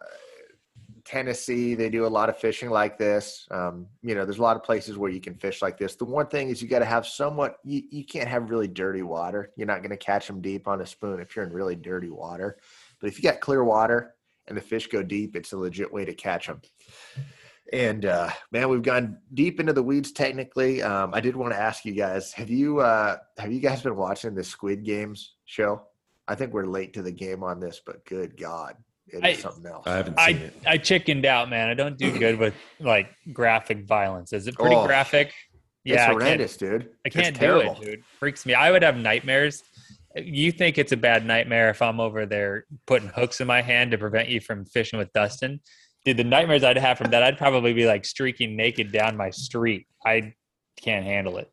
Tennessee 1.05 1.75
they 1.75 1.89
do 1.89 2.05
a 2.05 2.07
lot 2.07 2.27
of 2.27 2.37
fishing 2.37 2.69
like 2.69 2.97
this. 2.97 3.47
Um, 3.51 3.87
you 4.01 4.15
know, 4.15 4.25
there's 4.25 4.39
a 4.39 4.43
lot 4.43 4.57
of 4.57 4.63
places 4.63 4.97
where 4.97 5.11
you 5.11 5.21
can 5.21 5.35
fish 5.35 5.61
like 5.61 5.77
this. 5.77 5.95
The 5.95 6.05
one 6.05 6.27
thing 6.27 6.49
is 6.49 6.61
you 6.61 6.67
got 6.67 6.79
to 6.79 6.85
have 6.85 7.07
somewhat. 7.07 7.57
You, 7.63 7.83
you 7.89 8.05
can't 8.05 8.27
have 8.27 8.49
really 8.49 8.67
dirty 8.67 9.01
water. 9.01 9.51
You're 9.55 9.67
not 9.67 9.79
going 9.79 9.91
to 9.91 9.97
catch 9.97 10.27
them 10.27 10.41
deep 10.41 10.67
on 10.67 10.81
a 10.81 10.85
spoon 10.85 11.21
if 11.21 11.35
you're 11.35 11.45
in 11.45 11.53
really 11.53 11.75
dirty 11.75 12.09
water. 12.09 12.57
But 12.99 13.07
if 13.07 13.17
you 13.17 13.23
got 13.23 13.39
clear 13.39 13.63
water 13.63 14.15
and 14.47 14.57
the 14.57 14.61
fish 14.61 14.87
go 14.87 15.03
deep, 15.03 15.37
it's 15.37 15.53
a 15.53 15.57
legit 15.57 15.91
way 15.91 16.03
to 16.03 16.13
catch 16.13 16.47
them. 16.47 16.61
And 17.71 18.05
uh, 18.05 18.29
man, 18.51 18.69
we've 18.69 18.83
gone 18.83 19.17
deep 19.33 19.59
into 19.59 19.73
the 19.73 19.83
weeds 19.83 20.11
technically. 20.11 20.83
Um, 20.83 21.13
I 21.13 21.21
did 21.21 21.35
want 21.35 21.53
to 21.53 21.59
ask 21.59 21.85
you 21.85 21.93
guys: 21.93 22.33
Have 22.33 22.49
you 22.49 22.79
uh, 22.79 23.17
have 23.37 23.51
you 23.51 23.59
guys 23.59 23.81
been 23.81 23.95
watching 23.95 24.35
the 24.35 24.43
Squid 24.43 24.83
Games 24.83 25.35
show? 25.45 25.81
I 26.27 26.35
think 26.35 26.53
we're 26.53 26.65
late 26.65 26.93
to 26.93 27.01
the 27.01 27.11
game 27.11 27.43
on 27.43 27.59
this, 27.59 27.81
but 27.85 28.05
good 28.05 28.37
God, 28.37 28.75
it 29.07 29.17
is 29.17 29.23
I, 29.23 29.33
something 29.33 29.65
else. 29.65 29.87
I 29.87 29.97
haven't 29.97 30.19
seen 30.19 30.37
I, 30.37 30.39
it. 30.39 30.53
I 30.65 30.77
chickened 30.77 31.25
out, 31.25 31.49
man. 31.49 31.69
I 31.69 31.73
don't 31.73 31.97
do 31.97 32.17
good 32.17 32.37
with 32.37 32.53
like 32.79 33.09
graphic 33.31 33.85
violence. 33.85 34.33
Is 34.33 34.47
it 34.47 34.55
pretty 34.55 34.75
oh, 34.75 34.85
graphic? 34.85 35.33
Yeah, 35.83 35.95
it's 35.95 36.11
horrendous, 36.11 36.55
I 36.55 36.65
dude. 36.65 36.89
I 37.05 37.09
can't 37.09 37.39
do 37.39 37.59
it, 37.59 37.81
dude. 37.81 38.03
Freaks 38.19 38.45
me. 38.45 38.53
I 38.53 38.71
would 38.71 38.83
have 38.83 38.97
nightmares. 38.97 39.63
You 40.15 40.51
think 40.51 40.77
it's 40.77 40.91
a 40.91 40.97
bad 40.97 41.25
nightmare 41.25 41.69
if 41.69 41.81
I'm 41.81 41.99
over 41.99 42.25
there 42.25 42.65
putting 42.85 43.09
hooks 43.09 43.41
in 43.41 43.47
my 43.47 43.61
hand 43.61 43.91
to 43.91 43.97
prevent 43.97 44.29
you 44.29 44.39
from 44.39 44.65
fishing 44.65 44.99
with 44.99 45.11
Dustin? 45.11 45.59
Dude, 46.05 46.17
the 46.17 46.23
nightmares 46.23 46.63
I'd 46.63 46.77
have 46.77 46.97
from 46.97 47.11
that, 47.11 47.23
I'd 47.23 47.37
probably 47.37 47.73
be 47.73 47.85
like 47.85 48.05
streaking 48.05 48.55
naked 48.55 48.91
down 48.91 49.17
my 49.17 49.29
street. 49.29 49.87
I 50.05 50.33
can't 50.81 51.05
handle 51.05 51.37
it. 51.37 51.51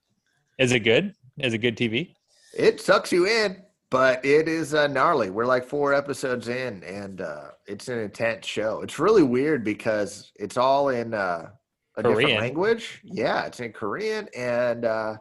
Is 0.58 0.72
it 0.72 0.80
good? 0.80 1.14
Is 1.38 1.54
it 1.54 1.58
good 1.58 1.76
TV? 1.76 2.14
It 2.52 2.80
sucks 2.80 3.12
you 3.12 3.26
in, 3.26 3.62
but 3.90 4.24
it 4.24 4.48
is 4.48 4.74
uh, 4.74 4.88
gnarly. 4.88 5.30
We're 5.30 5.46
like 5.46 5.64
four 5.64 5.94
episodes 5.94 6.48
in, 6.48 6.82
and 6.82 7.20
uh, 7.20 7.50
it's 7.66 7.88
an 7.88 7.98
intense 7.98 8.46
show. 8.46 8.80
It's 8.82 8.98
really 8.98 9.22
weird 9.22 9.64
because 9.64 10.32
it's 10.36 10.56
all 10.56 10.88
in 10.88 11.14
uh, 11.14 11.50
a 11.96 12.02
Korean. 12.02 12.18
different 12.18 12.40
language. 12.40 13.00
Yeah, 13.04 13.46
it's 13.46 13.60
in 13.60 13.72
Korean, 13.72 14.28
and 14.36 14.84
uh, 14.84 15.16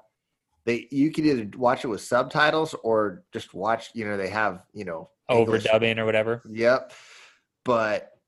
they 0.65 0.87
you 0.91 1.11
can 1.11 1.25
either 1.25 1.49
watch 1.57 1.85
it 1.85 1.87
with 1.87 2.01
subtitles 2.01 2.75
or 2.83 3.23
just 3.31 3.53
watch. 3.53 3.91
You 3.93 4.05
know, 4.05 4.17
they 4.17 4.29
have 4.29 4.63
you 4.73 4.85
know 4.85 5.09
overdubbing 5.29 5.97
or 5.99 6.05
whatever. 6.05 6.41
Yep, 6.49 6.93
but 7.63 8.18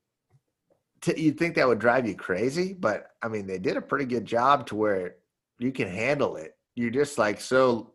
t- 1.02 1.20
you'd 1.20 1.38
think 1.38 1.56
that 1.56 1.68
would 1.68 1.80
drive 1.80 2.08
you 2.08 2.16
crazy, 2.16 2.74
but 2.74 3.08
I 3.22 3.28
mean, 3.28 3.48
they 3.48 3.60
did 3.60 3.78
a 3.78 3.82
pretty 3.82 4.06
good 4.06 4.26
job 4.26 4.68
to 4.68 4.76
where 4.76 5.16
you 5.60 5.72
can 5.72 5.88
handle 5.88 6.36
it. 6.38 6.56
You're 6.76 6.90
just 6.92 7.18
like 7.18 7.42
so 7.42 7.94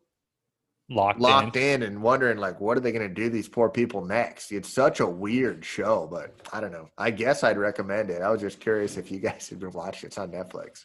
locked, 0.88 1.20
locked 1.20 1.56
in. 1.56 1.82
in 1.82 1.88
and 1.88 2.02
wondering 2.02 2.38
like 2.38 2.60
what 2.60 2.76
are 2.76 2.80
they 2.80 2.92
going 2.92 3.08
to 3.08 3.12
do 3.12 3.28
these 3.28 3.48
poor 3.48 3.68
people 3.68 4.04
next 4.04 4.52
it's 4.52 4.68
such 4.68 5.00
a 5.00 5.06
weird 5.06 5.64
show 5.64 6.06
but 6.08 6.32
i 6.52 6.60
don't 6.60 6.70
know 6.70 6.88
i 6.96 7.10
guess 7.10 7.42
i'd 7.42 7.58
recommend 7.58 8.08
it 8.08 8.22
i 8.22 8.30
was 8.30 8.40
just 8.40 8.60
curious 8.60 8.96
if 8.96 9.10
you 9.10 9.18
guys 9.28 9.48
had 9.48 9.58
been 9.58 9.72
watching 9.72 10.06
it's 10.06 10.16
on 10.16 10.30
netflix 10.30 10.84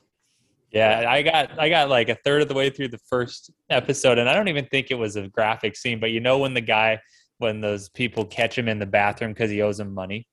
Yeah, 0.72 1.05
I 1.07 1.22
got 1.22 1.59
I 1.59 1.69
got 1.69 1.89
like 1.89 2.07
a 2.09 2.15
third 2.24 2.41
of 2.41 2.47
the 2.47 2.53
way 2.53 2.69
through 2.69 2.88
the 2.88 3.01
first 3.09 3.51
episode, 3.69 4.17
and 4.17 4.30
I 4.30 4.34
don't 4.34 4.47
even 4.47 4.65
think 4.67 4.89
it 4.89 4.95
was 4.95 5.17
a 5.17 5.28
graphic 5.28 5.76
scene. 5.76 5.99
But 5.99 6.11
you 6.11 6.22
know 6.22 6.38
when 6.38 6.53
the 6.53 6.61
guy, 6.61 7.01
when 7.39 7.59
those 7.59 7.89
people 7.89 8.24
catch 8.24 8.57
him 8.57 8.69
in 8.69 8.80
the 8.80 8.86
bathroom 8.86 9.34
because 9.34 9.51
he 9.51 9.61
owes 9.61 9.80
them 9.80 9.93
money, 9.93 10.26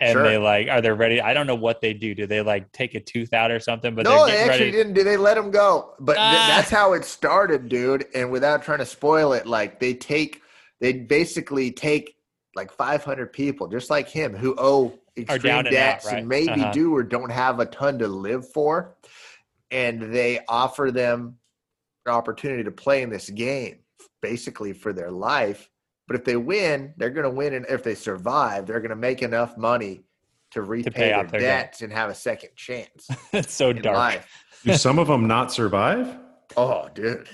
and 0.00 0.12
Sure. 0.12 0.22
they 0.22 0.38
like 0.38 0.68
are 0.68 0.80
they 0.80 0.90
ready? 0.90 1.20
I 1.20 1.34
don't 1.34 1.46
know 1.46 1.54
what 1.54 1.80
they 1.80 1.92
do. 1.92 2.14
Do 2.14 2.26
they 2.26 2.40
like 2.40 2.72
take 2.72 2.94
a 2.94 3.00
tooth 3.00 3.32
out 3.32 3.50
or 3.50 3.60
something? 3.60 3.94
But 3.94 4.04
no 4.04 4.10
they're 4.10 4.26
they 4.26 4.32
getting 4.32 4.50
actually 4.50 4.64
ready. 4.66 4.76
didn't 4.78 4.92
do 4.94 5.04
they 5.04 5.16
let 5.16 5.36
him 5.36 5.50
go 5.50 5.94
but 6.00 6.14
th- 6.14 6.18
Ah. 6.26 6.52
that's 6.56 6.70
how 6.70 6.92
it 6.94 7.04
started 7.04 7.68
dude 7.68 8.06
and 8.14 8.30
without 8.30 8.62
trying 8.62 8.78
to 8.78 8.86
spoil 8.86 9.32
it 9.34 9.46
like 9.46 9.78
they 9.80 9.94
take 9.94 10.42
they 10.80 10.92
basically 10.94 11.70
take 11.70 12.16
like 12.56 12.72
500 12.72 13.32
people 13.32 13.68
just 13.68 13.90
like 13.90 14.08
him 14.08 14.34
who 14.34 14.54
owe 14.58 14.92
extreme 15.16 15.42
down 15.42 15.58
and 15.66 15.68
out, 15.68 15.70
debts 15.72 16.06
right? 16.06 16.18
and 16.18 16.28
maybe 16.28 16.50
Uh-huh. 16.62 16.72
do 16.72 16.94
or 16.94 17.02
don't 17.02 17.30
have 17.30 17.60
a 17.60 17.66
ton 17.66 17.98
to 17.98 18.08
live 18.08 18.50
for 18.52 18.96
and 19.70 20.12
they 20.14 20.40
offer 20.48 20.90
them 20.90 21.36
an 22.06 22.12
opportunity 22.12 22.64
to 22.64 22.70
play 22.70 23.02
in 23.02 23.10
this 23.10 23.28
game 23.30 23.80
basically 24.22 24.72
for 24.72 24.92
their 24.92 25.10
life 25.10 25.68
but 26.10 26.18
if 26.18 26.24
they 26.24 26.36
win 26.36 26.92
they're 26.96 27.08
going 27.10 27.22
to 27.22 27.30
win 27.30 27.54
and 27.54 27.64
if 27.68 27.84
they 27.84 27.94
survive 27.94 28.66
they're 28.66 28.80
going 28.80 28.90
to 28.90 28.96
make 28.96 29.22
enough 29.22 29.56
money 29.56 30.02
to 30.50 30.62
repay 30.62 30.90
pay 30.90 31.08
their 31.10 31.18
off 31.20 31.30
their 31.30 31.40
debt. 31.40 31.66
debts 31.66 31.82
and 31.82 31.92
have 31.92 32.10
a 32.10 32.14
second 32.14 32.50
chance 32.56 33.06
it's 33.32 33.54
so 33.54 33.72
dark. 33.72 33.96
life 33.96 34.44
Do 34.64 34.74
some 34.74 34.98
of 34.98 35.06
them 35.06 35.26
not 35.28 35.52
survive? 35.52 36.18
Oh, 36.56 36.88
dude. 36.94 37.28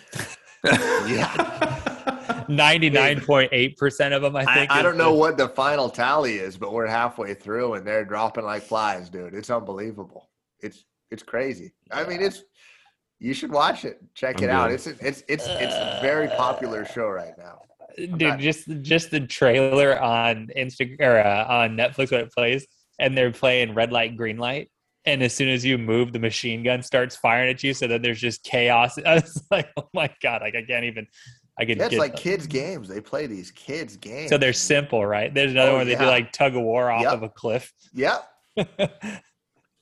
yeah. 0.65 2.45
Ninety 2.49 2.91
nine 2.91 3.21
point 3.21 3.49
eight 3.53 3.77
percent 3.77 4.15
of 4.15 4.23
them, 4.23 4.37
I 4.37 4.43
I, 4.43 4.55
think. 4.55 4.71
I 4.71 4.79
is 4.79 4.83
don't 4.85 4.97
know 4.97 5.13
the- 5.13 5.19
what 5.19 5.37
the 5.39 5.49
final 5.49 5.89
tally 5.89 6.37
is, 6.37 6.57
but 6.57 6.73
we're 6.73 6.87
halfway 6.87 7.35
through 7.35 7.75
and 7.75 7.87
they're 7.87 8.05
dropping 8.05 8.45
like 8.45 8.63
flies, 8.63 9.09
dude. 9.09 9.35
It's 9.35 9.51
unbelievable. 9.51 10.29
It's 10.61 10.85
it's 11.11 11.23
crazy. 11.23 11.73
I 11.91 12.05
mean, 12.05 12.21
it's 12.23 12.45
you 13.19 13.33
should 13.35 13.51
watch 13.51 13.85
it. 13.85 14.01
Check 14.15 14.39
I'm 14.39 14.45
it 14.45 14.51
out. 14.51 14.71
It's 14.71 14.87
it's 14.87 15.25
it's 15.29 15.47
it's 15.49 15.75
a 15.75 15.99
very 16.03 16.29
popular 16.29 16.85
show 16.85 17.09
right 17.09 17.37
now. 17.39 17.59
Dude 17.97 18.19
not- 18.21 18.39
just 18.39 18.69
just 18.83 19.11
the 19.11 19.21
trailer 19.21 20.01
on 20.01 20.49
instagram 20.57 21.01
or 21.01 21.19
uh, 21.19 21.45
on 21.47 21.77
netflix 21.77 22.11
when 22.11 22.21
it 22.21 22.33
plays 22.33 22.67
and 22.99 23.17
they're 23.17 23.33
playing 23.33 23.75
red 23.75 23.93
light 23.93 24.17
green 24.17 24.37
light 24.39 24.71
and 25.05 25.23
as 25.23 25.33
soon 25.33 25.49
as 25.49 25.65
you 25.65 25.79
move 25.79 26.13
the 26.13 26.19
machine 26.19 26.63
gun 26.63 26.83
starts 26.83 27.17
firing 27.17 27.51
at 27.51 27.63
you 27.63 27.73
so 27.75 27.87
then 27.87 28.03
there's 28.03 28.21
just 28.21 28.43
chaos 28.45 28.99
i 29.07 29.15
was 29.15 29.43
like 29.51 29.69
oh 29.77 29.89
my 29.95 30.11
god 30.23 30.43
like 30.43 30.55
i 30.55 30.63
can't 30.63 30.85
even 30.85 31.07
i 31.59 31.65
can 31.65 31.79
Yeah, 31.79 31.85
it's 31.87 31.91
get 31.93 32.01
like 32.01 32.17
kids 32.17 32.47
games. 32.47 32.87
They 32.89 33.01
play 33.01 33.27
these 33.27 33.51
kids 33.51 33.97
games. 33.97 34.29
so 34.31 34.37
they're 34.39 34.53
simple 34.53 35.05
right 35.07 35.33
there's 35.35 35.53
another 35.53 35.71
Oh, 35.73 35.77
one 35.77 35.87
where 35.87 35.97
they 35.97 36.03
do 36.05 36.09
like 36.09 36.33
tug 36.33 36.55
of 36.57 36.63
war 36.63 36.91
off 36.91 37.03
Yep. 37.03 37.13
of 37.15 37.23
a 37.23 37.29
cliff 37.31 37.73
Yep. 37.95 38.29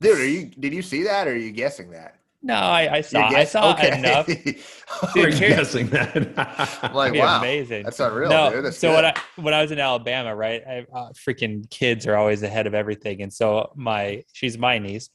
Dude, 0.01 0.17
are 0.19 0.27
you 0.27 0.45
did 0.47 0.73
you 0.73 0.81
see 0.81 1.03
that 1.03 1.27
or 1.27 1.31
are 1.31 1.35
you 1.37 1.51
guessing 1.51 1.91
that? 1.91 2.19
No 2.45 2.53
i, 2.53 2.97
I 2.97 3.01
saw 3.01 3.27
i 3.27 3.43
saw 3.43 3.73
okay. 3.73 3.97
enough 3.97 4.27
We're 5.15 5.31
Dude, 5.31 5.33
here's- 5.33 5.57
guessing 5.57 5.87
that. 5.89 6.15
I'm 6.83 6.93
like, 6.93 7.15
wow. 7.15 7.39
amazing 7.39 7.83
That's 7.83 7.99
unreal, 7.99 8.29
no, 8.29 8.51
dude. 8.51 8.65
That's 8.65 8.77
so 8.77 8.89
good. 8.89 8.95
when 8.95 9.05
I 9.05 9.13
when 9.35 9.53
I 9.53 9.61
was 9.63 9.71
in 9.71 9.79
Alabama, 9.79 10.35
right, 10.35 10.61
I, 10.65 10.85
uh, 10.93 11.09
freaking 11.13 11.67
kids 11.71 12.05
are 12.05 12.15
always 12.15 12.43
ahead 12.43 12.67
of 12.67 12.75
everything, 12.75 13.21
and 13.23 13.33
so 13.33 13.71
my 13.75 14.23
she's 14.33 14.57
my 14.59 14.77
niece, 14.77 15.09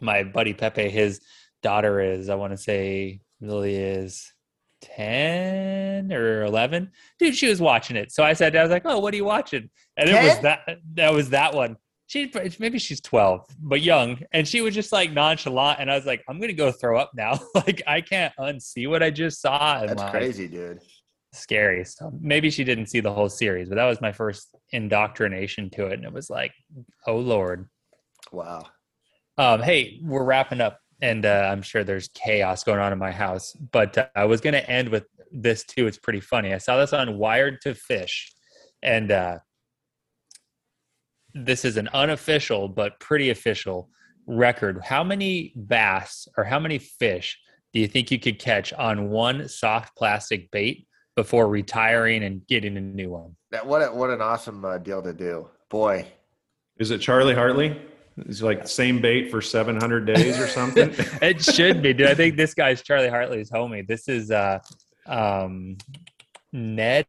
my 0.00 0.24
buddy 0.24 0.52
Pepe, 0.52 0.90
his 0.90 1.20
daughter 1.62 2.00
is 2.00 2.28
I 2.28 2.34
want 2.34 2.52
to 2.52 2.58
say 2.58 3.20
Lily 3.40 3.76
is 3.76 4.30
ten 4.82 6.12
or 6.12 6.44
eleven, 6.44 6.90
dude. 7.18 7.34
She 7.34 7.48
was 7.48 7.60
watching 7.60 7.96
it, 7.96 8.12
so 8.12 8.22
I 8.22 8.34
said 8.34 8.54
I 8.54 8.62
was 8.62 8.70
like, 8.70 8.82
oh, 8.84 8.98
what 8.98 9.14
are 9.14 9.16
you 9.16 9.24
watching? 9.24 9.70
And 9.96 10.10
it 10.10 10.22
was 10.22 10.38
that 10.40 10.68
that 10.94 11.12
was 11.14 11.30
that 11.30 11.54
one. 11.54 11.76
She 12.08 12.32
maybe 12.58 12.78
she's 12.78 13.02
twelve, 13.02 13.46
but 13.60 13.82
young, 13.82 14.18
and 14.32 14.48
she 14.48 14.62
was 14.62 14.74
just 14.74 14.92
like 14.92 15.12
nonchalant, 15.12 15.78
and 15.78 15.90
I 15.90 15.94
was 15.94 16.06
like, 16.06 16.24
I'm 16.26 16.40
gonna 16.40 16.54
go 16.54 16.72
throw 16.72 16.98
up 16.98 17.12
now. 17.14 17.38
like 17.54 17.82
I 17.86 18.00
can't 18.00 18.32
unsee 18.40 18.88
what 18.88 19.02
I 19.02 19.10
just 19.10 19.40
saw. 19.42 19.80
And 19.80 19.90
That's 19.90 20.00
like, 20.00 20.10
crazy, 20.10 20.48
dude. 20.48 20.80
scary 21.34 21.84
stuff. 21.84 22.14
Maybe 22.18 22.48
she 22.50 22.64
didn't 22.64 22.86
see 22.86 23.00
the 23.00 23.12
whole 23.12 23.28
series, 23.28 23.68
but 23.68 23.74
that 23.74 23.84
was 23.84 24.00
my 24.00 24.12
first 24.12 24.56
indoctrination 24.72 25.68
to 25.70 25.86
it, 25.86 25.92
and 25.94 26.04
it 26.04 26.12
was 26.12 26.30
like, 26.30 26.52
oh 27.06 27.18
lord. 27.18 27.68
Wow. 28.32 28.64
Um, 29.36 29.62
hey, 29.62 30.00
we're 30.02 30.24
wrapping 30.24 30.60
up, 30.62 30.80
and 31.00 31.24
uh, 31.24 31.48
I'm 31.52 31.62
sure 31.62 31.84
there's 31.84 32.08
chaos 32.08 32.64
going 32.64 32.80
on 32.80 32.92
in 32.92 32.98
my 32.98 33.12
house, 33.12 33.52
but 33.70 33.96
uh, 33.96 34.06
I 34.16 34.24
was 34.24 34.40
going 34.40 34.54
to 34.54 34.70
end 34.70 34.88
with 34.88 35.04
this 35.30 35.62
too. 35.64 35.86
It's 35.86 35.98
pretty 35.98 36.20
funny. 36.20 36.54
I 36.54 36.58
saw 36.58 36.76
this 36.78 36.92
on 36.92 37.08
Wired2Fish, 37.08 38.32
and 38.82 39.12
uh, 39.12 39.38
this 41.34 41.64
is 41.64 41.76
an 41.76 41.88
unofficial 41.92 42.68
but 42.68 42.98
pretty 43.00 43.30
official 43.30 43.90
record. 44.26 44.80
How 44.84 45.04
many 45.04 45.52
bass 45.56 46.28
or 46.36 46.44
how 46.44 46.58
many 46.58 46.78
fish 46.78 47.38
do 47.72 47.80
you 47.80 47.88
think 47.88 48.10
you 48.10 48.18
could 48.18 48.38
catch 48.38 48.72
on 48.72 49.10
one 49.10 49.48
soft 49.48 49.96
plastic 49.96 50.50
bait 50.50 50.86
before 51.16 51.48
retiring 51.48 52.24
and 52.24 52.46
getting 52.46 52.76
a 52.76 52.80
new 52.80 53.10
one? 53.10 53.36
That 53.50 53.66
what 53.66 53.82
a, 53.82 53.92
what 53.92 54.10
an 54.10 54.20
awesome 54.20 54.64
uh, 54.64 54.78
deal 54.78 55.02
to 55.02 55.12
do. 55.12 55.48
Boy. 55.68 56.06
Is 56.78 56.90
it 56.90 57.00
Charlie 57.00 57.34
Hartley? 57.34 57.80
It's 58.26 58.42
like 58.42 58.66
same 58.66 59.00
bait 59.00 59.30
for 59.30 59.40
700 59.40 60.06
days 60.06 60.38
or 60.38 60.48
something. 60.48 60.90
it 61.22 61.42
should 61.42 61.82
be, 61.82 61.92
dude. 61.92 62.08
I 62.08 62.14
think 62.14 62.36
this 62.36 62.54
guy's 62.54 62.82
Charlie 62.82 63.08
Hartley's 63.08 63.50
homie. 63.50 63.86
This 63.86 64.08
is 64.08 64.30
uh 64.30 64.58
um 65.06 65.76
Ned 66.52 67.06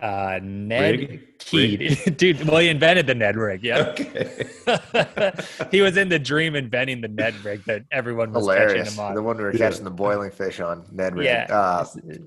uh 0.00 0.38
Ned 0.42 0.98
Rig? 1.00 1.38
Kehde. 1.38 2.16
dude, 2.16 2.46
well 2.48 2.58
he 2.58 2.68
invented 2.68 3.06
the 3.08 3.14
Ned 3.14 3.36
rig, 3.36 3.64
yeah. 3.64 3.78
okay. 3.88 4.40
he 5.72 5.80
was 5.80 5.96
in 5.96 6.08
the 6.08 6.18
dream 6.18 6.54
inventing 6.54 7.00
the 7.00 7.08
Ned 7.08 7.34
rig 7.44 7.64
that 7.64 7.82
everyone 7.90 8.32
was 8.32 8.44
Hilarious. 8.44 8.84
catching 8.90 8.92
him 8.94 9.00
on. 9.00 9.14
The 9.14 9.22
one 9.22 9.36
we 9.36 9.42
were 9.44 9.52
Yeah. 9.52 9.58
catching 9.70 9.84
the 9.84 9.90
boiling 9.90 10.30
fish 10.30 10.60
on, 10.60 10.84
Ned 10.92 11.16
Rig. 11.16 11.24
Yeah. 11.24 11.46
Uh, 11.50 11.84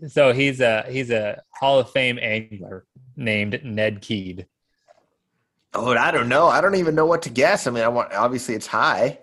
so 0.08 0.34
he's 0.34 0.60
a 0.60 0.84
he's 0.90 1.10
a 1.10 1.42
Hall 1.52 1.80
of 1.80 1.90
Fame 1.92 2.20
angler 2.22 2.86
named 3.16 3.62
Ned 3.64 4.02
Kehde. 4.02 4.46
oh, 5.74 5.96
I 5.96 6.12
don't 6.12 6.28
know. 6.30 6.48
I 6.48 6.60
don't 6.62 6.76
even 6.76 6.96
know 6.96 7.06
what 7.06 7.22
to 7.24 7.30
guess. 7.30 7.66
I 7.68 7.72
mean, 7.72 7.84
I 7.84 7.88
want 7.88 8.12
obviously 8.14 8.56
it's 8.56 8.68
high. 8.68 9.20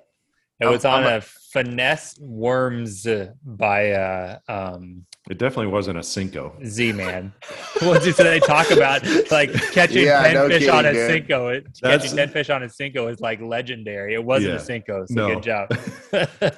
It 0.61 0.67
was 0.67 0.85
I'm- 0.85 1.05
on 1.05 1.13
I'm 1.13 1.19
a 1.19 1.21
finesse 1.21 2.17
worms 2.21 3.07
uh, 3.07 3.33
by 3.45 3.91
uh 3.91 4.39
um 4.49 5.05
It 5.31 5.39
definitely 5.39 5.69
wasn't 5.73 5.97
a 5.97 6.01
Senko. 6.01 6.53
Z 6.67 6.93
Man. 6.93 7.33
What 7.83 8.03
did 8.03 8.17
so 8.17 8.25
they 8.25 8.41
talk 8.41 8.71
about? 8.73 9.03
Like 9.31 9.53
catching 9.73 10.05
Yeah, 10.05 10.23
ten 10.25 10.35
no 10.35 10.49
fish 10.49 10.67
on 10.69 10.85
a 10.85 10.93
kidding, 10.93 11.23
dude. 11.23 11.29
Senko. 11.29 11.55
It, 11.57 11.67
That's- 11.81 12.03
catching 12.03 12.17
ten 12.17 12.29
fish 12.31 12.51
on 12.51 12.63
a 12.65 12.67
Senko 12.67 13.11
is 13.11 13.21
like 13.21 13.41
legendary. 13.41 14.15
It 14.15 14.25
wasn't 14.25 14.55
Yeah. 14.55 14.59
a 14.59 14.81
Senko, 14.81 15.07
so 15.09 15.15
No. 15.15 15.35
good 15.35 15.43
job. 15.45 15.69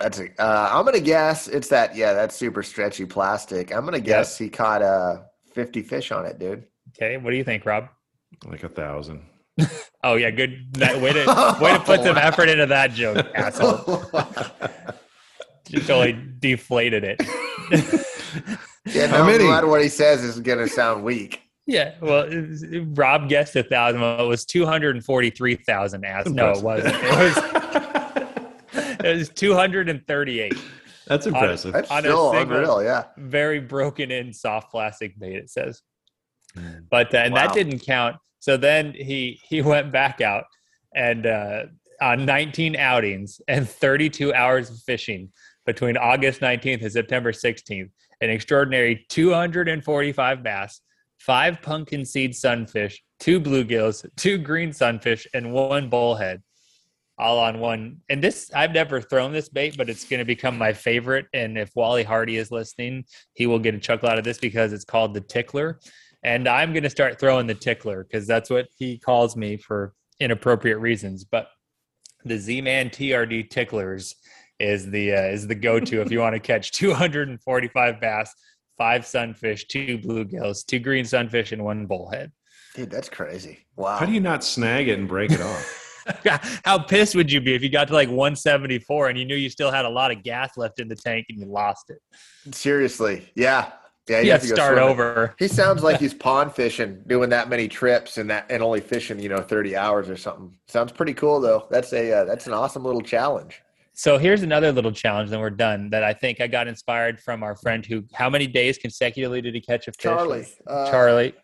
That's 0.00 0.18
a, 0.18 0.24
uh, 0.42 0.70
I'm 0.72 0.84
gonna 0.84 0.98
guess 0.98 1.46
it's 1.46 1.68
that. 1.68 1.94
Yeah, 1.94 2.14
that's 2.14 2.34
super 2.34 2.62
stretchy 2.62 3.04
plastic. 3.04 3.70
I'm 3.74 3.84
gonna 3.84 4.00
guess 4.00 4.36
he 4.38 4.48
caught 4.48 4.80
uh 4.82 5.18
50 5.54 5.82
fish 5.82 6.10
on 6.10 6.24
it, 6.24 6.38
dude. 6.38 6.64
okay, 6.96 7.18
what 7.18 7.30
do 7.30 7.36
you 7.36 7.44
think, 7.44 7.66
Rob? 7.66 7.88
Like 8.46 8.64
a 8.64 8.68
thousand. 8.68 9.22
Oh 10.02 10.14
yeah, 10.14 10.30
good. 10.30 10.72
That, 10.72 10.98
way 11.02 11.12
to 11.12 11.26
way 11.60 11.74
to 11.74 11.80
put 11.80 12.02
some 12.02 12.16
effort 12.16 12.48
into 12.48 12.64
that 12.64 12.92
joke, 12.92 13.26
asshole. 13.34 14.02
You 15.72 15.80
totally 15.80 16.18
deflated 16.40 17.04
it. 17.04 17.20
yeah, 18.86 19.06
no, 19.06 19.08
How 19.08 19.20
I'm 19.22 19.26
many? 19.26 19.44
glad 19.44 19.64
what 19.64 19.82
he 19.82 19.88
says 19.88 20.22
is 20.24 20.38
gonna 20.40 20.66
sound 20.68 21.04
weak. 21.04 21.42
yeah, 21.66 21.94
well, 22.00 22.22
it 22.24 22.48
was- 22.48 22.64
Rob 22.66 23.28
guessed 23.28 23.54
a 23.56 23.62
thousand. 23.62 24.00
Well, 24.00 24.24
it 24.24 24.28
was 24.28 24.44
two 24.44 24.66
hundred 24.66 24.96
and 24.96 25.04
forty-three 25.04 25.56
thousand. 25.56 26.04
Ass. 26.04 26.26
No, 26.26 26.50
it 26.50 26.62
wasn't. 26.62 26.94
It 26.96 27.10
was. 27.12 27.36
It 29.02 29.16
was 29.16 29.28
two 29.30 29.54
hundred 29.54 29.88
and 29.88 30.06
thirty-eight. 30.06 30.58
That's 31.06 31.26
impressive. 31.26 31.72
That's 31.72 31.90
On 31.90 32.02
still 32.02 32.32
single- 32.32 32.56
unreal. 32.56 32.82
Yeah. 32.84 33.04
very 33.16 33.58
broken 33.60 34.10
in 34.10 34.32
soft 34.32 34.70
plastic 34.70 35.18
bait 35.18 35.36
it 35.36 35.50
says 35.50 35.80
but 36.90 37.12
uh, 37.14 37.18
and 37.18 37.32
Wow. 37.34 37.46
that 37.46 37.54
didn't 37.54 37.78
count 37.80 38.16
so 38.40 38.56
then 38.56 38.92
he 38.92 39.40
he 39.48 39.62
went 39.62 39.90
back 39.90 40.20
out 40.20 40.44
and 40.94 41.26
uh 41.26 41.62
on 42.02 42.24
19 42.26 42.76
outings 42.76 43.40
and 43.48 43.68
32 43.68 44.34
hours 44.34 44.68
of 44.70 44.78
fishing 44.80 45.30
between 45.66 45.96
august 45.96 46.40
19th 46.40 46.82
and 46.82 46.92
september 46.92 47.32
16th 47.32 47.90
an 48.20 48.30
extraordinary 48.30 49.06
245 49.08 50.42
bass 50.42 50.80
five 51.18 51.60
pumpkin 51.62 52.04
seed 52.04 52.34
sunfish 52.34 53.02
two 53.18 53.40
bluegills 53.40 54.06
two 54.16 54.38
green 54.38 54.72
sunfish 54.72 55.26
and 55.34 55.52
one 55.52 55.88
bullhead 55.88 56.42
all 57.20 57.38
on 57.38 57.60
one. 57.60 57.98
And 58.08 58.24
this, 58.24 58.50
I've 58.54 58.72
never 58.72 59.00
thrown 59.00 59.32
this 59.32 59.48
bait, 59.48 59.76
but 59.76 59.90
it's 59.90 60.04
going 60.04 60.18
to 60.18 60.24
become 60.24 60.56
my 60.56 60.72
favorite. 60.72 61.26
And 61.34 61.58
if 61.58 61.70
Wally 61.76 62.02
Hardy 62.02 62.36
is 62.38 62.50
listening, 62.50 63.04
he 63.34 63.46
will 63.46 63.58
get 63.58 63.74
a 63.74 63.78
chuckle 63.78 64.08
out 64.08 64.18
of 64.18 64.24
this 64.24 64.38
because 64.38 64.72
it's 64.72 64.84
called 64.84 65.12
the 65.12 65.20
tickler. 65.20 65.78
And 66.22 66.48
I'm 66.48 66.72
going 66.72 66.82
to 66.82 66.90
start 66.90 67.20
throwing 67.20 67.46
the 67.46 67.54
tickler 67.54 68.04
because 68.04 68.26
that's 68.26 68.50
what 68.50 68.68
he 68.76 68.98
calls 68.98 69.36
me 69.36 69.58
for 69.58 69.92
inappropriate 70.18 70.78
reasons. 70.78 71.24
But 71.24 71.48
the 72.24 72.38
Z-Man 72.38 72.90
TRD 72.90 73.50
ticklers 73.50 74.14
is 74.60 74.90
the 74.90 75.12
uh, 75.14 75.22
is 75.22 75.46
the 75.46 75.54
go-to 75.54 76.00
if 76.02 76.10
you 76.10 76.20
want 76.20 76.34
to 76.34 76.40
catch 76.52 76.72
245 76.72 78.00
bass, 78.00 78.34
five 78.76 79.06
sunfish, 79.06 79.66
two 79.68 79.98
bluegills, 79.98 80.64
two 80.64 80.78
green 80.78 81.04
sunfish, 81.04 81.52
and 81.52 81.64
one 81.64 81.86
bullhead. 81.86 82.32
Dude, 82.74 82.90
that's 82.90 83.08
crazy. 83.08 83.58
Wow. 83.76 83.96
How 83.96 84.06
do 84.06 84.12
you 84.12 84.20
not 84.20 84.44
snag 84.44 84.88
it 84.88 84.98
and 84.98 85.08
break 85.08 85.32
it 85.32 85.40
off? 85.40 85.80
How 86.64 86.78
pissed 86.78 87.14
would 87.14 87.30
you 87.30 87.40
be 87.40 87.54
if 87.54 87.62
you 87.62 87.68
got 87.68 87.88
to 87.88 87.94
like 87.94 88.08
174 88.08 89.08
and 89.08 89.18
you 89.18 89.24
knew 89.24 89.34
you 89.34 89.50
still 89.50 89.70
had 89.70 89.84
a 89.84 89.88
lot 89.88 90.10
of 90.10 90.22
gas 90.22 90.56
left 90.56 90.80
in 90.80 90.88
the 90.88 90.96
tank 90.96 91.26
and 91.28 91.38
you 91.38 91.46
lost 91.46 91.90
it? 91.90 91.98
Seriously. 92.54 93.28
Yeah. 93.34 93.72
Yeah, 94.08 94.20
you 94.20 94.32
have 94.32 94.40
to 94.40 94.48
start 94.48 94.76
swimming. 94.76 94.90
over. 94.90 95.34
He 95.38 95.46
sounds 95.46 95.84
like 95.84 96.00
he's 96.00 96.14
pond 96.14 96.52
fishing, 96.52 97.02
doing 97.06 97.30
that 97.30 97.48
many 97.48 97.68
trips 97.68 98.18
and 98.18 98.28
that 98.30 98.46
and 98.50 98.62
only 98.62 98.80
fishing, 98.80 99.20
you 99.20 99.28
know, 99.28 99.40
30 99.40 99.76
hours 99.76 100.08
or 100.08 100.16
something. 100.16 100.56
Sounds 100.66 100.90
pretty 100.90 101.14
cool 101.14 101.40
though. 101.40 101.68
That's 101.70 101.92
a 101.92 102.12
uh, 102.12 102.24
that's 102.24 102.46
an 102.48 102.52
awesome 102.52 102.84
little 102.84 103.02
challenge. 103.02 103.62
So 103.92 104.16
here's 104.16 104.42
another 104.42 104.72
little 104.72 104.92
challenge, 104.92 105.30
then 105.30 105.40
we're 105.40 105.50
done. 105.50 105.90
That 105.90 106.04
I 106.04 106.14
think 106.14 106.40
I 106.40 106.46
got 106.46 106.68
inspired 106.68 107.20
from 107.20 107.42
our 107.42 107.56
friend 107.56 107.84
who. 107.84 108.04
How 108.14 108.30
many 108.30 108.46
days 108.46 108.78
consecutively 108.78 109.42
did 109.42 109.54
he 109.54 109.60
catch 109.60 109.88
a 109.88 109.92
fish? 109.92 110.02
Charlie. 110.02 110.46
Uh, 110.66 110.90
Charlie. 110.90 111.34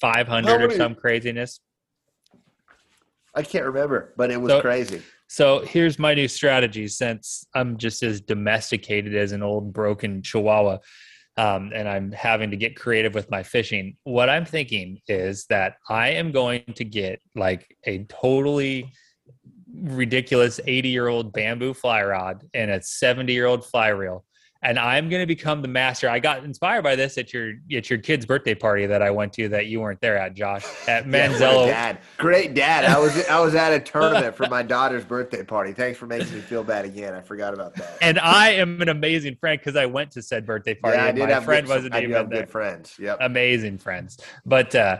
Five 0.00 0.26
hundred 0.26 0.62
or 0.62 0.70
some 0.70 0.94
craziness. 0.94 1.60
I 3.34 3.42
can't 3.42 3.64
remember, 3.64 4.12
but 4.16 4.30
it 4.30 4.40
was 4.40 4.50
so, 4.50 4.60
crazy. 4.60 5.02
So 5.28 5.60
here's 5.60 5.98
my 5.98 6.14
new 6.14 6.28
strategy. 6.28 6.88
Since 6.88 7.46
I'm 7.54 7.76
just 7.78 8.02
as 8.02 8.20
domesticated 8.20 9.14
as 9.14 9.32
an 9.32 9.42
old 9.42 9.72
broken 9.72 10.22
Chihuahua, 10.22 10.78
um, 11.36 11.70
and 11.74 11.88
I'm 11.88 12.12
having 12.12 12.50
to 12.50 12.56
get 12.56 12.76
creative 12.76 13.14
with 13.14 13.30
my 13.30 13.42
fishing. 13.42 13.96
What 14.04 14.28
I'm 14.28 14.44
thinking 14.44 15.00
is 15.08 15.46
that 15.46 15.76
I 15.88 16.10
am 16.10 16.32
going 16.32 16.64
to 16.74 16.84
get 16.84 17.20
like 17.34 17.76
a 17.84 18.04
totally 18.04 18.92
ridiculous 19.74 20.60
80 20.66 20.88
year 20.88 21.08
old 21.08 21.32
bamboo 21.32 21.74
fly 21.74 22.02
rod 22.02 22.44
and 22.54 22.70
a 22.70 22.82
70 22.82 23.32
year 23.32 23.46
old 23.46 23.64
fly 23.64 23.88
reel 23.88 24.24
and 24.64 24.78
I'm 24.78 25.08
going 25.08 25.20
to 25.20 25.26
become 25.26 25.60
the 25.60 25.68
master. 25.68 26.08
I 26.08 26.20
got 26.20 26.44
inspired 26.44 26.82
by 26.82 26.94
this 26.94 27.18
at 27.18 27.32
your 27.32 27.54
at 27.74 27.90
your 27.90 27.98
kid's 27.98 28.24
birthday 28.24 28.54
party 28.54 28.86
that 28.86 29.02
I 29.02 29.10
went 29.10 29.32
to 29.34 29.48
that 29.48 29.66
you 29.66 29.80
weren't 29.80 30.00
there 30.00 30.16
at, 30.16 30.34
Josh, 30.34 30.64
at 30.86 31.06
Manzello. 31.06 31.66
Yeah, 31.72 31.92
dad, 31.92 31.98
great 32.16 32.54
dad. 32.54 32.84
I 32.84 32.98
was 32.98 33.26
I 33.26 33.40
was 33.40 33.54
at 33.54 33.72
a 33.72 33.80
tournament 33.80 34.36
for 34.36 34.46
my 34.48 34.62
daughter's 34.76 35.04
birthday 35.04 35.42
party. 35.42 35.72
Thanks 35.72 35.98
for 35.98 36.06
making 36.06 36.32
me 36.34 36.40
feel 36.40 36.62
bad 36.62 36.84
again. 36.84 37.14
I 37.14 37.20
forgot 37.20 37.54
about 37.54 37.74
that. 37.74 37.98
And 38.00 38.18
I 38.20 38.50
am 38.50 38.80
an 38.80 38.88
amazing 38.88 39.36
friend 39.36 39.58
because 39.58 39.76
I 39.76 39.86
went 39.86 40.12
to 40.12 40.22
said 40.22 40.46
birthday 40.46 40.74
party. 40.74 40.98
Yeah, 40.98 41.04
I 41.06 41.12
did 41.12 41.20
my 41.24 41.30
have 41.30 41.44
friend 41.44 41.66
good, 41.66 41.74
wasn't 41.74 41.94
I 41.94 42.02
even 42.02 42.12
have 42.12 42.30
there. 42.30 42.42
Good 42.42 42.50
friends. 42.50 42.96
Yep, 42.98 43.18
amazing 43.20 43.78
friends. 43.78 44.18
But 44.46 44.74
uh, 44.74 44.98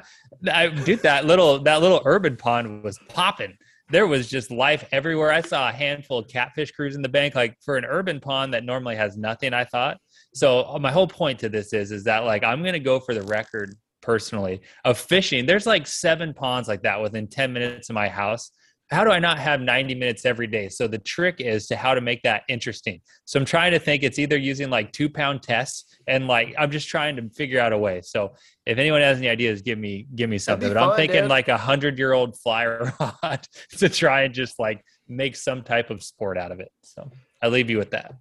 I 0.52 0.68
dude, 0.68 1.00
that 1.00 1.26
little 1.26 1.60
that 1.60 1.80
little 1.80 2.02
urban 2.04 2.36
pond 2.36 2.82
was 2.82 2.98
popping 3.08 3.56
there 3.92 4.06
was 4.06 4.28
just 4.28 4.50
life 4.50 4.84
everywhere. 4.90 5.30
I 5.30 5.42
saw 5.42 5.68
a 5.68 5.72
handful 5.72 6.18
of 6.18 6.28
catfish 6.28 6.72
cruising 6.72 7.02
the 7.02 7.08
bank, 7.08 7.34
like 7.34 7.56
for 7.62 7.76
an 7.76 7.84
urban 7.84 8.20
pond 8.20 8.54
that 8.54 8.64
normally 8.64 8.96
has 8.96 9.18
nothing. 9.18 9.52
I 9.52 9.64
thought 9.64 9.98
so. 10.34 10.64
Uh, 10.64 10.78
my 10.78 10.90
whole 10.90 11.06
point 11.06 11.38
to 11.40 11.48
this 11.50 11.72
is, 11.72 11.92
is 11.92 12.04
that 12.04 12.24
like 12.24 12.42
I'm 12.42 12.64
to 12.64 12.80
go 12.80 12.98
for 12.98 13.14
the 13.14 13.22
record 13.22 13.74
personally 14.00 14.62
of 14.84 14.98
fishing. 14.98 15.46
There's 15.46 15.66
like 15.66 15.86
seven 15.86 16.32
ponds 16.32 16.68
like 16.68 16.82
that 16.82 17.00
within 17.00 17.28
10 17.28 17.52
minutes 17.52 17.90
of 17.90 17.94
my 17.94 18.08
house 18.08 18.50
how 18.92 19.04
do 19.04 19.10
I 19.10 19.18
not 19.18 19.38
have 19.38 19.60
90 19.60 19.94
minutes 19.94 20.26
every 20.26 20.46
day? 20.46 20.68
So 20.68 20.86
the 20.86 20.98
trick 20.98 21.40
is 21.40 21.66
to 21.68 21.76
how 21.76 21.94
to 21.94 22.00
make 22.00 22.22
that 22.22 22.42
interesting. 22.48 23.00
So 23.24 23.40
I'm 23.40 23.46
trying 23.46 23.72
to 23.72 23.78
think 23.78 24.02
it's 24.02 24.18
either 24.18 24.36
using 24.36 24.68
like 24.70 24.92
two 24.92 25.08
pound 25.08 25.42
tests 25.42 25.96
and 26.06 26.28
like 26.28 26.54
I'm 26.58 26.70
just 26.70 26.88
trying 26.88 27.16
to 27.16 27.28
figure 27.30 27.58
out 27.58 27.72
a 27.72 27.78
way. 27.78 28.02
So 28.02 28.34
if 28.66 28.78
anyone 28.78 29.00
has 29.00 29.18
any 29.18 29.28
ideas, 29.28 29.62
give 29.62 29.78
me 29.78 30.06
give 30.14 30.28
me 30.28 30.38
something. 30.38 30.68
But 30.68 30.78
fun, 30.78 30.90
I'm 30.90 30.96
thinking 30.96 31.22
dude. 31.22 31.30
like 31.30 31.48
a 31.48 31.56
hundred 31.56 31.98
year 31.98 32.12
old 32.12 32.38
flyer 32.38 32.92
rod 33.00 33.46
to 33.78 33.88
try 33.88 34.22
and 34.22 34.34
just 34.34 34.58
like 34.58 34.84
make 35.08 35.36
some 35.36 35.62
type 35.62 35.90
of 35.90 36.02
sport 36.02 36.36
out 36.36 36.52
of 36.52 36.60
it. 36.60 36.70
So 36.82 37.10
I 37.42 37.48
leave 37.48 37.70
you 37.70 37.78
with 37.78 37.90
that. 37.92 38.14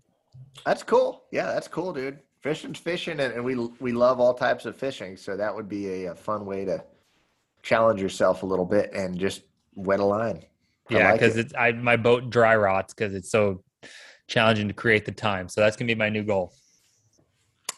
That's 0.66 0.84
cool. 0.84 1.24
Yeah, 1.32 1.48
that's 1.48 1.68
cool, 1.68 1.94
dude. 1.94 2.20
Fishing's 2.42 2.80
fishing, 2.80 3.20
and, 3.20 3.34
and 3.34 3.44
we 3.44 3.56
we 3.80 3.92
love 3.92 4.20
all 4.20 4.34
types 4.34 4.66
of 4.66 4.76
fishing. 4.76 5.18
So 5.18 5.36
that 5.38 5.54
would 5.54 5.70
be 5.70 6.06
a, 6.06 6.12
a 6.12 6.16
fun 6.16 6.46
way 6.46 6.66
to 6.66 6.84
challenge 7.62 8.02
yourself 8.02 8.44
a 8.44 8.46
little 8.46 8.66
bit 8.66 8.94
and 8.94 9.20
just 9.20 9.42
wet 9.76 10.00
a 10.00 10.06
line. 10.06 10.44
Yeah, 10.92 11.14
because 11.14 11.36
like 11.36 11.46
it. 11.46 11.46
it's 11.48 11.54
I 11.56 11.72
my 11.72 11.98
boat 11.98 12.30
dry 12.30 12.56
rots 12.56 12.94
because 12.94 13.14
it's 13.14 13.32
so 13.32 13.64
challenging 14.28 14.68
to 14.68 14.74
create 14.74 15.06
the 15.06 15.12
time. 15.12 15.50
So 15.50 15.62
that's 15.62 15.76
gonna 15.76 15.88
be 15.88 15.96
my 15.96 16.10
new 16.10 16.24
goal. 16.24 16.54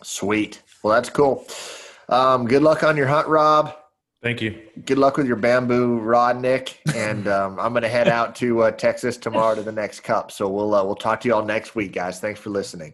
Sweet. 0.04 0.62
Well, 0.84 0.94
that's 0.94 1.10
cool. 1.10 1.46
Um, 2.10 2.46
good 2.46 2.62
luck 2.62 2.84
on 2.84 2.98
your 2.98 3.08
hunt, 3.08 3.28
Rob. 3.28 3.76
Thank 4.24 4.42
you. 4.42 4.58
Good 4.86 4.98
luck 4.98 5.18
with 5.18 5.28
your 5.28 5.36
bamboo 5.36 6.00
rod, 6.00 6.40
Nick. 6.40 6.80
And 6.96 7.28
um, 7.28 7.60
I'm 7.60 7.74
going 7.74 7.84
to 7.84 7.90
head 7.90 8.08
out 8.08 8.36
to 8.38 8.64
uh, 8.64 8.72
Texas 8.72 9.18
tomorrow 9.18 9.54
to 9.54 9.62
the 9.62 9.72
next 9.72 10.00
cup. 10.00 10.32
So 10.32 10.48
we'll 10.48 10.74
uh, 10.74 10.84
we'll 10.84 10.96
talk 10.96 11.20
to 11.22 11.28
you 11.28 11.36
all 11.36 11.44
next 11.44 11.76
week, 11.76 11.92
guys. 11.92 12.22
Thanks 12.22 12.40
for 12.40 12.50
listening. 12.50 12.94